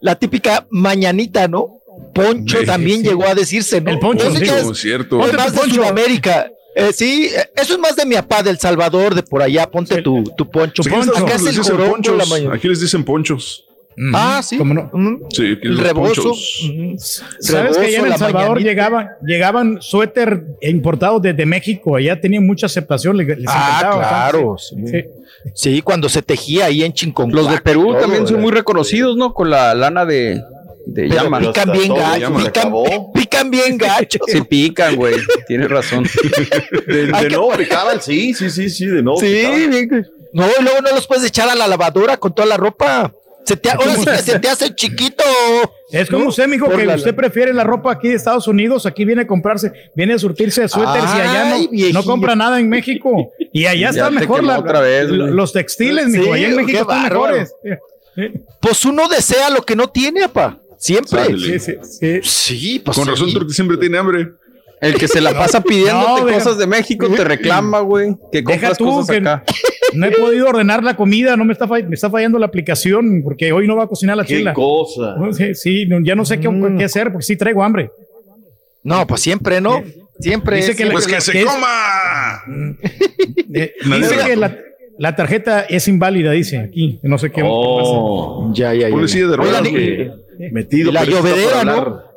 [0.00, 1.79] la típica mañanita, ¿no?
[2.12, 3.08] Poncho Sí, también sí.
[3.08, 3.90] llegó a decirse, ¿no?
[3.90, 4.44] El poncho, sí.
[4.44, 5.24] es, cierto.
[5.26, 5.74] es más de poncho.
[5.76, 6.50] Sudamérica.
[6.74, 9.68] Eh, sí, eh, eso es más de mi papá, del Salvador, de por allá.
[9.70, 10.82] Ponte tu, tu poncho.
[10.82, 12.30] Estados Acá es les el ponchos.
[12.30, 12.54] la.
[12.54, 13.64] Aquí les dicen ponchos.
[13.96, 14.12] Ujú.
[14.14, 14.56] Ah, sí.
[14.56, 14.90] ¿Cómo no?
[15.30, 16.32] Sí, rebozo.
[17.40, 18.70] ¿Sabes que allá en El Salvador mañanita.
[18.70, 21.96] llegaban, llegaban suéter importados desde México?
[21.96, 23.16] Allá tenían mucha aceptación.
[23.16, 24.56] Les, les Ah, claro.
[24.58, 25.04] Sí.
[25.54, 27.30] Sí, cuando se tejía ahí en Chincón.
[27.32, 29.34] Los de Perú también son muy reconocidos, ¿no?
[29.34, 30.40] Con la lana de,
[30.86, 32.34] de Pero pican bien gacho.
[32.34, 32.72] Pican,
[33.14, 34.18] pican bien gacho.
[34.26, 35.14] Se pican, güey.
[35.46, 36.04] Tienes razón.
[36.86, 39.16] De, de no picaban, sí, sí, sí, sí, de no.
[39.16, 40.06] Sí, picaban.
[40.32, 43.12] No, y luego no los puedes echar a la lavadora con toda la ropa.
[43.44, 45.24] Se te, ahora sí que se te hace chiquito.
[45.90, 48.86] Es como usted, mijo, Por que la- usted prefiere la ropa aquí de Estados Unidos,
[48.86, 51.92] aquí viene a comprarse, viene a surtirse de suéteres y allá no, viejillo.
[51.98, 53.32] no compra nada en México.
[53.52, 56.32] Y allá Ya está mejor la- otra vez, los textiles, Sí, mijo.
[56.32, 57.20] Allá en México están bárbaro.
[57.22, 57.54] mejores.
[58.60, 60.58] Pues uno desea lo que no tiene, apa.
[60.80, 61.36] Siempre.
[61.38, 62.20] Sí, sí, sí.
[62.22, 63.10] Sí, pues Con sí.
[63.10, 64.28] razón, Turki siempre tiene hambre.
[64.80, 68.16] El que se la pasa pidiéndote no, cosas de México te reclama, güey.
[68.32, 69.44] Que Deja compras tú cosas que acá.
[69.92, 73.52] no he podido ordenar la comida, no me está, me está fallando la aplicación porque
[73.52, 74.54] hoy no va a cocinar la Qué chila.
[74.54, 75.16] cosa.
[75.52, 76.78] Sí, ya no sé qué, Mm.
[76.78, 77.90] qué hacer porque sí traigo hambre.
[78.82, 79.82] No, pues siempre, ¿no?
[80.18, 80.56] Siempre.
[80.56, 81.44] Dice que la- Pues que se ¿qué es?
[81.44, 82.42] coma.
[83.52, 84.58] Eh, Nadie dice la- que la,
[84.98, 86.98] la tarjeta es inválida, dice aquí.
[87.02, 87.42] No sé qué.
[87.44, 88.90] Oh, Ya, ya, ya.
[88.90, 90.02] Ponle silla de ruedas, Oigan, güey.
[90.04, 90.10] y-
[90.52, 90.90] metido.
[90.90, 92.10] Y la pero está por llovedera, hablar- ¿no?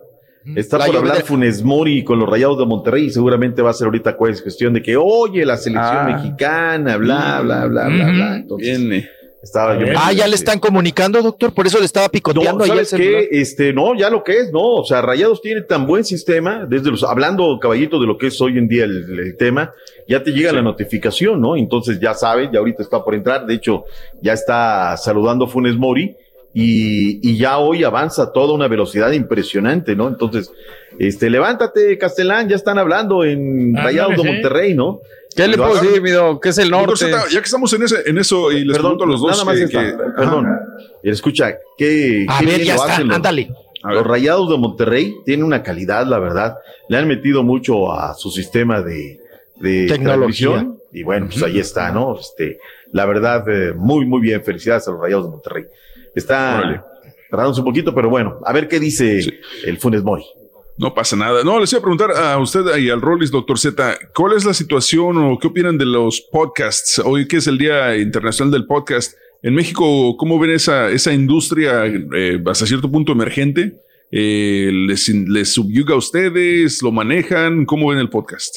[0.58, 1.22] Está La por hablar.
[1.24, 3.06] Funes Mori con los Rayados de Monterrey.
[3.06, 6.18] y Seguramente va a ser ahorita pues, cuestión de que, oye, la selección Ah.
[6.18, 8.36] mexicana, bla, bla, bla, bla, bla.
[8.38, 9.10] Entonces, Viene.
[9.42, 12.92] Estaba yo Ah, ya le están comunicando, doctor, por eso le estaba picoteando no, ¿sabes
[12.92, 12.98] qué?
[12.98, 13.24] celular.
[13.30, 16.90] Este, no, ya lo que es, no, o sea, Rayados tiene tan buen sistema, desde
[16.90, 19.72] los, hablando, caballito, de lo que es hoy en día el, el tema,
[20.08, 21.58] ya te llega la notificación, ¿no?
[21.58, 23.84] Entonces ya sabes, ya ahorita está por entrar, de hecho,
[24.22, 26.16] ya está saludando Funes Mori,
[26.54, 30.08] y, y ya hoy avanza a toda una velocidad impresionante, ¿no?
[30.08, 30.52] Entonces,
[31.00, 34.24] este, levántate, Castellán, ya están hablando en Rayados de.
[34.24, 35.00] Monterrey, ¿no?
[35.36, 36.44] ¿Qué le puedo decir, mi doc?
[36.44, 37.10] ¿Qué es el norte?
[37.32, 39.32] Ya que estamos en, ese, en eso y les Perdón, pregunto a los dos.
[39.32, 40.48] Nada más que- esta, que- perdón.
[41.02, 43.50] Escucha, ¿qué, A qué ver, bien ya lo está, hacen los- ándale.
[43.84, 46.56] Los Rayados de Monterrey tienen una calidad, la verdad.
[46.88, 49.20] Le han metido mucho a su sistema de,
[49.60, 50.68] de Tecnología.
[50.94, 52.18] Y bueno, pues ahí está, ¿no?
[52.20, 52.60] Este,
[52.92, 54.42] la verdad, eh, muy, muy bien.
[54.44, 55.66] Felicidades a los Rayados de Monterrey.
[56.16, 56.86] Está
[57.30, 59.20] tardándose un poquito, pero bueno, a ver qué dice
[59.66, 60.24] el Funes Mori.
[60.78, 61.44] No pasa nada.
[61.44, 64.54] No, les iba a preguntar a usted y al Rollis, doctor Z, ¿cuál es la
[64.54, 67.00] situación o qué opinan de los podcasts?
[67.00, 71.86] Hoy que es el Día Internacional del Podcast, en México, ¿cómo ven esa, esa industria
[71.86, 73.76] eh, hasta cierto punto emergente?
[74.10, 76.82] Eh, les, ¿Les subyuga a ustedes?
[76.82, 77.66] ¿Lo manejan?
[77.66, 78.56] ¿Cómo ven el podcast?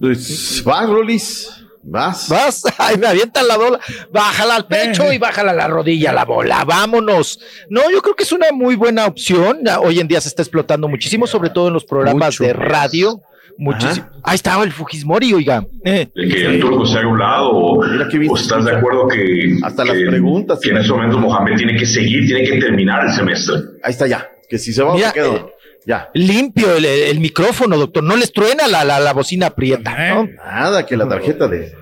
[0.00, 1.50] Pues, vas, Rolis.
[1.82, 2.28] Vas.
[2.28, 3.80] Vas, ay, me avientan la bola.
[4.12, 6.64] Bájala al pecho y bájala a la rodilla, la bola.
[6.64, 7.40] Vámonos.
[7.68, 9.60] No, yo creo que es una muy buena opción.
[9.64, 12.44] Ya Hoy en día se está explotando muchísimo, sobre todo en los programas Mucho.
[12.44, 13.20] de radio.
[13.58, 14.08] Muchísimo.
[14.22, 15.66] Ahí estaba el Fujismori, oiga.
[15.84, 16.08] Eh.
[16.14, 19.82] de que el turco se haga un lado o, o estás de acuerdo que, Hasta
[19.84, 20.58] que, las preguntas.
[20.62, 23.56] que en ese momento Mohamed tiene que seguir, tiene que terminar el semestre.
[23.82, 24.26] Ahí está ya.
[24.48, 25.26] Que si se va Mira, se queda.
[25.28, 25.46] eh,
[25.86, 26.10] ya.
[26.14, 28.02] Limpio el, el micrófono, doctor.
[28.02, 30.14] No les truena la, la, la bocina aprieta.
[30.14, 30.26] ¿no?
[30.26, 31.72] Nada, que la tarjeta de,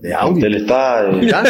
[0.00, 0.46] de audio.
[0.46, 1.42] Él está, eh, Mira.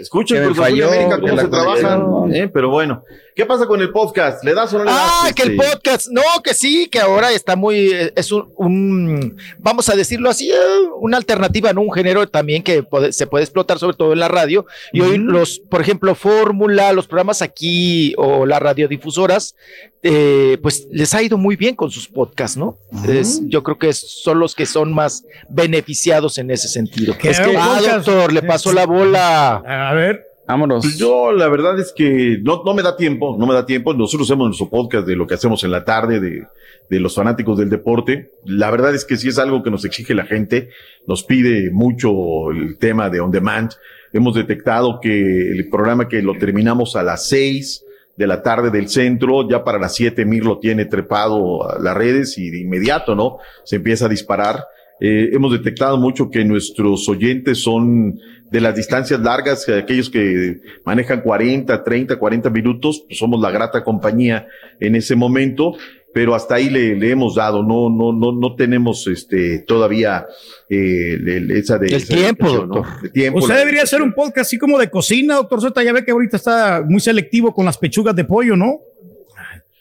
[0.00, 2.34] escuchen falló, América cómo se trabajan.
[2.34, 3.02] eh, pero bueno,
[3.36, 4.42] ¿qué pasa con el podcast?
[4.42, 5.00] ¿Le das o no le das?
[5.24, 9.36] Ah, que el podcast, no, que sí, que ahora está muy, eh, es un, un,
[9.58, 10.56] vamos a decirlo así, eh,
[11.00, 11.82] una alternativa, ¿no?
[11.82, 14.64] Un género también que puede- se puede explotar sobre todo en la radio.
[14.90, 19.54] Y hoy los, por ejemplo, Fórmula, los programas aquí o las radiodifusoras,
[20.02, 22.78] eh, pues les ha ido muy bien con sus podcasts, ¿no?
[23.06, 27.14] Es- yo creo que son los que son más beneficiados en ese sentido.
[27.18, 29.56] ¿Qué Es que, ah, doctor, le pasó la bola.
[29.56, 30.25] A ver.
[30.46, 30.84] Vámonos.
[30.84, 33.94] Pues yo, la verdad es que no, no me da tiempo, no me da tiempo.
[33.94, 36.46] Nosotros hacemos nuestro podcast de lo que hacemos en la tarde, de,
[36.88, 38.30] de los fanáticos del deporte.
[38.44, 40.70] La verdad es que sí es algo que nos exige la gente,
[41.06, 43.72] nos pide mucho el tema de on demand.
[44.12, 47.84] Hemos detectado que el programa que lo terminamos a las seis
[48.16, 51.94] de la tarde del centro, ya para las siete Mir lo tiene trepado a las
[51.96, 53.38] redes y de inmediato, ¿no?
[53.64, 54.64] Se empieza a disparar.
[55.00, 58.18] Eh, hemos detectado mucho que nuestros oyentes son
[58.50, 63.50] de las distancias largas, eh, aquellos que manejan 40, 30, 40 minutos, pues somos la
[63.50, 64.46] grata compañía
[64.80, 65.72] en ese momento,
[66.14, 70.24] pero hasta ahí le, le hemos dado, no, no, no, no tenemos este todavía
[70.70, 72.86] eh, le- esa de El esa tiempo, doctor.
[73.02, 73.38] El tiempo.
[73.40, 75.82] Usted la debería hacer un podcast así como de cocina, doctor Z.
[75.82, 78.78] Ya ve que ahorita está muy selectivo con las pechugas de pollo, ¿no?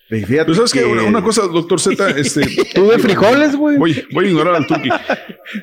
[0.08, 2.42] Fíjate Pues sabes que que- una, una cosa, doctor Z, este.
[2.76, 3.78] Tuve frijoles, güey.
[3.78, 4.90] Voy, voy a ignorar al Turqui.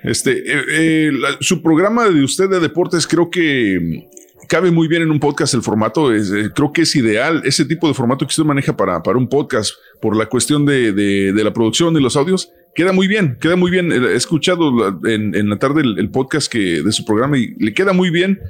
[0.03, 4.89] Este, eh, eh, la- su programa de usted de deportes creo que mm, cabe muy
[4.89, 6.12] bien en un podcast el formato.
[6.12, 9.17] es, eh, creo que es ideal ese tipo de formato que usted maneja para, para
[9.19, 12.51] un podcast por la cuestión de, de- de la producción y los audios.
[12.75, 13.93] Queda muy bien, queda muy bien.
[13.93, 17.93] He escuchado en la tarde el, el podcast que, de su programa y le queda
[17.93, 18.41] muy bien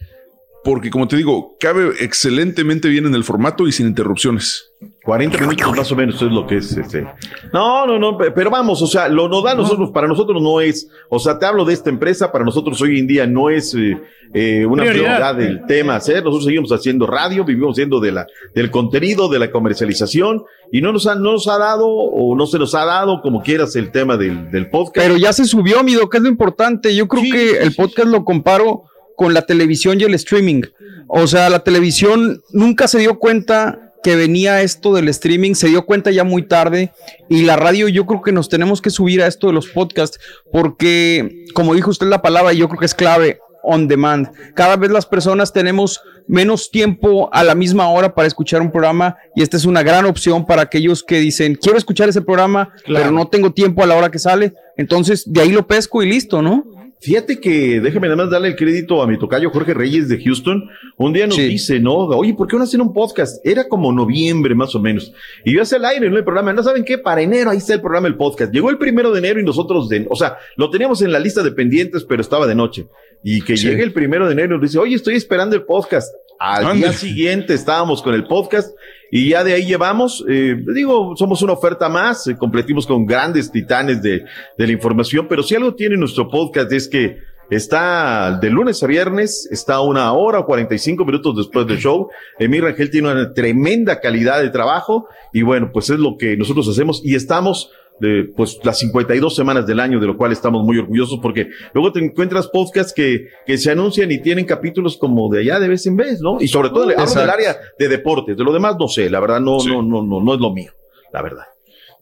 [0.65, 4.69] porque, como te digo, cabe excelentemente bien en el formato y sin interrupciones.
[5.05, 7.07] 40 minutos más o menos es lo que es este.
[7.53, 10.89] No, no, no, pe- pero vamos, o sea, lo nodal nosotros, para nosotros no es,
[11.09, 14.01] o sea, te hablo de esta empresa, para nosotros hoy en día no es eh,
[14.35, 15.33] eh, una Prioridad.
[15.33, 19.39] prioridad del tema hacer, nosotros seguimos haciendo radio, vivimos siendo de la, del contenido, de
[19.41, 22.85] la comercialización, y no nos ha, no nos ha dado, o no se nos ha
[22.85, 25.05] dado, como quieras, el tema del, del podcast.
[25.07, 26.95] Pero ya se subió, mi doc, es lo importante.
[26.95, 28.85] Yo creo que el podcast lo comparo
[29.23, 30.63] con la televisión y el streaming.
[31.07, 35.87] O sea, la televisión nunca se dio cuenta que venía esto del streaming, se dio
[35.87, 36.91] cuenta ya muy tarde
[37.29, 40.19] y la radio yo creo que nos tenemos que subir a esto de los podcasts
[40.51, 44.27] porque, como dijo usted la palabra, yo creo que es clave, on demand.
[44.57, 49.19] Cada vez las personas tenemos menos tiempo a la misma hora para escuchar un programa
[49.37, 53.13] y esta es una gran opción para aquellos que dicen, quiero escuchar ese programa, pero
[53.13, 54.55] no tengo tiempo a la hora que sale.
[54.77, 56.65] Entonces, de ahí lo pesco y listo, ¿no?
[57.03, 60.71] Fíjate que déjame nada más darle el crédito a mi tocayo Jorge Reyes de Houston.
[60.97, 61.95] Un día nos dice, ¿no?
[61.97, 63.45] Oye, ¿por qué no hacen un podcast?
[63.45, 65.13] Era como noviembre más o menos.
[65.45, 66.17] Y yo hacía el aire, ¿no?
[66.17, 66.53] El programa.
[66.53, 66.99] ¿No saben qué?
[66.99, 68.53] Para enero, ahí está el programa, el podcast.
[68.55, 71.43] Llegó el primero de enero y nosotros, de, o sea, lo teníamos en la lista
[71.43, 72.87] de pendientes, pero estaba de noche.
[73.25, 73.67] Y que Sí.
[73.67, 76.15] llegue el primero de enero y nos dice, oye, estoy esperando el podcast.
[76.39, 76.79] Al Ande.
[76.89, 78.77] día siguiente estábamos con el podcast
[79.15, 83.53] y ya de ahí llevamos, eh, digo, somos una oferta más, eh, completimos con grandes
[83.53, 84.25] titanes de,
[84.57, 87.19] de la información, pero si algo tiene nuestro podcast es que
[87.53, 92.09] Está de lunes a viernes, está una hora o 45 minutos después del show.
[92.39, 96.67] Emir Rangel tiene una tremenda calidad de trabajo y bueno, pues es lo que nosotros
[96.67, 97.71] hacemos y estamos
[98.03, 101.93] de, pues las 52 semanas del año, de lo cual estamos muy orgullosos porque luego
[101.93, 105.87] te encuentras podcasts que, que se anuncian y tienen capítulos como de allá de vez
[105.87, 106.39] en vez, ¿no?
[106.41, 107.31] Y sobre todo del Exacto.
[107.33, 110.35] área de deportes, de lo demás no sé, la verdad no, no, no, no, no
[110.35, 110.73] es lo mío,
[111.13, 111.45] la verdad.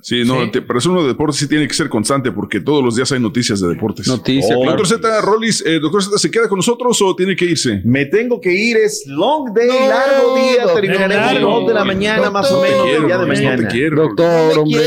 [0.02, 2.82] Sí, no, te- pero eso uno de deportes sí tiene que ser constante porque todos
[2.82, 4.08] los días hay noticias de deportes.
[4.08, 4.78] Noticias, Oh, claro.
[4.78, 7.82] Doctor Z, Rollis, eh, doctor Z, ¿se queda con nosotros o tiene que irse?
[7.84, 11.50] Me tengo que ir, es long day, largo día, terminaremos largo.
[11.60, 13.68] dos de la mañana más o menos del día de no te mañana.
[13.68, 14.80] quiero, Doctor, hombre.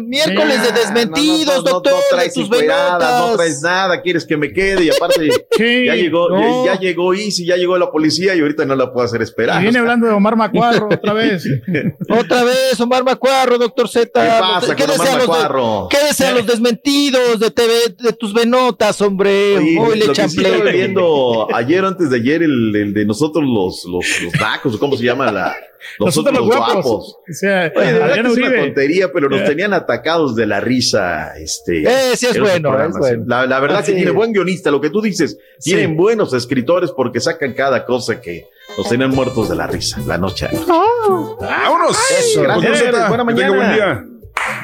[0.00, 4.36] Miércoles de desmentidos, no, no, doctor, no de traes tus no traes nada, quieres que
[4.36, 6.28] me quede y aparte ya llegó,
[6.64, 9.60] ya, ya llegó Easy, ya llegó la policía y ahorita no la puedo hacer esperar.
[9.60, 11.44] Y viene hablando de Omar Macuarro otra vez.
[12.08, 14.10] Otra vez, Omar Macuarro, doctor Z.
[14.12, 15.88] ¿Qué pasa ¿Qué con Omar Macuarro?
[15.90, 19.56] ¿Qué desean los desmentidos de TV, de tus venotas, hombre?
[19.78, 24.04] Hoy le echan viendo ayer o antes de ayer, el, el de nosotros los, los,
[24.22, 25.56] los o cómo se llama la,
[26.00, 26.86] nosotros los guapos.
[26.86, 30.46] O sea, Oye, de verdad Adrián que es una tontería, pero nos tenían atacados de
[30.46, 31.36] la risa.
[31.38, 32.96] Este, Eh, sí es bueno, programas.
[32.96, 33.24] es bueno.
[33.26, 33.96] La, la verdad Ah, que sí.
[33.96, 35.38] tiene buen guionista, lo que tú dices.
[35.58, 35.70] Sí.
[35.70, 40.18] Tienen buenos escritores porque sacan cada cosa que nos tenían muertos de la risa la
[40.18, 40.48] noche.
[40.66, 41.96] ¡Vámonos!
[42.18, 42.42] Eso.
[42.42, 43.54] Gracias, Buena tenga mañana.
[43.56, 44.04] buen día.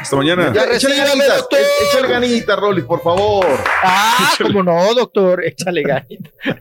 [0.00, 0.52] Hasta mañana.
[0.52, 1.58] Ya, échale Sígame, ganitas, doctor.
[1.60, 3.46] e- échale ganitas, Rolly, por favor.
[3.82, 6.30] Ah, cómo no, doctor, échale ganita.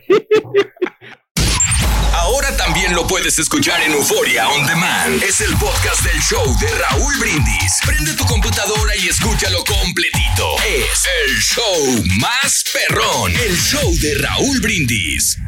[2.21, 5.23] Ahora también lo puedes escuchar en Euforia On Demand.
[5.23, 7.79] Es el podcast del show de Raúl Brindis.
[7.83, 10.55] Prende tu computadora y escúchalo completito.
[10.63, 13.35] Es el show más perrón.
[13.35, 15.39] El show de Raúl Brindis.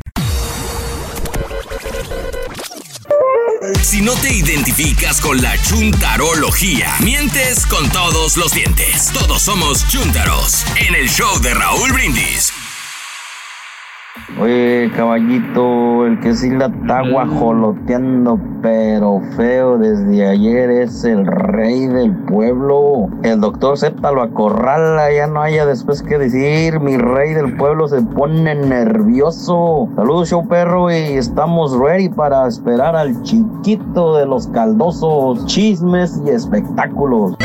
[3.84, 9.12] Si no te identificas con la chuntarología, mientes con todos los dientes.
[9.14, 10.66] Todos somos chuntaros.
[10.78, 12.52] En el show de Raúl Brindis.
[14.40, 21.88] Oye, caballito, el que sí la está guajoloteando, pero feo desde ayer es el rey
[21.88, 23.10] del pueblo.
[23.24, 26.80] El doctor Z lo acorrala, ya no haya después que decir.
[26.80, 29.90] Mi rey del pueblo se pone nervioso.
[29.96, 36.30] Saludos, show perro, y estamos ready para esperar al chiquito de los caldosos chismes y
[36.30, 37.36] espectáculos.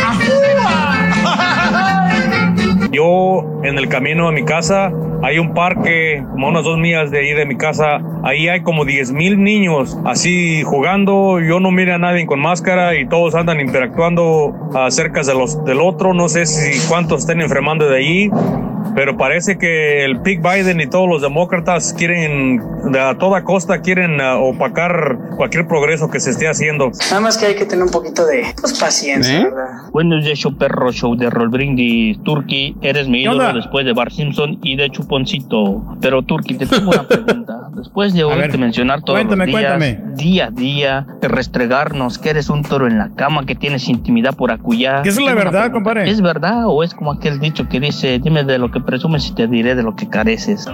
[2.90, 7.10] Yo en el camino a mi casa hay un parque como a unas dos millas
[7.10, 8.00] de ahí de mi casa.
[8.22, 11.40] Ahí hay como 10 mil niños así jugando.
[11.40, 15.80] Yo no miro a nadie con máscara y todos andan interactuando acerca de los del
[15.80, 16.14] otro.
[16.14, 18.30] No sé si cuántos estén enfermando de allí.
[18.94, 22.60] Pero parece que el Pig Biden y todos los demócratas quieren,
[22.98, 26.90] a toda costa, quieren ah, opacar cualquier progreso que se esté haciendo.
[27.10, 29.90] Nada más que hay que tener un poquito de pues, paciencia, ¿verdad?
[29.92, 32.22] Buenos días, show perro, show de Roll Brindis.
[32.24, 35.96] Turkey, eres mi ¿Qué ídolo después de Bar Simpson y de Chuponcito.
[36.00, 37.68] Pero Turkey, te tengo una pregunta.
[37.74, 40.14] Después de A oírte ver, mencionar todos cuéntame, los días, cuéntame.
[40.16, 44.34] día a día, de restregarnos que eres un toro en la cama, que tienes intimidad
[44.34, 45.02] por acullá.
[45.02, 46.10] ¿Qué es la verdad, compadre?
[46.10, 49.34] ¿Es verdad o es como aquel dicho que dice, dime de lo que presumes y
[49.34, 50.66] te diré de lo que careces?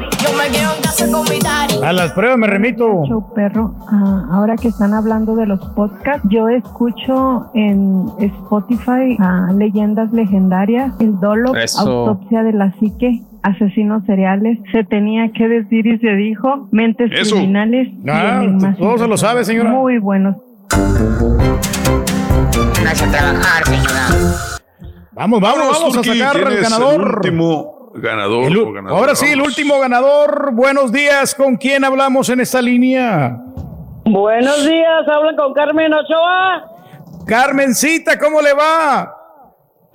[1.83, 3.05] A las pruebas me remito.
[3.07, 9.53] Show perro, ah, ahora que están hablando de los podcasts, yo escucho en Spotify a
[9.57, 11.81] Leyendas Legendarias, El Dolo, Eso.
[12.07, 17.37] Autopsia de la Psique, Asesinos Seriales, Se tenía que decir y se dijo, Mentes Eso.
[17.37, 17.89] Criminales.
[17.89, 19.71] y Ah, todo se lo sabe, señora.
[19.71, 20.37] Muy buenos.
[22.75, 24.07] Pónganse a trabajar, señora.
[25.13, 26.95] Vamos, vamos, vamos a sacar al tienes ganador.
[26.95, 28.45] El último ganador.
[28.47, 30.51] El o ahora sí, el último ganador.
[30.55, 31.35] Buenos días.
[31.35, 33.37] ¿Con quién hablamos en esta línea?
[34.07, 36.65] Buenos días, hablan con Carmen Ochoa.
[37.27, 39.15] Carmencita, ¿cómo le va?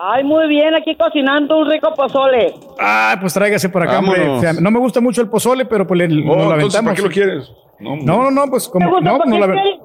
[0.02, 2.54] Ay, muy bien, aquí cocinando un rico pozole.
[2.80, 4.20] Ah, pues tráigase para acá, hombre.
[4.22, 4.38] Vámonos.
[4.38, 6.80] O sea, no me gusta mucho el pozole, pero pues le, Oh, no lo entonces,
[6.80, 6.84] aventamos.
[6.84, 7.52] ¿para qué lo quieres?
[7.80, 9.80] No, No, no, pues como ¿Te gusta no, por no, la- quieres?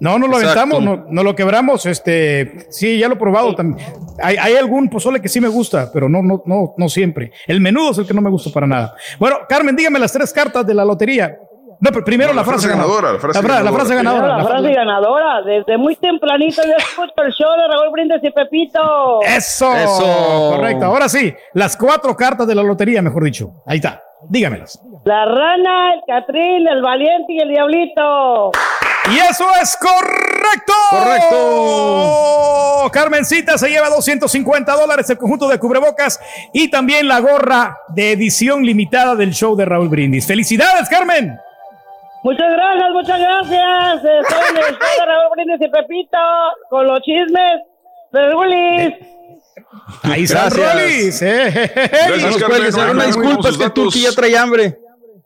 [0.00, 0.60] no, no lo Exacto.
[0.60, 1.86] aventamos, no, no lo quebramos.
[1.86, 3.86] Este, sí, ya lo he probado también.
[4.22, 7.32] Hay, hay algún pozole que sí me gusta, pero no, no, no, no siempre.
[7.46, 8.94] El menudo es el que no me gusta para nada.
[9.18, 11.38] Bueno, Carmen, dígame las tres cartas de la lotería.
[11.80, 13.08] No, pero primero No, la, la frase frase ganadora.
[13.08, 13.84] ganadora, la frase La, fra- la ganadora.
[13.84, 14.28] frase ganadora.
[14.28, 15.42] La la frase fra- ganadora.
[15.42, 19.20] Desde muy tempranito yo escucho el show de Raúl Brindes y Pepito.
[19.22, 20.84] Eso, correcto.
[20.86, 23.62] Ahora sí, las cuatro cartas de la lotería, mejor dicho.
[23.66, 24.00] Ahí está.
[24.26, 24.80] Dígamelas.
[25.04, 28.52] La rana, el Catrín, el valiente y el diablito.
[29.12, 30.72] Y eso es correcto.
[30.90, 32.90] Correcto.
[32.90, 36.20] Carmencita se lleva 250 dólares el conjunto de cubrebocas
[36.52, 40.26] y también la gorra de edición limitada del show de Raúl Brindis.
[40.26, 41.38] ¡Felicidades, Carmen!
[42.24, 43.96] Muchas gracias, muchas gracias.
[43.96, 46.18] Estoy en el show de Raúl Brindes y Pepito
[46.70, 47.60] con los chismes
[48.12, 48.94] de Rulis.
[50.02, 51.10] Ahí está eh.
[52.18, 54.78] No haga una disculpa, es que el Turki ya trae hambre.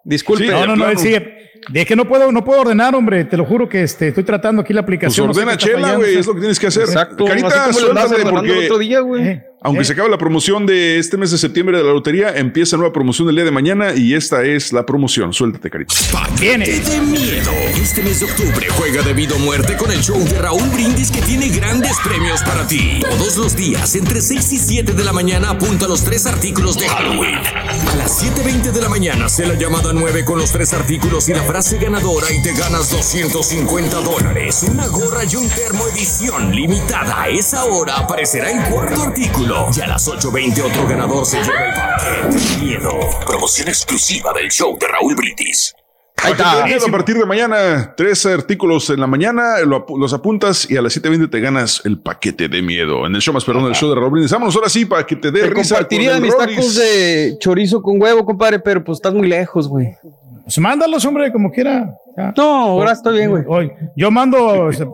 [0.03, 0.49] Disculpe.
[0.49, 0.89] no, no, no.
[0.89, 3.25] Es que no puedo, no puedo ordenar, hombre.
[3.25, 5.29] Te lo juro que este, estoy tratando aquí la Pues aplicación.
[5.29, 6.83] no sé ordena chela, güey, es lo que tienes que hacer.
[6.83, 9.29] Exacto, Carita, suéltate ordenando el porque otro día, güey.
[9.29, 12.77] Eh, aunque se acabe la promoción de este mes de septiembre de la lotería, empieza
[12.77, 15.33] nueva promoción del día de mañana y esta es la promoción.
[15.33, 15.95] Suéltate, Carita.
[16.41, 16.67] Viene.
[16.67, 17.51] de miedo.
[17.75, 21.21] Este mes de octubre juega debido a muerte con el show de Raúl Brindis que
[21.23, 23.01] tiene grandes premios para ti.
[23.01, 26.89] Todos los días, entre 6 y 7 de la mañana, apunta los tres artículos de
[26.89, 27.39] Halloween.
[27.39, 31.35] A las 7.20 de la mañana, sé la llamada 9 con los tres artículos y
[31.35, 34.65] la frase ganadora y te ganas 250 dólares.
[34.71, 37.23] Una gorra y un termo edición limitada.
[37.23, 39.48] A esa hora aparecerá el cuarto artículo.
[39.49, 42.63] Y a las 8.20 otro ganador se lleva el paquete.
[42.63, 42.91] Miedo.
[43.27, 45.75] Promoción exclusiva del show de Raúl Brindis.
[46.23, 46.65] Ahí está.
[46.65, 50.95] A partir de mañana, tres artículos en la mañana, lo los apuntas y a las
[51.03, 53.07] 7.20 te ganas el paquete de miedo.
[53.07, 54.33] En el show más perdón, el show de Raúl Brindis.
[54.33, 55.77] Vámonos ahora sí para que te dé Te risa.
[55.77, 59.67] compartiría con el mis tacos de chorizo con huevo, compadre, pero pues estás muy lejos,
[59.67, 59.97] güey.
[60.45, 61.95] Pues mándalos, hombre, como quiera.
[62.19, 62.35] Ya.
[62.37, 63.45] No, ahora estoy bien, güey.
[63.49, 64.87] Hoy, yo mando sea,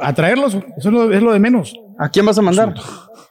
[0.00, 1.74] a traerlos, eso es lo, es lo de menos.
[1.98, 2.74] ¿A quién vas a mandar?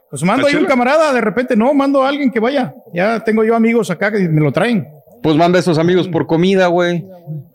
[0.09, 2.73] Pues mando ahí un camarada, de repente, no, mando a alguien que vaya.
[2.93, 4.87] Ya tengo yo amigos acá que me lo traen.
[5.21, 7.03] Pues manda a esos amigos por comida, güey.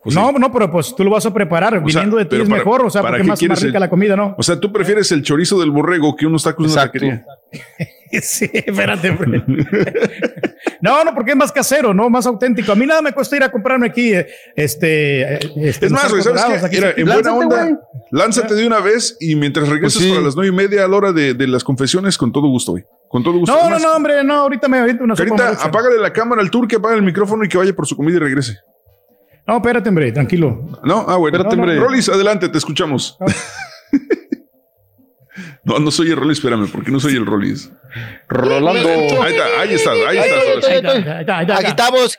[0.06, 1.74] no, no, pero pues tú lo vas a preparar.
[1.76, 3.78] O sea, Viniendo de ti es para- mejor, o sea, ¿para porque más, más rica
[3.78, 4.34] el- la comida, ¿no?
[4.36, 7.24] O sea, tú prefieres el chorizo del borrego que unos tacos de una taquería.
[8.22, 9.10] Sí, espérate.
[10.80, 12.10] No, no, porque es más casero, ¿no?
[12.10, 12.72] Más auténtico.
[12.72, 15.22] A mí nada me cuesta ir a comprarme aquí, eh, este.
[15.36, 16.66] eh, este, Es más, güey, ¿sabes qué?
[16.66, 17.76] aquí Mira, en buena Lánzate, onda, güey.
[18.10, 20.10] lánzate de una vez y mientras regresas Pues sí.
[20.12, 22.72] para las nueve y media a la hora de, de las confesiones, con todo gusto,
[22.72, 22.84] güey.
[23.08, 23.52] Con todo gusto.
[23.52, 25.68] No, no, Además, no, hombre, no, ahorita me aviento una sopa Carita, maruchan.
[25.68, 28.16] apágale la cámara al tour, que apague el micrófono y que vaya por su comida
[28.16, 28.58] y regrese.
[29.46, 30.68] No, espérate, hombre, tranquilo.
[30.84, 31.36] No, ah, bueno.
[31.38, 31.78] Espérate, hombre.
[31.78, 33.16] Rolis, adelante, te escuchamos.
[33.20, 33.26] no,
[35.64, 37.70] no soy el Rolis, espérame, porque no soy el Rolis.
[38.28, 38.88] Rolando.
[39.22, 41.46] Ahí está, ahí está, ahí.
[41.58, 42.18] Aquí estamos.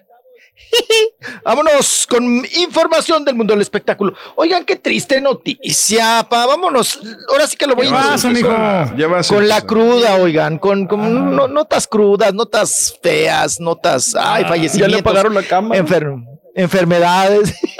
[1.43, 2.23] Vámonos con
[2.57, 4.13] información del mundo del espectáculo.
[4.35, 6.45] Oigan, qué triste noticia, pa.
[6.45, 6.99] Vámonos.
[7.29, 8.49] Ahora sí que lo voy ¿Qué a pasa, mijo?
[8.97, 9.27] Ya vas.
[9.27, 14.93] Con la cruda, oigan, con, con no- notas crudas, notas feas, notas, ay, Ya fallecimientos.
[14.93, 15.75] le apagaron la cama.
[15.75, 16.23] enfer-
[16.55, 17.55] enfermedades,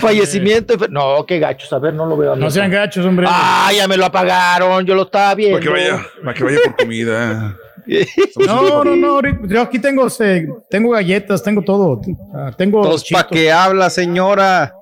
[0.00, 0.74] fallecimiento.
[0.74, 2.36] enfer- no, qué gachos, a ver, no lo veo.
[2.36, 3.26] No sean gachos, hombre.
[3.28, 5.58] Ah, ya me lo apagaron, yo lo estaba viendo.
[5.58, 7.56] Para que vaya, para que vaya por comida.
[8.36, 9.46] No, no, no.
[9.48, 12.02] Yo aquí tengo, este, tengo galletas, tengo todo.
[12.34, 12.82] Ah, tengo.
[13.10, 14.74] ¿para qué habla, señora?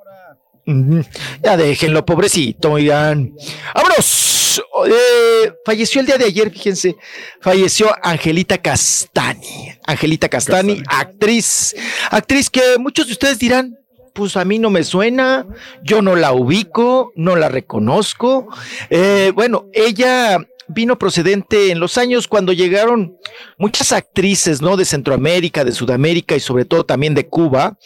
[1.40, 3.32] Ya déjenlo, pobrecito, oigan.
[3.72, 4.60] ¡Vámonos!
[4.88, 6.96] Eh, falleció el día de ayer, fíjense.
[7.40, 9.72] Falleció Angelita Castani.
[9.86, 11.76] Angelita Castani, actriz.
[12.10, 13.76] Actriz que muchos de ustedes dirán,
[14.16, 15.46] pues a mí no me suena,
[15.82, 18.48] yo no la ubico, no la reconozco.
[18.90, 20.38] Eh, bueno, ella
[20.68, 23.16] vino procedente en los años cuando llegaron
[23.58, 24.76] muchas actrices, ¿no?
[24.76, 27.76] De Centroamérica, de Sudamérica y sobre todo también de Cuba.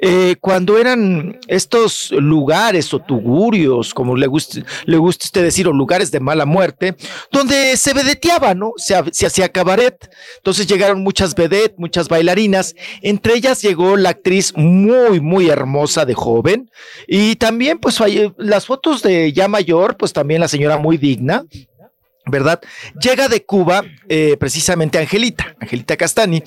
[0.00, 5.72] Eh, cuando eran estos lugares o tugurios, como le guste, le guste usted decir, o
[5.72, 6.96] lugares de mala muerte,
[7.30, 8.72] donde se vedeteaba, ¿no?
[8.76, 10.10] Se, se hacía cabaret.
[10.36, 12.74] Entonces llegaron muchas vedettes, muchas bailarinas.
[13.02, 16.70] Entre ellas llegó la actriz muy, muy hermosa de joven.
[17.06, 17.98] Y también, pues,
[18.36, 21.44] las fotos de ya mayor, pues también la señora muy digna.
[22.26, 22.60] ¿Verdad?
[23.00, 26.42] Llega de Cuba eh, precisamente Angelita, Angelita Castani,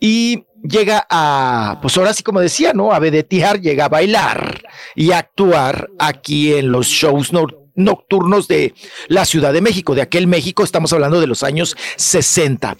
[0.00, 2.92] y llega a, pues ahora sí como decía, ¿no?
[2.92, 4.62] A vedetear, llega a bailar
[4.94, 7.30] y a actuar aquí en los shows
[7.74, 8.74] nocturnos de
[9.08, 12.76] la Ciudad de México, de aquel México, estamos hablando de los años 60.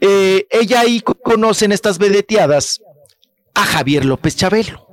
[0.00, 2.80] Eh, ella ahí co- conocen estas vedeteadas
[3.54, 4.86] a Javier López Chabelo,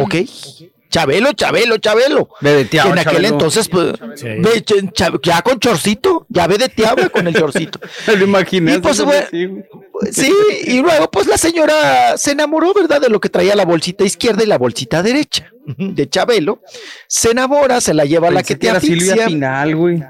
[0.00, 0.14] ¿ok?
[0.90, 2.28] Chabelo, Chabelo, Chabelo.
[2.42, 3.28] En aquel Chabelo.
[3.28, 3.94] entonces, pues,
[5.22, 7.78] ya con chorcito, ya vedeteaba con el chorcito.
[8.06, 8.74] Lo imaginé.
[8.74, 9.26] Y pues, bueno,
[10.10, 10.32] sí,
[10.64, 13.00] y luego pues la señora se enamoró, ¿verdad?
[13.00, 16.60] De lo que traía la bolsita izquierda y la bolsita derecha de Chabelo.
[17.06, 19.26] Se enamora, se la lleva a la Pensé que que te era Silvia asfixia.
[19.26, 20.02] Pinal, güey.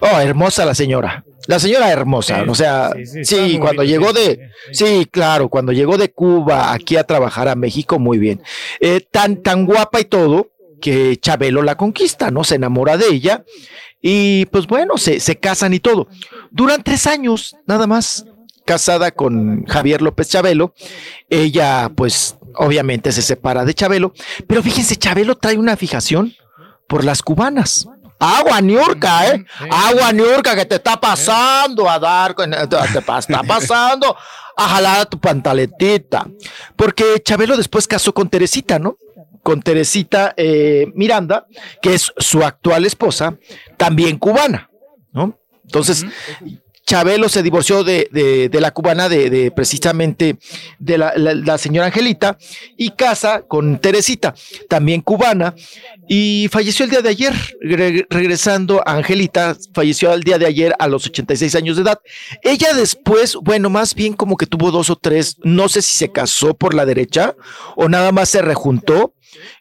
[0.00, 1.24] Oh, hermosa la señora.
[1.46, 2.92] La señora hermosa, Sí, o sea,
[3.22, 7.98] sí, cuando llegó de, sí, claro, cuando llegó de Cuba aquí a trabajar a México,
[7.98, 8.42] muy bien.
[8.80, 12.44] Eh, tan, tan guapa y todo, que Chabelo la conquista, ¿no?
[12.44, 13.44] Se enamora de ella
[14.00, 16.08] y pues bueno, se, se casan y todo.
[16.50, 18.26] Duran tres años, nada más,
[18.64, 20.74] casada con Javier López Chabelo.
[21.30, 24.12] Ella, pues, obviamente se separa de Chabelo,
[24.46, 26.34] pero fíjense, Chabelo trae una fijación
[26.86, 27.88] por las cubanas.
[28.38, 29.44] Agua Niurka, ¿eh?
[29.70, 32.76] Agua Niurka que te está pasando a dar, con- te
[33.32, 34.16] está pasando
[34.56, 36.26] a jalar a tu pantaletita.
[36.76, 38.96] Porque Chabelo después casó con Teresita, ¿no?
[39.42, 41.46] Con Teresita eh, Miranda,
[41.82, 43.36] que es su actual esposa,
[43.76, 44.70] también cubana,
[45.12, 45.38] ¿no?
[45.64, 46.04] Entonces,
[46.86, 50.36] Chabelo se divorció de, de- la cubana, de, precisamente
[50.78, 52.36] de la, señora Angelita,
[52.76, 54.34] y casa con Teresita,
[54.68, 55.54] también cubana,
[56.08, 60.74] y falleció el día de ayer, Re- regresando a Angelita, falleció el día de ayer
[60.78, 61.98] a los 86 años de edad.
[62.42, 66.12] Ella después, bueno, más bien como que tuvo dos o tres, no sé si se
[66.12, 67.34] casó por la derecha
[67.76, 69.14] o nada más se rejuntó.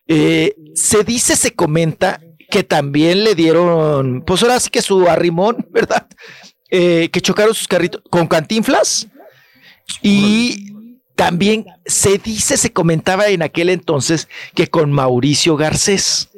[0.08, 5.66] Eh, se dice, se comenta que también le dieron, pues ahora sí que su arrimón,
[5.72, 6.08] ¿verdad?
[6.76, 9.08] Eh, que chocaron sus carritos con cantinflas
[10.02, 10.74] y
[11.16, 16.30] también se dice, se comentaba en aquel entonces que con Mauricio Garcés.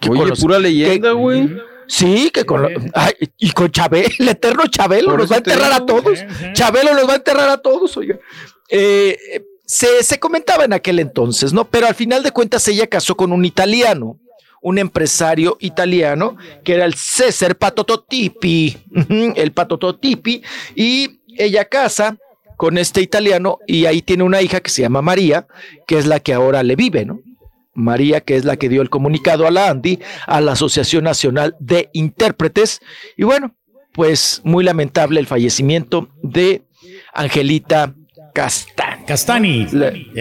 [0.00, 1.58] que Oye, los- pura leyenda, güey.
[1.86, 5.84] Sí, que con ay, y con Chabelo, el eterno Chabelo nos va a enterrar a
[5.84, 6.20] todos.
[6.54, 8.18] Chabelo nos va a enterrar a todos, oiga.
[8.70, 11.66] Eh, eh, se, se comentaba en aquel entonces, ¿no?
[11.68, 14.18] Pero al final de cuentas ella casó con un italiano,
[14.60, 18.76] un empresario italiano, que era el César Patototipi,
[19.36, 20.42] el Patototipi,
[20.74, 22.18] y ella casa
[22.56, 25.46] con este italiano y ahí tiene una hija que se llama María,
[25.86, 27.20] que es la que ahora le vive, ¿no?
[27.72, 31.56] María, que es la que dio el comunicado a la ANDI, a la Asociación Nacional
[31.58, 32.80] de Intérpretes.
[33.16, 33.56] Y bueno,
[33.92, 36.64] pues muy lamentable el fallecimiento de
[37.14, 37.94] Angelita
[38.40, 39.04] Castani.
[39.06, 39.66] Castani.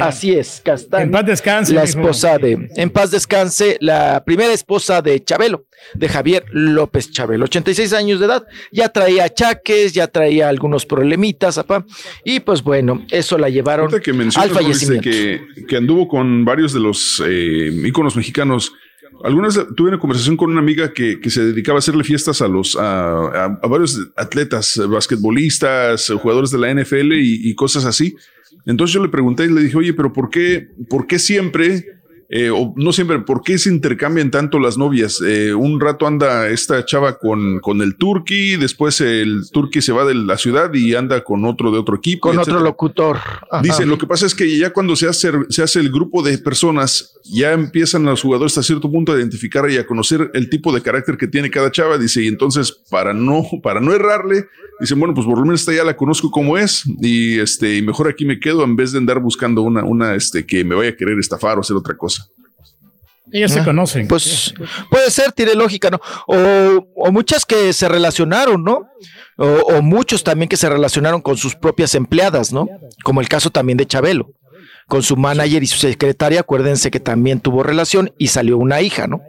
[0.02, 1.04] Así es, Castani.
[1.04, 6.10] En paz descanse, La esposa de, en paz descanse, la primera esposa de Chabelo, de
[6.10, 11.86] Javier López Chabelo, 86 años de edad, ya traía achaques, ya traía algunos problemitas, apá,
[12.26, 15.10] y pues bueno, eso la llevaron que al fallecimiento.
[15.10, 18.74] que, que anduvo con varios de los eh, íconos mexicanos.
[19.24, 22.48] Algunas tuve una conversación con una amiga que, que se dedicaba a hacerle fiestas a
[22.48, 27.86] los a, a- varios atletas, eh, basquetbolistas, eh, jugadores de la NFL y, y cosas
[27.86, 28.16] así.
[28.66, 31.99] Entonces yo le pregunté y le dije, oye, pero ¿por qué, por qué siempre,
[32.32, 35.20] eh, o no siempre, por qué se intercambian tanto las novias?
[35.26, 40.06] Eh, un rato anda esta chava con, con el turqui, después el turqui se va
[40.06, 42.30] de la ciudad y anda con otro de otro equipo.
[42.30, 43.18] con otro locutor.
[43.18, 43.64] Ajá.
[43.64, 46.38] Dice, lo que pasa es que ya cuando se hace, se hace el grupo de
[46.38, 50.72] personas, ya empiezan los jugadores hasta cierto punto a identificar y a conocer el tipo
[50.72, 51.98] de carácter que tiene cada chava.
[51.98, 54.46] Dice, y entonces para no, para no errarle,
[54.80, 57.82] dicen, bueno, pues por lo menos esta ya la conozco como es y este, y
[57.82, 60.92] mejor aquí me quedo en vez de andar buscando una, una, este, que me vaya
[60.92, 62.19] a querer estafar o hacer otra cosa.
[63.32, 64.08] Ellos se Ah, conocen.
[64.08, 64.54] Pues
[64.90, 66.00] puede ser, tiene lógica, ¿no?
[66.28, 68.88] O, o muchas que se relacionaron, ¿no?
[69.38, 72.68] O, o muchos también que se relacionaron con sus propias empleadas, ¿no?
[73.04, 74.32] Como el caso también de Chabelo,
[74.88, 79.08] con su manager y su secretaria, acuérdense que también tuvo relación y salió una hija,
[79.08, 79.22] ¿no?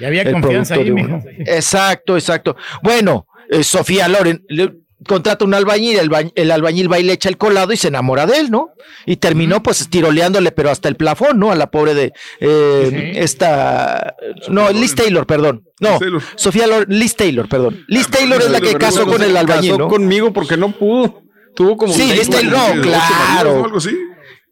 [0.00, 1.44] Ya había El confianza ahí, de.
[1.46, 2.56] Exacto, exacto.
[2.82, 4.72] Bueno, eh, Sofía Loren le-
[5.06, 7.88] contrata un albañil, el, ba- el albañil va y le echa el colado y se
[7.88, 8.70] enamora de él, ¿no?
[9.06, 11.50] Y terminó pues tiroleándole, pero hasta el plafón, ¿no?
[11.50, 14.14] A la pobre de eh, esta,
[14.48, 15.64] no, Liz Taylor, perdón.
[15.80, 15.98] No,
[16.36, 17.84] Sofía Liz Taylor, perdón.
[17.88, 19.88] Liz Taylor es la que casó con el albañil, casó ¿no?
[19.88, 21.22] conmigo porque no pudo.
[21.54, 23.64] Tuvo como Sí, Liz Taylor, no, claro.
[23.64, 23.90] Algo así.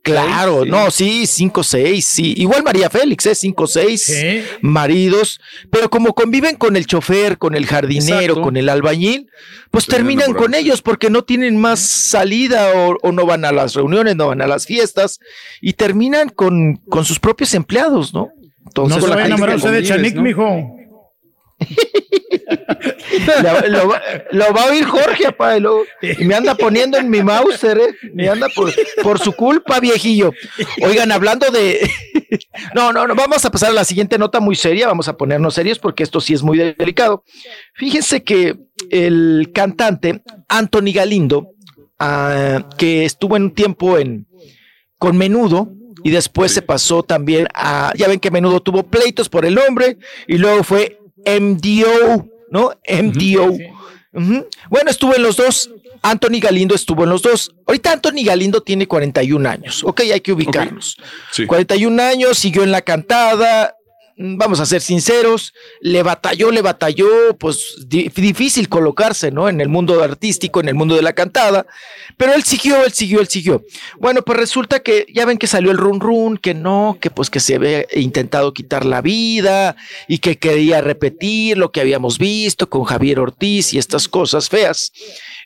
[0.03, 0.71] Claro, Sí.
[0.71, 2.35] no, sí, cinco, seis, sí.
[2.39, 3.35] Igual María Félix, ¿eh?
[3.35, 4.09] Cinco, seis
[4.63, 8.43] maridos, pero como conviven con el chofer, con el jardinero, Exacto.
[8.43, 9.29] con el albañil,
[9.71, 13.53] pues Terminan terminan con ellos porque no tienen más salida o, o no van a
[13.53, 15.21] las reuniones, no van a las fiestas
[15.61, 18.31] y terminan con, con sus propios empleados, ¿no?
[18.67, 20.23] Entonces, no se va a de Chanik, ¿no?
[20.23, 20.80] mijo.
[24.31, 27.95] Lo, va- a oír Jorge, apá, y, me anda poniendo en mi Mauser, ¿eh?
[28.15, 28.49] Me anda
[29.03, 30.33] por, su culpa, viejillo.
[30.83, 31.91] Oigan, hablando de.
[32.77, 35.55] No, no, no, vamos a pasar a la siguiente nota muy seria, vamos a ponernos
[35.55, 37.25] serios porque esto sí es muy delicado.
[37.75, 38.57] Fíjense que
[38.89, 41.49] el cantante Anthony Galindo,
[41.99, 44.29] ah, que estuvo en un tiempo en,
[44.97, 45.73] con Menudo,
[46.05, 49.99] y después se pasó también a, ya ven que Menudo tuvo pleitos por el nombre,
[50.29, 52.71] y luego fue MDO, ¿no?
[52.89, 53.57] MDO.
[54.13, 55.71] Bueno, estuvo en los dos.
[56.03, 57.55] Anthony Galindo estuvo en los dos.
[57.67, 59.85] Ahorita Anthony Galindo tiene 41 años.
[59.85, 60.97] Ok, hay que ubicarnos.
[61.47, 63.77] 41 años, siguió en la cantada.
[64.21, 67.09] Mm, Vamos a ser sinceros, le batalló, le batalló,
[67.39, 69.49] pues di- difícil colocarse, ¿no?
[69.49, 71.65] En el mundo artístico, en el mundo de la cantada,
[72.19, 73.65] pero él siguió, él siguió, él siguió.
[73.99, 77.31] Bueno, pues resulta que ya ven que salió el run run, que no, que pues
[77.31, 79.75] que se había intentado quitar la vida
[80.07, 84.93] y que quería repetir lo que habíamos visto con Javier Ortiz y estas cosas feas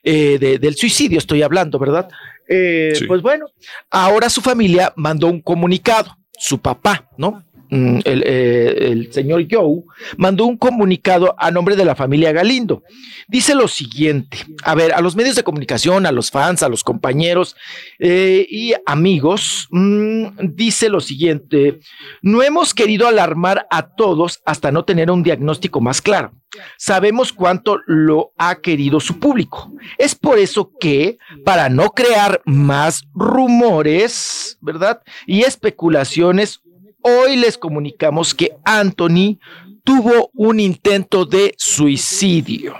[0.03, 2.09] eh, de- del suicidio, estoy hablando, ¿verdad?
[2.49, 3.47] Eh, Pues bueno,
[3.91, 7.45] ahora su familia mandó un comunicado, su papá, ¿no?
[7.75, 9.83] Mm, el, eh, el señor Joe,
[10.17, 12.83] mandó un comunicado a nombre de la familia Galindo.
[13.29, 16.85] Dice lo siguiente, a ver, a los medios de comunicación, a los fans, a los
[16.85, 17.57] compañeros
[17.99, 21.81] eh, y amigos, mm, dice lo siguiente,
[22.23, 26.33] no hemos querido alarmar a todos hasta no tener un diagnóstico más claro.
[26.77, 29.73] Sabemos cuánto lo ha querido su público.
[29.99, 35.03] Es por eso que, para no crear más rumores, ¿verdad?
[35.27, 36.61] Y especulaciones,
[37.05, 39.39] hoy les comunicamos que Anthony
[39.85, 42.75] tuvo un intento de suicidio.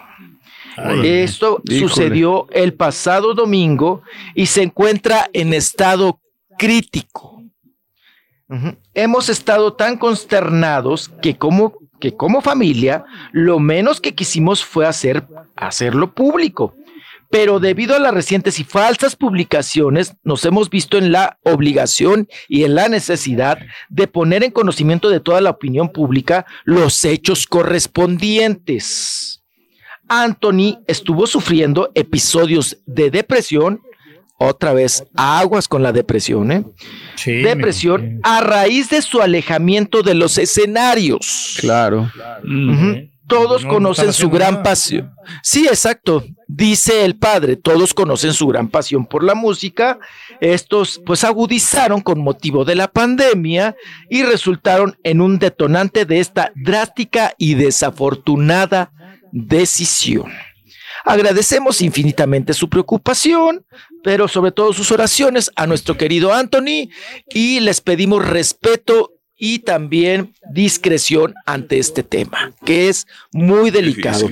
[1.05, 1.89] Esto Híjole.
[1.89, 4.03] sucedió el pasado domingo
[4.35, 6.21] y se encuentra en estado
[6.59, 7.43] crítico.
[8.93, 15.25] Hemos estado tan consternados que como, que como familia lo menos que quisimos fue hacer,
[15.57, 16.75] hacerlo público.
[17.35, 22.63] Pero debido a las recientes y falsas publicaciones, nos hemos visto en la obligación y
[22.63, 29.43] en la necesidad de poner en conocimiento de toda la opinión pública los hechos correspondientes.
[30.07, 33.81] Anthony estuvo sufriendo episodios de depresión,
[34.39, 36.65] otra vez aguas con la depresión, ¿eh?
[37.27, 41.57] depresión a raíz de su alejamiento de los escenarios.
[41.59, 42.13] Claro.
[42.45, 43.09] Ujú.
[43.27, 44.63] Todos No, no conocen su gran nada.
[44.65, 45.15] pasión.
[45.43, 46.25] Sí, exacto.
[46.47, 49.99] Dice el padre, todos conocen su gran pasión por la música.
[50.41, 53.75] Estos pues agudizaron con motivo de la pandemia
[54.11, 58.93] y resultaron en un detonante de esta drástica y desafortunada
[59.33, 60.31] decisión.
[61.05, 63.67] Agradecemos infinitamente su preocupación,
[64.03, 66.89] pero sobre todo sus oraciones a nuestro querido Anthony
[67.29, 74.31] y les pedimos respeto y también discreción ante este tema, que es muy delicado.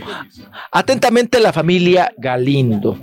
[0.71, 2.99] Atentamente la familia Galindo.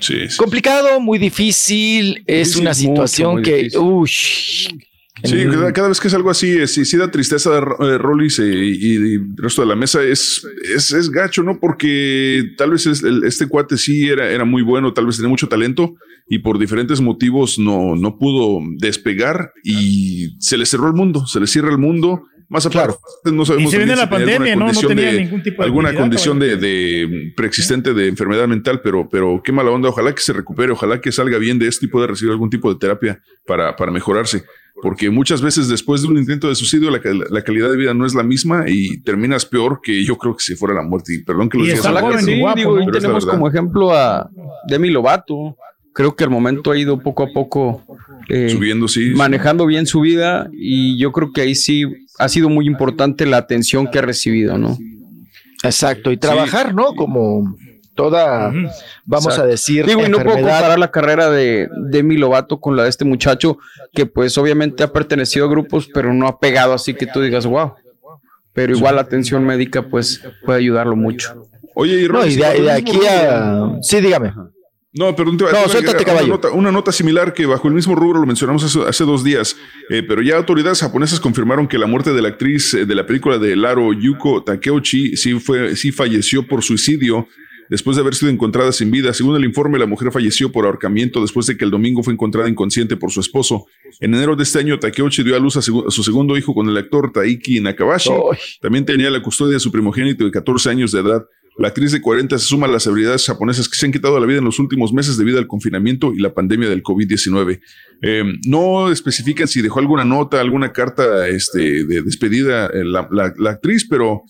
[0.00, 0.36] Sí, sí.
[0.36, 4.86] Complicado, muy difícil, es Difícil, una situación que, difícil.
[5.24, 7.98] Sí, cada, cada vez que es algo así, eh, sí, sí da tristeza de eh,
[7.98, 10.02] Rollis eh, y, y el resto de la mesa.
[10.02, 11.60] Es, es, es gacho, ¿no?
[11.60, 15.28] Porque tal vez es- el- este cuate sí era, era muy bueno, tal vez tenía
[15.30, 15.94] mucho talento
[16.28, 21.40] y por diferentes motivos no, no pudo despegar y se le cerró el mundo, se
[21.40, 22.24] le cierra el mundo.
[22.52, 22.94] Más aparte,
[23.32, 24.70] no sabemos Y se viene la si pandemia, ¿no?
[24.70, 29.08] No tenía de- ningún tipo de alguna condición de, de preexistente de enfermedad mental, pero,
[29.08, 29.88] pero qué mala onda.
[29.88, 32.70] Ojalá que se recupere, ojalá que salga bien de esto y pueda recibir algún tipo
[32.70, 34.44] de terapia para, para mejorarse.
[34.82, 37.00] Porque muchas veces después de un intento de suicidio, la,
[37.30, 40.42] la calidad de vida no es la misma y terminas peor que yo creo que
[40.44, 41.14] si fuera la muerte.
[41.14, 44.28] Y perdón que lo Y diga ojalá que sí, digo, tenemos como ejemplo a
[44.68, 45.56] Demi Lovato.
[45.94, 47.84] Creo que al momento ha ido poco a poco
[48.28, 49.12] eh, Subiendo, sí.
[49.14, 51.84] manejando bien su vida y yo creo que ahí sí
[52.18, 54.78] ha sido muy importante la atención que ha recibido, ¿no?
[55.62, 56.94] Exacto, y trabajar, ¿no?
[56.94, 57.56] Como
[57.94, 58.50] toda,
[59.04, 59.42] vamos Exacto.
[59.42, 62.88] a decir, Digo, y no puedo comparar la carrera de Demi Lovato con la de
[62.88, 63.58] este muchacho,
[63.92, 67.46] que pues obviamente ha pertenecido a grupos, pero no ha pegado así que tú digas,
[67.46, 67.74] wow.
[68.54, 71.48] Pero igual la atención médica pues puede ayudarlo mucho.
[71.74, 73.78] Oye, y No, Rollis, y de, el de aquí a...
[73.80, 74.32] Sí, dígame.
[74.94, 76.26] No, perdón, te No, suéltate, caballo.
[76.26, 79.24] Una nota, una nota similar que bajo el mismo rubro lo mencionamos hace, hace dos
[79.24, 79.56] días,
[79.88, 83.06] eh, pero ya autoridades japonesas confirmaron que la muerte de la actriz eh, de la
[83.06, 87.26] película de Laro, Yuko Takeuchi, sí, fue, sí falleció por suicidio
[87.70, 89.14] después de haber sido encontrada sin vida.
[89.14, 92.46] Según el informe, la mujer falleció por ahorcamiento después de que el domingo fue encontrada
[92.50, 93.64] inconsciente por su esposo.
[93.98, 96.52] En enero de este año, Takeuchi dio a luz a, segu- a su segundo hijo
[96.52, 98.10] con el actor Taiki Nakabashi.
[98.60, 101.24] También tenía la custodia de su primogénito de 14 años de edad.
[101.58, 104.26] La actriz de 40 se suma a las celebridades japonesas que se han quitado la
[104.26, 107.60] vida en los últimos meses debido al confinamiento y la pandemia del COVID-19.
[108.02, 113.32] Eh, no especifican si dejó alguna nota, alguna carta este, de despedida eh, la, la-
[113.38, 114.22] la actriz, pero,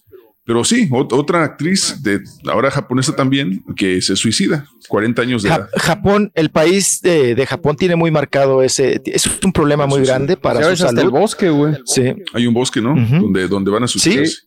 [0.45, 2.21] pero sí, ot- otra actriz de
[2.51, 5.69] ahora japonesa también que se suicida, 40 años de Ja- edad.
[5.77, 10.37] Japón, el país de, de Japón tiene muy marcado ese, es un problema muy grande
[10.37, 11.15] para su ves, hasta salud.
[11.15, 11.75] el bosque, güey.
[11.87, 12.03] Sí.
[12.35, 12.95] Hay un bosque, ¿no?
[12.97, 14.39] donde, donde van a suicidarse.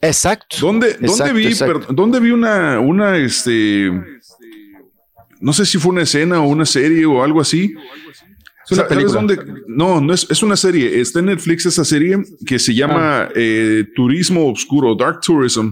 [0.00, 0.56] Exacto.
[0.60, 1.92] ¿Dónde, dónde vi, exacto.
[1.92, 3.92] dónde vi una, una, este,
[5.40, 7.74] no sé si fue una escena o una serie o algo así?
[8.70, 9.20] Es una ¿Sabes película.
[9.44, 9.62] dónde?
[9.66, 11.00] No, no es, es una serie.
[11.00, 15.70] Está en Netflix esa serie que se llama eh, Turismo Oscuro, Dark Tourism,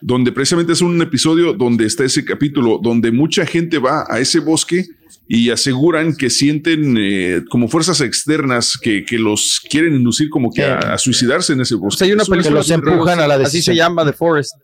[0.00, 4.40] donde precisamente es un episodio donde está ese capítulo, donde mucha gente va a ese
[4.40, 4.84] bosque
[5.28, 10.64] y aseguran que sienten eh, como fuerzas externas que, que los quieren inducir como que
[10.64, 11.96] a, a suicidarse en ese bosque.
[11.96, 12.76] O sea, hay una Es una película historia-
[13.46, 14.54] Así se llama The Forest.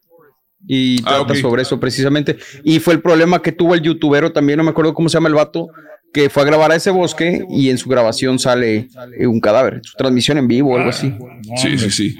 [0.68, 2.38] Y Ah, trata sobre eso precisamente.
[2.62, 5.28] Y fue el problema que tuvo el youtubero también, no me acuerdo cómo se llama
[5.28, 5.66] el vato,
[6.12, 9.80] que fue a grabar a ese bosque y en su grabación sale eh, un cadáver,
[9.82, 11.14] su transmisión en vivo o algo así.
[11.56, 12.16] Sí, sí, sí.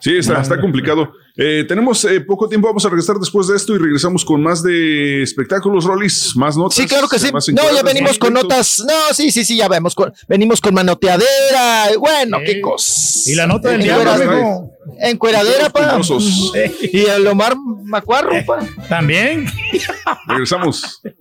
[0.00, 1.12] Sí, está, está complicado.
[1.38, 4.62] Eh, tenemos eh, poco tiempo, vamos a regresar después de esto y regresamos con más
[4.62, 6.76] de espectáculos, Rollis, más notas.
[6.76, 7.30] Sí, claro que sí.
[7.52, 8.82] No, ya venimos con notas.
[8.86, 11.88] No, sí, sí, sí, ya vemos con, venimos con manoteadera.
[11.98, 13.26] Bueno, qué cosas.
[13.26, 14.70] Y la nota del diablo, amigo.
[15.00, 15.80] Encueradera, pa.
[15.80, 16.52] Peligrosos.
[16.92, 18.58] Y el Omar Macuarro, pa.
[18.88, 19.46] También.
[20.26, 21.02] Regresamos.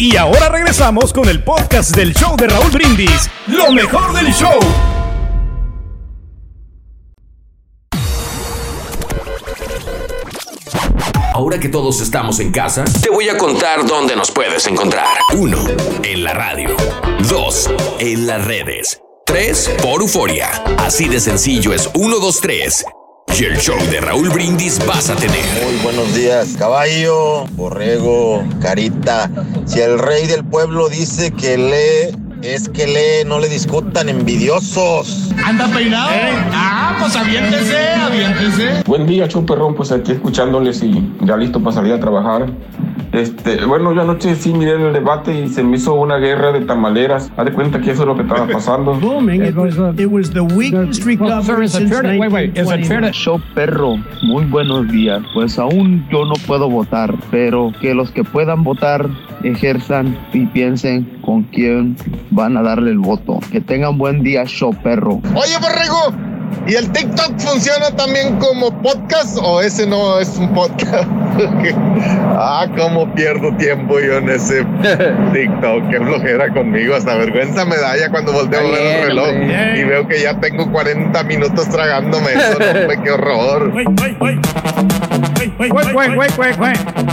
[0.00, 3.28] Y ahora regresamos con el podcast del show de Raúl Brindis.
[3.48, 4.56] Lo mejor del show.
[11.34, 15.18] Ahora que todos estamos en casa, te voy a contar dónde nos puedes encontrar.
[15.36, 15.58] 1.
[16.04, 16.76] En la radio.
[17.28, 17.70] 2.
[17.98, 19.00] En las redes.
[19.26, 19.76] 3.
[19.82, 20.48] Por Euforia.
[20.78, 22.84] Así de sencillo es 1, 2, 3.
[23.36, 25.44] Y el show de Raúl Brindis vas a tener.
[25.64, 29.30] Muy buenos días, caballo, borrego, carita.
[29.64, 35.30] Si el rey del pueblo dice que lee, es que lee, no le discutan, envidiosos.
[35.44, 36.10] ¿Anda peinado?
[36.52, 38.82] Ah, pues aviéntese, aviéntese.
[38.86, 42.46] Buen día, show perrón, pues aquí escuchándoles y ya listo para salir a trabajar.
[43.18, 46.60] Este, bueno, yo anoche sí miré el debate y se me hizo una guerra de
[46.60, 47.32] tamaleras.
[47.36, 48.94] Haz de cuenta que eso es lo que estaba pasando.
[48.94, 53.12] It was, it was the weakest recovery since 1929.
[53.12, 55.22] Show perro, muy buenos días.
[55.34, 59.08] Pues aún yo no puedo votar, pero que los que puedan votar
[59.42, 61.96] ejerzan y piensen con quién
[62.30, 63.40] van a darle el voto.
[63.50, 65.20] Que tengan buen día, show perro.
[65.34, 71.08] Oye, Borrego, ¿y el TikTok funciona también como podcast o ese no es un podcast?
[72.36, 74.64] ah, cómo pierdo tiempo yo en ese
[75.32, 75.90] TikTok.
[75.90, 76.94] Qué flojera conmigo.
[76.94, 79.28] Hasta vergüenza me da ya cuando volteo a ver el reloj
[79.76, 82.58] y veo que ya tengo 40 minutos tragándome eso.
[82.58, 83.72] No, hombre, qué horror.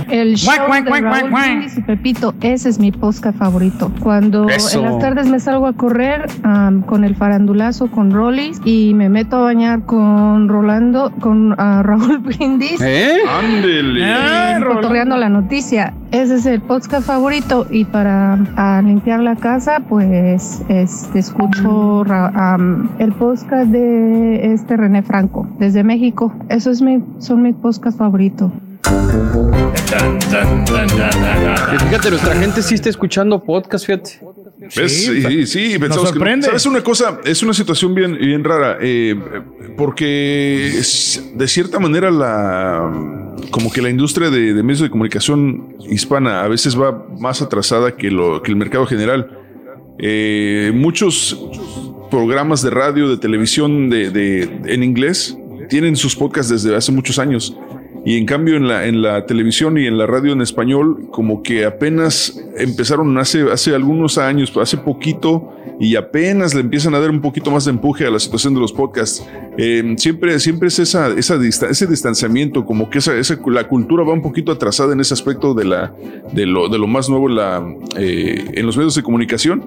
[0.09, 0.53] El show
[0.83, 1.31] de Raúl
[1.77, 3.91] y Pepito, ese es mi podcast favorito.
[3.99, 4.79] Cuando Eso.
[4.79, 9.09] en las tardes me salgo a correr am, con el farandulazo, con Rollis y me
[9.09, 12.79] meto a bañar con Rolando, con Raúl Brindis.
[12.81, 13.17] ¿Eh?
[13.39, 14.05] Ándele.
[14.05, 15.93] Ah, cotorreando la noticia.
[16.11, 18.37] Ese es el podcast favorito y para
[18.83, 25.83] limpiar la casa, pues este, escucho ra- am, el podcast de este René Franco desde
[25.83, 26.33] México.
[26.49, 28.51] Eso es mi, son mis podcasts favoritos.
[31.73, 34.19] Y fíjate, nuestra gente sí está escuchando podcast, fíjate.
[34.75, 35.05] ¿Ves?
[35.05, 36.41] Sí, sí, pensamos que no.
[36.43, 37.19] ¿Sabes una cosa?
[37.23, 39.15] Es una situación bien, bien rara, eh,
[39.77, 42.91] porque es- de cierta manera la
[43.51, 47.95] como que la industria de, de medios de comunicación hispana a veces va más atrasada
[47.95, 49.39] que, lo, que el mercado general.
[49.99, 51.39] Eh, muchos
[52.09, 55.37] programas de radio, de televisión de, de- en inglés
[55.69, 57.55] tienen sus podcasts desde hace muchos años.
[58.05, 61.41] Y en cambio en la, en la televisión y en la radio en español, como
[61.41, 67.09] que apenas empezaron hace, hace algunos años, hace poquito, y apenas le empiezan a dar
[67.09, 69.25] un poquito más de empuje a la situación de los podcasts.
[69.57, 74.03] Eh, siempre, siempre es esa, esa dista- ese distanciamiento, como que esa, esa- la cultura
[74.03, 75.91] va un poquito atrasada en ese aspecto de, la,
[76.31, 77.61] de, lo, de lo más nuevo la,
[77.97, 79.63] eh, en los medios de comunicación.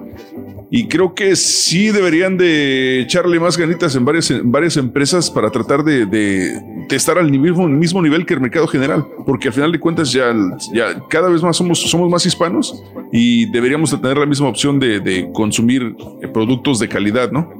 [0.71, 5.49] Y creo que sí deberían de echarle más ganitas en varias, en varias empresas para
[5.49, 9.03] tratar de, de- de estar al mismo, mismo nivel que el mercado general.
[9.25, 10.31] Porque al final de cuentas ya,
[10.73, 14.79] ya cada vez más somos, somos más hispanos y deberíamos de tener la misma opción
[14.79, 17.51] de, de consumir eh, productos de calidad, ¿no?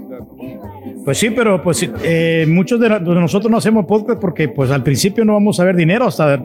[1.05, 5.25] Pues sí, pero pues eh, muchos de, nosotros no hacemos podcast porque pues al principio
[5.25, 6.43] no vamos a ver dinero hasta,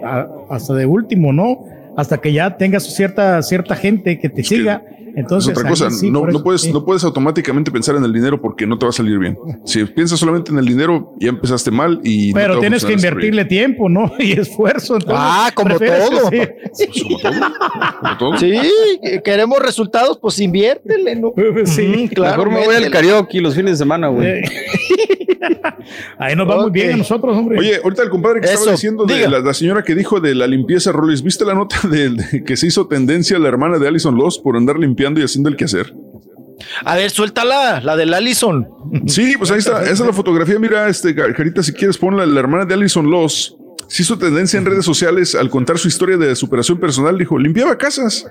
[0.48, 1.58] hasta de último, ¿no?
[1.96, 4.82] Hasta que ya tengas cierta, cierta gente que te siga.
[5.16, 6.72] Entonces, es otra cosa, sí, no, no puedes, sí.
[6.72, 9.36] no puedes automáticamente pensar en el dinero porque no te va a salir bien.
[9.64, 12.32] Si piensas solamente en el dinero, ya empezaste mal y...
[12.32, 14.12] no te Pero va a tienes que invertirle tiempo, ¿no?
[14.18, 14.94] Y esfuerzo.
[14.94, 16.30] entonces, Ah, como todo.
[16.30, 16.54] decir-
[18.00, 18.38] Como todo.
[18.38, 18.58] Sí,
[19.24, 21.32] queremos resultados, pues inviértele, ¿no?
[21.64, 22.08] Sí.
[22.14, 22.44] Claro.
[22.44, 24.42] Mejor me voy al karaoke los fines de semana, güey.
[26.18, 27.58] Ahí nos va muy bien a nosotros, hombre.
[27.58, 30.46] Oye, ahorita el compadre que estaba diciendo de la, la señora que dijo de la
[30.46, 34.16] limpieza, Rolis, ¿viste la nota de, de que se hizo tendencia la hermana de Alison
[34.16, 35.92] Loss por andar limpiando y haciendo el quehacer?
[36.84, 38.66] A ver, suéltala, la del Allison.
[39.06, 40.58] Sí, pues ahí está, esa es la fotografía.
[40.58, 43.56] Mira, este, Carita, si quieres ponla, la hermana de Alison Loss.
[43.88, 47.16] Se hizo tendencia en redes sociales al contar su historia de superación personal.
[47.18, 48.26] Dijo, limpiaba casas.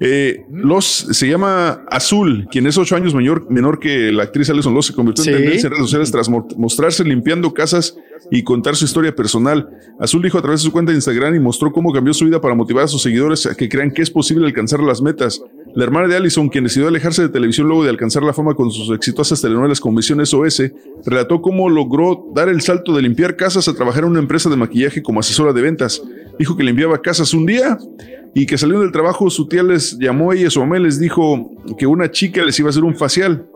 [0.00, 4.74] Eh, Loss se llama Azul, quien es ocho años menor, menor que la actriz Alison
[4.74, 4.86] Loss.
[4.86, 5.30] Se convirtió Sí.
[5.30, 7.96] en tendencia en redes sociales tras mo- mostrarse limpiando casas
[8.30, 9.68] y contar su historia personal.
[9.98, 12.40] Azul dijo a través de su cuenta de Instagram y mostró cómo cambió su vida
[12.40, 15.42] para motivar a sus seguidores a que crean que es posible alcanzar las metas.
[15.74, 18.70] La hermana de Allison, quien decidió alejarse de televisión luego de alcanzar la fama con
[18.70, 20.62] sus exitosas telenovelas con Misión SOS,
[21.04, 24.56] relató cómo logró dar el salto de limpiar casas a trabajar en una empresa de
[24.56, 26.02] maquillaje como asesora de ventas.
[26.38, 27.78] Dijo que limpiaba casas un día
[28.34, 31.50] y que saliendo del trabajo su tía les llamó ella, su mamá y les dijo
[31.76, 33.46] que una chica les iba a hacer un facial.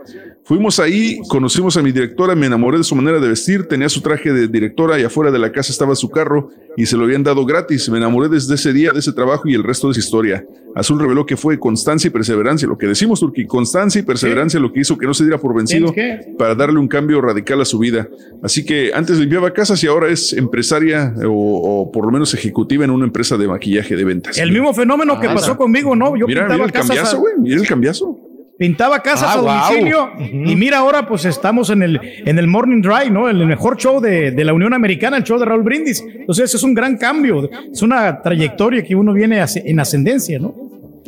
[0.44, 4.00] Fuimos ahí, conocimos a mi directora, me enamoré de su manera de vestir, tenía su
[4.00, 7.22] traje de directora y afuera de la casa estaba su carro y se lo habían
[7.22, 7.88] dado gratis.
[7.88, 10.44] Me enamoré desde ese día de ese trabajo y el resto de esa historia.
[10.74, 14.72] Azul reveló que fue constancia y perseverancia, lo que decimos, Turki, constancia y perseverancia lo
[14.72, 15.94] que hizo que no se diera por vencido
[16.36, 18.08] para darle un cambio radical a su vida.
[18.42, 22.84] Así que antes limpiaba casas y ahora es empresaria o, o por lo menos ejecutiva
[22.84, 24.38] en una empresa de maquillaje de ventas.
[24.38, 26.16] El mismo fenómeno que Ah, pasó conmigo, ¿no?
[26.16, 26.88] Yo Mira, pintaba mira el casas.
[26.88, 27.32] cambiazo, a- güey.
[27.38, 28.18] Mira el cambiazo.
[28.58, 29.68] Pintaba casas Ah, a guau.
[29.72, 33.28] domicilio y mira ahora pues estamos en el, en el Morning Drive, ¿no?
[33.28, 36.00] El mejor show de, de la Unión Americana, el show de Raúl Brindis.
[36.06, 40.54] Entonces es un gran cambio, es una trayectoria que uno viene en ascendencia, ¿no?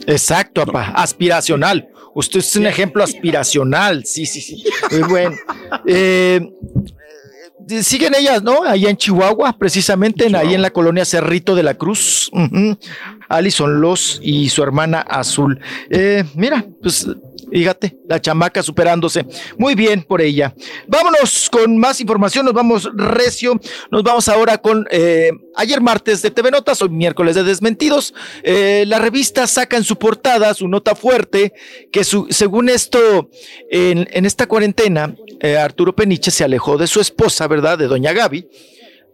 [0.07, 0.93] Exacto, papá.
[0.97, 1.89] Aspiracional.
[2.17, 4.05] Usted es un ejemplo aspiracional.
[4.05, 4.65] Sí, sí, sí.
[4.91, 5.37] Muy bueno.
[5.87, 6.41] Eh,
[7.69, 8.63] eh, siguen ellas, ¿no?
[8.65, 12.31] Allá en Chihuahua, precisamente, en- ahí en la colonia Cerrito de la Cruz.
[13.29, 15.61] Alison Los y su hermana Azul.
[15.91, 17.07] Eh, mira, pues
[17.51, 19.27] fíjate, la chamaca superándose.
[19.59, 20.55] Muy bien por ella.
[20.89, 23.61] Vámonos con más información, nos vamos recio.
[23.91, 28.15] Nos vamos ahora con eh, ayer martes de TV Notas, hoy miércoles de Desmentidos.
[28.43, 31.53] Eh, la revista saca en su portada su nota fuerte,
[31.93, 33.31] que su- según esto,
[33.71, 37.79] en, en esta cuarentena, eh, Arturo Peniche se alejó de su esposa, ¿verdad?
[37.79, 38.49] De Doña Gaby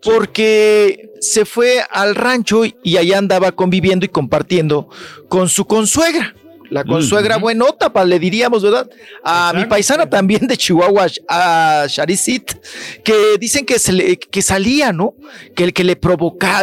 [0.02, 4.88] porque se fue al rancho y allá andaba conviviendo y compartiendo
[5.28, 6.34] con su consuegra.
[6.70, 8.88] La consuegra buenota, pa, le diríamos, ¿verdad?
[9.24, 12.52] A mi paisana también de Chihuahua, a Sharisit,
[13.02, 15.14] que dicen que, se le- que salía, ¿no?
[15.56, 16.62] Que el que le provocaba,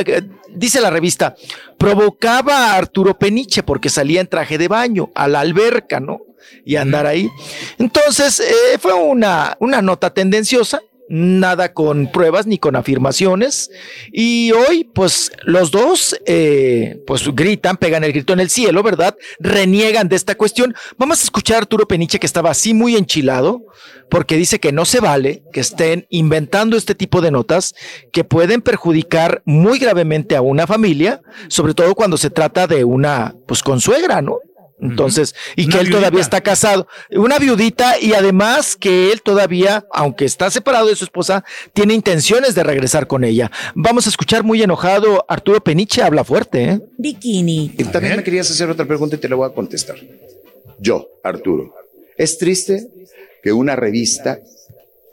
[0.55, 1.35] dice la revista,
[1.77, 6.21] provocaba a Arturo Peniche porque salía en traje de baño a la alberca, ¿no?
[6.65, 7.29] Y andar ahí.
[7.77, 13.69] Entonces, eh, fue una, una nota tendenciosa, nada con pruebas ni con afirmaciones.
[14.11, 19.15] Y hoy, pues los dos, eh, pues gritan, pegan el grito en el cielo, ¿verdad?
[19.39, 20.75] Reniegan de esta cuestión.
[20.97, 23.61] Vamos a escuchar a Arturo Peniche, que estaba así muy enchilado,
[24.09, 27.75] porque dice que no se vale que estén inventando este tipo de notas
[28.11, 33.35] que pueden perjudicar muy gravemente a una familia, sobre todo cuando se trata de una,
[33.47, 34.39] pues, consuegra, ¿no?
[34.79, 39.87] Entonces, y Una que él todavía está casado, una viudita y además que él todavía,
[39.91, 43.51] aunque está separado de su esposa, tiene intenciones de regresar con ella.
[43.73, 46.81] Vamos a escuchar muy enojado Arturo Peniche, habla fuerte, ¿eh?
[46.97, 47.73] Bikini.
[47.75, 49.97] Y también me querías hacer otra pregunta y te la voy a contestar.
[50.79, 51.73] Yo, Arturo,
[52.15, 52.87] es triste
[53.41, 54.39] que una revista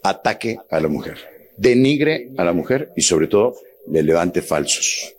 [0.02, 1.18] ataque a la mujer,
[1.56, 3.54] denigre a la mujer y sobre todo
[3.90, 5.13] le levante falsos.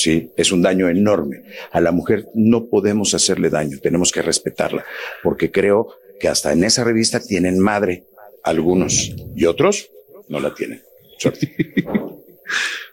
[0.00, 1.42] Sí, es un daño enorme.
[1.72, 4.82] A la mujer no podemos hacerle daño, tenemos que respetarla,
[5.22, 5.88] porque creo
[6.18, 8.04] que hasta en esa revista tienen madre
[8.42, 9.90] algunos y otros
[10.30, 10.82] no la tienen.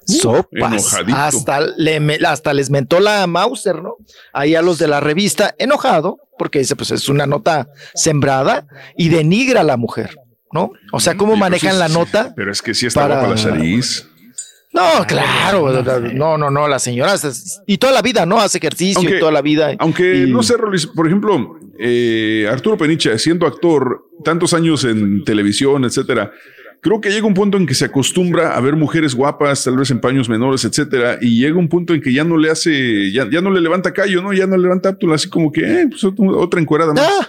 [0.06, 0.50] Sopas.
[0.74, 1.18] enojadito.
[1.18, 3.96] Hasta, le hasta les mentó la Mauser, ¿no?
[4.34, 9.10] Ahí a los de la revista, enojado, porque dice, pues es una nota sembrada y
[9.10, 10.16] denigra a la mujer,
[10.54, 10.72] ¿no?
[10.94, 12.34] O sea, ¿cómo Y pues manejan es- la nota?
[12.36, 14.08] Pero es que sí está para- la Chariz.
[14.78, 15.84] No, claro,
[16.14, 17.16] no, no, no, la señora,
[17.66, 18.40] y toda la vida, ¿no?
[18.40, 19.76] Hace ejercicio y toda la vida.
[19.80, 20.56] Aunque Y- no sé,
[20.96, 26.32] por ejemplo, eh, Arturo Peniche, siendo actor, tantos años en televisión, etcétera,
[26.82, 29.90] creo que llega un punto en que se acostumbra a ver mujeres guapas, tal vez
[29.92, 33.28] en paños menores, etcétera, y llega un punto en que ya no le hace, ya,
[33.32, 34.32] ya no le levanta callo, ¿no?
[34.34, 37.08] Ya no le levanta aptula, así como que, eh, pues otra, encuerada más.
[37.10, 37.28] Ah,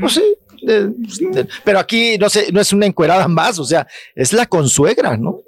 [0.00, 0.22] pues sí.
[0.66, 0.88] eh,
[1.36, 5.16] eh, pero aquí no sé, no es una encuerada más, o sea, es la consuegra,
[5.16, 5.40] ¿no?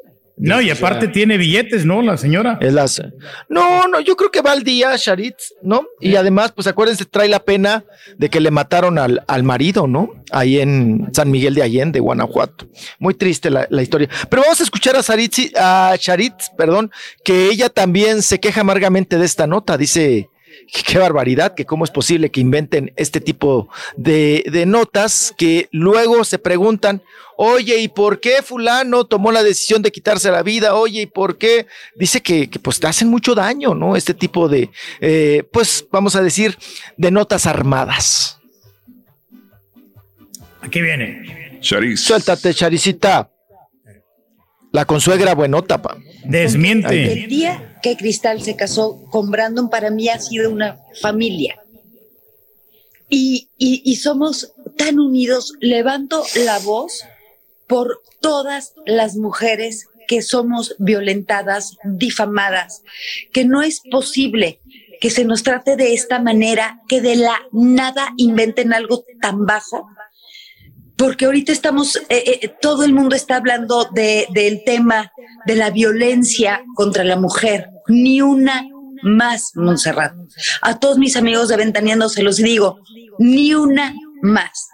[0.43, 2.03] No, y aparte tiene billetes, ¿no?
[2.03, 2.59] La señora.
[2.61, 3.01] Es las.
[3.49, 5.87] No, no, yo creo que va al día, Sharit, ¿no?
[6.01, 7.85] Y además, pues acuérdense, trae la pena
[8.19, 10.25] de que le mataron al, al marido, ¿no?
[10.33, 12.67] Ahí en San Miguel de Allende, Guanajuato.
[12.99, 14.09] Muy triste la, la historia.
[14.29, 16.91] Pero vamos a escuchar a Sarit, a Sharit, perdón,
[17.25, 19.79] que ella también se queja amargamente de esta nota.
[19.79, 20.29] Dice.
[20.87, 26.25] Qué barbaridad, que cómo es posible que inventen este tipo de, de notas que luego
[26.25, 27.03] se preguntan,
[27.37, 30.75] oye, ¿y por qué fulano tomó la decisión de quitarse la vida?
[30.75, 31.67] Oye, ¿y por qué?
[31.97, 33.97] Dice que, que, pues te hacen mucho daño, ¿no?
[33.97, 36.57] Este tipo de, eh, pues vamos a decir,
[36.97, 38.39] de notas armadas.
[40.61, 41.59] Aquí viene.
[41.61, 42.01] Chariz.
[42.01, 43.32] Suéltate, Charicita.
[44.73, 45.99] La consuegra buenota, pa.
[46.25, 47.13] Desmiente.
[47.13, 51.59] El día que Cristal se casó con Brandon para mí ha sido una familia.
[53.09, 55.53] Y, y- y somos tan unidos.
[55.61, 57.05] Levanto la voz
[57.67, 62.83] por todas las mujeres que somos violentadas, difamadas,
[63.33, 64.61] que no es posible
[65.01, 69.89] que se nos trate de esta manera, que de la nada inventen algo tan bajo
[70.97, 75.11] porque ahorita estamos, eh, eh, todo el mundo está hablando de, del tema
[75.47, 77.69] de la violencia contra la mujer.
[77.89, 78.65] Ni una
[79.03, 80.15] más, Montserrat.
[80.61, 82.79] A todos mis amigos de Ventaneando se los digo,
[83.19, 84.69] ni una más.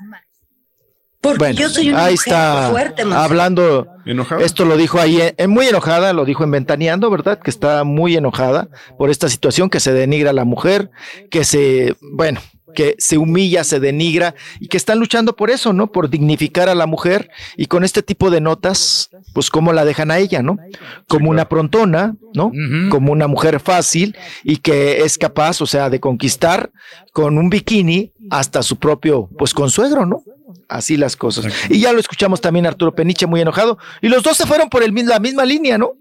[1.20, 3.18] Porque Bueno, yo soy una ahí mujer está fuerte, Monse.
[3.18, 3.88] hablando.
[4.06, 4.42] ¿Enojada?
[4.44, 7.40] Esto lo dijo ahí, eh, muy enojada, lo dijo en Ventaneando, ¿verdad?
[7.40, 10.90] Que está muy enojada por esta situación, que se denigra a la mujer,
[11.30, 12.40] que se, bueno,
[12.74, 15.90] que se humilla, se denigra y que están luchando por eso, ¿no?
[15.90, 20.10] Por dignificar a la mujer y con este tipo de notas, pues cómo la dejan
[20.10, 20.58] a ella, ¿no?
[21.06, 22.52] Como una prontona, ¿no?
[22.90, 26.70] Como una mujer fácil y que es capaz, o sea, de conquistar
[27.12, 30.22] con un bikini hasta su propio, pues consuegro, ¿no?
[30.68, 31.46] Así las cosas.
[31.68, 33.78] Y ya lo escuchamos también Arturo Peniche muy enojado.
[34.02, 35.94] Y los dos se fueron por el, la misma línea, ¿no?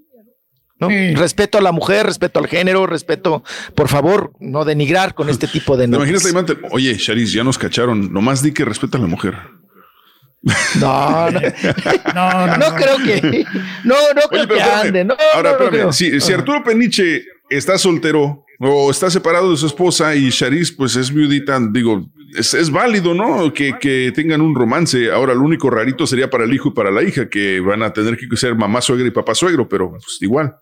[0.80, 0.90] ¿No?
[0.90, 5.76] Respeto a la mujer, respeto al género, respeto, por favor, no denigrar con este tipo
[5.76, 6.08] de ¿Te notas.
[6.10, 6.60] imaginas la?
[6.72, 8.14] Oye, Charis, ya nos cacharon.
[8.14, 9.36] Nomás di que respeta a la mujer.
[10.80, 11.40] No, no,
[12.14, 13.44] no, no creo que,
[13.84, 14.86] no, no creo Oye, que espérame.
[14.88, 15.94] ande, no, Ahora, no, no espérame.
[15.94, 20.96] si, si Arturo Peniche está soltero o está separado de su esposa y Charis, pues
[20.96, 22.06] es viudita, digo,
[22.38, 23.52] es, es válido, ¿no?
[23.52, 25.12] Que, que tengan un romance.
[25.12, 27.92] Ahora, lo único rarito sería para el hijo y para la hija, que van a
[27.92, 30.56] tener que ser mamá suegra y papá suegro, pero pues, igual.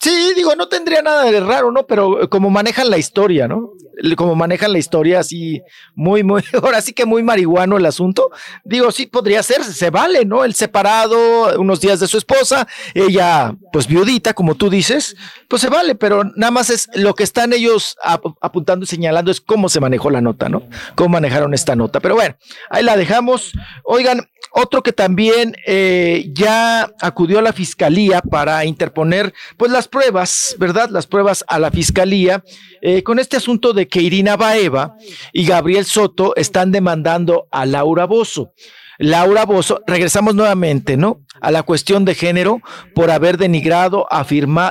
[0.00, 1.86] Sí, digo, no tendría nada de raro, ¿no?
[1.86, 3.72] Pero eh, como manejan la historia, ¿no?
[4.16, 5.60] Como manejan la historia así,
[5.94, 8.30] muy, muy, ahora sí que muy marihuano el asunto.
[8.64, 10.44] Digo, sí podría ser, se vale, ¿no?
[10.44, 15.16] El separado, unos días de su esposa, ella, pues viudita, como tú dices,
[15.48, 19.30] pues se vale, pero nada más es lo que están ellos ap- apuntando y señalando
[19.30, 20.62] es cómo se manejó la nota, ¿no?
[20.94, 22.00] Cómo manejaron esta nota.
[22.00, 22.36] Pero bueno,
[22.70, 23.52] ahí la dejamos.
[23.84, 30.56] Oigan, otro que también eh, ya acudió a la fiscalía para interponer, pues las pruebas,
[30.58, 30.88] ¿verdad?
[30.90, 32.42] Las pruebas a la fiscalía
[32.80, 34.96] eh, con este asunto de que Irina Baeva
[35.32, 38.52] y Gabriel Soto están demandando a Laura Bozo.
[38.98, 41.20] Laura Bozo, regresamos nuevamente, ¿no?
[41.40, 42.60] A la cuestión de género
[42.96, 44.08] por haber denigrado,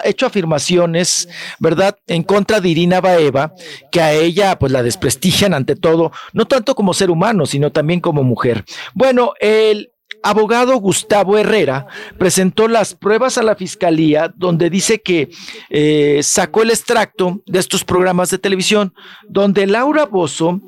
[0.03, 1.29] hecho afirmaciones,
[1.59, 1.97] ¿verdad?
[2.07, 3.53] En contra de Irina Baeva,
[3.89, 8.01] que a ella pues la desprestigian ante todo, no tanto como ser humano, sino también
[8.01, 8.65] como mujer.
[8.93, 9.91] Bueno, el
[10.23, 11.87] abogado Gustavo Herrera
[12.17, 15.29] presentó las pruebas a la fiscalía donde dice que
[15.69, 18.93] eh, sacó el extracto de estos programas de televisión
[19.27, 20.61] donde Laura Bozo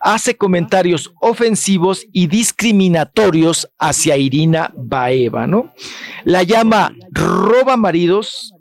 [0.00, 5.72] hace comentarios ofensivos y discriminatorios hacia Irina Baeva, ¿no?
[6.24, 8.52] La llama roba maridos,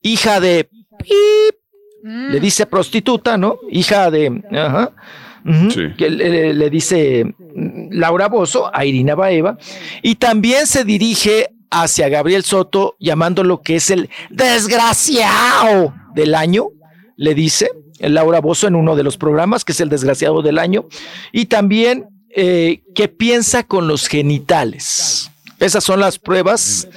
[0.00, 0.68] hija de
[0.98, 1.56] pip,
[2.02, 3.58] le dice prostituta, ¿no?
[3.70, 4.92] Hija de, ajá,
[5.96, 9.56] que le, le- le dice mm, Laura Bozo a Irina Baeva,
[10.02, 16.68] y también se dirige hacia Gabriel Soto, llamándolo que es el desgraciado del año,
[17.16, 17.70] le dice
[18.00, 20.86] Laura Bozo en uno de los programas, que es el desgraciado del año,
[21.32, 25.30] y también eh, que piensa con los genitales.
[25.58, 26.88] Esas son las pruebas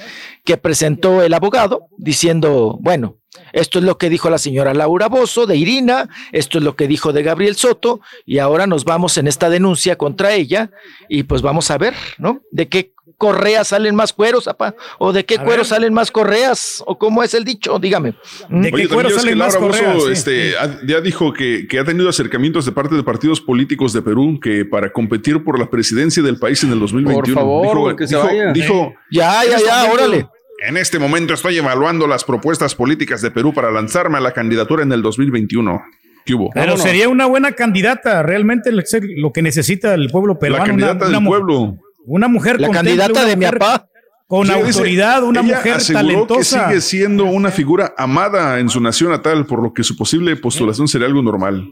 [0.44, 3.16] que presentó el abogado diciendo, bueno,
[3.52, 6.86] esto es lo que dijo la señora Laura Bozo de Irina, esto es lo que
[6.86, 10.70] dijo de Gabriel Soto, y ahora nos vamos en esta denuncia contra ella,
[11.08, 12.42] y pues vamos a ver, ¿no?
[12.52, 16.98] De qué correas salen más cueros, apa, o de qué cueros salen más correas, o
[16.98, 18.14] cómo es el dicho, dígame.
[18.48, 18.66] ¿Mm?
[18.72, 22.08] Oye, también ya ves que Laura Bozo, este, ha- ya dijo que, que ha tenido
[22.08, 26.38] acercamientos de parte de partidos políticos de Perú que para competir por la presidencia del
[26.38, 27.34] país en el 2021.
[27.40, 28.52] favor, dijo, que se dijo- vaya.
[28.52, 30.28] dijo, Ya, "En ya, ya, momento- órale.
[30.66, 34.82] En este momento estoy evaluando las propuestas políticas de Perú para lanzarme a la candidatura
[34.82, 35.82] en el 2021.
[36.24, 36.50] ¿Qué hubo?
[36.54, 40.64] Pero sería una buena candidata, realmente lo que- necesita el pueblo peruano.
[40.64, 41.76] candidata una, del pueblo.
[42.06, 43.86] Una mujer La candidata una de mi mujer papá.
[44.26, 46.68] Con Sí, dice, autoridad, una ella mujer aseguró talentosa.
[46.68, 50.34] que sigue siendo una figura amada en su nación natal, por lo que su posible
[50.36, 51.68] postulación sería algo normal.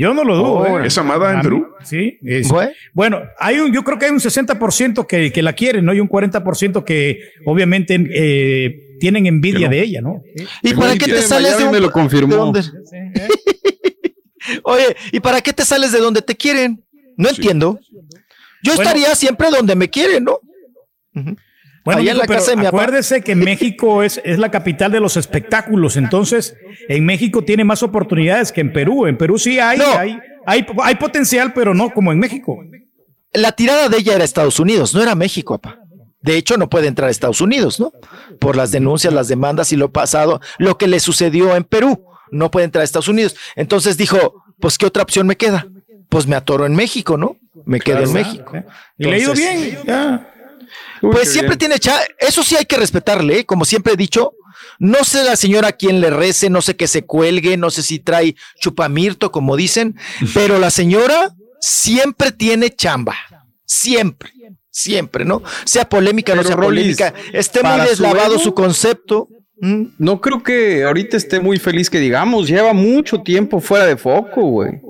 [0.00, 0.52] Yo no lo dudo.
[0.52, 0.86] Oh, ¿eh?
[0.86, 1.66] ¿Es amada en A mí- Perú?
[1.82, 2.18] Sí.
[2.22, 2.48] es-
[2.92, 3.20] Bueno.
[3.38, 5.92] Hay un, yo creo que hay un 60% que, que la quieren, ¿no?
[5.92, 9.70] Y un 40% que obviamente eh, tienen envidia no.
[9.72, 10.22] de ella, ¿no?
[10.62, 12.32] ¿Y para qué te sales de un- me lo confirmó.
[12.32, 12.62] de dónde?
[14.62, 16.84] Oye, ¿y para qué te sales de donde te quieren?
[17.16, 17.78] No entiendo.
[18.62, 18.82] Yo Bueno.
[18.90, 20.38] estaría siempre donde me quieren, ¿no?
[21.88, 22.76] Bueno, Allá en mijo, la pero casa de mi papá.
[22.82, 26.54] acuérdese que México es, es la capital de los espectáculos, entonces
[26.88, 29.06] en México tiene más oportunidades que en Perú.
[29.06, 29.86] En Perú sí hay, No.
[29.98, 32.58] hay, hay, hay potencial, pero no como en México.
[33.32, 35.80] La tirada de ella era Estados Unidos, no era México, papá.
[36.20, 37.92] De hecho, no puede entrar a Estados Unidos, ¿no?
[38.40, 42.04] Por las denuncias, las demandas y lo pasado, lo que le sucedió en Perú.
[42.30, 43.34] No puede entrar a Estados Unidos.
[43.56, 45.66] Entonces dijo, pues, ¿qué otra opción me queda?
[46.10, 47.36] Pues me atoro en México, ¿no?
[47.64, 48.52] Me quedo en México.
[48.98, 49.78] Y le ha ido bien.
[49.86, 50.28] ya.
[51.00, 53.46] Pues siempre tiene cha eso sí hay que respetarle, ¿eh?
[53.46, 54.32] como siempre he dicho.
[54.80, 57.82] No sé la señora a quién le rece, no sé que se cuelgue, no sé
[57.82, 59.96] si trae chupamirto, como dicen,
[60.34, 63.14] pero la señora siempre tiene chamba.
[63.64, 64.32] Siempre,
[64.70, 65.42] siempre, ¿no?
[65.64, 69.28] Sea polémica, no sea Rolis, polémica, esté muy su deslavado su concepto.
[69.60, 69.84] ¿Mm?
[69.98, 74.42] No creo que ahorita esté muy feliz que digamos, lleva mucho tiempo fuera de foco,
[74.42, 74.80] güey.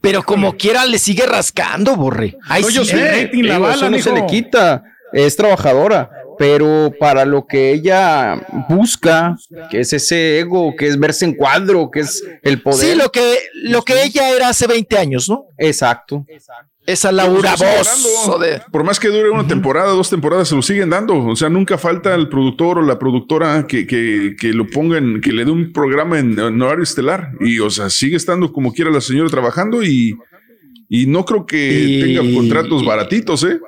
[0.00, 2.36] Pero como quiera le sigue rascando, borre.
[2.48, 6.92] Ay, No, yo sí, sí, eh, digo, eso no se le quita, es trabajadora, pero
[7.00, 9.36] para lo que ella busca,
[9.70, 12.78] que es ese ego, que es verse en cuadro, que es el poder.
[12.92, 15.46] Sí, lo que, lo que ella era hace 20 años, ¿no?
[15.56, 16.24] Exacto.
[16.86, 18.30] Esa Laura Voz.
[18.72, 21.22] Por más que dure una temporada, dos temporadas, se lo siguen dando.
[21.22, 25.32] O sea, nunca falta el productor o la productora que, que, que lo pongan, que
[25.32, 27.32] le dé un programa en, en horario estelar.
[27.40, 30.16] Y, o sea, sigue estando como quiera la señora trabajando y,
[30.88, 33.60] y no creo que Y- tenga contratos baratitos, ¿eh?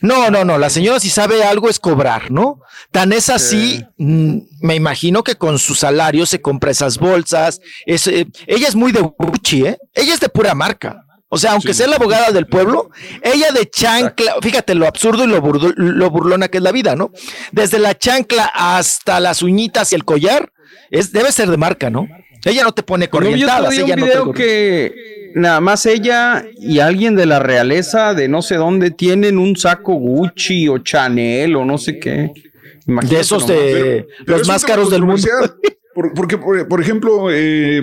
[0.00, 2.60] No, no, no, la señora si sabe algo es cobrar, ¿no?
[2.92, 7.60] Tan es así, mm, me imagino que con su salario se compra esas bolsas.
[7.84, 9.78] es, eh, ella es muy de Gucci, ¿eh?
[9.94, 11.04] Ella es de pura marca.
[11.30, 12.90] O sea, aunque sea la abogada del pueblo,
[13.22, 16.96] ella de chancla, fíjate lo absurdo y lo, burdo- lo burlona que es la vida,
[16.96, 17.10] ¿no?
[17.52, 20.52] Desde la chancla hasta las uñitas y el collar,
[20.90, 22.08] es, debe ser de marca, ¿no?
[22.44, 23.46] Ella no te pone No, yo
[23.84, 24.94] ella no te video cor- que
[25.34, 29.94] nada más ella y alguien de la realeza de no sé dónde tienen un saco
[29.94, 32.32] Gucci o Chanel o no sé qué.
[32.86, 33.56] Imagínate De esos nomás.
[33.62, 35.22] de los más caros del mundo.
[35.94, 37.82] por- porque, por, por ejemplo, eh,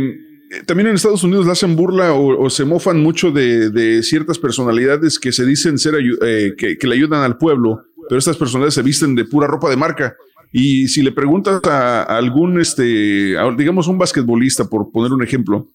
[0.66, 4.40] también en Estados Unidos le hacen burla o, o se mofan mucho de, de ciertas
[4.40, 8.38] personalidades que se dicen ser ayu- eh, que, que le ayudan al pueblo, pero estas
[8.38, 10.16] personalidades se visten de pura ropa de marca.
[10.52, 15.22] Y si le preguntas a, a algún, este, a- digamos, un basquetbolista, por poner un
[15.24, 15.68] ejemplo,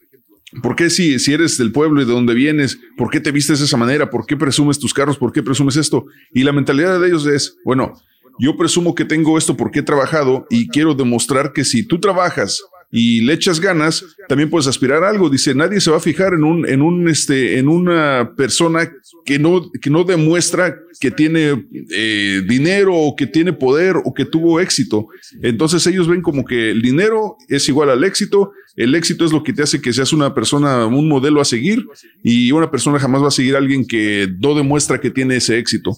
[0.62, 3.60] ¿Por qué si, si eres del pueblo y de donde vienes, por qué te vistes
[3.60, 4.10] de esa manera?
[4.10, 5.16] ¿Por qué presumes tus carros?
[5.16, 6.06] ¿Por qué presumes esto?
[6.32, 7.94] Y la mentalidad de ellos es, bueno,
[8.38, 12.62] yo presumo que tengo esto porque he trabajado y quiero demostrar que si tú trabajas
[12.92, 15.30] y le echas ganas, también puedes aspirar a algo.
[15.30, 18.90] Dice, nadie se va a fijar en un, en un, este, en una persona
[19.24, 24.24] que no, que no demuestra que tiene eh, dinero o que tiene poder o que
[24.24, 25.06] tuvo éxito.
[25.40, 28.52] Entonces ellos ven como que el dinero es igual al éxito.
[28.74, 31.86] El éxito es lo que te hace que seas una persona, un modelo a seguir
[32.24, 35.58] y una persona jamás va a seguir a alguien que no demuestra que tiene ese
[35.58, 35.96] éxito.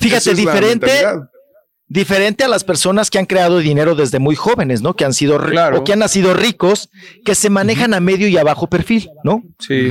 [0.00, 0.90] Fíjate, es diferente.
[1.88, 4.94] Diferente a las personas que han creado dinero desde muy jóvenes, ¿no?
[4.94, 5.78] Que han sido Claro.
[5.80, 6.90] o que han nacido ricos,
[7.24, 9.42] que se manejan a medio y a bajo perfil, ¿no?
[9.58, 9.90] Sí.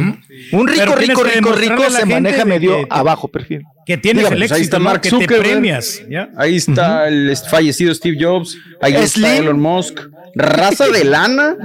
[0.52, 3.64] Un rico, rico, rico, rico se maneja medio que- a bajo perfil.
[3.86, 4.84] Que tienes Dígame, el pues ahí éxito, está.
[4.90, 5.50] Mark que te Zuckerberg.
[5.50, 6.02] premias.
[6.10, 6.30] ¿ya?
[6.38, 9.38] Ahí está el fallecido Steve Jobs, ahí está.
[9.38, 10.00] Elon Musk,
[10.36, 11.56] raza de lana.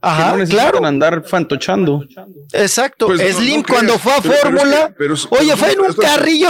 [0.00, 0.84] Ajá, que no claro.
[0.86, 2.04] andar fantochando.
[2.52, 3.06] Exacto.
[3.08, 4.94] Pues Slim no cuando creas, fue a es que- Fórmula,
[5.30, 6.48] oye, fue en un carrillo,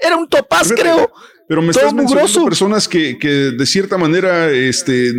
[0.00, 1.10] era un topaz, creo.
[1.48, 2.44] Pero me Todo estás mencionando mugroso.
[2.44, 5.14] personas que, que de cierta manera, este, eh,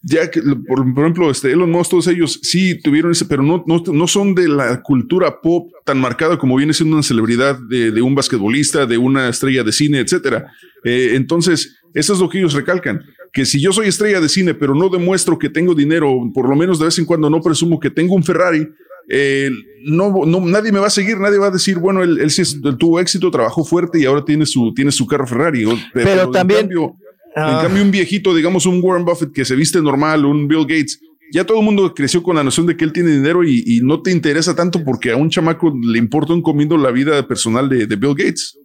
[0.00, 3.62] ya que, por, por ejemplo, este, Elon Musk, todos ellos sí tuvieron ese, pero no,
[3.66, 7.90] no, no son de la cultura pop tan marcada como viene siendo una celebridad de,
[7.90, 10.50] de un basquetbolista, de una estrella de cine, etcétera.
[10.84, 13.02] Eh, entonces, eso es lo que ellos recalcan.
[13.30, 16.56] Que si yo soy estrella de cine, pero no demuestro que tengo dinero, por lo
[16.56, 18.66] menos de vez en cuando no presumo que tengo un Ferrari,
[19.08, 19.50] eh,
[19.84, 22.42] no, no, nadie me va a seguir, nadie va a decir, bueno, él, él sí
[22.78, 25.64] tuvo éxito, trabajó fuerte y ahora tiene su, tiene su carro Ferrari.
[25.64, 26.96] O- Pero en también- cambio-
[27.34, 27.54] Ah.
[27.62, 31.00] en cambio, un viejito, digamos un Warren Buffett que se viste normal, un Bill Gates,
[31.32, 33.80] ya todo el mundo creció con la noción de que él tiene dinero y, y
[33.80, 37.70] no te interesa tanto porque a un chamaco le importa un comiendo la vida personal
[37.70, 38.58] de, de Bill Gates.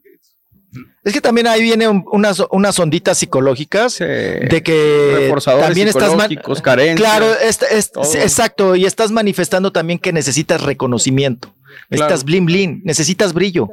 [1.03, 6.13] Es que también ahí vienen unas, unas onditas psicológicas de que Reforzadores también estás
[6.61, 8.03] carencias, Claro, es- es- todo.
[8.15, 11.53] exacto, y estás manifestando también que necesitas reconocimiento.
[11.89, 12.25] Necesitas Claro.
[12.25, 13.69] bling bling, necesitas brillo,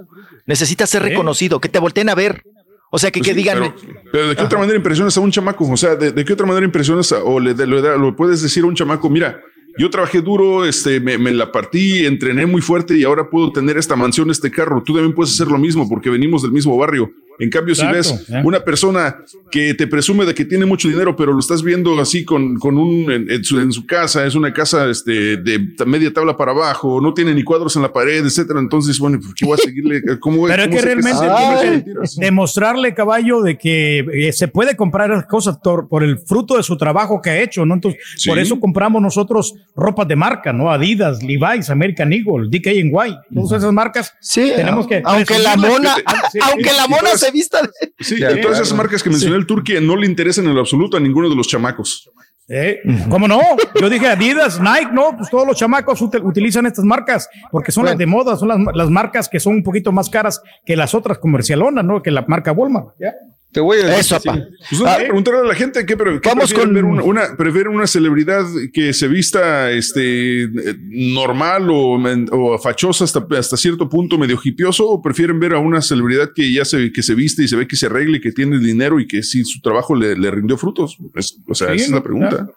[0.47, 2.42] necesitas ser reconocido, que te volteen a ver.
[2.90, 3.74] O sea, que, Pues que sí, digan, Pero,
[4.12, 5.68] pero ¿de qué otra manera impresionas a un chamaco?
[5.68, 8.62] O sea, ¿de, de qué otra manera impresionas a- o le, de- le puedes decir
[8.62, 9.10] a un chamaco?
[9.10, 9.40] Mira,
[9.77, 13.77] yo trabajé duro, este, me, me la partí, entrené muy fuerte y ahora puedo tener
[13.77, 14.83] esta mansión, este carro.
[14.83, 17.11] Tú también puedes hacer lo mismo porque venimos del mismo barrio.
[17.38, 18.42] En cambio, Exacto, si ves ¿eh?
[18.44, 19.16] una persona
[19.50, 22.78] que te presume de que tiene mucho dinero, pero lo estás viendo así con, con
[22.78, 26.52] un en, en su, en su casa, es una casa este, de media tabla para
[26.52, 28.60] abajo, no tiene ni cuadros en la pared, etcétera.
[28.60, 30.02] Entonces, bueno, ¿por qué voy a seguirle?
[30.20, 33.98] ¿Cómo, Pero es cómo que sé realmente es- que demostrarle, caballo, de que
[34.28, 37.74] eh, se puede comprar cosas por el fruto de su trabajo que ha hecho, ¿no?
[37.74, 38.28] Entonces, Sí.
[38.28, 40.70] por eso compramos nosotros ropas de marca, ¿no?
[40.70, 44.14] Adidas, Levi's, American Eagle, DKNY, todas esas marcas.
[44.20, 45.02] sí, tenemos que.
[45.04, 45.94] aunque la mona,
[46.50, 47.70] aunque la mona se vista de-
[48.01, 50.61] Sí, De y todas esas marcas que mencionó el Turquía no le interesan en lo
[50.61, 52.11] absoluto a ninguno de los chamacos.
[52.47, 53.41] Eh, ¿Cómo no?
[53.81, 57.86] Yo dije Adidas, Nike, no, pues todos los chamacos ut- utilizan estas marcas porque son
[57.86, 60.94] las de moda, son las, las marcas que son un poquito más caras que las
[60.94, 62.03] otras comercialonas, ¿no?
[62.03, 62.89] Que la marca Walmart.
[63.01, 63.15] ¿ya?
[63.55, 64.00] Te voy a decir.
[64.00, 64.28] Eso, sí.
[64.68, 67.36] Pues no, preguntarle a la gente qué, pre- qué Vamos prefieren con- ver una, una-
[67.36, 70.49] prefieren una celebridad que se vista este
[70.89, 71.94] normal o,
[72.33, 76.52] o fachosa hasta, hasta cierto punto medio hipioso o prefieren ver a una celebridad que
[76.52, 79.07] ya se que se viste y se ve que se arregle, que tiene dinero y
[79.07, 80.99] que sí su trabajo le, le rindió frutos.
[81.15, 82.49] Es- o sea, Sí, esa es la pregunta.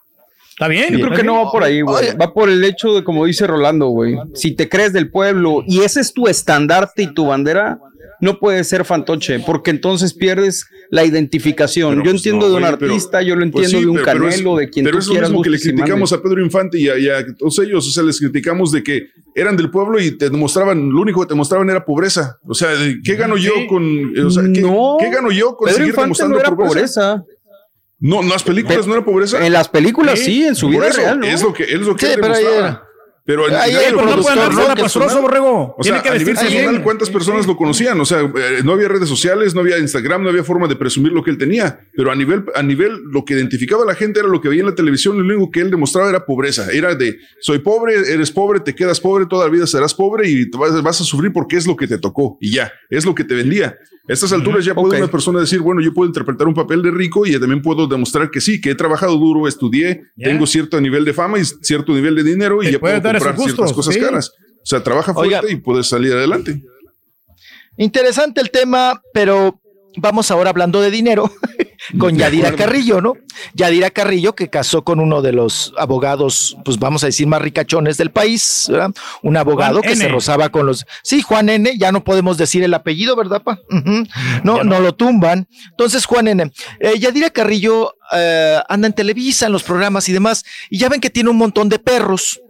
[0.49, 0.91] Está bien.
[0.97, 2.15] Yo creo que no va por ahí, güey.
[2.19, 4.17] Va por el hecho de, como dice Rolando, güey.
[4.33, 7.77] Si te crees del pueblo y ese es tu estandarte y tu bandera,
[8.21, 12.03] no puedes ser fantoche, porque entonces pierdes la identificación.
[12.03, 14.05] yo entiendo no, de un pero- artista, yo lo pues entiendo sí, de un pero-
[14.05, 15.29] pero es- canelo, de quien pero tú es lo quieras.
[15.29, 17.87] mismo que le criticamos a Pedro Infante y a, y a todos ellos.
[17.87, 21.27] O sea, les criticamos de que eran del pueblo y te demostraban, lo único que
[21.27, 22.37] te mostraban era pobreza.
[22.43, 22.69] O sea,
[23.03, 24.61] ¿qué gano yo con, o sea, ¿qué,
[24.99, 27.17] qué gano yo con Pedro seguir Infante demostrando no era pobreza?
[27.17, 27.25] pobreza.
[27.99, 29.45] No, en las películas no era pobreza.
[29.45, 31.25] En las películas sí, en su Por vida eso, real, ¿no?
[31.25, 32.86] Es lo que, es lo que Sí, él pero demostraba.
[33.27, 34.83] Pero en ahí a nivel el productor, personal, ¿no?
[34.83, 35.75] pastroso, borrego.
[35.77, 36.81] O sea, que a nivel vestirse personal.
[36.81, 37.99] ¿cuántas personas lo conocían?
[37.99, 41.11] O sea, eh, no había redes sociales, no había Instagram, no había forma de presumir
[41.11, 41.77] lo que él tenía.
[41.93, 44.61] Pero a nivel, a nivel, lo que identificaba a la gente era lo que veía
[44.61, 45.17] en la televisión.
[45.17, 46.71] Lo único que él demostraba era pobreza.
[46.71, 50.49] Era de, soy pobre, eres pobre, te quedas pobre, toda la vida serás pobre y
[50.49, 52.37] vas a sufrir porque es lo que te tocó.
[52.39, 53.77] Y ya, es lo que te vendía.
[54.09, 56.91] A estas alturas ya puede una persona decir, bueno, yo puedo interpretar un papel de
[56.91, 61.03] rico y también puedo demostrar que sí, que he trabajado duro, estudié, tengo cierto nivel
[61.03, 63.99] de fama y cierto nivel de dinero y ya puedo dar comprar ciertas cosas sí.
[63.99, 64.31] caras.
[64.61, 65.51] O sea, trabaja fuerte Oiga.
[65.51, 66.61] y puedes salir adelante.
[67.77, 69.61] Interesante el tema, pero
[69.97, 71.31] vamos ahora hablando de dinero
[71.97, 72.53] con Yadira.
[72.55, 73.13] Carrillo, ¿no?
[73.53, 77.97] Yadira Carrillo que casó con uno de los abogados, pues vamos a decir más ricachones
[77.97, 78.91] del país, ¿verdad?
[79.21, 82.63] Un abogado Juan que se rozaba con los, sí, Juan N, ya no podemos decir
[82.63, 83.59] el apellido, ¿verdad, pa?
[84.43, 85.47] No, no lo tumban.
[85.69, 86.51] Entonces, Juan N.
[86.79, 91.01] eh, Yadira Carrillo eh, anda en Televisa, en los programas y demás, y ya ven
[91.01, 92.41] que tiene un montón de perros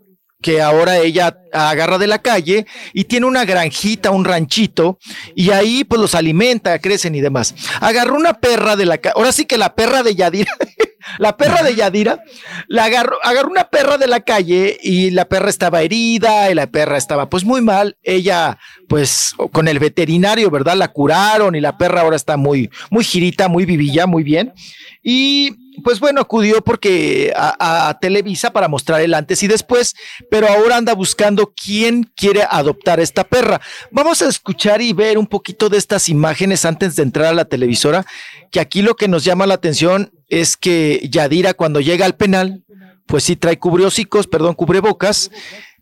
[0.41, 4.99] que ahora ella agarra de la calle y tiene una granjita, un ranchito,
[5.35, 7.55] y ahí pues los alimenta, crecen y demás.
[7.81, 10.51] Agarró una perra de la calle, ahora sí que la perra de Yadira,
[11.17, 12.21] la perra de Yadira,
[12.67, 16.67] la agarró, agarró una perra de la calle y la perra estaba herida y la
[16.67, 17.97] perra estaba pues muy mal.
[18.03, 20.75] Ella pues con el veterinario, ¿verdad?
[20.75, 24.53] La curaron y la perra ahora está muy, muy girita, muy vivilla, muy bien.
[25.01, 29.95] Y pues bueno, acudió porque a, a Televisa para mostrar el antes y después,
[30.29, 33.61] pero ahora anda buscando quién quiere adoptar esta perra.
[33.91, 37.45] Vamos a escuchar y ver un poquito de estas imágenes antes de entrar a la
[37.45, 38.05] televisora,
[38.51, 42.63] que aquí lo que nos llama la atención es que Yadira cuando llega al penal,
[43.05, 45.31] pues sí trae cubriósicos, perdón, cubrebocas,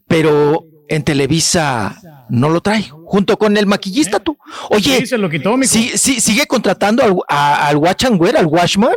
[0.07, 1.99] pero en Televisa
[2.29, 4.37] no lo trae, junto con el maquillista tú.
[4.69, 5.71] Oye, Sí, se lo quitó, mijo.
[5.73, 8.93] sí, sí, sigue contratando al, a- al watch and wear, al washman.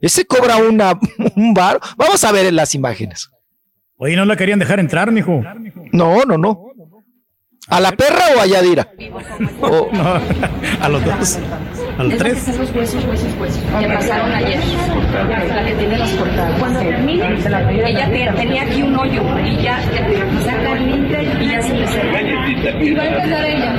[0.00, 0.98] Ese cobra una,
[1.36, 1.80] un bar.
[1.96, 3.30] Vamos a ver en las imágenes.
[3.96, 5.42] Oye, no la querían dejar entrar, mijo.
[5.92, 6.66] No, no, no.
[7.68, 8.88] ¿A la perra o a Yadira?
[9.60, 10.20] O- No,
[10.80, 11.38] a los dos.
[11.98, 12.46] A los tres.
[12.48, 13.60] Esos huesos, huesos, huesos.
[13.80, 14.60] Que pasaron ayer.
[15.48, 16.58] La que tiene las cortadas.
[16.60, 17.36] Cuando miren,
[17.86, 19.80] ella te- tenía aquí un hoyo y ya
[20.44, 22.84] saca el límite y ya se le cerró.
[22.84, 23.74] Y va a empezar ella.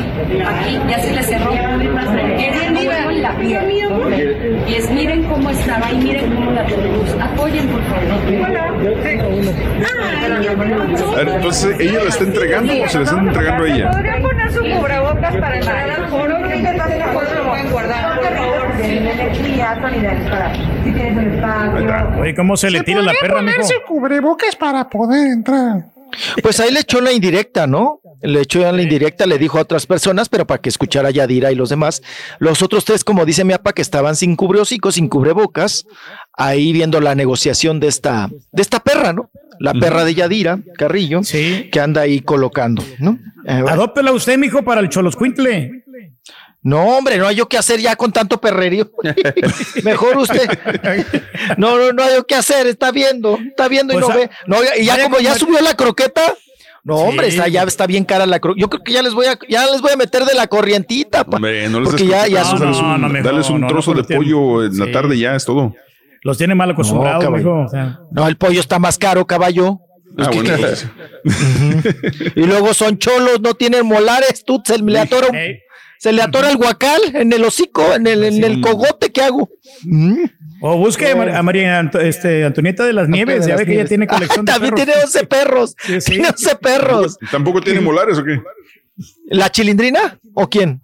[0.50, 1.54] Aquí ya se le cerró.
[1.54, 4.64] Es mira, la piel.
[4.68, 7.10] Y es miren cómo estaba y miren cómo la tenemos.
[7.22, 9.20] Apoyen, por favor.
[11.20, 13.92] Entonces, ¿ella la está entregando o se la están entregando a ella?
[13.92, 16.40] ¿Podrían poner su cubrebocas para entrar al foro?
[16.40, 18.22] Más mejor lo pueden guardar.
[18.22, 18.72] Por favor.
[18.78, 19.20] Si tienes
[21.18, 22.22] el espacio.
[22.22, 23.62] Oye, ¿cómo se le tira la perra, mijo?
[23.88, 25.86] cubrebocas para poder entrar.
[26.42, 28.02] Pues ahí le echó la indirecta, ¿no?
[28.22, 31.56] Le echó la indirecta, le dijo a otras personas, pero para que escuchara Yadira y
[31.56, 32.02] los demás.
[32.40, 35.86] Los otros tres, como dice mi papá, que estaban sin cubreocicos, sin cubrebocas,
[36.34, 39.30] ahí viendo la negociación de esta, de esta perra, ¿no?
[39.60, 43.20] La perra de Yadira, Carrillo, que anda ahí colocando, ¿no?
[43.46, 43.70] Eh, bueno.
[43.70, 45.84] Adóptela usted, mijo, para el Choloscuintle.
[46.62, 48.92] No, hombre, no hay yo que hacer ya con tanto perrerío.
[49.84, 50.48] Mejor usted.
[51.58, 54.30] No, no, no hay yo que hacer, está viendo, está viendo y Pues, no ve.
[54.46, 56.22] No, y ya como ya subió la croqueta.
[56.84, 57.04] No, Sí.
[57.08, 58.62] hombre, está, ya está bien cara la croqueta.
[58.62, 61.24] Yo creo que ya les voy a, ya les voy a meter de la corrientita.
[61.24, 61.38] pa.
[61.38, 64.02] Hombre, no les Porque ya, ya un, No, no, mejor, dales un no, trozo no,
[64.02, 64.80] de no, pollo en sí.
[64.80, 65.74] la tarde ya, es todo.
[66.24, 67.38] Los tiene mal acostumbrados, caballo.
[67.44, 67.66] mijo.
[67.66, 69.80] O sea, No, el pollo está más caro, caballo.
[70.18, 70.30] Ah,
[72.36, 75.38] y luego son cholos, no tienen molares, tú se le atora, un-.
[76.00, 79.50] Se le atora el guacal en el hocico, en el, en el cogote, ¿qué hago?
[79.84, 80.24] Mm.
[80.62, 83.74] O busque a Mar- a María Anto- este, Antonieta de las Nieves, ya ve que
[83.76, 84.86] ella tiene colección de También perros.
[84.88, 85.76] tiene 11 perros.
[85.86, 86.12] Sí, sí.
[86.14, 87.18] Tiene 11 perros.
[87.32, 88.42] ¿Tampoco tiene molares o qué?
[89.28, 90.20] ¿La chilindrina?
[90.34, 90.82] ¿O quién?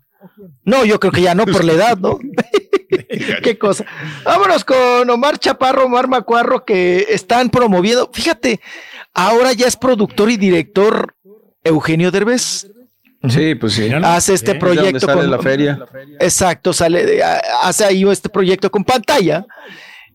[0.63, 2.19] No, yo creo que ya no por la edad, ¿no?
[3.43, 3.85] Qué cosa.
[4.23, 8.09] Vámonos con Omar Chaparro, Omar Macuarro, que están promoviendo.
[8.13, 8.59] Fíjate,
[9.13, 11.15] ahora ya es productor y director
[11.63, 12.67] Eugenio Derbez.
[13.29, 13.89] Sí, pues sí.
[14.03, 15.79] Hace este Es de proyecto sale con la feria.
[16.19, 17.23] Exacto, sale de-
[17.63, 19.45] hace ahí este proyecto con pantalla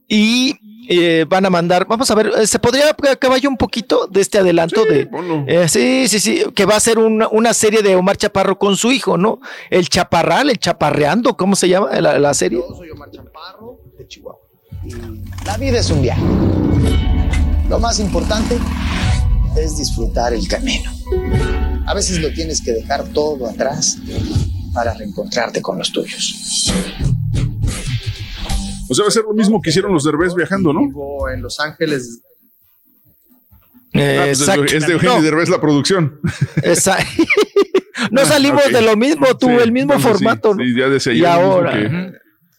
[0.08, 0.56] y
[0.88, 4.38] eh, van a mandar, vamos a ver, eh, se podría caballo un poquito de este
[4.38, 5.08] adelanto de
[5.46, 8.76] eh, sí, sí, sí, que va a ser una, una serie de Omar Chaparro con
[8.76, 9.38] su hijo, ¿no?
[9.70, 12.60] El Chaparral, el Chaparreando, ¿cómo se llama la, la serie?
[15.46, 16.22] La vida es un viaje.
[17.68, 18.58] Lo más importante
[19.56, 20.90] es disfrutar el camino.
[21.86, 23.98] A veces lo tienes que dejar todo atrás
[24.74, 26.72] para reencontrarte con los tuyos.
[28.88, 30.80] O sea, va a ser lo mismo que hicieron los Derbez viajando, ¿no?
[30.80, 32.20] Vivo en Los Ángeles.
[33.94, 35.22] Ah, pues es de- es de Eugenio No.
[35.22, 36.20] Derbez la producción.
[36.62, 36.98] Esa-
[38.10, 40.54] no salimos de lo mismo, tú, Sí, el mismo entonces sí, formato.
[40.54, 40.62] ¿no?
[40.62, 42.12] sí, ya decía y ahora, que-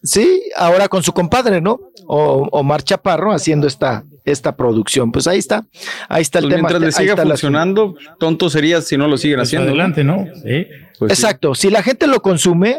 [0.04, 1.80] sí, ahora con su compadre, ¿no?
[2.08, 5.12] O Omar Chaparro haciendo esta, esta producción.
[5.12, 5.66] Pues ahí está,
[6.10, 6.70] ahí está el Pues tema.
[6.70, 9.70] mientras le siga funcionando, tonto sería si no lo siguen haciendo.
[9.70, 10.26] adelante, ¿no?
[10.36, 10.66] Sí.
[11.00, 11.22] Pues sí.
[11.24, 12.78] Exacto, si la gente lo consume,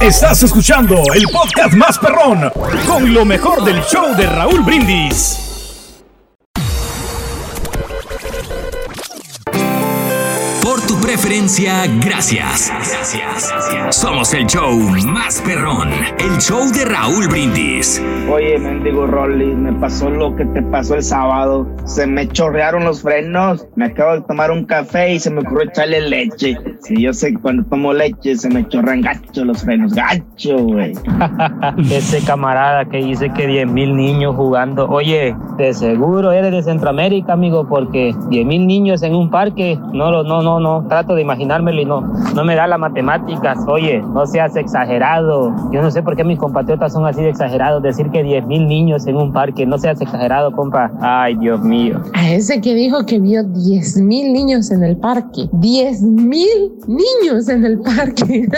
[0.00, 2.50] Estás escuchando el podcast más perrón
[2.86, 5.47] con lo mejor del show de Raúl Brindis.
[11.12, 12.70] Preferencia, gracias.
[13.88, 15.88] Somos el show más perrón,
[16.18, 18.02] el show de Raúl Brindis.
[18.30, 21.66] Oye, mendigo Rolly, me pasó lo que te pasó el sábado.
[21.86, 23.66] Se me chorrearon los frenos.
[23.74, 26.58] Me acabo de tomar un café y se me ocurrió echarle leche.
[26.82, 29.94] Si yo sé que cuando tomo leche se me chorrean gacho los frenos.
[29.94, 30.92] Gacho, güey.
[31.90, 34.86] Ese camarada que dice que 10 mil niños jugando.
[34.90, 40.10] Oye, de seguro eres de Centroamérica, amigo, porque 10 mil niños en un parque, no,
[40.10, 42.00] lo- no, no, no, trato de imaginármelo y no,
[42.34, 43.58] no me da las matemáticas.
[43.68, 45.54] Oye, no seas exagerado.
[45.70, 47.82] Yo no sé por qué mis compatriotas son así de exagerados.
[47.82, 50.90] Decir que 10 mil niños en un parque, no seas exagerado, compa.
[51.00, 52.00] Ay, Dios mío.
[52.14, 55.48] A ese que dijo que vio 10 mil niños en el parque.
[55.52, 58.48] 10 mil niños en el parque.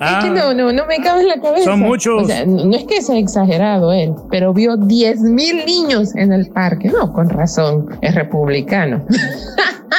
[0.00, 0.18] Ah.
[0.18, 1.64] es que no, no, no me cabe en la cabeza.
[1.64, 2.24] Son muchos.
[2.24, 6.32] O sea, no no es que sea exagerado él, pero vio 10 mil niños en
[6.32, 6.90] el parque.
[6.90, 9.02] No, con razón, es republicano.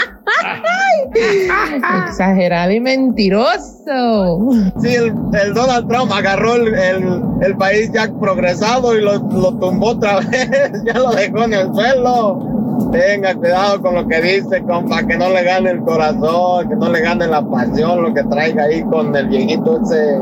[2.07, 4.49] Exagerado y mentiroso.
[4.81, 9.91] Sí, el, Donald Trump agarró el, el- el país ya progresado y lo, lo tumbó
[9.91, 10.49] otra vez,
[10.85, 12.58] ya lo dejó en el suelo.
[12.91, 16.89] Tenga cuidado con lo que dice, compa, que no le gane el corazón, que no
[16.89, 20.19] le gane la pasión, lo que traiga ahí con el viejito ese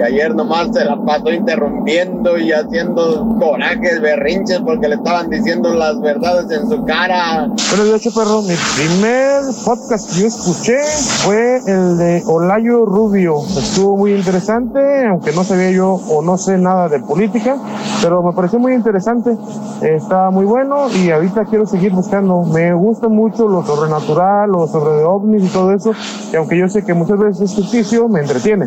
[0.00, 5.74] que ayer nomás se la pasó interrumpiendo y haciendo corajes, berrinches porque le estaban diciendo
[5.74, 7.48] las verdades en su cara.
[7.68, 8.40] Buenos días, Chaparro.
[8.40, 10.78] Mi primer podcast que yo escuché
[11.24, 13.42] fue el de Olayo Rubio.
[13.44, 17.58] Estuvo muy interesante, aunque no sabía yo o no sé nada de política,
[18.02, 19.36] pero me pareció muy interesante.
[19.82, 22.09] Está muy bueno y ahorita quiero seguir buscando.
[22.10, 25.92] Me gusta mucho lo sobrenatural, lo sobre de ovnis y todo eso,
[26.32, 28.66] y aunque yo sé que muchas veces es ficticio, me entretiene.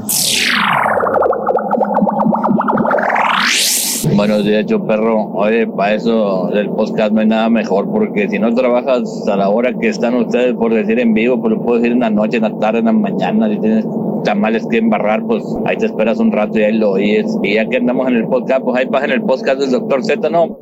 [4.15, 5.25] Buenos días, yo perro.
[5.33, 9.49] Oye, para eso del podcast no hay nada mejor, porque si no trabajas a la
[9.49, 12.37] hora que están ustedes, por decir en vivo, pues lo puedo decir en la noche,
[12.37, 13.85] en la tarde, en la mañana, si tienes
[14.23, 17.37] tamales que embarrar, pues ahí te esperas un rato y ahí lo oyes.
[17.43, 20.01] Y ya que andamos en el podcast, pues ahí pasa en el podcast del doctor
[20.01, 20.57] Z, ¿no?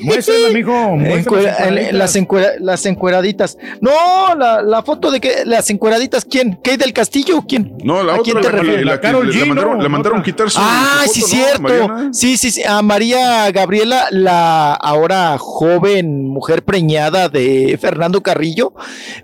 [0.02, 0.72] Muéstrala, mijo.
[0.96, 3.56] muéstrala, Encuera- las, encuera- las encueraditas.
[3.80, 6.54] No, la, la foto de que las encueraditas, ¿quién?
[6.62, 7.42] ¿Kate del Castillo?
[7.46, 7.76] ¿Quién?
[7.84, 9.02] No, la ¿A quién otra, te la, la, refieres?
[9.02, 11.42] la le, le mandaron, le mandaron quitar su, Ah, su sí, foto, ¿no?
[11.44, 11.62] cierto.
[11.62, 12.10] Mariana?
[12.12, 12.62] Sí, sí, sí.
[12.66, 18.72] A María Gabriela, la ahora joven mujer preñada de Fernando Carrillo,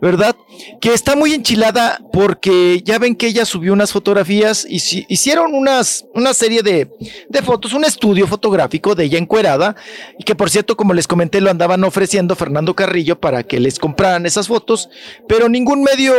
[0.01, 0.37] ¿verdad?
[0.81, 5.55] Que está muy enchilada porque ya ven que ella subió unas fotografías y si- hicieron
[5.55, 6.91] unas, una serie de,
[7.29, 9.75] de fotos, un estudio fotográfico de ella encuerada
[10.19, 13.79] y que por cierto, como les comenté, lo andaban ofreciendo Fernando Carrillo para que les
[13.79, 14.89] compraran esas fotos,
[15.29, 16.15] pero ningún medio,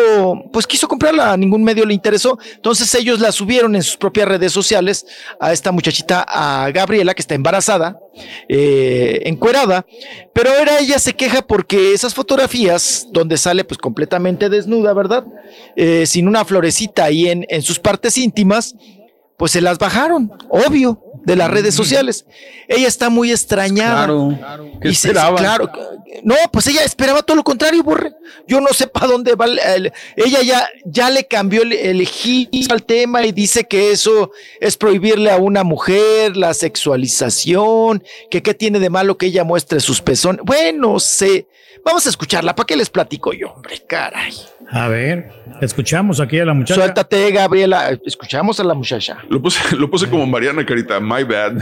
[0.51, 2.38] pues quiso comprarla, ningún medio le interesó.
[2.56, 5.06] Entonces ellos la subieron en sus propias redes sociales
[5.40, 8.00] a esta muchachita, a Gabriela, que está embarazada,
[8.50, 9.85] eh, encuerada,
[10.34, 15.26] pero ahora ella se queja porque esas fotografías, donde sale pues completamente desnuda, ¿verdad?
[15.76, 18.76] Eh, sin una florecita ahí en, en sus partes íntimas,
[19.42, 22.26] pues se las bajaron, obvio, de las redes sociales.
[22.68, 24.06] Ella está muy extrañada.
[24.06, 24.70] Claro.
[24.80, 25.68] ¿Qué Y se- claro,
[26.24, 28.14] no, pues ella esperaba todo lo contrario, Borre.
[28.48, 29.45] Yo no sé para dónde va.
[29.45, 33.92] el- el- ella ya, ya le cambió el, el giro al tema y dice que
[33.92, 34.30] eso
[34.60, 39.80] es prohibirle a una mujer la sexualización, que qué tiene de malo que ella muestre
[39.80, 40.42] sus pezones.
[40.45, 41.48] Bueno, sé.
[41.84, 42.53] Vamos a escucharla.
[42.56, 43.82] ¿Para qué les platico yo, hombre?
[43.88, 44.36] Caray.
[44.72, 45.30] A ver,
[45.61, 46.80] escuchamos aquí a la muchacha.
[46.82, 47.90] Suéltate, Gabriela.
[48.06, 49.17] Escuchamos a la muchacha.
[49.30, 51.58] Lo puse, lo puse como Mariana Carita, my bad.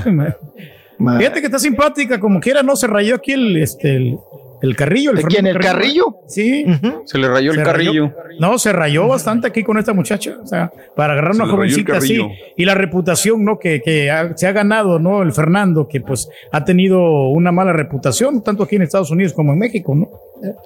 [1.17, 4.17] Fíjate que está simpática, como quiera, no se rayó aquí el, este, el,
[4.61, 5.13] el carrillo.
[5.13, 6.17] ¿De quién, el carrillo?
[6.27, 6.65] Sí.
[7.05, 8.13] Se le rayó el carrillo.
[8.39, 10.35] No, se rayó bastante aquí con esta muchacha.
[10.43, 12.19] O sea, para agarrar Se una el jovencita así.
[12.57, 13.57] Y la reputación, ¿no?
[13.57, 15.21] Que, que ha- se ha ganado, ¿no?
[15.23, 19.53] El Fernando, que pues ha tenido una mala reputación, tanto aquí en Estados Unidos como
[19.53, 20.09] en México, ¿no?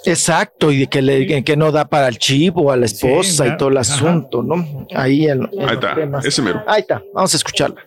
[0.05, 3.47] Exacto, y de que, le, que- no da para el chivo, a la esposa y
[3.47, 3.57] claro.
[3.57, 3.93] todo el Ajá.
[3.93, 4.85] asunto, ¿no?
[4.95, 6.25] Ahí, en- en Ahí está, temas.
[6.25, 6.61] ese mero.
[6.67, 7.81] Ahí está, vamos a escucharla.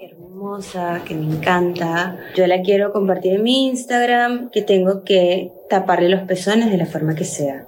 [0.00, 2.16] hermosa, que me encanta.
[2.34, 6.86] Yo la quiero compartir en mi Instagram, que tengo que taparle los pezones de la
[6.86, 7.66] forma que sea.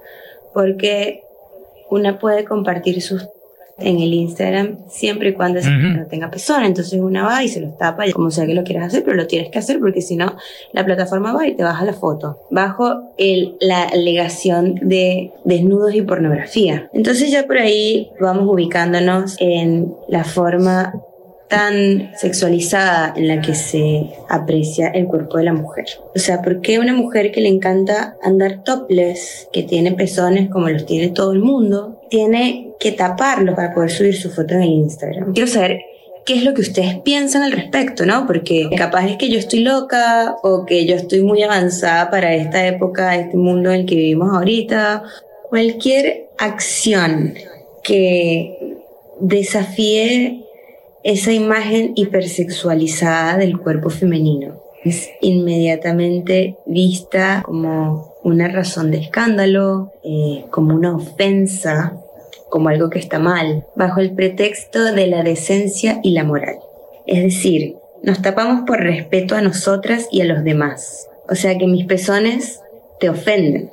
[0.55, 1.23] Porque
[1.91, 3.29] una puede compartir sus
[3.78, 6.65] en el Instagram siempre y cuando no tenga pezón.
[6.65, 9.26] Entonces una va y se los tapa, como sea que lo quieras hacer, pero lo
[9.26, 10.36] tienes que hacer porque si no,
[10.73, 12.39] la plataforma va y te baja la foto.
[12.51, 16.91] Bajo el, la alegación de desnudos y pornografía.
[16.92, 20.92] Entonces ya por ahí vamos ubicándonos en la forma
[21.53, 25.85] tan sexualizada en la que se aprecia el cuerpo de la mujer.
[26.15, 30.71] O sea, ¿por qué una mujer que le encanta andar topless, que tiene pezones como
[30.71, 34.71] los tiene todo el mundo, tiene que taparlo para poder subir su foto en el
[34.71, 35.35] Instagram?
[35.35, 35.81] Quiero saber
[36.25, 38.27] qué es lo que ustedes piensan al respecto, ¿no?
[38.27, 42.67] Porque capaz es que yo estoy loca o que yo estoy muy avanzada para esta
[42.67, 45.03] época, este mundo en el que vivimos ahorita.
[45.51, 47.35] Cualquier acción
[47.83, 48.79] que
[49.21, 50.47] desafíe
[51.05, 60.45] esa imagen hipersexualizada del cuerpo femenino es inmediatamente vista como una razón de escándalo, eh,
[60.51, 61.97] como una ofensa,
[62.51, 66.57] como algo que está mal, bajo el pretexto de la decencia y la moral.
[67.07, 71.09] Es decir, nos tapamos por respeto a nosotras y a los demás.
[71.29, 72.61] O sea que mis pezones
[72.99, 73.71] te ofenden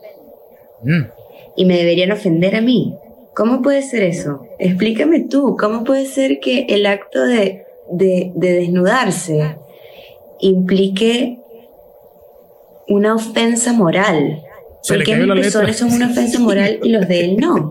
[1.55, 2.95] y me deberían ofender a mí.
[3.39, 4.45] ¿Cómo puede ser eso?
[4.59, 9.55] Explícame tú, ¿cómo puede ser que el acto de, de, de desnudarse
[10.41, 11.39] implique
[12.89, 14.41] una ofensa moral?
[14.83, 17.37] Se le ¿Por qué cayó mis pezones son una ofensa moral y los de él
[17.37, 17.69] no?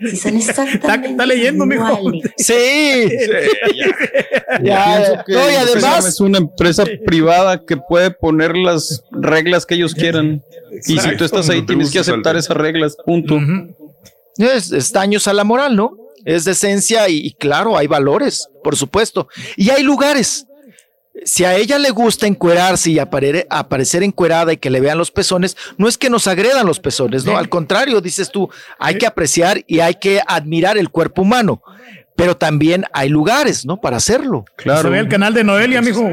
[0.00, 1.86] Si son exactamente Está leyendo, mijo.
[1.96, 2.22] iguales.
[2.36, 3.08] Sí.
[4.62, 9.04] Ya, pienso que no, y el además- es una empresa privada que puede poner las
[9.12, 10.42] reglas que ellos quieran.
[10.88, 12.96] Y si tú estás ahí, no tienes que aceptar esas reglas.
[13.06, 13.38] Punto.
[14.38, 15.96] Es, es daños a la moral, ¿no?
[16.24, 19.28] Es decencia y, y claro, hay valores, por supuesto.
[19.56, 20.46] Y hay lugares.
[21.24, 25.10] Si a ella le gusta encuerarse y apare- aparecer encuerada y que le vean los
[25.12, 27.36] pezones, no es que nos agredan los pezones, ¿no?
[27.38, 31.62] Al contrario, dices tú, hay que apreciar y hay que admirar el cuerpo humano.
[32.16, 33.80] Pero también hay lugares, ¿no?
[33.80, 34.44] Para hacerlo.
[34.58, 36.10] Se ve el canal de Noelia, mijo.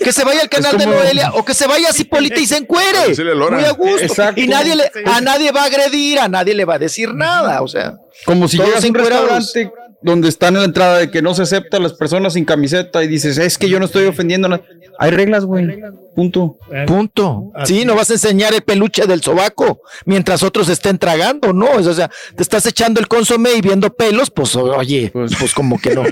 [0.00, 2.56] Que se vaya al canal de Noelia o que se vaya a Cipolita y se
[2.56, 3.14] encuere.
[3.50, 4.04] Muy a gusto.
[4.04, 4.40] Exacto.
[4.40, 7.62] Y nadie le, a nadie va a agredir, a nadie le va a decir nada.
[7.62, 9.70] O sea, Como si llegas a un restaurante
[10.02, 13.02] donde están en la entrada de que no se acepta a las personas sin camiseta
[13.02, 14.64] y dices, es que yo no estoy ofendiendo a nadie.
[14.98, 15.66] Hay reglas, güey.
[16.14, 16.58] Punto.
[16.86, 17.52] Punto.
[17.64, 21.66] Sí, no vas a enseñar el peluche del sobaco mientras otros estén tragando, ¿no?
[21.72, 25.78] O sea, te estás echando el consomé y viendo pelos, pues oye, pues, pues como
[25.78, 26.04] que no.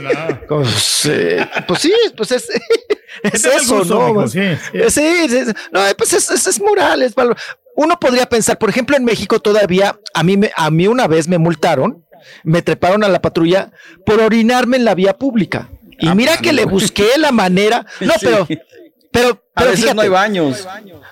[0.49, 2.49] Pues, eh, pues sí, pues es,
[3.23, 4.29] es Ese es eso, ¿no?
[4.29, 4.41] sí,
[4.73, 4.79] sí.
[4.79, 7.37] Eh, Sí, no, pues es, es, es moral, es valor.
[7.77, 11.27] Uno podría pensar, por ejemplo, en México todavía, a mí, me, a mí una vez
[11.29, 12.05] me multaron
[12.43, 13.71] me treparon a la patrulla
[14.07, 15.69] por orinarme en la vía pública.
[15.99, 17.85] Y Ah, mira pues, que no, le busqué la manera.
[18.01, 18.21] No, Sí.
[18.23, 18.47] pero,
[19.15, 20.67] pero, A pero veces no hay baños.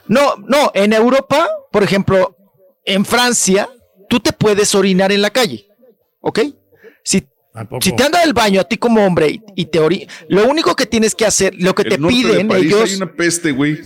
[0.08, 2.36] No, no, en Europa, por ejemplo,
[2.84, 3.68] en Francia,
[4.08, 5.68] tú te puedes orinar en la calle,
[6.20, 6.40] ¿ok?
[7.04, 7.24] Si,
[7.80, 10.74] si te anda del baño a ti como hombre y, y te ori lo único
[10.74, 13.12] que tienes que hacer, lo que El te norte de piden París ellos, Hay una
[13.12, 13.78] peste, güey.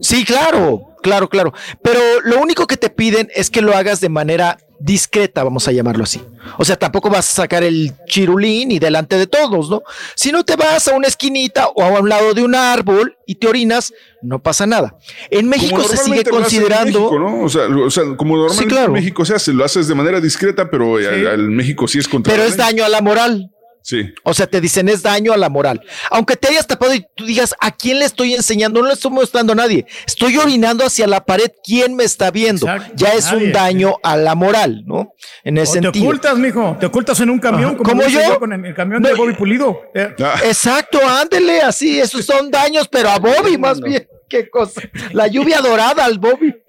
[0.00, 1.52] sí, claro, claro, claro,
[1.82, 5.72] pero lo único que te piden es que lo hagas de manera discreta, vamos a
[5.72, 6.22] llamarlo así.
[6.56, 9.82] O sea, tampoco vas a sacar el chirulín y delante de todos, ¿no?
[10.14, 13.34] Si no te vas a una esquinita o a un lado de un árbol y
[13.34, 14.96] te orinas, no pasa nada.
[15.30, 17.42] En México se sigue considerando México, ¿no?
[17.42, 18.86] o, sea, lo- o sea, como normalmente Sí, claro.
[18.86, 22.32] en México se hace, lo haces de manera discreta, pero en México sí es contra
[22.32, 23.50] pero es daño a la moral.
[23.88, 24.12] Sí.
[24.22, 25.80] O sea, te dicen es daño a la moral.
[26.10, 28.82] Aunque te hayas tapado y tú digas, ¿a quién le estoy enseñando?
[28.82, 29.86] No le estoy mostrando a nadie.
[30.06, 31.50] Estoy orinando hacia la pared.
[31.64, 32.66] ¿Quién me está viendo?
[32.94, 33.46] ya es nadie.
[33.46, 35.14] un daño a la moral, ¿no?
[35.42, 36.04] En ese O te sentido.
[36.04, 36.76] ocultas, mijo.
[36.78, 37.76] Te ocultas en un camión, Ajá.
[37.78, 38.38] como, ¿Como lo hice yo?
[38.38, 39.80] con el, el camión de Bobby Pulido.
[39.94, 44.06] Eh, Exacto, ándele, así, esos son daños, pero a Bobby más bien.
[44.28, 44.82] Qué cosa.
[45.12, 46.54] La lluvia dorada al Bobby.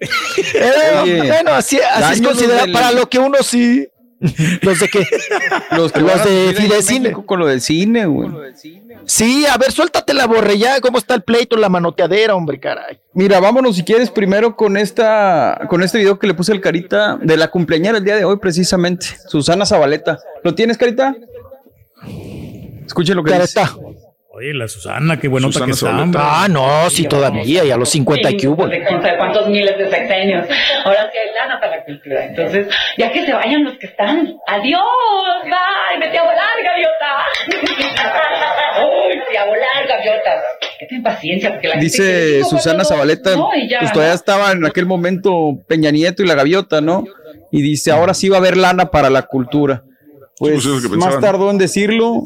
[0.54, 3.86] Eh, bueno, así, así es considerado para lo que uno sí.
[4.62, 5.06] ¿Los de qué?
[5.76, 7.00] Los, que Los de vivir ahí en Fidecine.
[7.00, 8.30] México Con lo del cine, güey.
[9.06, 10.80] Sí, a ver, suéltate la borre ya.
[10.80, 13.00] ¿Cómo está el pleito, la manoteadera, hombre, caray?
[13.14, 17.18] Mira, vámonos si quieres primero con esta, con este video que le puse al Carita
[17.20, 19.06] de la cumpleañera el día de hoy, precisamente.
[19.26, 20.18] Susana Zabaleta.
[20.44, 21.16] ¿Lo tienes, Carita?
[22.86, 23.60] Escuche lo que dice.
[24.32, 26.02] Oye, la Susana, qué Susana que está, Zabaleta.
[26.04, 26.20] hombre.
[26.24, 28.64] Ah, no, sí, todavía, y a los 50 que hubo.
[28.68, 28.80] de
[29.18, 30.46] cuántos miles de sexenios.
[30.84, 32.26] Ahora sí hay lana para la cultura.
[32.26, 34.32] Entonces, ya que se vayan los que están.
[34.46, 34.80] Adiós,
[35.42, 37.16] bye, vete a volar, gaviota.
[38.84, 40.44] Uy, sí, a volar, gaviotas.
[40.78, 43.92] Que ten paciencia, porque la gente Dice decir, Susana "No, Zabaleta, no", y ya, pues
[43.92, 44.16] todavía ¿no?
[44.16, 47.04] estaba en aquel momento Peña Nieto y la gaviota, ¿no?
[47.50, 49.82] Y dice, ahora sí va a haber lana para la cultura.
[50.38, 52.22] Pues, pues, más tardó en decirlo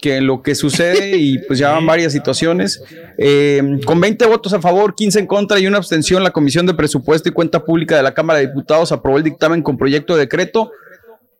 [0.00, 2.82] que lo que sucede y pues ya van varias situaciones.
[3.16, 6.74] Eh, con 20 votos a favor, 15 en contra y una abstención, la Comisión de
[6.74, 10.20] Presupuesto y Cuenta Pública de la Cámara de Diputados aprobó el dictamen con proyecto de
[10.20, 10.70] decreto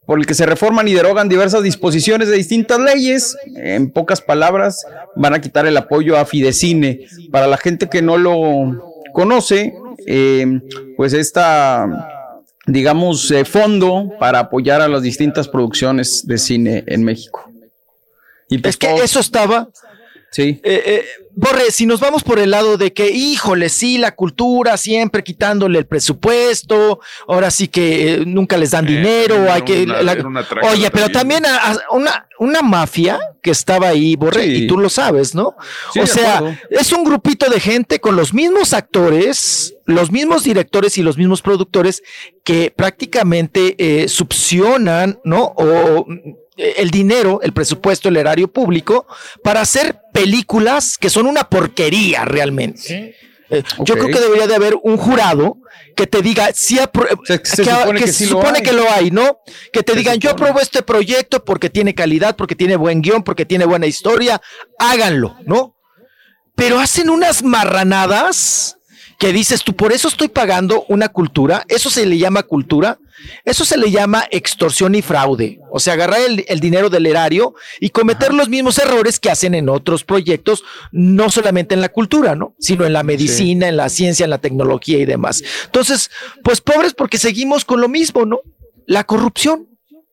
[0.09, 3.37] por el que se reforman y derogan diversas disposiciones de distintas leyes.
[3.57, 7.07] En pocas palabras, van a quitar el apoyo a Fidecine.
[7.31, 9.75] Para la gente que no lo conoce,
[10.07, 10.61] eh,
[10.97, 12.27] pues esta,
[12.67, 17.48] digamos, eh, fondo para apoyar a las distintas producciones de cine en México.
[18.49, 19.69] Y pues Es que eso estaba.
[20.31, 20.61] Sí.
[20.63, 21.05] Eh, eh,
[21.35, 25.79] Borre, si nos vamos por el lado de que, híjole, sí, la cultura siempre quitándole
[25.79, 29.85] el presupuesto, ahora sí que eh, nunca les dan dinero, hay que.
[29.85, 33.89] una- la- era una trácala oye, pero también a- a- una, una mafia que estaba
[33.89, 34.65] ahí, Borre, Sí.
[34.65, 35.55] y tú lo sabes, ¿no?
[35.95, 40.99] Sí, o sea, es un grupito de gente con los mismos actores, los mismos directores
[40.99, 42.03] y los mismos productores
[42.45, 45.55] que prácticamente eh, subsionan, ¿no?
[45.57, 46.05] O
[46.59, 49.07] el dinero, el presupuesto, el erario público
[49.43, 53.15] para hacer películas que son una porquería realmente.
[53.51, 55.57] Eh, Yo creo que debería de haber un jurado
[55.97, 58.63] que te diga si apro- se que, supone que que se sí supone hay.
[58.63, 59.39] que lo hay, ¿no?
[59.73, 63.23] Que te Se digan, yo apruebo este proyecto porque tiene calidad, porque tiene buen guion,
[63.23, 64.41] porque tiene buena historia,
[64.79, 65.77] háganlo, ¿no?
[66.55, 68.78] Pero hacen unas marranadas
[69.19, 73.01] que dices tú, por eso estoy pagando una cultura, eso se le llama cultura,
[73.45, 77.55] eso se le llama extorsión y fraude, o sea, agarrar el, el dinero del erario
[77.81, 82.37] y cometer los mismos errores que hacen en otros proyectos, no solamente en la cultura,
[82.37, 82.55] ¿no?
[82.61, 85.43] Sino en la medicina, en la ciencia, en la tecnología y demás.
[85.65, 86.13] Entonces,
[86.45, 88.41] pues pobres porque seguimos con lo mismo, ¿no?
[88.87, 89.67] La corrupción.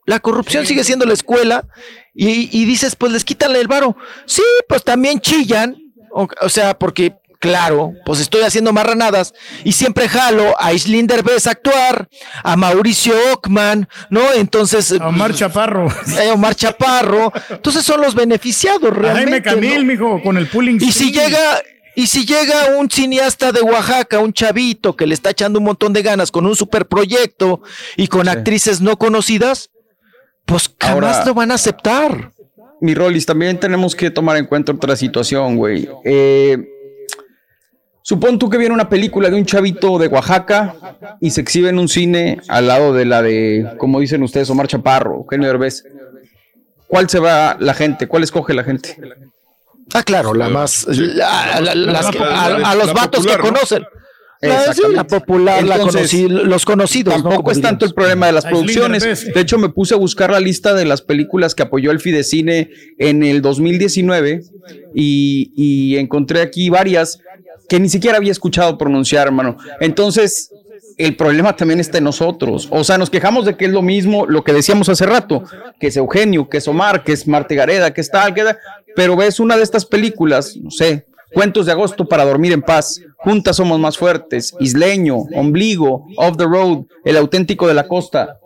[0.08, 1.68] La corrupción sigue siendo la escuela
[2.14, 3.98] y, y dices, pues les quitan el varo.
[4.26, 5.76] Sí, pues también chillan,
[6.12, 9.34] o, o sea, porque claro, pues estoy haciendo marranadas
[9.64, 12.08] y siempre jalo a Islín Derbez a actuar,
[12.44, 14.22] a Mauricio Ockman, ¿no?
[14.34, 14.92] Entonces...
[15.00, 15.88] A Omar Chaparro.
[16.34, 17.32] Omar Chaparro.
[17.50, 19.32] Entonces son los beneficiados A realmente.
[19.32, 19.94] Jaime Camil, ¿no?
[19.94, 20.82] mijo, con el pulling.
[20.82, 21.62] Y si llega,
[21.96, 25.94] y si llega un cineasta de Oaxaca, un chavito que le está echando un montón
[25.94, 27.62] de ganas con un superproyecto
[27.98, 29.70] y con actrices no conocidas,
[30.46, 32.32] pues jamás Ahora- lo van a aceptar.
[32.82, 35.90] mi Rolis, también tenemos que tomar en cuenta otra situación, güey.
[36.04, 36.58] Eh,
[38.08, 40.76] supón tú que viene una película de un chavito de Oaxaca
[41.20, 44.68] y se exhibe en un cine al lado de la de, como dicen ustedes, Omar
[44.68, 45.84] Chaparro, Eugenio Derbez.
[46.88, 48.08] ¿Cuál se va la gente?
[48.08, 48.96] ¿Cuál escoge la gente?
[49.96, 50.86] Ah, claro, la más.
[50.88, 53.54] la- las a, a los la vatos popular, que ¿no?
[53.54, 53.84] conocen.
[54.42, 54.96] La, sí, Exactamente.
[54.98, 57.18] la popular, la Entonces, conocí- los conocidos.
[57.18, 57.24] ¿no?
[57.30, 59.34] Tampoco es tanto el problema de las producciones.
[59.34, 62.70] De hecho, me puse a buscar la lista de las películas que apoyó el Fidecine
[63.00, 64.42] en el 2019
[64.94, 67.20] y, y encontré aquí varias
[67.70, 69.58] que ni siquiera había escuchado pronunciar, hermano.
[69.80, 70.52] Entonces,
[70.98, 72.68] el problema también está en nosotros.
[72.72, 75.44] O sea, nos quejamos de que es lo mismo, lo que decíamos hace rato,
[75.80, 78.58] que es Eugenio, que es Omar, que es Marte Gareda, que es tal, que da-
[78.96, 83.02] pero ves una de estas películas, no sé, Cuentos de agosto para dormir en paz,
[83.18, 88.40] Juntas somos más fuertes, Isleño, Ombligo, Off the Road, El auténtico de la costa.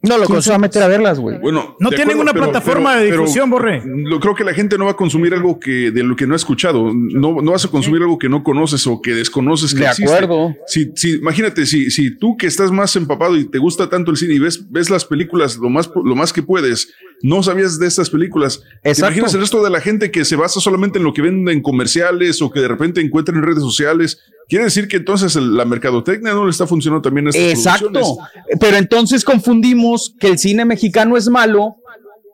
[0.00, 1.38] No lo ¿Quién se va a meter a verlas, güey?
[1.38, 3.82] Bueno, No tienen una plataforma de difusión, Borre.
[3.84, 6.34] Lo, creo que la gente no va a consumir algo que de lo que no
[6.34, 6.92] ha escuchado.
[6.94, 10.14] No, no vas a consumir algo que no conoces o que desconoces que De existe.
[10.14, 10.54] acuerdo.
[10.68, 14.16] Si, si, imagínate, si, si tú que estás más empapado y te gusta tanto el
[14.16, 17.88] cine y ves, ves las películas lo más, lo más que puedes, no sabías de
[17.88, 18.62] estas películas.
[18.84, 19.08] ¿Te Exacto.
[19.08, 21.60] imaginas el resto de la gente que se basa solamente en lo que venden en
[21.62, 24.20] comerciales o que de repente encuentra en redes sociales?
[24.48, 28.18] Quiere decir que entonces la mercadotecnia no le está funcionando también a estas Exacto.
[28.58, 31.76] Pero entonces confundimos que el cine mexicano es malo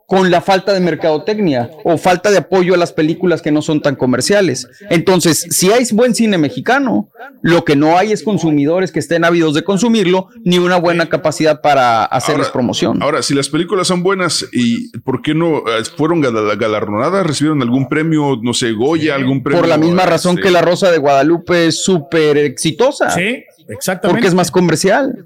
[0.07, 3.81] con la falta de mercadotecnia o falta de apoyo a las películas que no son
[3.81, 4.67] tan comerciales.
[4.89, 7.09] Entonces, si hay buen cine mexicano,
[7.41, 11.61] lo que no hay es consumidores que estén ávidos de consumirlo, ni una buena capacidad
[11.61, 13.01] para hacerles promoción.
[13.01, 17.25] Ahora, si las películas son buenas, ¿y por qué no eh, fueron gal- galardonadas?
[17.25, 19.59] ¿Recibieron algún premio, no sé, Goya, algún premio?
[19.59, 23.09] Por la misma razón este, que La Rosa de Guadalupe es súper exitosa.
[23.09, 24.09] Sí, exactamente.
[24.15, 25.25] Porque es más comercial.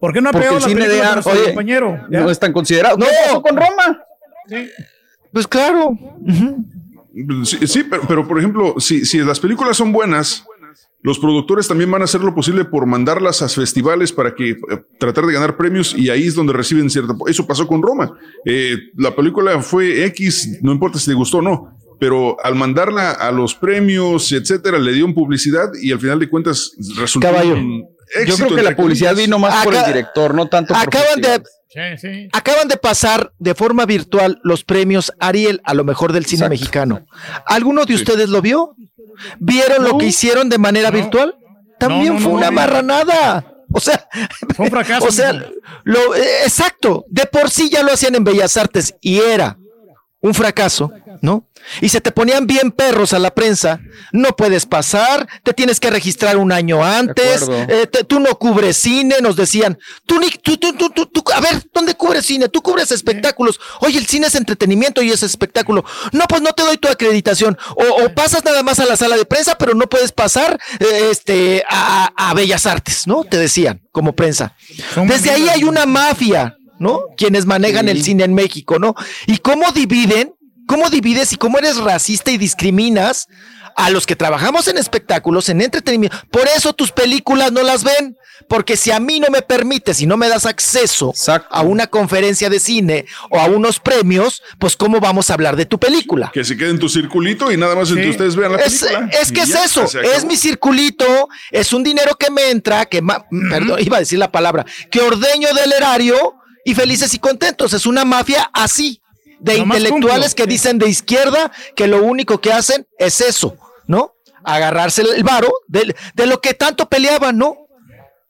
[0.00, 2.06] ¿Por qué no ha pegado el la cine de arte nuestro compañero?
[2.10, 2.20] ¿Ya?
[2.20, 2.96] no es tan considerado.
[2.96, 3.06] No.
[3.06, 4.04] ¿Qué pasó con Roma?
[5.32, 5.98] Pues claro.
[7.44, 10.44] Sí, sí, pero, pero, por ejemplo, si, si las películas son buenas,
[11.06, 14.56] los productores también van a hacer lo posible por mandarlas a festivales para que eh,
[14.98, 17.14] tratar de ganar premios y ahí es donde reciben cierta.
[17.28, 18.18] Eso pasó con Roma.
[18.44, 21.78] Eh, la película fue X, no importa si te gustó o no.
[22.00, 26.72] Pero al mandarla a los premios, etcétera, le dio publicidad y al final de cuentas
[26.98, 27.56] resultó Caballo.
[28.26, 29.26] Yo creo que la publicidad comillas.
[29.26, 31.42] vino más por el director, no tanto por Acaban de,
[32.32, 37.06] acaban de pasar de forma virtual los premios Ariel a lo mejor del cine mexicano.
[37.46, 38.74] ¿Alguno de ustedes lo vio?
[39.38, 41.36] ¿Vieron lo que hicieron de manera virtual?
[41.78, 42.52] También No, no, fue una no.
[42.52, 43.52] marranada.
[43.72, 44.08] O sea,
[44.54, 45.06] Fue un fracaso.
[45.08, 45.32] o sea,
[45.84, 49.58] lo, eh, exacto, de por sí ya lo hacían en Bellas Artes y era
[50.26, 51.46] un fracaso, ¿no?
[51.80, 53.80] Y se te ponían bien perros a la prensa.
[54.12, 58.76] No puedes pasar, te tienes que registrar un año antes, eh, te- tú no cubres
[58.76, 59.76] cine, nos decían.
[60.06, 62.48] Tú, ni, tú, tú, tú, tú, tú- a ver, ¿dónde cubres cine?
[62.48, 63.58] Tú cubres espectáculos.
[63.80, 65.84] Oye, el cine es entretenimiento y es espectáculo.
[66.12, 67.58] No, pues no te doy tu acreditación.
[67.74, 71.08] O, o pasas nada más a la sala de prensa, pero no puedes pasar eh,
[71.10, 73.24] este, a, a Bellas Artes, ¿no?
[73.24, 74.54] Te decían, como prensa.
[75.08, 77.00] Desde ahí hay una mafia, ¿no?
[77.16, 78.94] Quienes manejan el cine en México, ¿no?
[79.26, 80.34] Y cómo dividen,
[80.66, 83.28] cómo divides y cómo eres racista y discriminas
[83.76, 86.16] a los que trabajamos en espectáculos, en entretenimiento.
[86.30, 88.16] Por eso tus películas no las ven.
[88.50, 91.12] Porque si a mí no me permites y no me das acceso
[91.50, 95.64] a una conferencia de cine o a unos premios, pues ¿cómo vamos a hablar de
[95.64, 96.30] tu película?
[96.32, 99.08] Que se quede en tu circulito y nada más entre ustedes vean la Es, película.
[99.20, 103.00] es que es ya, eso, es mi circulito, es un dinero que me entra, que,
[103.00, 106.34] ma- perdón, iba a decir la palabra, que ordeño del erario
[106.66, 107.72] y felices y contentos.
[107.72, 109.00] Es una mafia así,
[109.38, 110.44] de Nomás intelectuales cumplo.
[110.44, 114.14] que dicen de izquierda que lo único que hacen es eso, ¿no?
[114.42, 117.56] Agarrarse el varo de, de lo que tanto peleaban, ¿no?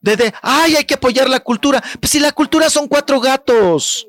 [0.01, 1.83] Desde, ay, hay que apoyar la cultura.
[1.99, 4.07] Pues si la cultura son cuatro gatos.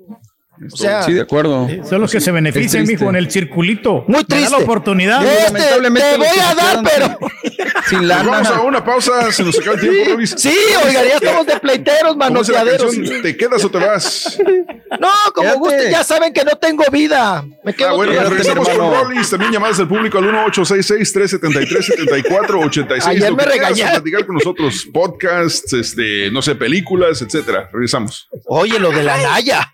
[0.71, 1.67] O sea, sí, de acuerdo.
[1.87, 4.03] Son los que se benefician, mijo, en el circulito.
[4.07, 4.49] Muy da triste.
[4.51, 5.23] la oportunidad.
[5.25, 7.17] Este, te voy a dar, pero.
[7.87, 8.29] Sin lana.
[8.31, 10.33] vamos a una pausa, se nos acaba el tiempo, Robis.
[10.37, 10.53] Sí,
[10.85, 12.95] oiga, ya estamos de pleiteros, ¿Cómo dice la manoteaderos.
[12.95, 13.21] canción?
[13.21, 14.37] ¿Te quedas o te vas?
[14.99, 15.59] No, como Quédate.
[15.59, 17.45] guste, ya saben que no tengo vida.
[17.63, 18.93] Me quedo Ah, bueno, con- nos regresamos con.
[19.05, 23.05] Rollis, también llamadas del público al 1866-373-7486.
[23.07, 23.93] Ayer me regañaron.
[24.01, 27.69] platicar con nosotros, podcasts, este, no sé, películas, etcétera.
[27.71, 28.27] Regresamos.
[28.47, 29.73] Oye, lo de la Naya.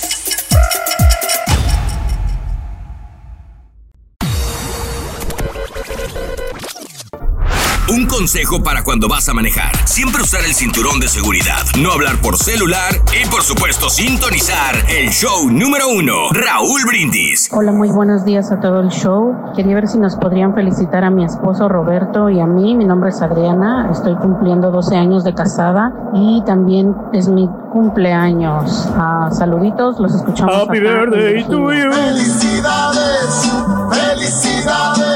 [7.91, 9.75] Un consejo para cuando vas a manejar.
[9.85, 11.59] Siempre usar el cinturón de seguridad.
[11.77, 16.29] No hablar por celular y por supuesto sintonizar el show número uno.
[16.31, 17.49] Raúl Brindis.
[17.51, 19.35] Hola, muy buenos días a todo el show.
[19.57, 22.75] Quería ver si nos podrían felicitar a mi esposo Roberto y a mí.
[22.75, 28.87] Mi nombre es Adriana, estoy cumpliendo 12 años de casada y también es mi cumpleaños.
[28.95, 30.55] Ah, saluditos, los escuchamos.
[30.55, 31.91] Happy birthday to you.
[31.91, 33.51] Felicidades,
[33.91, 35.11] felicidades.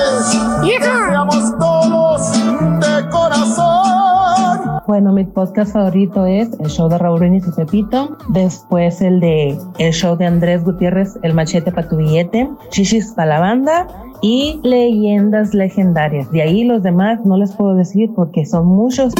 [0.61, 1.34] Deseamos
[4.87, 8.15] Bueno, mi podcast favorito es el show de Raúl Brindis y Pepito.
[8.29, 12.47] Después el de el show de Andrés Gutiérrez, El Machete para tu billete.
[12.69, 13.87] Chichis para la banda.
[14.21, 16.31] Y leyendas legendarias.
[16.31, 19.13] De ahí los demás no les puedo decir porque son muchos.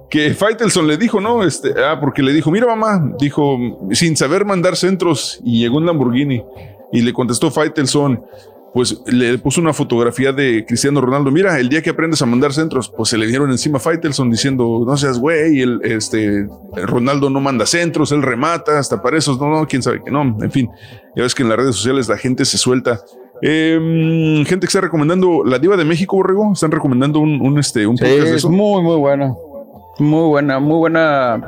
[0.09, 1.45] Que Faitelson le dijo, ¿no?
[1.45, 3.57] Este, ah, porque le dijo, mira mamá, dijo,
[3.93, 6.43] sin saber mandar centros, y llegó un Lamborghini.
[6.93, 8.21] Y le contestó Faitelson,
[8.73, 11.31] pues le puso una fotografía de Cristiano Ronaldo.
[11.31, 14.31] Mira, el día que aprendes a mandar centros, pues se le dieron encima a Faitelson
[14.31, 16.47] diciendo, no seas güey, el, este,
[16.87, 20.23] Ronaldo no manda centros, él remata, hasta para esos, no, no, quién sabe que no.
[20.41, 20.69] En fin,
[21.17, 23.01] ya ves que en las redes sociales la gente se suelta.
[23.43, 27.87] Em, gente que está recomendando La Diva de México, Borrego, están recomendando un, un, este,
[27.87, 28.51] un Sí, podcast de es eso.
[28.51, 29.35] muy, muy buena.
[29.99, 31.41] Muy buena, muy buena.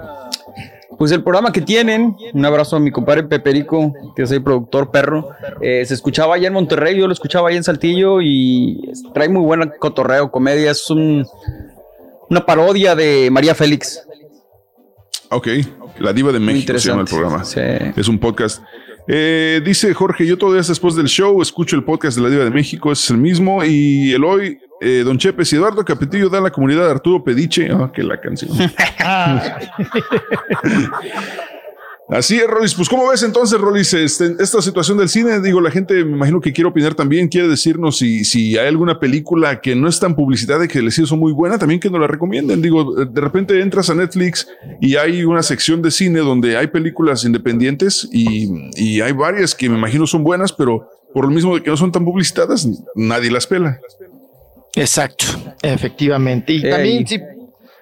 [1.03, 4.93] Pues el programa que tienen, un abrazo a mi compadre Peperico, que es el productor
[4.93, 9.29] perro, eh, se escuchaba allá en Monterrey, yo lo escuchaba allá en Saltillo y trae
[9.29, 11.27] muy buena cotorreo, comedia, es un,
[12.31, 14.01] una parodia de María Félix.
[15.31, 15.49] Ok,
[15.99, 17.43] La Diva de México se llama el programa.
[17.97, 18.63] Es un podcast.
[19.09, 22.51] Eh, dice Jorge, yo todavía después del show escucho el podcast de La Diva de
[22.51, 23.65] México, es el mismo.
[23.65, 27.71] Y el hoy, eh, Don Chepes y Eduardo Capetillo da la comunidad de Arturo Pediche.
[27.71, 28.51] Ah, que la canción.
[32.09, 32.75] Así es, Rolis.
[32.75, 35.41] Pues, ¿cómo ves entonces, Rolis, este, esta situación del cine?
[35.41, 38.99] Digo, la gente me imagino que quiere opinar también, quiere decirnos si, si hay alguna
[38.99, 42.01] película que no es tan publicitada y que les hizo muy buena, también que nos
[42.01, 42.61] la recomienden.
[42.61, 44.49] Digo, de repente entras a Netflix
[44.81, 49.71] y hay una sección de cine donde hay películas independientes y, y hay varias que
[49.71, 53.31] me imagino son buenas, pero por lo mismo de que no son tan publicitadas, nadie
[53.31, 53.81] las pela.
[54.75, 55.25] Exacto,
[55.63, 56.53] efectivamente.
[56.53, 57.21] Y Eh, también y- si,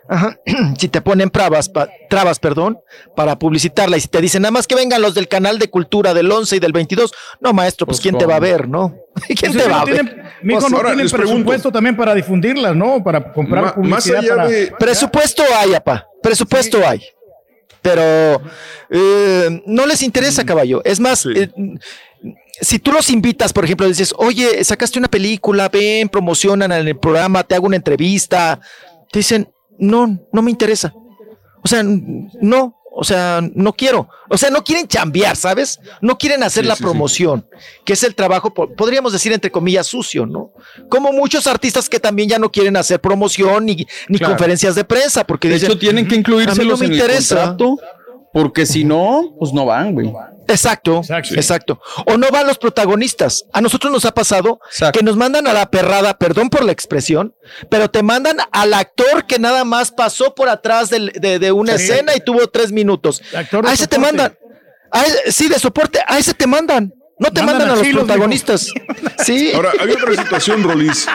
[0.08, 0.38] ajá,
[0.78, 2.78] si te ponen trabas, pa- trabas, perdón,
[3.14, 6.14] para publicitarla y si te dicen nada más que vengan los del canal de cultura
[6.14, 8.96] del 11 y del 22, no maestro, pues, ¿quién te va a ver, no?
[9.26, 9.94] ¿Quién Pues te va no a ver?
[9.94, 11.32] tienen- mijo, Pues no ahora tienen pregunto.
[11.34, 13.02] presupuesto también para difundirlas, ¿no?
[13.04, 14.16] Para comprar Ma- publicidad.
[14.16, 16.06] más allá para- de- Presupuesto hay, apa.
[16.22, 17.00] Presupuesto hay.
[17.82, 18.42] Pero
[18.90, 20.82] eh, no les interesa, caballo.
[20.84, 21.50] Es más, eh,
[22.60, 26.98] si tú los invitas, por ejemplo, dices, oye, sacaste una película, ven, promocionan en el
[26.98, 28.60] programa, te hago una entrevista,
[29.10, 30.92] te dicen, no, no me interesa.
[31.62, 34.08] O sea, no, o sea, no quiero.
[34.28, 35.80] O sea, no quieren chambear, ¿sabes?
[36.00, 36.84] No quieren hacer Sí, la sí, sí.
[36.84, 37.46] promoción,
[37.84, 40.52] que es el trabajo, po- podríamos decir entre comillas, sucio, ¿no?
[40.88, 44.34] Como muchos artistas que también ya no quieren hacer promoción ni, ni Claro.
[44.34, 46.84] conferencias de prensa, porque De dicen, hecho, tienen que "Mm, incluírselos a mí no me
[46.86, 47.36] en el interesa.
[47.36, 47.78] contrato,
[48.32, 50.12] porque si no, pues no van, güey.
[50.48, 53.44] Exacto, exacto, O no van los protagonistas.
[53.52, 54.58] A nosotros nos ha pasado
[54.92, 57.34] que nos mandan a la perrada, perdón por la expresión,
[57.68, 61.84] pero te mandan al actor que nada más pasó por atrás de, de una Sí.
[61.84, 63.22] escena y tuvo tres minutos.
[63.32, 64.36] de a ese te mandan.
[64.90, 66.00] A ese- sí, de soporte.
[66.04, 66.92] A ese te mandan.
[67.18, 68.72] No te mandan, a los protagonistas.
[69.24, 69.52] Sí.
[69.54, 71.06] Ahora, hay otra situación, Rolis,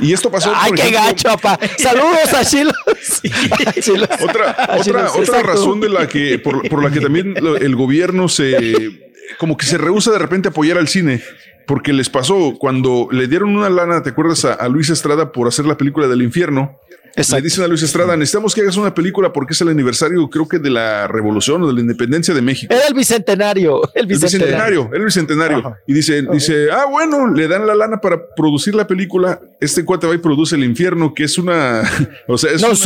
[0.00, 0.52] y esto pasó.
[0.54, 1.58] Ay, por qué ejemplo, gacho, papá.
[1.78, 2.74] Saludos a Chilos.
[4.22, 7.76] Otra, A otra, Chilos, otra razón de la que, por, por la que también el
[7.76, 11.22] gobierno se, como que se rehúsa de repente a apoyar al cine,
[11.66, 15.48] porque les pasó cuando le dieron una lana, ¿te acuerdas a, a Luis Estrada por
[15.48, 16.78] hacer la película del infierno?
[17.16, 20.48] Le dicen a Luis Estrada, necesitamos que hagas una película porque es el aniversario, creo
[20.48, 22.74] que de la revolución o de la independencia de México.
[22.74, 23.82] Era el bicentenario.
[23.94, 25.76] El El bicentenario, el bicentenario.
[25.86, 29.40] Y dice, dice, ah, bueno, le dan la lana para producir la película.
[29.60, 31.82] Este cuate va y produce El Infierno, que es una,
[32.28, 32.76] o sea, es No, una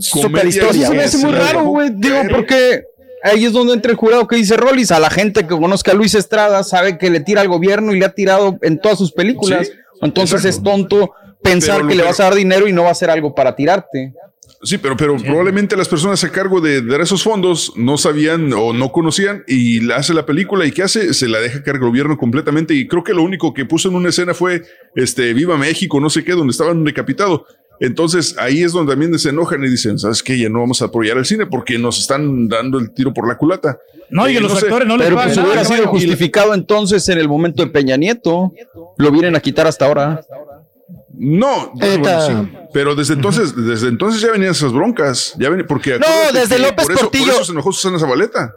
[0.00, 0.48] su- comedia.
[0.64, 1.90] Eso se me hace muy raro, güey.
[1.94, 2.82] Digo, porque
[3.22, 4.90] ahí es donde entra el jurado que dice Rollis.
[4.90, 8.00] A la gente que conozca a Luis Estrada sabe que le tira al gobierno y
[8.00, 9.68] le ha tirado en todas sus películas.
[9.68, 10.58] Sí, Entonces exacto.
[10.58, 11.10] es tonto
[11.50, 13.54] pensar Pero que le vas a dar dinero y no va a hacer algo para
[13.54, 14.12] tirarte.
[14.62, 18.72] Sí, pero, pero probablemente las personas a cargo de dar esos fondos no sabían o
[18.72, 21.12] no conocían y hace la película y ¿qué hace?
[21.14, 23.94] Se la deja caer el gobierno completamente y creo que lo único que puso en
[23.96, 24.62] una escena fue
[24.94, 27.46] este Viva México, no sé qué, donde estaban decapitado.
[27.78, 30.38] Entonces ahí es donde también se enojan y dicen, ¿sabes qué?
[30.38, 33.36] Ya no vamos a apoyar el cine porque nos están dando el tiro por la
[33.36, 33.78] culata.
[34.08, 36.54] No, y Eh, a los sé, actores no les Pero pagan pues hubiera sido justificado
[36.54, 38.52] entonces en el momento de Peña Nieto.
[38.96, 40.22] Lo vienen a quitar hasta ahora.
[41.18, 42.26] No, bueno, Eta.
[42.26, 42.32] sí,
[42.72, 46.84] pero desde entonces, desde entonces ya venían esas broncas, ya ven, porque No, desde López
[46.84, 47.24] por eso, Portillo.
[47.26, 48.52] por eso se enojó Susana Zabaleta.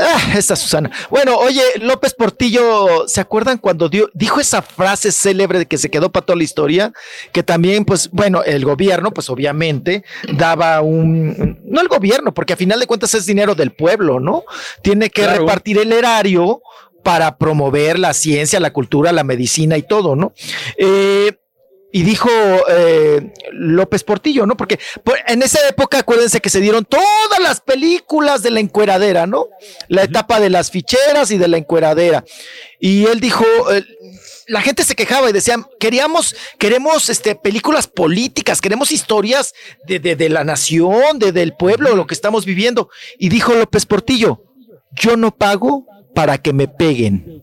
[0.00, 0.92] Ah, esta Susana.
[1.10, 5.90] Bueno, oye, López Portillo, ¿se acuerdan cuando dio, dijo esa frase célebre de que se
[5.90, 6.92] quedó para toda la historia?
[7.32, 10.04] Que también, pues, bueno, el gobierno, pues obviamente,
[10.34, 14.44] daba un, no el gobierno, porque a final de cuentas es dinero del pueblo, ¿no?
[14.82, 15.40] Tiene que Claro.
[15.40, 16.62] repartir el erario
[17.02, 20.32] para promover la ciencia, la cultura, la medicina y todo, ¿no?
[20.76, 21.32] Eh,
[21.90, 22.28] y dijo
[22.68, 24.56] eh, López Portillo, ¿no?
[24.56, 29.26] Porque por- en esa época, acuérdense que se dieron todas las películas de la encueradera,
[29.26, 29.46] ¿no?
[29.88, 32.24] La etapa de las ficheras y de la encueradera.
[32.78, 33.84] Y él dijo, eh,
[34.48, 39.54] la gente se quejaba y decían, queríamos, queremos este, películas políticas, queremos historias
[39.86, 42.90] de, de- de la nación, de, del pueblo, lo que estamos viviendo.
[43.18, 44.42] Y dijo López Portillo,
[44.92, 47.42] yo no pago para que me peguen.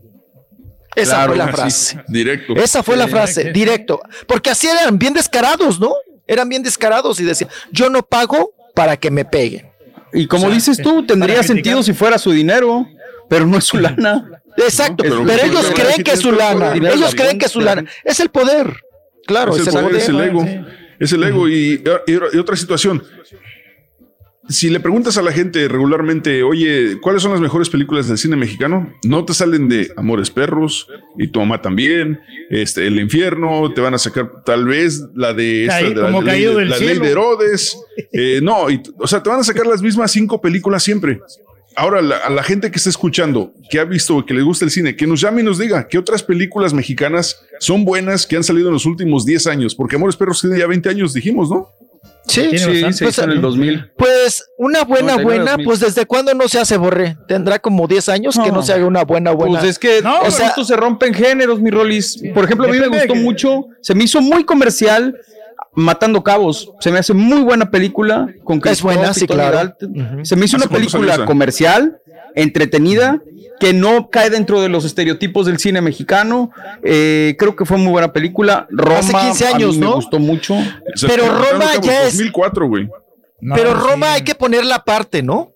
[0.95, 2.03] Esa Claro, fue la frase.
[2.07, 2.55] Directo.
[2.55, 4.01] Esa fue la frase, directo.
[4.27, 5.93] Porque así eran bien descarados, ¿no?
[6.27, 9.69] Eran bien descarados y decían, yo no pago para que me peguen.
[10.13, 12.87] Y como O sea, dices tú, tendría sentido si fuera su dinero,
[13.29, 14.41] pero no es su lana.
[14.57, 16.73] Exacto, No, pero, pero- ellos creen que es su lana.
[16.73, 17.83] Ellos creen que es su lana.
[18.03, 18.77] Es el poder.
[19.27, 20.01] Claro, es el, es el poder, poder.
[20.01, 20.45] es el ego.
[20.99, 21.49] Es el ego.
[21.49, 23.03] Y, y- y otra situación.
[24.47, 28.35] Si le preguntas a la gente regularmente, oye, ¿cuáles son las mejores películas del cine
[28.35, 28.93] mexicano?
[29.03, 32.19] No te salen de Amores Perros y tu mamá también,
[32.51, 36.43] este, El Infierno, te van a sacar tal vez la de, esta, de la, ley,
[36.69, 37.79] la ley de Herodes.
[38.13, 41.21] Eh, no, y- o sea, te van a sacar las mismas cinco películas siempre.
[41.75, 44.71] Ahora, la- a la gente que está escuchando, que ha visto, que le gusta el
[44.71, 48.43] cine, que nos llame y nos diga qué otras películas mexicanas son buenas que han
[48.43, 51.67] salido en los últimos 10 años, porque Amores Perros tiene ya 20 años, dijimos, ¿no?
[52.27, 53.91] Sí, Sí, se hizo en el 2000.
[53.97, 55.65] Pues una buena, 99, buena, 2000.
[55.65, 57.17] pues desde cuándo no se hace borré.
[57.27, 59.59] Tendrá como 10 años que no se haga una buena, buena.
[59.59, 62.19] Pues es que No, o sea, esto se rompe en géneros, mi Rolis.
[62.33, 65.15] Por ejemplo, a mí me gustó que- mucho, se me hizo muy comercial
[65.73, 66.71] Matando Cabos.
[66.79, 69.75] Se me hace muy buena película con Es buena, sí, claro.
[70.23, 71.99] Se me hizo ¿Hace una película comercial,
[72.35, 73.21] entretenida,
[73.59, 76.51] que no cae dentro de los estereotipos del cine mexicano.
[76.83, 78.67] Eh, creo que fue muy buena película.
[78.69, 79.95] Roma Hace 15 a mí años, me ¿no?
[79.95, 80.55] gustó mucho.
[81.07, 82.89] Pero Roma ya es- 2004, güey.
[83.41, 83.77] No, Pero sí.
[83.89, 85.53] Roma hay que ponerla aparte, ¿no?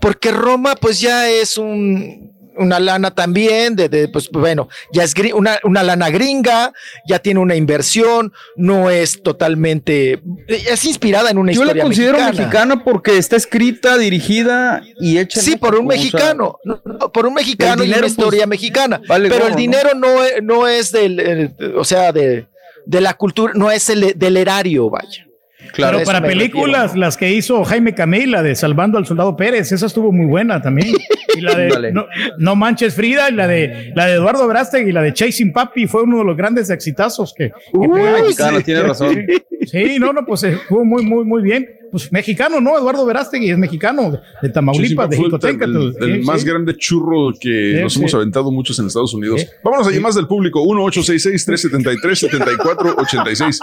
[0.00, 5.14] Porque Roma, pues ya es un, una lana también, de, de, pues bueno, ya es
[5.34, 6.72] una, una lana gringa,
[7.06, 12.18] ya tiene una inversión, no es totalmente, es inspirada en una Yo la historia considero
[12.18, 12.40] mexicana.
[12.46, 12.84] mexicana.
[12.84, 15.40] porque está escrita, dirigida y hecha.
[15.40, 18.40] Sí, por un México, o sea, mexicano, no, no, por un mexicano y una historia
[18.40, 19.00] pues, mexicana.
[19.08, 19.58] vale pero gorro, el ¿no?
[19.60, 22.46] dinero no, es- no es del, eh, o sea, de,
[22.86, 25.26] de la cultura, no es el, del erario, vaya.
[25.72, 29.86] Claro, Pero para películas, las que hizo Jaime Camila de Salvando al Soldado Pérez, esa
[29.86, 30.94] estuvo muy buena también.
[31.36, 32.06] Y la de no,
[32.38, 35.86] No Manches Frida, y la de la de Eduardo Verástegui y la de Chasing Papi
[35.86, 38.64] fue uno de los grandes exitazos que, que mexicano, Sí.
[38.64, 39.26] tiene razón.
[39.64, 41.68] Sí, no, no, pues estuvo muy, muy, muy bien.
[41.90, 42.78] Pues mexicano, ¿no?
[42.78, 45.76] Eduardo Verástegui es mexicano, de Tamaulipas, de Fue el- Jicotencatl.
[45.76, 46.46] el, el Sí, más sí.
[46.46, 47.98] grande churro que Sí, nos sí.
[48.00, 49.40] hemos aventado muchos en Estados Unidos.
[49.40, 49.46] Sí.
[49.64, 50.62] Vámonos a llamadas del público.
[50.62, 53.58] 1-866-373-7486.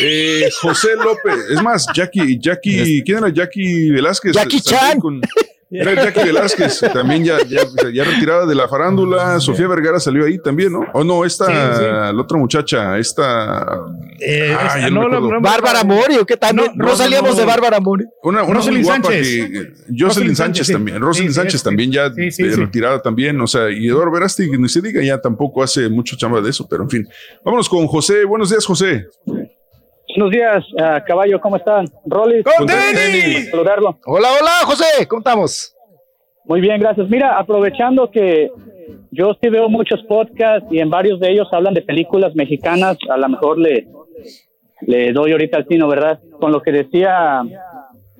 [0.00, 1.44] Eh, José López.
[1.50, 4.32] Es más, Jackie, Jackie, ¿quién era Jackie Velázquez?
[4.34, 4.98] Jackie Chan.
[5.00, 5.20] con-
[5.70, 7.60] era Jackie Velázquez, también ya, ya,
[7.92, 9.38] ya retirada de la farándula.
[9.40, 10.84] Sofía Vergara salió ahí también, ¿no?
[10.94, 11.84] O no, esta, Sí, sí.
[11.84, 13.80] la otra muchacha, esta.
[14.20, 16.56] Eh, Ah, esta- no no, no, Bárbara Mori, ¿o qué tal?
[16.56, 17.36] No, No, no no, salíamos no.
[17.36, 18.04] de Bárbara Mori.
[18.22, 19.26] Una, una guapa Sánchez.
[19.28, 20.72] que Jocelyn Rosalind Sánchez Sánchez, sí.
[20.72, 21.64] también, Rosalind Sí, sí, Sánchez sí.
[21.64, 22.60] también ya Sí, sí, eh, sí.
[22.60, 26.40] retirada también, o sea, y Eduardo Verástegui, ni se diga, ya tampoco hace mucho chamba
[26.40, 27.08] de eso, pero en fin.
[27.44, 28.24] Vámonos con José.
[28.24, 29.06] Buenos días, José.
[30.16, 31.86] Buenos días, ah, caballo, ¿cómo están?
[32.04, 32.42] Rolly.
[32.42, 33.50] ¡Con tenis!
[33.50, 33.98] Saludarlo.
[34.06, 35.74] Hola, hola, José, ¿cómo estamos?
[36.44, 37.08] Muy bien, gracias.
[37.08, 38.50] Mira, aprovechando que
[39.12, 43.16] yo sí veo muchos podcasts y en varios de ellos hablan de películas mexicanas, a
[43.16, 43.86] lo mejor le,
[44.82, 46.18] le doy ahorita al tino, ¿verdad?
[46.40, 47.42] Con lo que decía,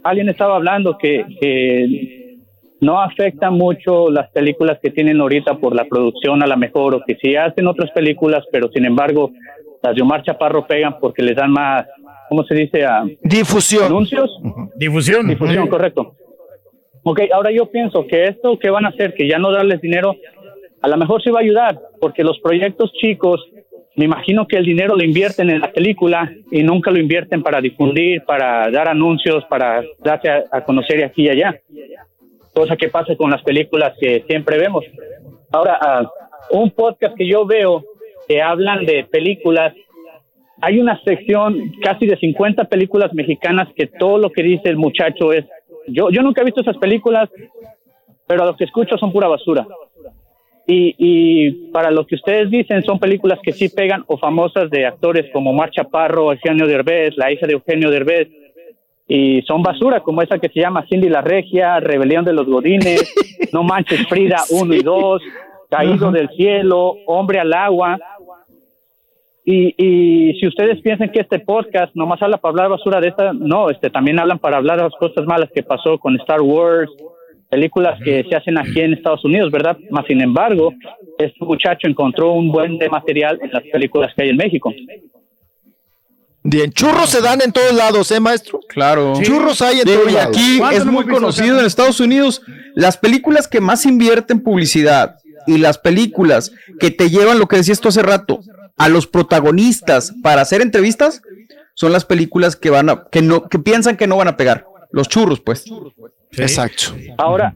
[0.05, 2.36] alguien estaba hablando que, que
[2.81, 7.02] no afecta mucho las películas que tienen ahorita por la producción a lo mejor, o
[7.05, 9.33] que sí hacen otras películas, pero sin embargo
[9.83, 11.86] las de Omar Chaparro pegan porque les dan más,
[12.28, 12.84] ¿cómo se dice?
[12.84, 13.84] A Difusión.
[13.84, 14.31] anuncios.
[14.76, 15.28] Difusión.
[15.28, 16.15] Difusión, correcto.
[17.02, 20.15] Ok, ahora yo pienso que esto que van a hacer, que ya no darles dinero,
[20.83, 23.42] a lo mejor sí va a ayudar, porque los proyectos chicos,
[23.97, 27.60] me imagino que el dinero lo invierten en la película y nunca lo invierten para
[27.60, 31.59] difundir, para dar anuncios, para darse a, a conocer aquí y allá.
[32.55, 34.84] Cosa que pasa con las películas que siempre vemos.
[35.52, 36.10] Ahora, ah,
[36.50, 37.84] un podcast que yo veo
[38.28, 39.74] que hablan de películas
[40.60, 45.32] hay una sección casi de 50 películas mexicanas que todo lo que dice el muchacho
[45.32, 45.44] es,
[45.89, 47.31] yo, yo nunca he visto esas películas,
[48.26, 49.66] pero a lo que escucho son pura basura.
[50.66, 54.86] Y, y para lo que ustedes dicen, son películas que sí pegan o famosas de
[54.86, 58.28] actores como Mar Chaparro, Eugenio Derbez, la hija de Eugenio Derbez,
[59.08, 63.12] y son basura, como esa que se llama Cindy la Regia, Rebelión de los Godines,
[63.52, 65.23] No Manches Frida 1 y 2,
[65.70, 67.99] Caído del Cielo, Hombre al Agua.
[69.44, 73.32] Y, y si ustedes piensan que este podcast nomás habla para hablar basura de esta,
[73.32, 76.90] no, este también hablan para hablar de las cosas malas que pasó con Star Wars,
[77.49, 79.76] películas que se hacen aquí en Estados Unidos, ¿verdad?
[79.90, 80.73] Más sin embargo,
[81.18, 84.73] este muchacho encontró un buen de material en las películas que hay en México.
[86.42, 88.60] Bien, churros se dan en todos lados, ¿eh, maestro?
[88.68, 89.12] Claro.
[89.23, 90.36] Churros hay en Digo, todos y lados.
[90.36, 91.60] aquí ¿Cuántos es muy conocido acá?
[91.60, 92.42] en Estados Unidos.
[92.74, 95.16] Las películas que más invierten publicidad
[95.47, 98.41] y las películas que te llevan lo que decías tú hace rato
[98.77, 101.23] a los protagonistas para hacer entrevistas
[101.75, 104.67] son las películas que van a que no que piensan que no van a pegar.
[104.93, 105.65] Los churros, pues.
[106.33, 106.94] Exacto.
[107.17, 107.55] Ahora,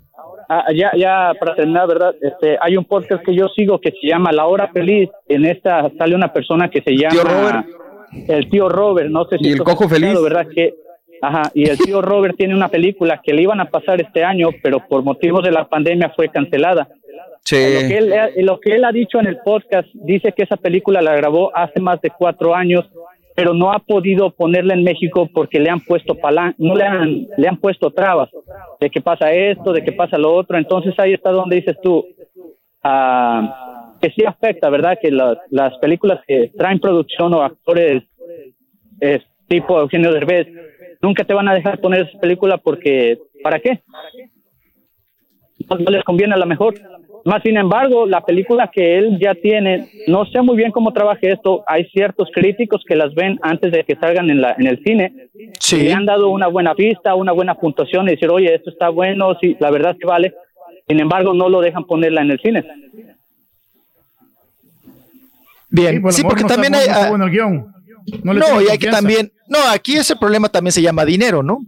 [0.49, 2.15] ah, ya, ya para terminar, ¿verdad?
[2.21, 5.11] Este, hay un podcast que yo sigo que se llama La Hora Feliz.
[5.29, 7.67] En esta sale una persona que se llama Tío Robert.
[8.29, 9.11] el tío Robert.
[9.11, 10.21] No sé si Y el Cojo Feliz.
[10.23, 10.47] ¿verdad?
[10.55, 10.75] Que,
[11.21, 14.51] ajá, y el tío Robert tiene una película que le iban a pasar este año,
[14.63, 16.89] pero por motivos de la pandemia fue cancelada.
[17.45, 17.57] Sí.
[17.57, 20.57] Lo que, él, eh, lo que él ha dicho en el podcast dice que esa
[20.57, 22.85] película la grabó hace más de cuatro años,
[23.35, 27.27] pero no ha podido ponerla en México porque le han puesto palan no le han,
[27.37, 28.31] le han puesto trabas
[28.81, 30.57] de que pasa esto, de que pasa lo otro.
[30.57, 32.07] Entonces ahí está donde dices tú
[32.83, 34.99] ah, que sí afecta, ¿verdad?
[35.01, 38.05] Que las, las películas que traen producción o actores
[39.01, 40.49] es, tipo Eugenio Derbez
[41.03, 43.83] nunca te van a dejar poner esa película porque ¿para qué?
[45.69, 46.75] no les conviene a lo mejor.
[47.25, 51.33] Más sin embargo, la película que él ya tiene, no sé muy bien cómo trabaje
[51.33, 51.65] esto.
[51.67, 55.31] Hay ciertos críticos que las ven antes de que salgan en, la, en el cine.
[55.59, 55.77] Sí.
[55.77, 58.91] Y le han dado una buena vista, una buena puntuación y decir, oye, esto está
[58.91, 60.35] bueno, sí, la verdad que vale.
[60.87, 62.63] Sin embargo, no lo dejan ponerla en el cine.
[65.71, 66.87] Bien, por sí, porque no también no hay.
[66.91, 67.73] ah, bueno el guion.
[68.23, 69.33] No, No, y hay que también.
[69.49, 71.61] No, aquí ese problema también se llama dinero, ¿no?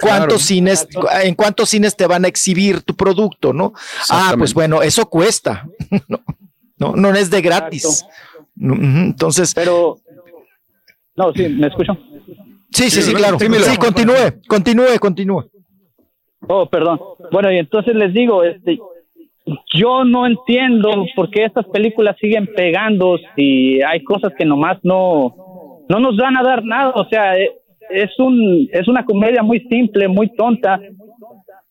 [0.00, 0.38] ¿Cuántos Claro.
[0.38, 0.88] cines,
[1.24, 3.72] en cuántos cines te van a exhibir tu producto, no?
[4.10, 5.66] Ah, pues bueno, eso cuesta.
[6.08, 6.20] no,
[6.78, 8.04] no, no es de gratis.
[8.60, 9.54] Entonces.
[9.54, 9.98] Pero.
[11.16, 11.98] No, sí, ¿me escuchan?
[12.72, 13.36] Sí, sí, sí, Sí, claro.
[13.36, 13.64] dímelo.
[13.64, 15.44] Sí, continúe, continúe, continúe.
[16.48, 16.98] Oh, perdón.
[17.32, 18.78] Bueno, y entonces les digo, este,
[19.74, 25.84] yo no entiendo por qué estas películas siguen pegando si hay cosas que nomás no,
[25.88, 26.92] no nos van a dar nada.
[26.94, 27.50] O sea, eh,
[27.90, 30.80] es un, es una comedia muy simple, muy tonta.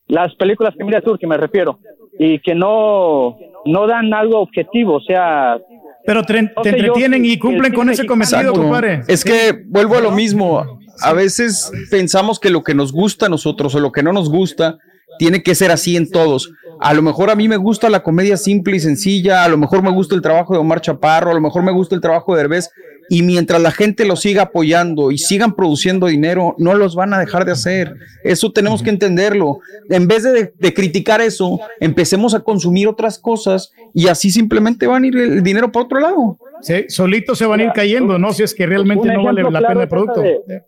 [0.07, 1.79] Las películas que mira que me refiero,
[2.17, 4.95] y que no, no dan algo objetivo.
[4.95, 5.57] O sea,
[6.05, 6.33] Pero te,
[6.63, 9.01] te entretienen y cumplen con ese cometido, compadre.
[9.07, 10.79] Es que vuelvo a lo mismo.
[11.01, 14.29] A veces pensamos que lo que nos gusta a nosotros o lo que no nos
[14.29, 14.77] gusta
[15.17, 16.51] tiene que ser así en todos.
[16.81, 19.81] A lo mejor a mí me gusta la comedia simple y sencilla, a lo mejor
[19.81, 22.41] me gusta el trabajo de Omar Chaparro, a lo mejor me gusta el trabajo de
[22.41, 22.69] Derbez,
[23.09, 27.19] y mientras la gente lo siga apoyando y sigan produciendo dinero, no los van a
[27.19, 27.95] dejar de hacer.
[28.23, 29.59] Eso tenemos que entenderlo.
[29.89, 35.03] En vez de, de criticar eso, empecemos a consumir otras cosas y así simplemente van
[35.03, 36.37] a ir el dinero para otro lado.
[36.61, 38.31] Sí, solitos se van a ir cayendo, ¿no?
[38.33, 40.21] Si es que realmente no vale la claro pena el producto.
[40.21, 40.63] de-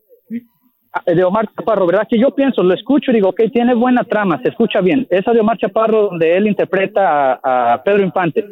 [1.06, 2.06] de Omar Chaparro, ¿verdad?
[2.10, 5.08] Que yo pienso, lo escucho y digo, ok, tiene buena trama, se escucha bien.
[5.10, 8.44] Esa de Omar Chaparro, donde él interpreta a, a Pedro Infante.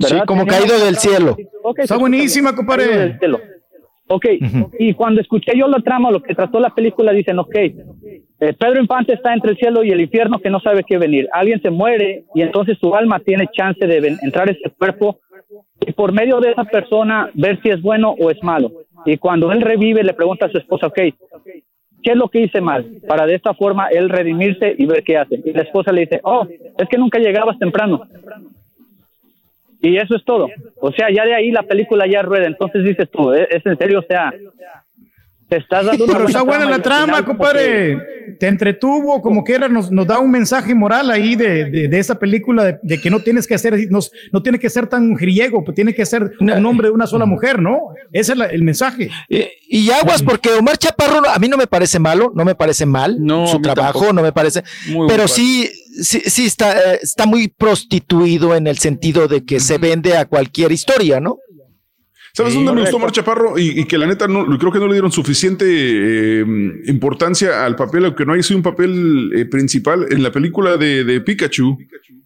[0.00, 1.36] Sí, como caído del cielo.
[1.62, 2.86] Ok, se Está buenísima, compadre.
[2.86, 3.40] caído del cielo.
[4.12, 4.26] Ok,
[4.80, 7.74] y cuando escuché yo la trama, lo que trató la película, dicen, ok, eh,
[8.58, 11.28] Pedro Infante está entre el cielo y el infierno que no sabe qué venir.
[11.32, 15.20] Alguien se muere y entonces su alma tiene chance de entrar a ese cuerpo
[15.86, 18.72] y por medio de esa persona ver si es bueno o es malo.
[19.06, 20.98] Y cuando él revive, le pregunta a su esposa, ok,
[22.02, 22.86] ¿qué es lo que hice mal?
[23.06, 25.40] Para de esta forma él redimirse y ver qué hace.
[25.44, 26.48] Y la esposa le dice, oh,
[26.78, 28.02] es que nunca llegabas temprano.
[29.82, 30.48] Y eso es todo.
[30.80, 32.46] O sea, ya de ahí la película ya rueda.
[32.46, 34.00] Entonces dices tú, ¿es, es en serio?
[34.00, 34.32] O sea,
[35.48, 37.98] te estás dando una Pero está buena la trama, compadre.
[38.38, 42.16] Te entretuvo, como quiera, nos, nos da un mensaje moral ahí de, de, de esa
[42.18, 43.98] película, de, de que no tienes que hacer, no,
[44.32, 47.26] no tiene que ser tan griego, pues tiene que ser un hombre de una sola
[47.26, 47.88] mujer, ¿no?
[48.12, 49.10] Ese es la- el mensaje.
[49.28, 52.86] Y, y aguas, porque Omar Chaparro a mí no me parece malo, no me parece
[52.86, 54.12] mal No, su trabajo, tampoco.
[54.12, 55.68] no me parece, Muy pero sí,
[56.02, 60.26] sí, sí está, eh, está muy prostituido en el sentido de que se vende a
[60.26, 61.38] cualquier historia, ¿no?
[62.32, 63.58] ¿Sabes Sí, dónde me gustó Omar Chaparro?
[63.58, 66.44] Y, y que la neta no, creo que no le dieron suficiente eh,
[66.86, 70.06] importancia al papel, aunque no haya sido un papel eh, principal.
[70.10, 71.78] En la película de, de Pikachu,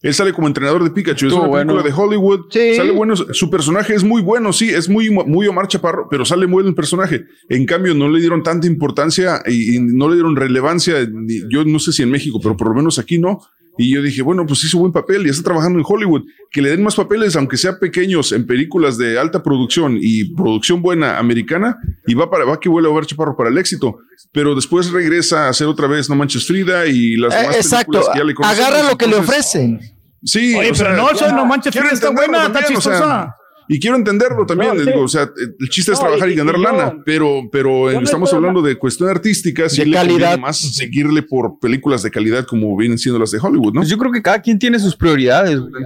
[0.02, 1.26] él sale como entrenador de Pikachu.
[1.26, 1.42] Es una
[1.72, 2.40] película de Hollywood.
[2.76, 3.14] Sale bueno.
[3.16, 6.68] Su personaje es muy bueno, sí, es muy, muy Omar Chaparro, pero sale muy bien
[6.70, 7.24] el personaje.
[7.48, 11.06] En cambio, no le dieron tanta importancia y, y no le dieron relevancia.
[11.10, 13.40] ni- yo no sé si en México, pero por lo menos aquí no.
[13.76, 16.22] Y yo dije, bueno, pues hizo buen papel y está trabajando en Hollywood.
[16.50, 20.80] Que le den más papeles, aunque sea pequeños, en películas de alta producción y producción
[20.80, 23.98] buena americana, y va para va que vuelve a ver Chaparro para el éxito.
[24.32, 27.92] Pero después regresa a hacer otra vez No Manches Frida y las Eh, demás exacto,
[27.92, 29.80] películas que ya le agarra lo que le ofrecen.
[30.22, 32.80] Sí, Oye, pero sea, no, eso de No Manches Frida está buena, está también, o
[32.80, 33.36] sea, chistosa.
[33.68, 34.90] Y quiero entenderlo también, No, les sí.
[34.92, 35.22] digo, o sea,
[35.60, 38.76] el chiste es trabajar y, y- ganar y yo- lana, pero, pero estamos hablando de
[38.76, 40.38] cuestión artística, sí De calidad.
[40.38, 43.80] más seguirle por películas de calidad como vienen siendo las de Hollywood, ¿no?
[43.80, 45.84] Pues yo creo que cada quien tiene sus prioridades, güey.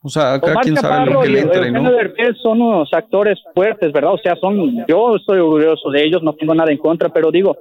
[0.00, 2.34] O sea, cada Omar quien sabe lo que le entra y Eugenio no.
[2.42, 4.12] Son unos actores fuertes, ¿verdad?
[4.14, 7.56] O sea, son, yo estoy orgulloso de ellos, no tengo nada en contra, pero digo,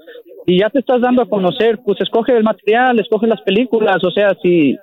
[0.45, 4.11] si ya te estás dando a conocer, pues escoge el material, escoge las películas, o
[4.11, 4.77] sea, si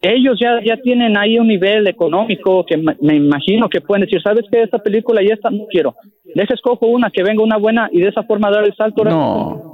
[0.00, 4.20] ellos ya, ya tienen ahí un nivel económico que ma- me imagino que pueden decir,
[4.22, 4.62] ¿sabes qué?
[4.62, 5.94] Esta película y esta no quiero.
[6.34, 9.02] Deja escojo una, que venga una buena y de esa forma dar el salto.
[9.02, 9.72] ahora No.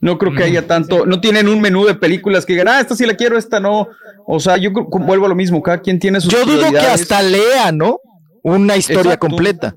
[0.00, 2.96] No creo que haya tanto, no tienen un menú de películas que digan, ah, esta
[2.96, 3.86] sí la quiero, esta no.
[4.26, 7.22] O sea, yo vuelvo a lo mismo, cada quien tiene sus Yo dudo que hasta
[7.22, 7.98] lea, ¿no?
[8.42, 9.26] Una historia Exacto.
[9.28, 9.74] completa.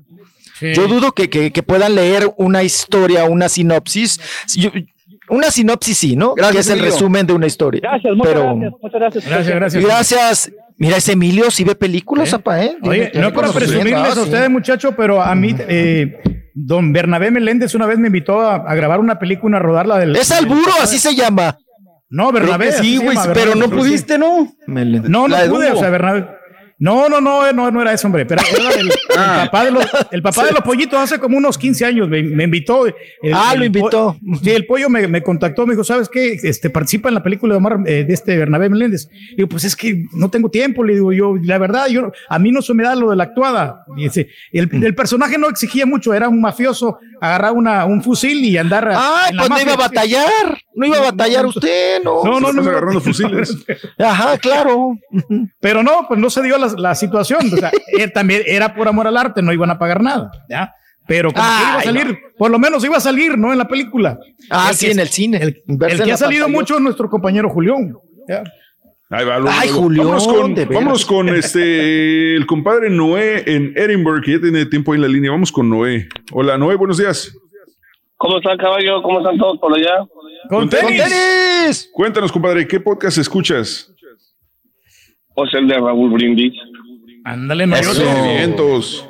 [0.60, 4.18] Yo dudo que, que- que puedan leer una historia, una sinopsis.
[4.56, 4.70] Yo-
[5.28, 6.34] una sinopsis sí, ¿no?
[6.34, 6.92] Gracias, que es el Emilio.
[6.92, 7.80] resumen de una historia.
[7.82, 9.24] Gracias, muchas Pero, gracias, muchas gracias.
[9.26, 9.84] Gracias, gracias.
[9.84, 10.52] Gracias.
[10.76, 12.76] Mira, ese Emilio sí ve películas, apa, ¿eh?
[12.82, 14.52] Oye, Tiene- no para presumirles a ustedes, sí.
[14.52, 16.18] muchachos, pero a mí, eh,
[16.52, 20.16] don Bernabé Meléndez una vez me invitó a, a grabar una película, a rodarla del.
[20.16, 21.56] Es al burro, así se llama.
[22.10, 22.72] No, Bernabé.
[22.72, 24.48] Sí, güey, pero no pudiste, ¿no?
[24.66, 26.26] No, no La de pude, o sea, Bernabé.
[26.78, 28.26] No, no, no, no, no era eso, hombre.
[28.26, 29.42] Pero era el, el Ah.
[29.44, 32.44] papá de los, el papá de los pollitos hace como unos 15 años me, me
[32.44, 32.86] invitó.
[32.86, 32.94] El-
[33.32, 34.16] Ah, lo invitó.
[34.42, 36.32] sí, el pollo me, me contactó, me dijo, ¿sabes qué?
[36.42, 39.08] Este, participa en la película de Omar, eh, de este Bernabé Meléndez.
[39.36, 42.50] Digo, pues es que no tengo tiempo, le digo yo, la verdad, yo, a mí
[42.50, 43.84] no se me da lo de la actuada.
[43.96, 44.06] Y
[44.58, 44.84] el, Mm.
[44.84, 48.84] el personaje no exigía mucho, era un mafioso, agarrar una, un fusil y andar.
[48.88, 50.58] La pues no iba a batallar.
[50.76, 52.24] No iba a batallar usted, ¿no?
[52.24, 52.62] No, no, no.
[52.62, 53.56] Agarrando fusiles.
[53.98, 54.96] Ajá, claro.
[55.60, 57.40] Pero no, pues no se dio la, la situación.
[57.52, 60.72] O sea, él también era por amor al arte, no iban a pagar nada, ¿ya?
[61.06, 63.52] Pero como que iba a salir, por lo menos iba a salir, ¿no?
[63.52, 64.18] En la película.
[64.50, 65.36] Ah, El sí, que- en el cine.
[65.42, 66.60] El, el que ha salido pantalla.
[66.60, 67.94] mucho es nuestro compañero Julián.
[68.28, 68.42] ¿ya?
[69.10, 69.82] Ahí va, luego, Ay, luego.
[69.82, 74.92] Julián, vámonos con, vámonos con este el compadre Noé en Edinburgh, que ya tiene tiempo
[74.92, 75.30] ahí en la línea.
[75.30, 76.08] Vamos con Noé.
[76.32, 77.30] Hola, Noé, buenos días.
[78.16, 79.02] ¿Cómo está, caballo?
[79.02, 79.98] ¿Cómo están todos por allá?
[80.48, 81.90] ¡Con tenis!
[81.92, 83.92] Cuéntanos, compadre, ¿qué podcast escuchas?
[85.34, 86.54] Pues el de Raúl Brindis.
[87.24, 87.76] Ándale, no.
[87.76, 88.02] Eso.
[88.24, 89.08] Vientos.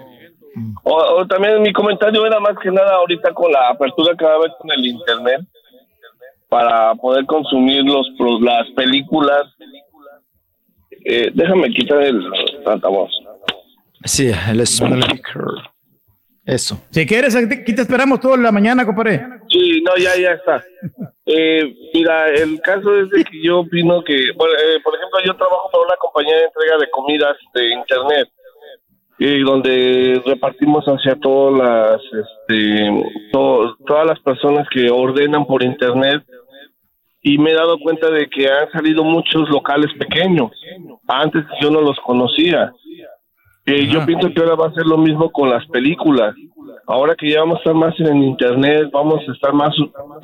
[0.85, 4.33] O, o también mi comentario era más que nada ahorita con la apertura que va
[4.33, 5.41] a haber con el internet
[6.49, 8.09] para poder consumir los
[8.41, 9.47] las películas.
[11.05, 12.23] Eh, déjame quitar el
[12.65, 13.11] altavoz.
[14.05, 15.45] Sí, el speaker.
[16.45, 16.81] Eso.
[16.91, 19.27] Si quieres, aquí te esperamos toda la mañana, compadre.
[19.55, 20.65] Sí, no, ya, ya está.
[21.27, 25.37] Eh, mira, el caso es de que yo opino que, bueno, eh, por ejemplo, yo
[25.37, 28.29] trabajo para una compañía de entrega de comidas de internet,
[29.17, 32.91] y donde repartimos hacia todas las, este,
[33.33, 36.23] to- todas las personas que ordenan por internet,
[37.23, 40.51] y me he dado cuenta de que han salido muchos locales pequeños.
[41.07, 42.73] Antes yo no los conocía.
[43.67, 46.35] Eh, yo pienso que ahora va a ser lo mismo con las películas.
[46.87, 49.75] Ahora que ya vamos a estar más en el internet, vamos a estar más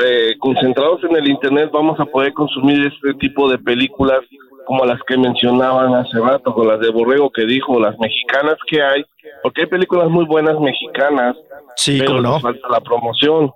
[0.05, 4.21] eh, concentrados en el internet, vamos a poder consumir este tipo de películas
[4.67, 8.83] como las que mencionaban hace rato, con las de Borrego que dijo, las mexicanas que
[8.83, 9.05] hay,
[9.43, 11.35] porque hay películas muy buenas mexicanas,
[11.77, 12.33] Sí, pero no.
[12.33, 13.51] nos falta la promoción.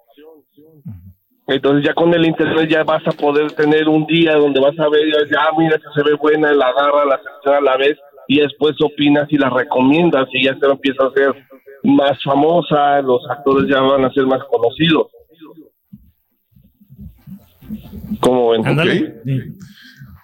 [1.47, 4.89] Entonces ya con el internet ya vas a poder tener un día donde vas a
[4.89, 8.41] ver, ya mira que se ve buena, la agarra, la selecciona a la vez y
[8.41, 11.35] después opinas y la recomiendas y ya se empieza a hacer
[11.85, 15.09] más famosa, los actores ya van a ser más conocidos.
[18.20, 19.20] ¿Cómo ven?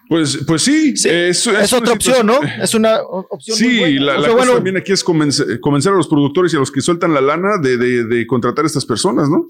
[0.09, 1.07] Pues, pues sí, es,
[1.47, 2.41] Es otra opción, ¿no?
[2.61, 4.05] Es una o- opción muy Sí, buena.
[4.07, 6.57] la, O la sea, cosa bueno, también aquí es convencer, convencer a los productores y
[6.57, 9.47] a los que sueltan la lana de, de- de contratar a estas personas, ¿no?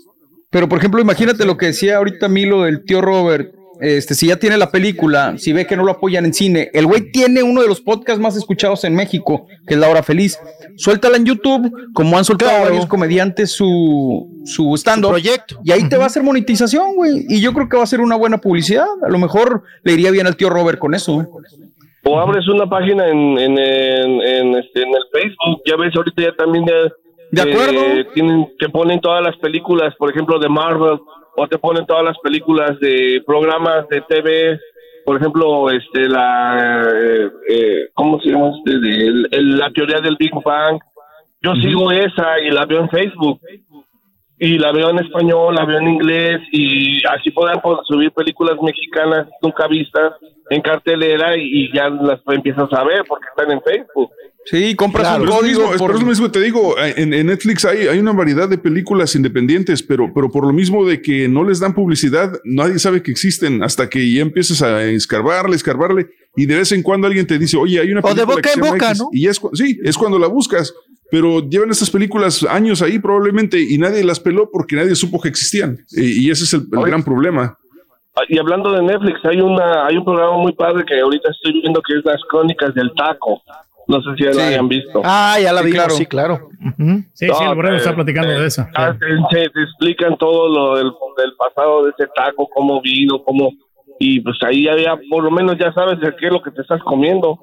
[0.50, 3.54] Pero, por ejemplo, imagínate lo que decía ahorita Milo del tío Robert.
[3.80, 6.86] Este, si ya tiene la película, si ve que no lo apoyan en cine, el
[6.86, 10.38] güey tiene uno de los podcasts más escuchados en México, que es La Hora Feliz.
[10.76, 12.64] Suéltala en YouTube, como han soltado Claro.
[12.66, 15.10] varios comediantes su, su stand-up.
[15.10, 15.58] proyecto.
[15.64, 17.24] Y ahí te va a hacer monetización, güey.
[17.28, 18.86] Y yo creo que va a ser una buena publicidad.
[19.02, 21.26] A lo mejor le iría bien al tío Robert con eso.
[22.04, 25.62] O abres una página en, en, en, en, este, en el Facebook.
[25.66, 27.80] Ya ves, ahorita ya también ya, De acuerdo.
[27.80, 30.98] eh, tienen, te ponen todas las películas, por ejemplo, de Marvel,
[31.36, 34.58] o te ponen todas las películas de programas de TV,
[35.04, 38.78] por ejemplo, este, la, eh, eh, ¿cómo se llama este?
[38.78, 40.78] De, el- el- la teoría del Big Bang.
[41.42, 43.40] Yo sigo esa y la veo en Facebook.
[44.42, 49.28] Y la veo en español, la veo en inglés, y así puedan subir películas mexicanas
[49.42, 50.14] nunca vistas
[50.48, 54.10] en cartelera y, y ya las empiezas a ver porque están en Facebook.
[54.46, 56.40] Sí, compras Claro, un es lo código mismo, es por- por eso mismo que te
[56.40, 60.52] digo, en, en Netflix hay, hay una variedad de películas independientes, pero, pero por lo
[60.52, 64.62] mismo de que no les dan publicidad, nadie sabe que existen hasta que ya empiezas
[64.62, 68.08] a escarbarle, escarbarle, y de vez en cuando alguien te dice, oye, hay una O
[68.14, 69.08] de película boca que en boca, X", ¿no?
[69.12, 70.72] Y es, sí, es cuando la buscas,
[71.10, 75.28] pero llevan estas películas años ahí probablemente y nadie las peló porque nadie supo que
[75.28, 75.78] existían.
[75.90, 77.58] Y, y ese es el, el gran problema.
[78.16, 81.60] Ah, Y hablando de Netflix, hay una hay un programa muy padre que ahorita estoy
[81.60, 83.42] viendo que es Las Crónicas del Taco.
[83.90, 85.02] No sé si ya lo hayan visto.
[85.04, 85.94] Ah, ya la Sí, vimos, claro.
[85.96, 86.48] sí, claro.
[87.14, 88.66] Sí, sí, el Borrego está platicando de eso.
[88.74, 93.50] Ah, te, explican todo lo del, del pasado de ese taco, cómo vino, cómo...
[93.98, 96.50] Y pues ahí ya, ya por lo menos ya sabes de qué es lo que
[96.52, 97.38] te estás comiendo.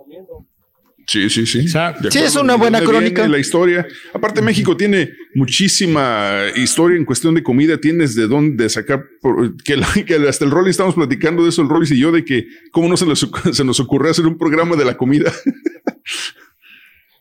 [1.05, 1.65] Sí, sí, sí.
[1.67, 3.25] Sí, es una ¿De buena crónica.
[3.29, 3.87] La historia.
[4.13, 7.77] Aparte, México tiene muchísima historia en cuestión de comida.
[7.77, 9.03] Tienes de dónde sacar.
[9.21, 12.11] por- que, la- que hasta el Rolly estamos platicando de eso, el Rolly y yo,
[12.11, 13.19] de que cómo no se nos,
[13.53, 15.31] se nos ocurrió hacer un programa de la comida.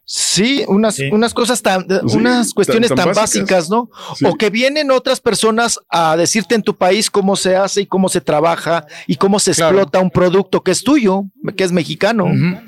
[0.09, 3.71] Sí, unas, unas cosas tan, Sí, unas cuestiones tan- tan, tan básicas, básicas.
[3.71, 3.91] ¿no?
[4.15, 4.25] Sí.
[4.25, 8.09] O que vienen otras personas a decirte en tu país cómo se hace y cómo
[8.09, 11.25] se trabaja y cómo se explota un producto que es tuyo,
[11.57, 12.27] que es mexicano.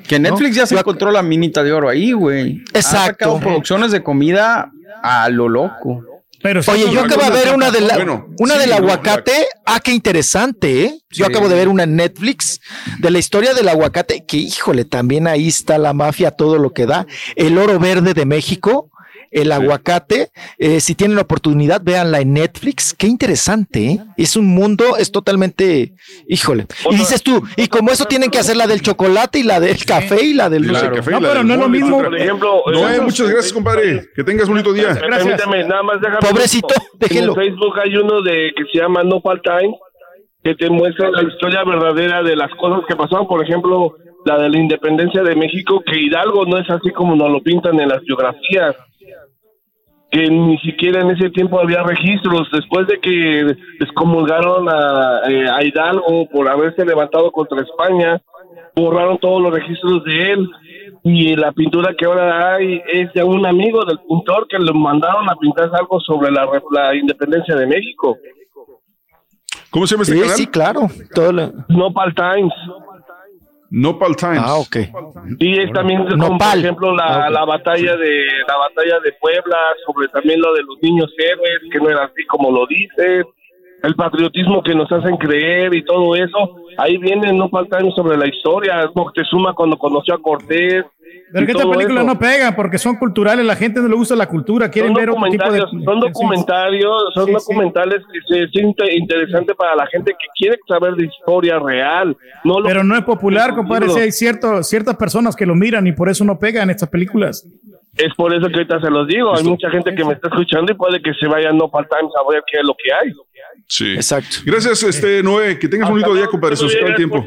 [0.09, 0.63] Que Netflix ¿no?
[0.63, 2.65] ya se encontró la minita de oro ahí, güey.
[2.75, 3.07] Ha Exacto.
[3.13, 4.73] sacado producciones de comida
[5.05, 6.03] a lo loco.
[6.41, 9.33] Pero Oye, yo acabo de ver una de la, Bueno, una sí, del aguacate.
[9.67, 10.99] Ah, qué interesante, ¿eh?
[11.11, 11.31] Yo Sí.
[11.31, 12.61] acabo de ver una Netflix
[13.01, 16.87] de la historia del aguacate, que híjole, también ahí está la mafia, todo lo que
[16.87, 17.07] da.
[17.35, 18.91] El oro verde de México,
[19.31, 20.31] el aguacate.
[20.59, 22.95] eh, si tienen la oportunidad, véanla en Netflix.
[22.95, 23.99] Qué interesante, ¿eh?
[24.17, 25.95] Es un mundo, es totalmente,
[26.29, 26.67] híjole.
[26.91, 29.85] Y dices tú, y como eso tienen que hacer la del chocolate y la del
[29.85, 32.05] café y la del la del café y la del mole, etcétera.
[32.05, 34.09] Por ejemplo, Noé, eh, muchas gracias, compadre.
[34.15, 34.95] Que tengas bonito día.
[34.95, 36.21] Permíteme, nada más déjame.
[36.21, 37.33] Pobrecito, déjelo.
[37.33, 39.75] En Facebook hay uno de que se llama No Fall Time,
[40.43, 43.27] que te muestra la historia verdadera de las cosas que pasaron.
[43.27, 47.31] Por ejemplo, la de la independencia de México, que Hidalgo no es así como nos
[47.31, 48.77] lo pintan en las biografías.
[50.11, 52.49] Que ni siquiera en ese tiempo había registros.
[52.51, 58.21] Después de que descomulgaron a, eh, a Hidalgo por haberse levantado contra España,
[58.75, 60.49] borraron todos los registros de él.
[61.05, 65.29] Y la pintura que ahora hay es de un amigo del pintor que le mandaron
[65.29, 68.17] a pintar algo sobre la, re- la independencia de México.
[69.71, 70.37] ¿Cómo se llama este Sí, canal?
[70.37, 70.81] sí, claro.
[71.15, 71.53] Todo lo-
[72.15, 72.53] Times.
[73.71, 74.41] Nopal Times.
[74.43, 74.77] Ah, ok.
[75.39, 80.09] Y es también como, por ejemplo la, la batalla de la batalla de Puebla, sobre
[80.09, 83.25] también lo de los niños héroes, que no era así como lo dicen,
[83.83, 86.57] el patriotismo que nos hacen creer y todo eso.
[86.79, 90.85] Ahí viene Nopal Times sobre la historia, Moctezuma cuando conoció a Cortés.
[91.33, 92.07] Pero que esta película eso.
[92.09, 95.11] no pega porque son culturales, la gente no le gusta la cultura, quieren son ver
[95.11, 95.59] otro tipo de...
[95.59, 97.33] documentarios, son documentarios, son Sí, sí.
[97.35, 102.17] documentales que se- es inte- interesante para la gente que quiere saber de historia real.
[102.45, 105.87] No lo- Pero no es popular, compadre, si hay cierto, ciertas personas que lo miran
[105.87, 107.47] y por eso no pegan estas películas.
[107.97, 109.35] Es por eso que ahorita se los digo.
[109.37, 112.13] Hay mucha gente que me está escuchando y puede que se vayan no part times
[112.17, 113.13] a ver qué es lo que hay.
[113.67, 113.95] Sí.
[113.95, 114.37] Exacto.
[114.47, 115.59] Gracias, este Noé.
[115.59, 116.55] Que tengas un bonito día, compadre.
[116.57, 117.25] Se nos el tiempo.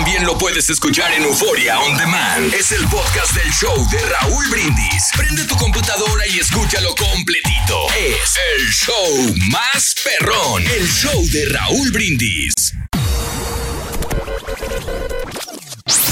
[0.08, 2.54] También lo puedes escuchar en Euforia On Demand.
[2.54, 5.04] Es el podcast del show de Raúl Brindis.
[5.18, 7.88] Prende tu computadora y escúchalo completito.
[7.94, 10.64] Es el show más perrón.
[10.66, 12.54] El show de Raúl Brindis.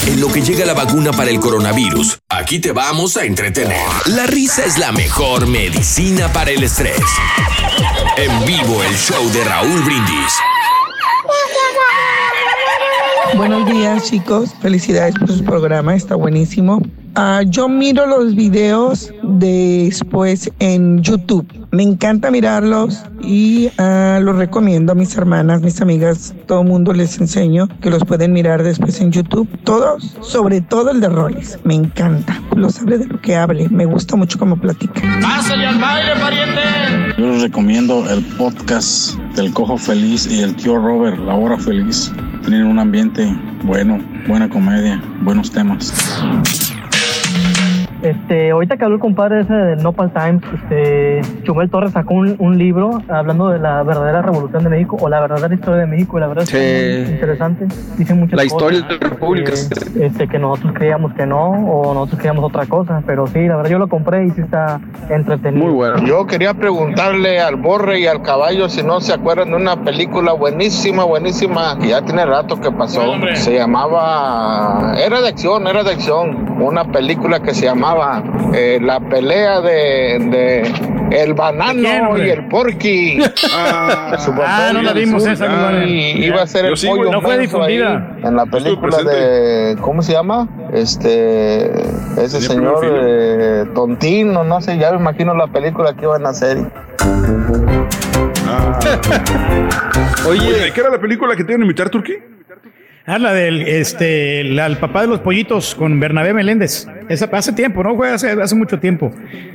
[0.07, 3.87] En lo que llega la vacuna para el coronavirus, aquí te vamos a entretener.
[4.07, 6.99] La risa es la mejor medicina para el estrés.
[8.17, 10.33] En vivo el show de Raúl Brindis.
[13.37, 16.81] Buenos días chicos, felicidades por su programa, está buenísimo.
[17.15, 24.93] Ah, yo miro los videos después en YouTube, Me encanta mirarlos y ah, los recomiendo
[24.93, 29.01] a mis hermanas, mis amigas, todo el mundo les enseño que los pueden mirar después
[29.01, 29.49] en YouTube.
[29.65, 31.59] Todos, sobre todo el de Rollis.
[31.65, 32.41] Me encanta.
[32.55, 33.67] Lo sabe de lo que hable.
[33.67, 35.01] Me gusta mucho cómo platica.
[35.21, 36.61] ¡Pásale al baile, pariente!
[37.17, 42.09] Yo les recomiendo el podcast del Cojo Feliz y el tío Robert, La Hora Feliz.
[42.43, 43.27] Tienen un ambiente
[43.63, 45.93] bueno, buena comedia, buenos temas.
[48.05, 52.35] Este, ahorita que habló el compadre ese de Nopal Times, este, Chumel Torres sacó un,
[52.37, 56.17] un libro hablando de la verdadera revolución de México o la verdadera historia de México
[56.17, 57.65] y la verdad es que es muy interesante.
[57.97, 59.51] Dice muchas La cosas, historia de la República.
[59.51, 63.55] que, este, que nosotros creíamos que no o nosotros creíamos otra cosa, pero sí, la
[63.55, 65.65] verdad yo lo compré y sí está entretenido.
[65.65, 65.97] Muy bueno.
[66.05, 70.33] Yo quería preguntarle al borre y al caballo si no se acuerdan de una película
[70.33, 73.01] buenísima, buenísima, que ya tiene rato que pasó.
[73.33, 77.94] Se llamaba, era de acción, era de acción, una película que se llamaba
[78.53, 80.73] eh, La pelea de, de
[81.11, 83.19] el banano y el porqui.
[84.19, 85.87] Su papel Ah, no la vimos esa, mi madre.
[85.89, 87.11] y iba a ser el sí, pollo.
[87.11, 88.17] No fue difundida.
[88.23, 90.47] en la película de ¿cómo se llama?
[90.73, 91.71] Este
[92.17, 96.57] ese señor eh, Tontino, no sé, ya me imagino la película que iban a hacer.
[100.27, 102.13] Oye, ¿qué era la película que te iban a invitar, Turquí?
[103.07, 106.87] Ah, la del, este, la, el papá de los pollitos con Bernabé Meléndez.
[107.07, 107.95] Esa, hace tiempo, ¿no?
[107.95, 109.11] Fue hace, hace mucho tiempo.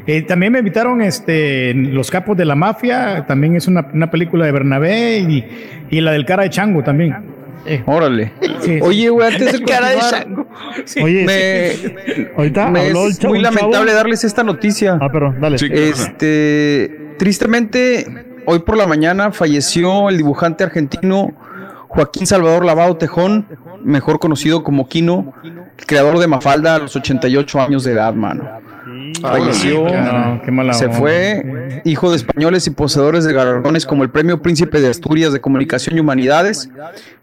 [0.06, 3.24] Eh, también me invitaron, este, Los Capos de la Mafia.
[3.26, 5.44] También es una, una película de Bernabé y,
[5.90, 7.12] y la del Cara de Chango también.
[7.86, 8.32] Órale.
[8.40, 8.78] Sí, sí.
[8.82, 10.46] Oye, güey, antes de Cara de chango.
[11.02, 13.54] Oye, Me- ahorita me habló el es chavo- muy chavo.
[13.56, 14.96] lamentable darles esta noticia.
[15.00, 15.58] Ah, perdón, dale.
[15.58, 18.06] Sí, este, tristemente,
[18.46, 21.32] hoy por la mañana falleció el dibujante argentino
[21.90, 23.46] Joaquín Salvador Lavado Tejón,
[23.82, 24.88] mejor conocido como
[25.42, 28.48] el creador de Mafalda a los 88 años de edad, mano.
[29.20, 30.98] Falleció, No, qué mala se onda.
[30.98, 35.40] fue, hijo de españoles y poseedores de galardones como el Premio Príncipe de Asturias de
[35.40, 36.70] Comunicación y Humanidades.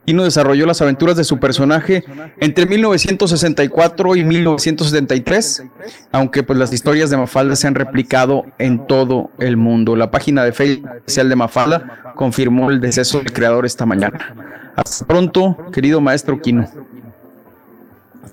[0.06, 2.04] Quino desarrolló las aventuras de su personaje
[2.40, 5.64] entre 1964 y 1973,
[6.12, 9.96] aunque pues las historias de Mafalda se han replicado en todo el mundo.
[9.96, 14.36] La página de Facebook oficial de Mafalda confirmó el deceso del creador esta mañana.
[14.76, 16.70] Hasta pronto, querido maestro Quino.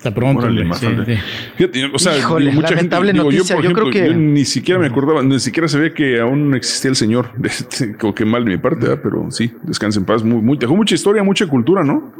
[0.05, 0.41] Hasta pronto.
[0.42, 1.05] Órale, güey, Mafalda.
[1.07, 1.20] sí, sí.
[1.57, 3.57] Fíjate, o sea, Híjole, digo, mucha lamentable gente, digo, noticia.
[3.57, 6.55] Yo, por Yo creo que- yo ni siquiera me acordaba, ni siquiera sabía que aún
[6.55, 7.31] existía el señor.
[7.99, 9.00] Como que mal de mi parte, ¿verdad?
[9.02, 10.23] pero sí, descansa en paz.
[10.23, 12.12] Muy, muy, dejó mucha historia, mucha cultura, ¿no?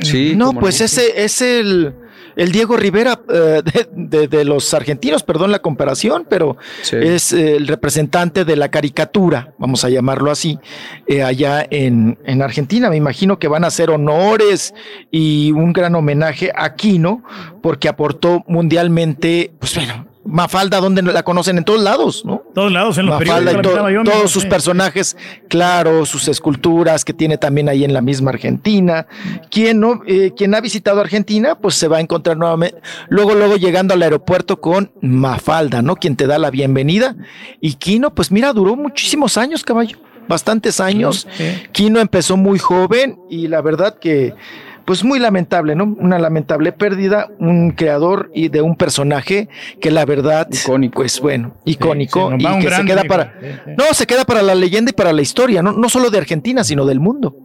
[0.00, 0.34] Sí.
[0.36, 1.94] No, pues ese es el,
[2.36, 6.56] el Diego Rivera eh, de, de- de los argentinos, perdón la comparación, pero
[7.02, 10.58] es eh, el representante de la caricatura, vamos a llamarlo así,
[11.06, 12.88] eh, allá en, en Argentina.
[12.90, 14.72] Me imagino que van a hacer honores
[15.10, 17.24] y un gran homenaje a Quino,
[17.62, 22.42] porque aportó mundialmente, pues bueno, Mafalda, donde la conocen en todos lados, ¿no?
[22.54, 25.16] Todos lados, en los Mafalda y la to- miraba yo, todos sus personajes,
[25.48, 29.06] claro, sus esculturas que tiene también ahí en la misma Argentina.
[29.50, 33.56] Quien no, eh, quien ha visitado Argentina, pues se va a encontrar nuevamente, luego, luego
[33.56, 35.96] llegando al aeropuerto con Mafalda, ¿no?
[35.96, 37.16] Quien te da la bienvenida.
[37.60, 39.96] Y Quino, pues mira, duró muchísimos años, caballo,
[40.28, 41.26] bastantes años.
[41.72, 44.34] Quino empezó muy joven y la verdad que
[44.88, 45.84] pues muy lamentable, ¿no?
[45.98, 49.50] Una lamentable pérdida, un creador y de un personaje
[49.82, 50.48] que la verdad,
[50.94, 53.34] pues bueno, icónico sí, y que se queda para,
[53.76, 56.64] no, se queda para la leyenda y para la historia, no, no solo de Argentina,
[56.64, 57.36] sino del mundo.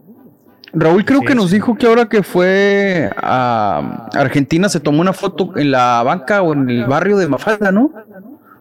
[0.72, 5.52] Raúl creo que nos dijo que ahora que fue a Argentina se tomó una foto
[5.56, 7.92] en la banca o en el barrio de Mafalda, ¿no?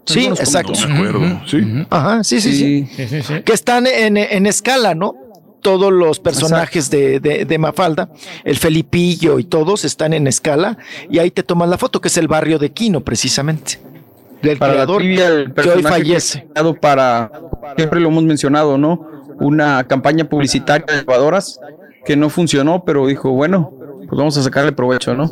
[0.03, 0.73] Sí, exacto.
[0.73, 1.41] No me acuerdo.
[1.47, 1.85] Sí.
[1.89, 3.07] Ajá, sí, sí, sí.
[3.21, 3.41] Sí.
[3.43, 5.23] Que están en, en escala, ¿no?
[5.64, 8.09] Todos los personajes de, de- de Mafalda,
[8.43, 10.77] el Felipillo y todos están en escala
[11.09, 13.80] y ahí te tomas la foto, que es el barrio de Quino, precisamente.
[14.42, 16.45] Del Para la creador trivia, el que hoy fallece.
[16.82, 17.32] para,
[17.77, 19.08] siempre lo hemos mencionado, ¿no?
[19.40, 21.59] Una campaña publicitaria de lavadoras
[22.06, 25.32] que no funcionó, pero dijo, bueno, pues vamos a sacarle provecho, ¿no?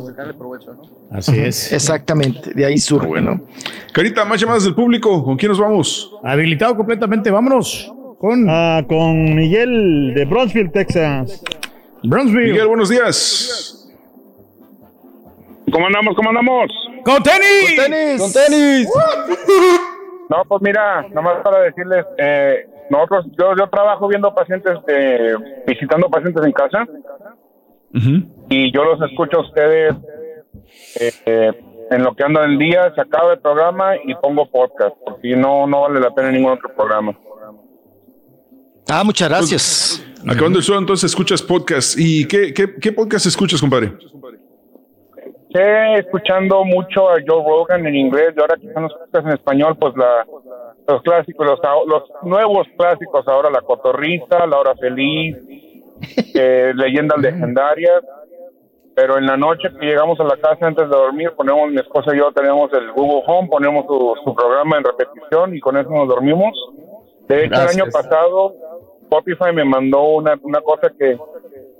[1.10, 1.72] Así es.
[1.74, 3.38] Exactamente, de ahí surge, ¿no?
[3.92, 5.22] Carita, más llamadas del público.
[5.22, 6.10] ¿Con quién nos vamos?
[6.24, 7.92] Habilitado completamente, vámonos.
[8.22, 11.42] Con, Ah, con Miguel de Bronzeville, Texas.
[12.04, 12.52] Bronzeville.
[12.52, 13.92] Miguel, buenos días.
[15.72, 16.14] ¿Cómo andamos?
[16.14, 16.70] ¿Cómo andamos?
[17.04, 17.76] ¡Con tenis!
[17.76, 18.22] ¡Con tenis!
[18.22, 18.88] ¡Con tenis!
[20.30, 25.36] No, pues mira, nomás para decirles, eh, nosotros, yo, yo trabajo viendo pacientes, de,
[25.66, 26.86] visitando pacientes en casa
[28.48, 29.94] y yo los escucho a ustedes
[31.00, 31.52] eh, eh,
[31.90, 35.66] en lo que anda el día, se acaba el programa y pongo podcast, porque no,
[35.66, 37.14] no vale la pena ningún otro programa.
[38.88, 40.04] Ah, muchas gracias.
[40.26, 41.98] Acabando el show, entonces escuchas podcast.
[41.98, 43.92] ¿Y qué, qué, qué podcast escuchas, compadre?
[45.48, 49.32] Estoy escuchando mucho a Joe Rogan en inglés y ahora que están los podcasts en
[49.34, 50.26] español, pues la,
[50.88, 55.36] los clásicos, los, los nuevos clásicos ahora, La Cotorrista, La Hora Feliz,
[56.34, 58.02] eh, Leyendas Legendarias.
[58.94, 62.14] Pero en la noche que llegamos a la casa antes de dormir, ponemos, mi esposa
[62.14, 65.88] y yo tenemos el Google Home, ponemos su, su programa en repetición y con eso
[65.90, 66.52] nos dormimos.
[67.28, 67.92] De hecho, el año Gracias.
[67.92, 68.54] pasado,
[69.12, 71.18] Spotify me mandó una, una cosa que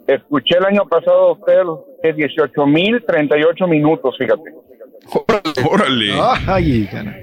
[0.06, 1.62] escuché el año pasado a usted
[2.02, 4.52] de 18 mil 38 minutos, fíjate.
[5.70, 6.12] Órale.
[6.46, 7.16] Ay, cara.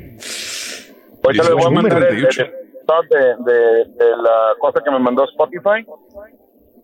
[1.23, 2.51] Ahorita les voy a mandar el, el 38.
[2.81, 5.85] start de, de, de la cosa que me mandó Spotify,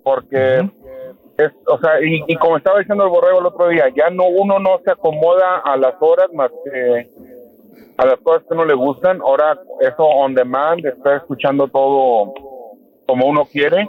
[0.03, 0.69] porque
[1.37, 4.25] es, o sea, y, y como estaba diciendo el borrego el otro día, ya no
[4.27, 7.09] uno no se acomoda a las horas más que
[7.97, 9.19] a las cosas que no le gustan.
[9.21, 12.54] Ahora eso on demand, estar escuchando todo
[13.05, 13.87] como uno quiere.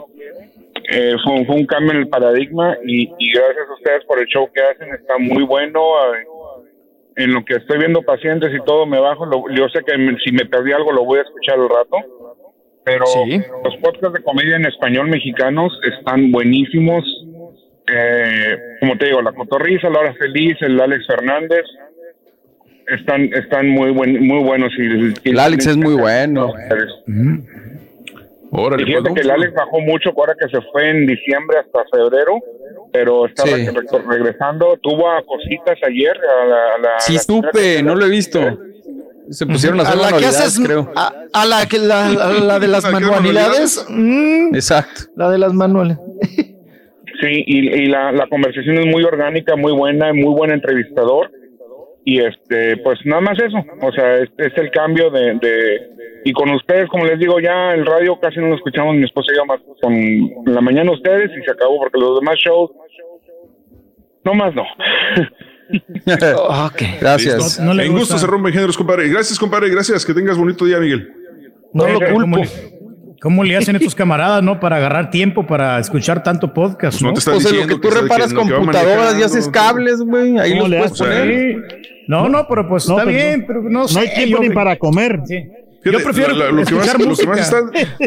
[0.89, 4.19] Eh, fue, un- fue un cambio en el paradigma y, y gracias a ustedes por
[4.19, 5.81] el show que hacen, está muy bueno.
[6.13, 6.25] eh,
[7.19, 10.17] en lo que estoy viendo pacientes y todo me bajo, lo- yo sé que me-
[10.19, 11.97] si me perdí algo lo voy a escuchar al rato,
[12.83, 13.05] pero
[13.63, 17.03] los podcasts de comedia en español mexicanos están buenísimos.
[17.91, 21.63] Eh, como te digo, La Cotorriza, La Hora Feliz, el Alex Fernández,
[22.87, 24.71] están están muy buen, muy buenos.
[24.77, 26.53] Y, El Alex es muy bueno.
[28.51, 32.39] Y fíjate que el Alex bajó mucho ahora que se fue en diciembre hasta febrero,
[32.93, 33.67] pero estaba Sí.
[33.67, 38.05] re- regresando, tuvo a cositas ayer a la, a la- Sí, la- supe, no lo
[38.05, 38.39] he visto.
[39.29, 40.89] Se pusieron a hacer a la que manualidades, haces, creo.
[40.95, 43.85] A, a la que la, a la de las ¿A qué manualidades.
[43.89, 45.01] mm, Exacto.
[45.17, 45.97] La de las manuales.
[47.19, 51.29] Sí, y, y la, la conversación es muy orgánica, muy buena, muy buen entrevistador.
[52.09, 53.57] Y este, pues nada más eso.
[53.81, 55.89] O sea, es, es el cambio de, de-
[56.23, 59.33] Y con ustedes, como les digo, ya el radio casi no lo escuchamos, mi esposa
[59.33, 62.71] y yo más con en la mañana ustedes y se acabó porque los demás shows.
[64.23, 64.63] No más no.
[67.01, 67.59] Gracias.
[67.59, 69.09] No, en gusto se rompen géneros, compadre.
[69.09, 69.69] Gracias, compadre.
[69.69, 70.05] Gracias.
[70.05, 71.11] Que tengas bonito día, Miguel.
[71.73, 72.41] No lo culpo.
[73.21, 74.59] ¿Cómo le hacen estos camaradas, no?
[74.59, 77.13] Para agarrar tiempo para escuchar tanto podcast, ¿no?
[77.13, 81.67] O sea, lo que tú reparas computadoras y haces cables, güey, ahí los puedes poner.
[82.07, 83.99] No, no, pero pues No, está pero bien, no- pero no no sé.
[83.99, 85.19] hay tiempo yo- ni para comer.
[85.27, 87.61] Fíjate, Yo prefiero la- la- lo, que más, lo, que más está,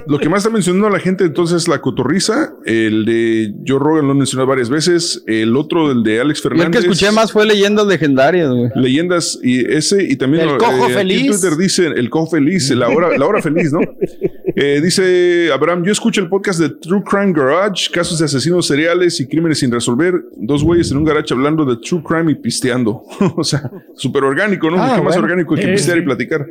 [0.06, 4.12] lo que más está mencionando la gente entonces la cotorriza, el de Joe Rogan lo
[4.12, 6.80] he mencionado varias veces, el otro, el de Alex Yo el Fernández.
[6.82, 8.70] que escuché más fue leyendas legendarias, güey.
[8.74, 11.20] Leyendas y ese y también El cojo aquí feliz.
[11.22, 13.80] En Twitter dice el cojo feliz, la hora, la hora feliz, ¿no?
[14.62, 19.18] Eh, dice Abraham, yo escucho el podcast de True Crime Garage, casos de asesinos seriales
[19.18, 23.02] y crímenes sin resolver, dos güeyes en un garage hablando de True Crime y pisteando.
[23.36, 24.76] o sea, súper orgánico, ¿no?
[24.78, 26.46] Ah, Mucho más orgánico que Eh, pistear y platicar.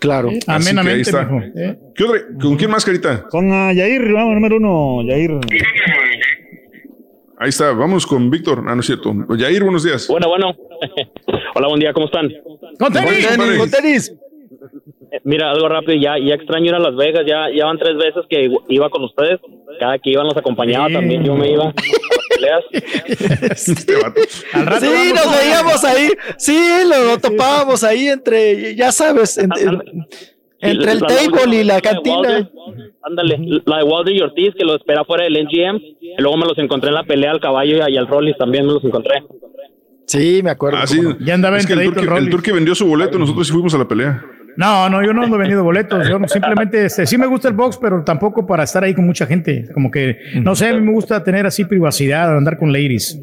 [0.00, 0.30] Claro.
[0.30, 1.24] Así que ahí Amenamente, está.
[1.24, 1.46] mijo.
[1.94, 3.22] ¿Qué otra- ¿Con quién más, Carita?
[3.28, 5.30] Con ah, Yair, vamos, número uno, Yair.
[7.38, 8.64] Ahí está, vamos con Víctor.
[8.66, 9.14] Ah, no es cierto.
[9.36, 10.08] Yair, buenos días.
[10.08, 10.52] Bueno, bueno.
[11.54, 12.28] Hola, buen día, ¿cómo están?
[12.76, 13.28] ¡Con tenis!
[13.56, 14.12] ¡Con tenis!
[15.12, 17.96] Eh, Mira, algo rápido, ya, ya extraño ir a Las Vegas, ya, ya van tres
[17.96, 19.38] veces que iba con ustedes,
[19.78, 20.94] cada que iban los acompañaba, Sí.
[20.94, 21.74] también yo me iba a las
[22.28, 22.64] peleas.
[24.80, 26.08] Sí, nos veíamos ahí.
[26.38, 29.82] Sí, lo, lo topábamos ahí entre, ya sabes, en- en-
[30.60, 32.48] entre el table y la cantina.
[33.02, 36.46] Ándale, la de Walder y Ortiz, que lo espera fuera del NGM, y luego me
[36.46, 39.22] los encontré en la pelea al caballo y al Rollis también me los encontré.
[40.06, 40.78] Sí, me acuerdo.
[40.80, 41.00] Ah, sí.
[41.20, 42.30] Ya andaba es que el el turque, el Rolly.
[42.30, 44.24] turque vendió su boleto, nosotros sí fuimos a la pelea.
[44.56, 46.08] No, no, yo no ando vendiendo boletos.
[46.08, 49.04] Yo no- simplemente, este, sí me gusta el box, pero tampoco para estar ahí con
[49.06, 49.66] mucha gente.
[49.74, 53.20] Como que, no sé, a mí me gusta tener así privacidad, andar con ladies.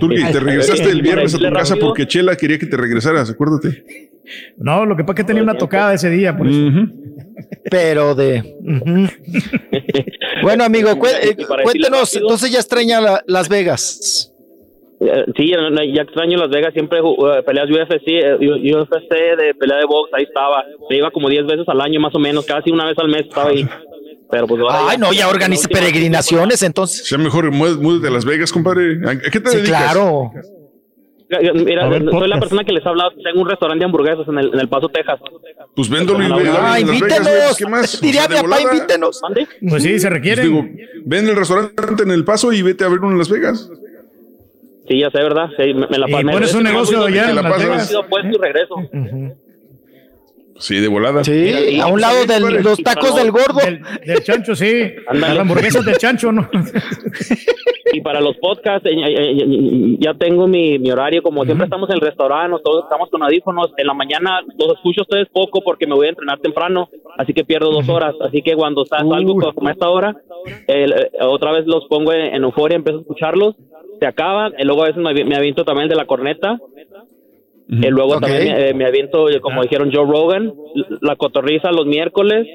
[0.00, 4.10] Turque, te regresaste el viernes a tu casa porque Chela quería que te regresaras, acuérdate.
[4.56, 6.70] No, lo que pasa es que tenía una tocada ese día, por eso.
[7.70, 8.56] Pero de.
[10.42, 14.33] bueno, amigo, eh, cuéntenos, entonces ya extraña la- Las Vegas.
[15.06, 15.58] Eh, Sí, ya,
[15.94, 18.36] ya extraño Las Vegas, siempre eh, peleas UFC, eh,
[18.74, 20.64] UFC de pelea de box, ahí estaba.
[20.88, 23.22] Me iba como 10 veces al año más o menos, casi una vez al mes
[23.28, 23.66] estaba ahí.
[24.30, 27.06] Pero pues ahora Ay, no, ya organice peregrinaciones, entonces.
[27.06, 28.98] Sea mejor, mú- múdate a Las Vegas, compadre.
[29.06, 29.92] ¿A a qué te Sí, dedicas?
[29.92, 30.30] claro.
[31.54, 34.28] Mira, A ver, soy la persona que les ha hablado, tengo un restaurante de hamburguesas
[34.28, 35.18] en el, en el Paso, Texas.
[35.74, 37.24] Pues véndolo y Ah, Las invítenos.
[37.26, 38.00] Vegas, ¿qué más?
[38.02, 39.20] Diría O sea, de mi papá, invítenos.
[39.68, 40.44] Pues sí, se requieren.
[40.46, 40.64] Digo,
[41.04, 43.68] ven el restaurante en El Paso y vete a ver uno en Las Vegas.
[44.88, 45.48] Sí, ya sé, ¿verdad?
[45.56, 48.76] Sí, me, me la Y me- pones un negocio allá y regreso.
[50.56, 51.24] Sí, de volada.
[51.24, 53.58] Sí, a un lado de los tacos del gordo.
[53.64, 54.84] Del, del chancho, sí.
[55.12, 56.48] Las hamburguesas del chancho, ¿no?
[57.92, 61.88] Y para los podcasts, eh, eh, eh, ya tengo mi, mi horario, como siempre estamos
[61.90, 65.86] en el restaurante, todos estamos con audífonos, en la mañana los escucho ustedes poco porque
[65.86, 66.88] me voy a entrenar temprano,
[67.18, 70.16] así que pierdo dos horas, así que cuando sa- salgo co- como a esta hora,
[70.66, 73.54] el- eh, otra vez los pongo en, en euforia, empiezo a escucharlos,
[73.98, 76.58] se acaban, y luego a veces me, avi- me aviento también de la corneta,
[77.66, 78.20] Y luego Ok.
[78.20, 80.52] también me, eh, me aviento, eh, como dijeron Joe Rogan,
[81.00, 82.46] la cotorriza los miércoles.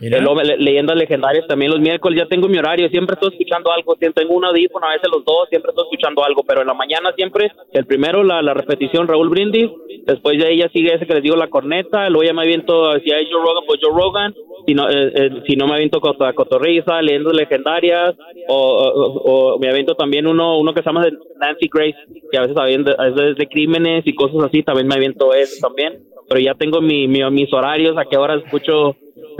[0.00, 2.18] Eh, leyendas legendarias también los miércoles.
[2.18, 3.94] Ya tengo mi horario, siempre estoy escuchando algo.
[3.96, 6.42] Siempre tengo un audífono, a veces los dos, siempre estoy escuchando algo.
[6.46, 9.68] Pero en la mañana siempre, el primero, la, la repetición, Raúl Brindis.
[10.06, 12.08] Después de ella sigue ese que les digo, la corneta.
[12.08, 14.34] Luego ya me aviento, si hay Joe Rogan, pues Joe Rogan.
[14.66, 18.14] Si no, eh, eh, si no me aviento cot- cotorriza, leyendas legendarias.
[18.48, 21.96] O, me aviento también uno uno que se llama de Nancy Grace,
[22.30, 24.62] que a veces, veces es de crímenes y cosas así.
[24.62, 26.04] También me aviento eso también.
[26.28, 28.96] Pero ya tengo mi, mi- mis horarios, a qué hora escucho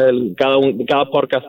[0.09, 1.47] el- cada, un, cada podcast.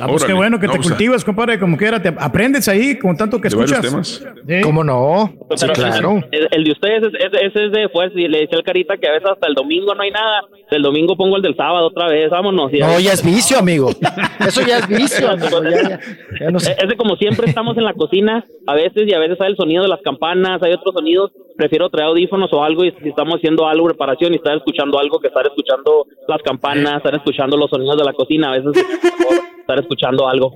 [0.00, 2.98] Ah, pues qué bueno que No, te pues, cultivas, compadre, como quiera, te aprendes ahí
[2.98, 3.80] con tanto que escuchas.
[3.80, 4.22] temas.
[4.46, 4.60] Sí.
[4.62, 5.32] ¿Cómo no?
[5.56, 6.22] Sí, claro.
[6.30, 8.18] El, el de ustedes, es- es- ese es de fuerza.
[8.20, 10.42] Y le decía al Carita que a veces hasta el domingo no hay nada.
[10.70, 12.30] El domingo pongo el del sábado otra vez.
[12.30, 12.72] Vámonos.
[12.72, 13.90] Y No, ya es vicio, amigo.
[14.46, 15.62] Eso ya es vicio, amigo.
[15.64, 16.00] Ya, ya-
[16.40, 16.76] ya no sé.
[16.80, 19.56] Es de como siempre estamos en la cocina, a veces y a veces hay el
[19.56, 21.32] sonido de las campanas, hay otros sonidos.
[21.56, 25.18] Prefiero traer audífonos o algo y si estamos haciendo algo, preparación y estar escuchando algo
[25.18, 28.52] que estar escuchando las campanas, estar escuchando los sonidos de la cocina.
[28.52, 30.46] A veces es mejor estar escuchando algo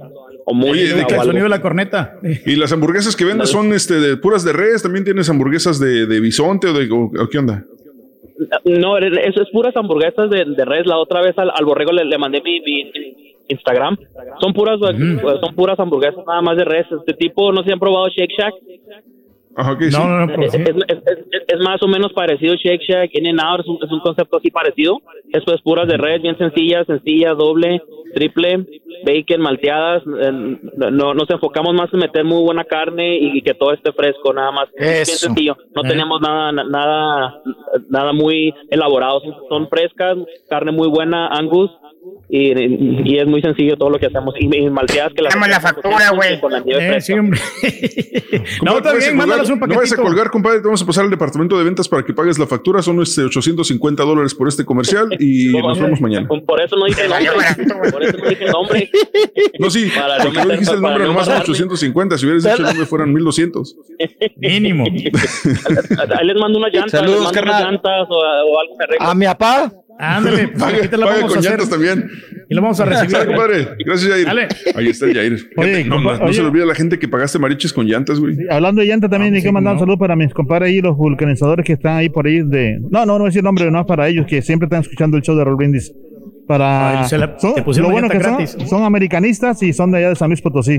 [0.44, 2.18] o Oye, ¿de o El sonido de la corneta.
[2.46, 4.82] ¿Y las hamburguesas que vendes son este de puras de res?
[4.82, 7.64] ¿También tienes hamburguesas de, de bisonte o de o- o qué onda?
[8.64, 10.86] No, eso es puras hamburguesas de, de res.
[10.86, 12.90] La otra vez al, al borrego le, le mandé mi, mi
[13.48, 13.96] Instagram.
[14.40, 16.86] Son puras, son puras hamburguesas nada más de res.
[16.90, 18.54] Este tipo, no sé si han probado Shake Shack.
[19.54, 19.96] Ajá, No, sí.
[19.98, 20.58] no, no, pero Es, sí.
[20.62, 23.78] es- es- es- es más o menos parecido Shake Shack, In and Out, es un,
[23.84, 25.00] es un concepto así parecido.
[25.32, 27.82] Esto es puras de red, bien sencillas, sencillas, doble,
[28.14, 28.64] triple,
[29.04, 30.02] bacon, malteadas.
[30.06, 30.58] eh,
[30.90, 34.52] No nos enfocamos más en meter muy buena carne y que todo esté fresco, nada
[34.52, 34.68] más.
[34.74, 35.26] Es bien Eso.
[35.26, 35.56] sencillo.
[35.74, 35.88] No Eh.
[35.88, 37.40] tenemos nada, nada,
[37.90, 39.20] nada muy elaborado.
[39.20, 40.16] Son, son frescas,
[40.48, 41.70] carne muy buena, Angus.
[42.28, 44.34] Y, y es muy sencillo todo lo que hacemos.
[44.40, 46.40] Y, y malteadas que la hacemos factura, güey.
[46.40, 47.38] Con la nieve Eh, sí, hombre.
[48.64, 50.02] no, está bien, mándanos un colgar- No vayas a paquetito.
[50.02, 50.58] colgar, compadre.
[50.60, 52.80] Te vamos a pasar al departamento de ventas para que pagues la factura.
[52.80, 56.26] Son este, 850 dólares por este comercial y nos vemos mañana.
[56.26, 57.90] Por eso no dije el nombre.
[57.92, 58.90] Por eso no dije el nombre.
[59.58, 61.52] No, sí, Para porque no dijiste el nombre, no nomás son matarme.
[61.54, 62.18] 850.
[62.18, 63.76] Si hubieras dicho el nombre, fueran 1200.
[64.38, 64.84] Mínimo.
[66.18, 66.92] Ahí les mando unas llantas.
[66.92, 67.64] Saludos, les mando unas carnal.
[67.72, 69.06] llantas o, o algo arreglo.
[69.06, 69.72] A mi papá.
[69.98, 71.50] Ándale, pues, Paga, aquí te paga vamos a con hacer.
[71.50, 72.10] llantas también.
[72.48, 73.10] Y lo vamos a recibir.
[73.10, 73.68] Sale, compadre.
[73.84, 74.26] Gracias, Jair.
[74.26, 74.48] Dale.
[74.74, 75.50] Ahí está el Jair.
[75.56, 76.40] Oye, no, compa- no, no se oye.
[76.42, 78.36] le olvida a la gente que pagaste mariches con llantas, güey.
[78.50, 79.80] Hablando de llanta también, Ah, hay sí, que mandar un ¿no?
[79.80, 82.78] saludo para mis compadres ahí, los vulcanizadores que están ahí por ahí de...
[82.90, 85.22] No, no, no a decir nombre, no es para ellos, que siempre están escuchando el
[85.22, 85.92] show de Roll Brindis.
[86.48, 87.02] Para...
[87.02, 90.16] Ay, se la- son- lo bueno que son, son americanistas y son de allá de
[90.16, 90.78] San Luis Potosí.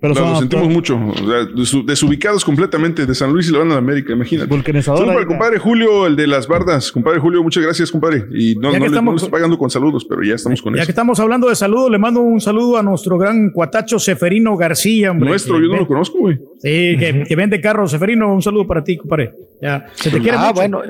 [0.00, 0.96] Pero Claro, son lo sentimos mucho.
[0.96, 4.48] O sea, desu- desubicados completamente de San Luis y la banda de América, imagínate.
[4.48, 5.22] Vulcanizador Saludos para ahí.
[5.22, 6.92] el compadre Julio, el de las bardas.
[6.92, 8.26] Compadre Julio, muchas gracias, compadre.
[8.34, 10.80] Y no, Ya no estamos- no estoy pagando con saludos, pero ya estamos con Ya
[10.82, 10.86] eso.
[10.86, 15.10] que estamos hablando de salud, le mando un saludo a nuestro gran cuatacho Seferino García,
[15.12, 15.30] hombre.
[15.30, 16.36] Nuestro, yo no lo conozco, güey.
[16.58, 17.90] Sí, que, que vende carros.
[17.90, 19.32] Seferino, un saludo para ti, compadre.
[19.62, 20.54] Ya, se te quiere Ah, mucho.
[20.54, 20.82] bueno.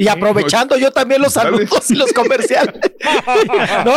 [0.00, 2.72] Y aprovechando yo también los saludos y los comerciales.
[3.84, 3.94] no,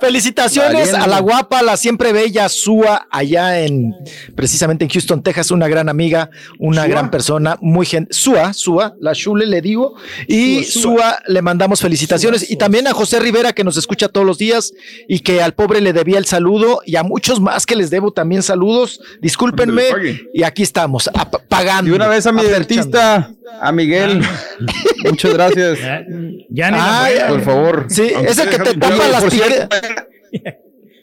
[0.00, 3.94] felicitaciones a la guapa, la siempre bella Sua, allá en,
[4.34, 6.90] precisamente en Houston, Texas, una gran amiga, una ¿Sua?
[6.90, 8.14] gran persona, muy gente.
[8.14, 9.94] Sua, Sua, la Shule le digo.
[10.26, 11.22] Y Sua, Sua, Sua.
[11.26, 12.50] le mandamos felicitaciones.
[12.50, 14.72] Y también a José Rivera, que nos escucha todos los días
[15.06, 16.80] y que al pobre le debía el saludo.
[16.86, 19.02] Y a muchos más que les debo también saludos.
[19.20, 19.84] Discúlpenme.
[20.32, 21.10] Y aquí estamos,
[21.48, 21.90] pagando.
[21.90, 24.22] Y una vez a mi dentista, a Miguel.
[25.04, 25.78] Muchas gracias.
[25.80, 26.04] Ya,
[26.50, 27.26] ya ni Ah, la.
[27.28, 27.86] Por favor.
[27.88, 29.68] Sí, Aunque es el que te tapa las por picadas.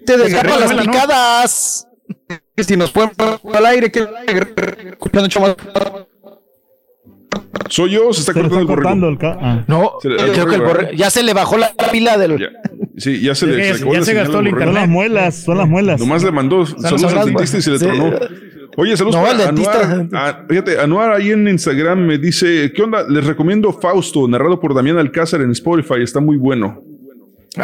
[0.06, 1.88] Te destapa las picadas.
[2.56, 3.12] Que si nos ponen
[3.54, 4.06] al aire, que
[4.90, 5.56] escuchando mucho más.
[7.70, 9.32] Soy yo, se está Se cortando está el cortando borrego.
[9.40, 9.64] el ah.
[9.68, 12.40] No, Se le- creo que el borrego, borre- ya se le bajó la pila del.
[12.40, 12.48] Ya.
[12.98, 14.66] Sí, ya se le, Ya- se le acabó ya se gastó el borrego.
[14.66, 16.00] Son las muelas, son las muelas.
[16.00, 17.86] Nomás le mandó saludos al dentista y se le sí.
[17.86, 18.12] tronó.
[18.80, 19.50] Oye, saludos No, para.
[19.50, 20.08] Anuar.
[20.14, 23.06] Ah, fíjate, Anuar ahí en Instagram me dice, ¿qué onda?
[23.10, 26.89] Les recomiendo Fausto, narrado por Damián Alcázar en Spotify, está muy bueno.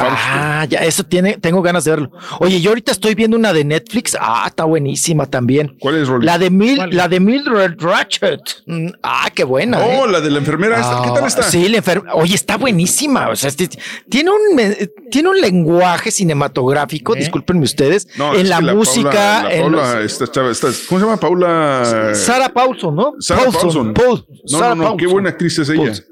[0.02, 2.12] Ah, ya, eso tiene, tengo ganas de verlo.
[2.40, 4.16] Oye, yo ahorita estoy viendo una de Netflix.
[4.20, 5.78] Ah, está buenísima también.
[5.80, 6.26] ¿Cuál es, Rolly?
[6.26, 6.90] La de Mil, ¿Cuál?
[6.96, 8.40] la de Mildred Ratchet.
[8.66, 9.80] Mm, Ah, qué buena.
[9.80, 10.12] Oh, ¿eh?
[10.12, 11.02] la de la enfermera esta.
[11.04, 11.44] ¿Qué tal Ah, está?
[11.44, 13.30] Sí, la enfer- Oye, está buenísima.
[13.30, 13.70] O sea, este-
[14.10, 14.76] tiene un me-
[15.12, 17.20] tiene un lenguaje cinematográfico, ¿Eh?
[17.20, 19.10] discúlpenme ustedes, No, es en la que música.
[19.12, 21.18] Paula, la en Paula, los- esta chava, esta- ¿cómo se llama?
[21.20, 22.12] Paula.
[22.14, 23.14] Sarah Paulson, ¿no?
[23.20, 23.94] Sarah Paulson.
[23.94, 25.12] Paul- No, Sarah no, no, qué Paulson.
[25.12, 25.84] buena actriz es ella.
[25.84, 26.06] Paulson.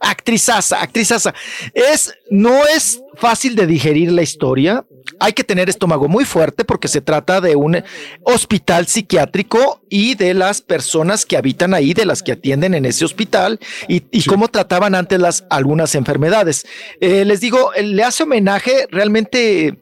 [0.00, 1.34] Actrizaza, actrizaza.
[1.74, 4.86] Es, no es fácil de digerir la historia.
[5.18, 7.82] Hay que tener estómago muy fuerte porque se trata de un
[8.22, 13.04] hospital psiquiátrico y de las personas que habitan ahí, de las que atienden en ese
[13.04, 16.66] hospital y, y cómo trataban antes las algunas enfermedades.
[17.00, 19.78] Eh, les digo, eh, le hace homenaje realmente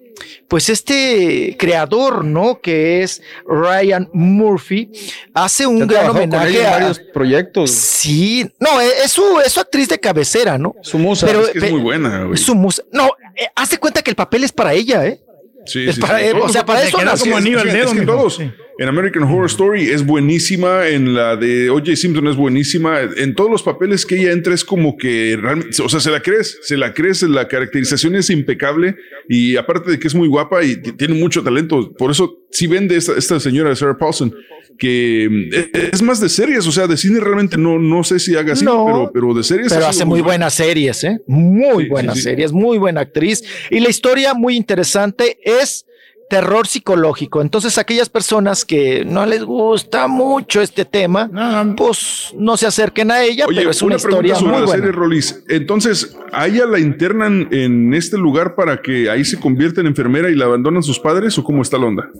[0.49, 2.61] pues este creador, ¿no?
[2.61, 4.91] Que es Ryan Murphy,
[5.35, 7.71] hace un Ya gran homenaje a varios proyectos.
[7.71, 10.75] Sí, no, es es su, es su actriz de cabecera, ¿no?
[10.83, 11.27] Su musa.
[11.27, 12.35] Pero, es que es muy buena, güey.
[12.35, 12.83] Es su musa.
[12.93, 15.21] No, eh, hace cuenta que el papel es para ella, ¿eh?
[15.69, 16.27] Sí, Es sí, para sí.
[16.41, 17.27] o sea, para eso nació.
[17.27, 18.13] Como anillo al dedo, es que mijo.
[18.13, 18.41] todos.
[18.81, 21.97] En American Horror Story es buenísima, en la de O.J.
[21.97, 25.89] Simpson es buenísima, en todos los papeles que ella entra es como que realmente, o
[25.89, 28.95] sea, se la crees, se la crees, la caracterización es impecable
[29.29, 32.97] y aparte de que es muy guapa y tiene mucho talento, por eso sí vende
[32.97, 34.35] esta, esta señora Sarah Paulson,
[34.79, 38.19] que mm, es- es más de series, o sea, de cine realmente no, no sé
[38.19, 40.27] si haga así, No, pero, pero de series Pero ha hace muy buena.
[40.27, 41.21] buenas series, ¿eh?
[41.27, 42.25] Muy Sí, buenas sí, sí.
[42.29, 43.43] series, muy buena actriz.
[43.71, 45.85] Y la historia muy interesante es
[46.31, 47.41] terror psicológico.
[47.41, 51.31] Entonces, aquellas personas que no les gusta mucho este tema,
[51.75, 54.83] pues no se acerquen a ella, Oye, pero es una, historia sobre muy la buena.
[54.85, 55.43] serie Rolis.
[55.49, 60.29] Entonces, ¿a ella la internan en este lugar para que ahí se convierta en enfermera
[60.31, 62.11] y la abandonan sus padres o cómo está la onda?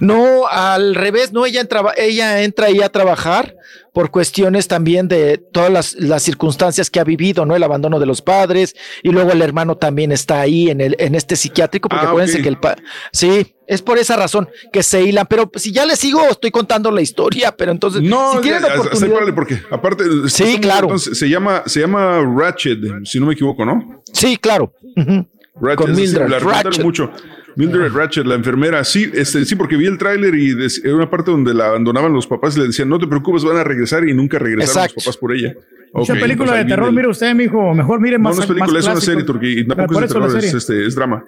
[0.00, 3.54] No, al revés, no, ella entra, ella entra ahí a trabajar
[3.92, 7.54] por cuestiones también de todas las, las circunstancias que ha vivido, ¿no?
[7.54, 11.14] El abandono de los padres y luego el hermano también está ahí en, el, en
[11.14, 12.76] este psiquiátrico, porque Ah, acuérdense que el pa-
[13.12, 16.90] sí, es por esa razón que se hilan, pero si ya les sigo, estoy contando
[16.90, 20.04] la historia, pero entonces, No, si tienen ya, oportunidad, porque aparte.
[20.28, 20.86] Sí, claro.
[20.86, 24.02] entonces, se llama, se llama Ratchet, si no me equivoco, ¿no?
[24.12, 24.72] sí, claro.
[24.96, 25.28] Ujú.
[25.60, 26.84] Ratchet, Con Mildred la recomendaron Ratchet.
[26.84, 27.12] mucho.
[27.56, 31.30] Mildred Ratchet, la enfermera, sí, este, sí, porque vi el tráiler y era una parte
[31.30, 34.14] donde la abandonaban los papás y le decían, no te preocupes, van a regresar y
[34.14, 34.94] nunca regresaron Exacto.
[34.96, 35.54] los papás por ella.
[35.92, 37.74] Mucha Ok, película de terror, el- mire usted, mijo.
[37.74, 38.36] Mejor mire No, más.
[38.36, 40.56] no es película, es una serie turquía y tampoco es de terror, es, serie.
[40.56, 41.22] este, es drama.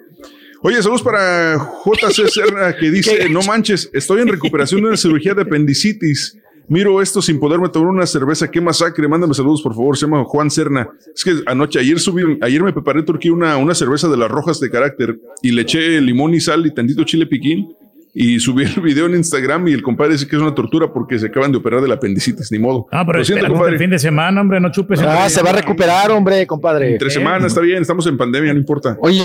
[0.61, 5.35] Oye, saludos para JC Serra que dice, no manches, estoy en recuperación de una cirugía
[5.35, 6.39] de apendicitis.
[6.67, 8.49] Miro esto sin poderme tomar una cerveza.
[8.49, 9.07] Qué masacre.
[9.07, 9.97] Mándame saludos, por favor.
[9.97, 10.89] Se llama Juan Serna.
[11.13, 14.29] Es que anoche, ayer subí, ayer me preparé en Turquía una, una cerveza de las
[14.29, 17.75] rojas de carácter y le eché limón y sal y tantito chile piquín
[18.17, 21.19] y subí el video en Instagram y el compadre dice que es una tortura porque
[21.19, 22.87] se acaban de operar del apendicitis, ni modo.
[22.89, 23.73] Ah, pero siento, compadre.
[23.73, 25.01] el fin de semana, hombre, no chupes.
[25.01, 26.93] Ah, se va a recuperar, hombre, compadre.
[26.93, 28.97] Entre semanas, está bien, estamos en pandemia, no importa.
[29.01, 29.21] Oye,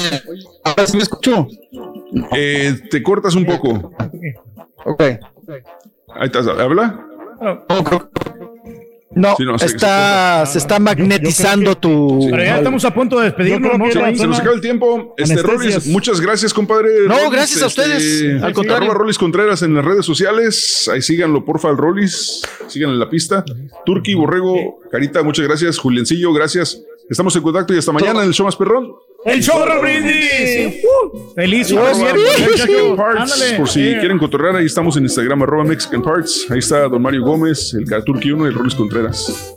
[0.65, 1.47] ahora sí me escucho.
[2.36, 3.93] Eh, te cortas un poco.
[4.85, 5.01] Ok.
[5.01, 7.07] Ahí estás, ¿habla?
[9.12, 12.28] No, Sí, no, sé que está, se está magnetizando tu.
[12.31, 13.91] Pero ya estamos a punto de despedirnos, ¿no?
[13.91, 15.15] Se, se nos acaba el tiempo.
[15.17, 15.43] Este.
[15.43, 17.09] Rolis, muchas gracias, compadre.
[17.09, 18.41] No, Rolis, gracias a ustedes.
[18.41, 18.85] Al contrario.
[18.85, 20.89] Arroba Rolis Contreras en las redes sociales.
[20.93, 22.43] Ahí síganlo, porfa, al Rolis.
[22.69, 23.44] Síganlo en la pista.
[23.85, 25.78] Turki, Borrego, Carita, muchas gracias.
[25.78, 26.81] Juliencillo, gracias.
[27.09, 28.93] Estamos en contacto y hasta mañana en el show más perrón.
[29.24, 30.82] El show de Raúl Brindis.
[30.82, 31.70] Uh, feliz.
[31.70, 31.99] Adiós.
[31.99, 33.57] Mexican Parts, Ándale.
[33.58, 36.47] por si quieren cotorrear, ahí estamos en Instagram, arroba Mexican Parts.
[36.50, 39.57] Ahí está Don Mario Gómez, el Turki 1 y el Rolis Contreras.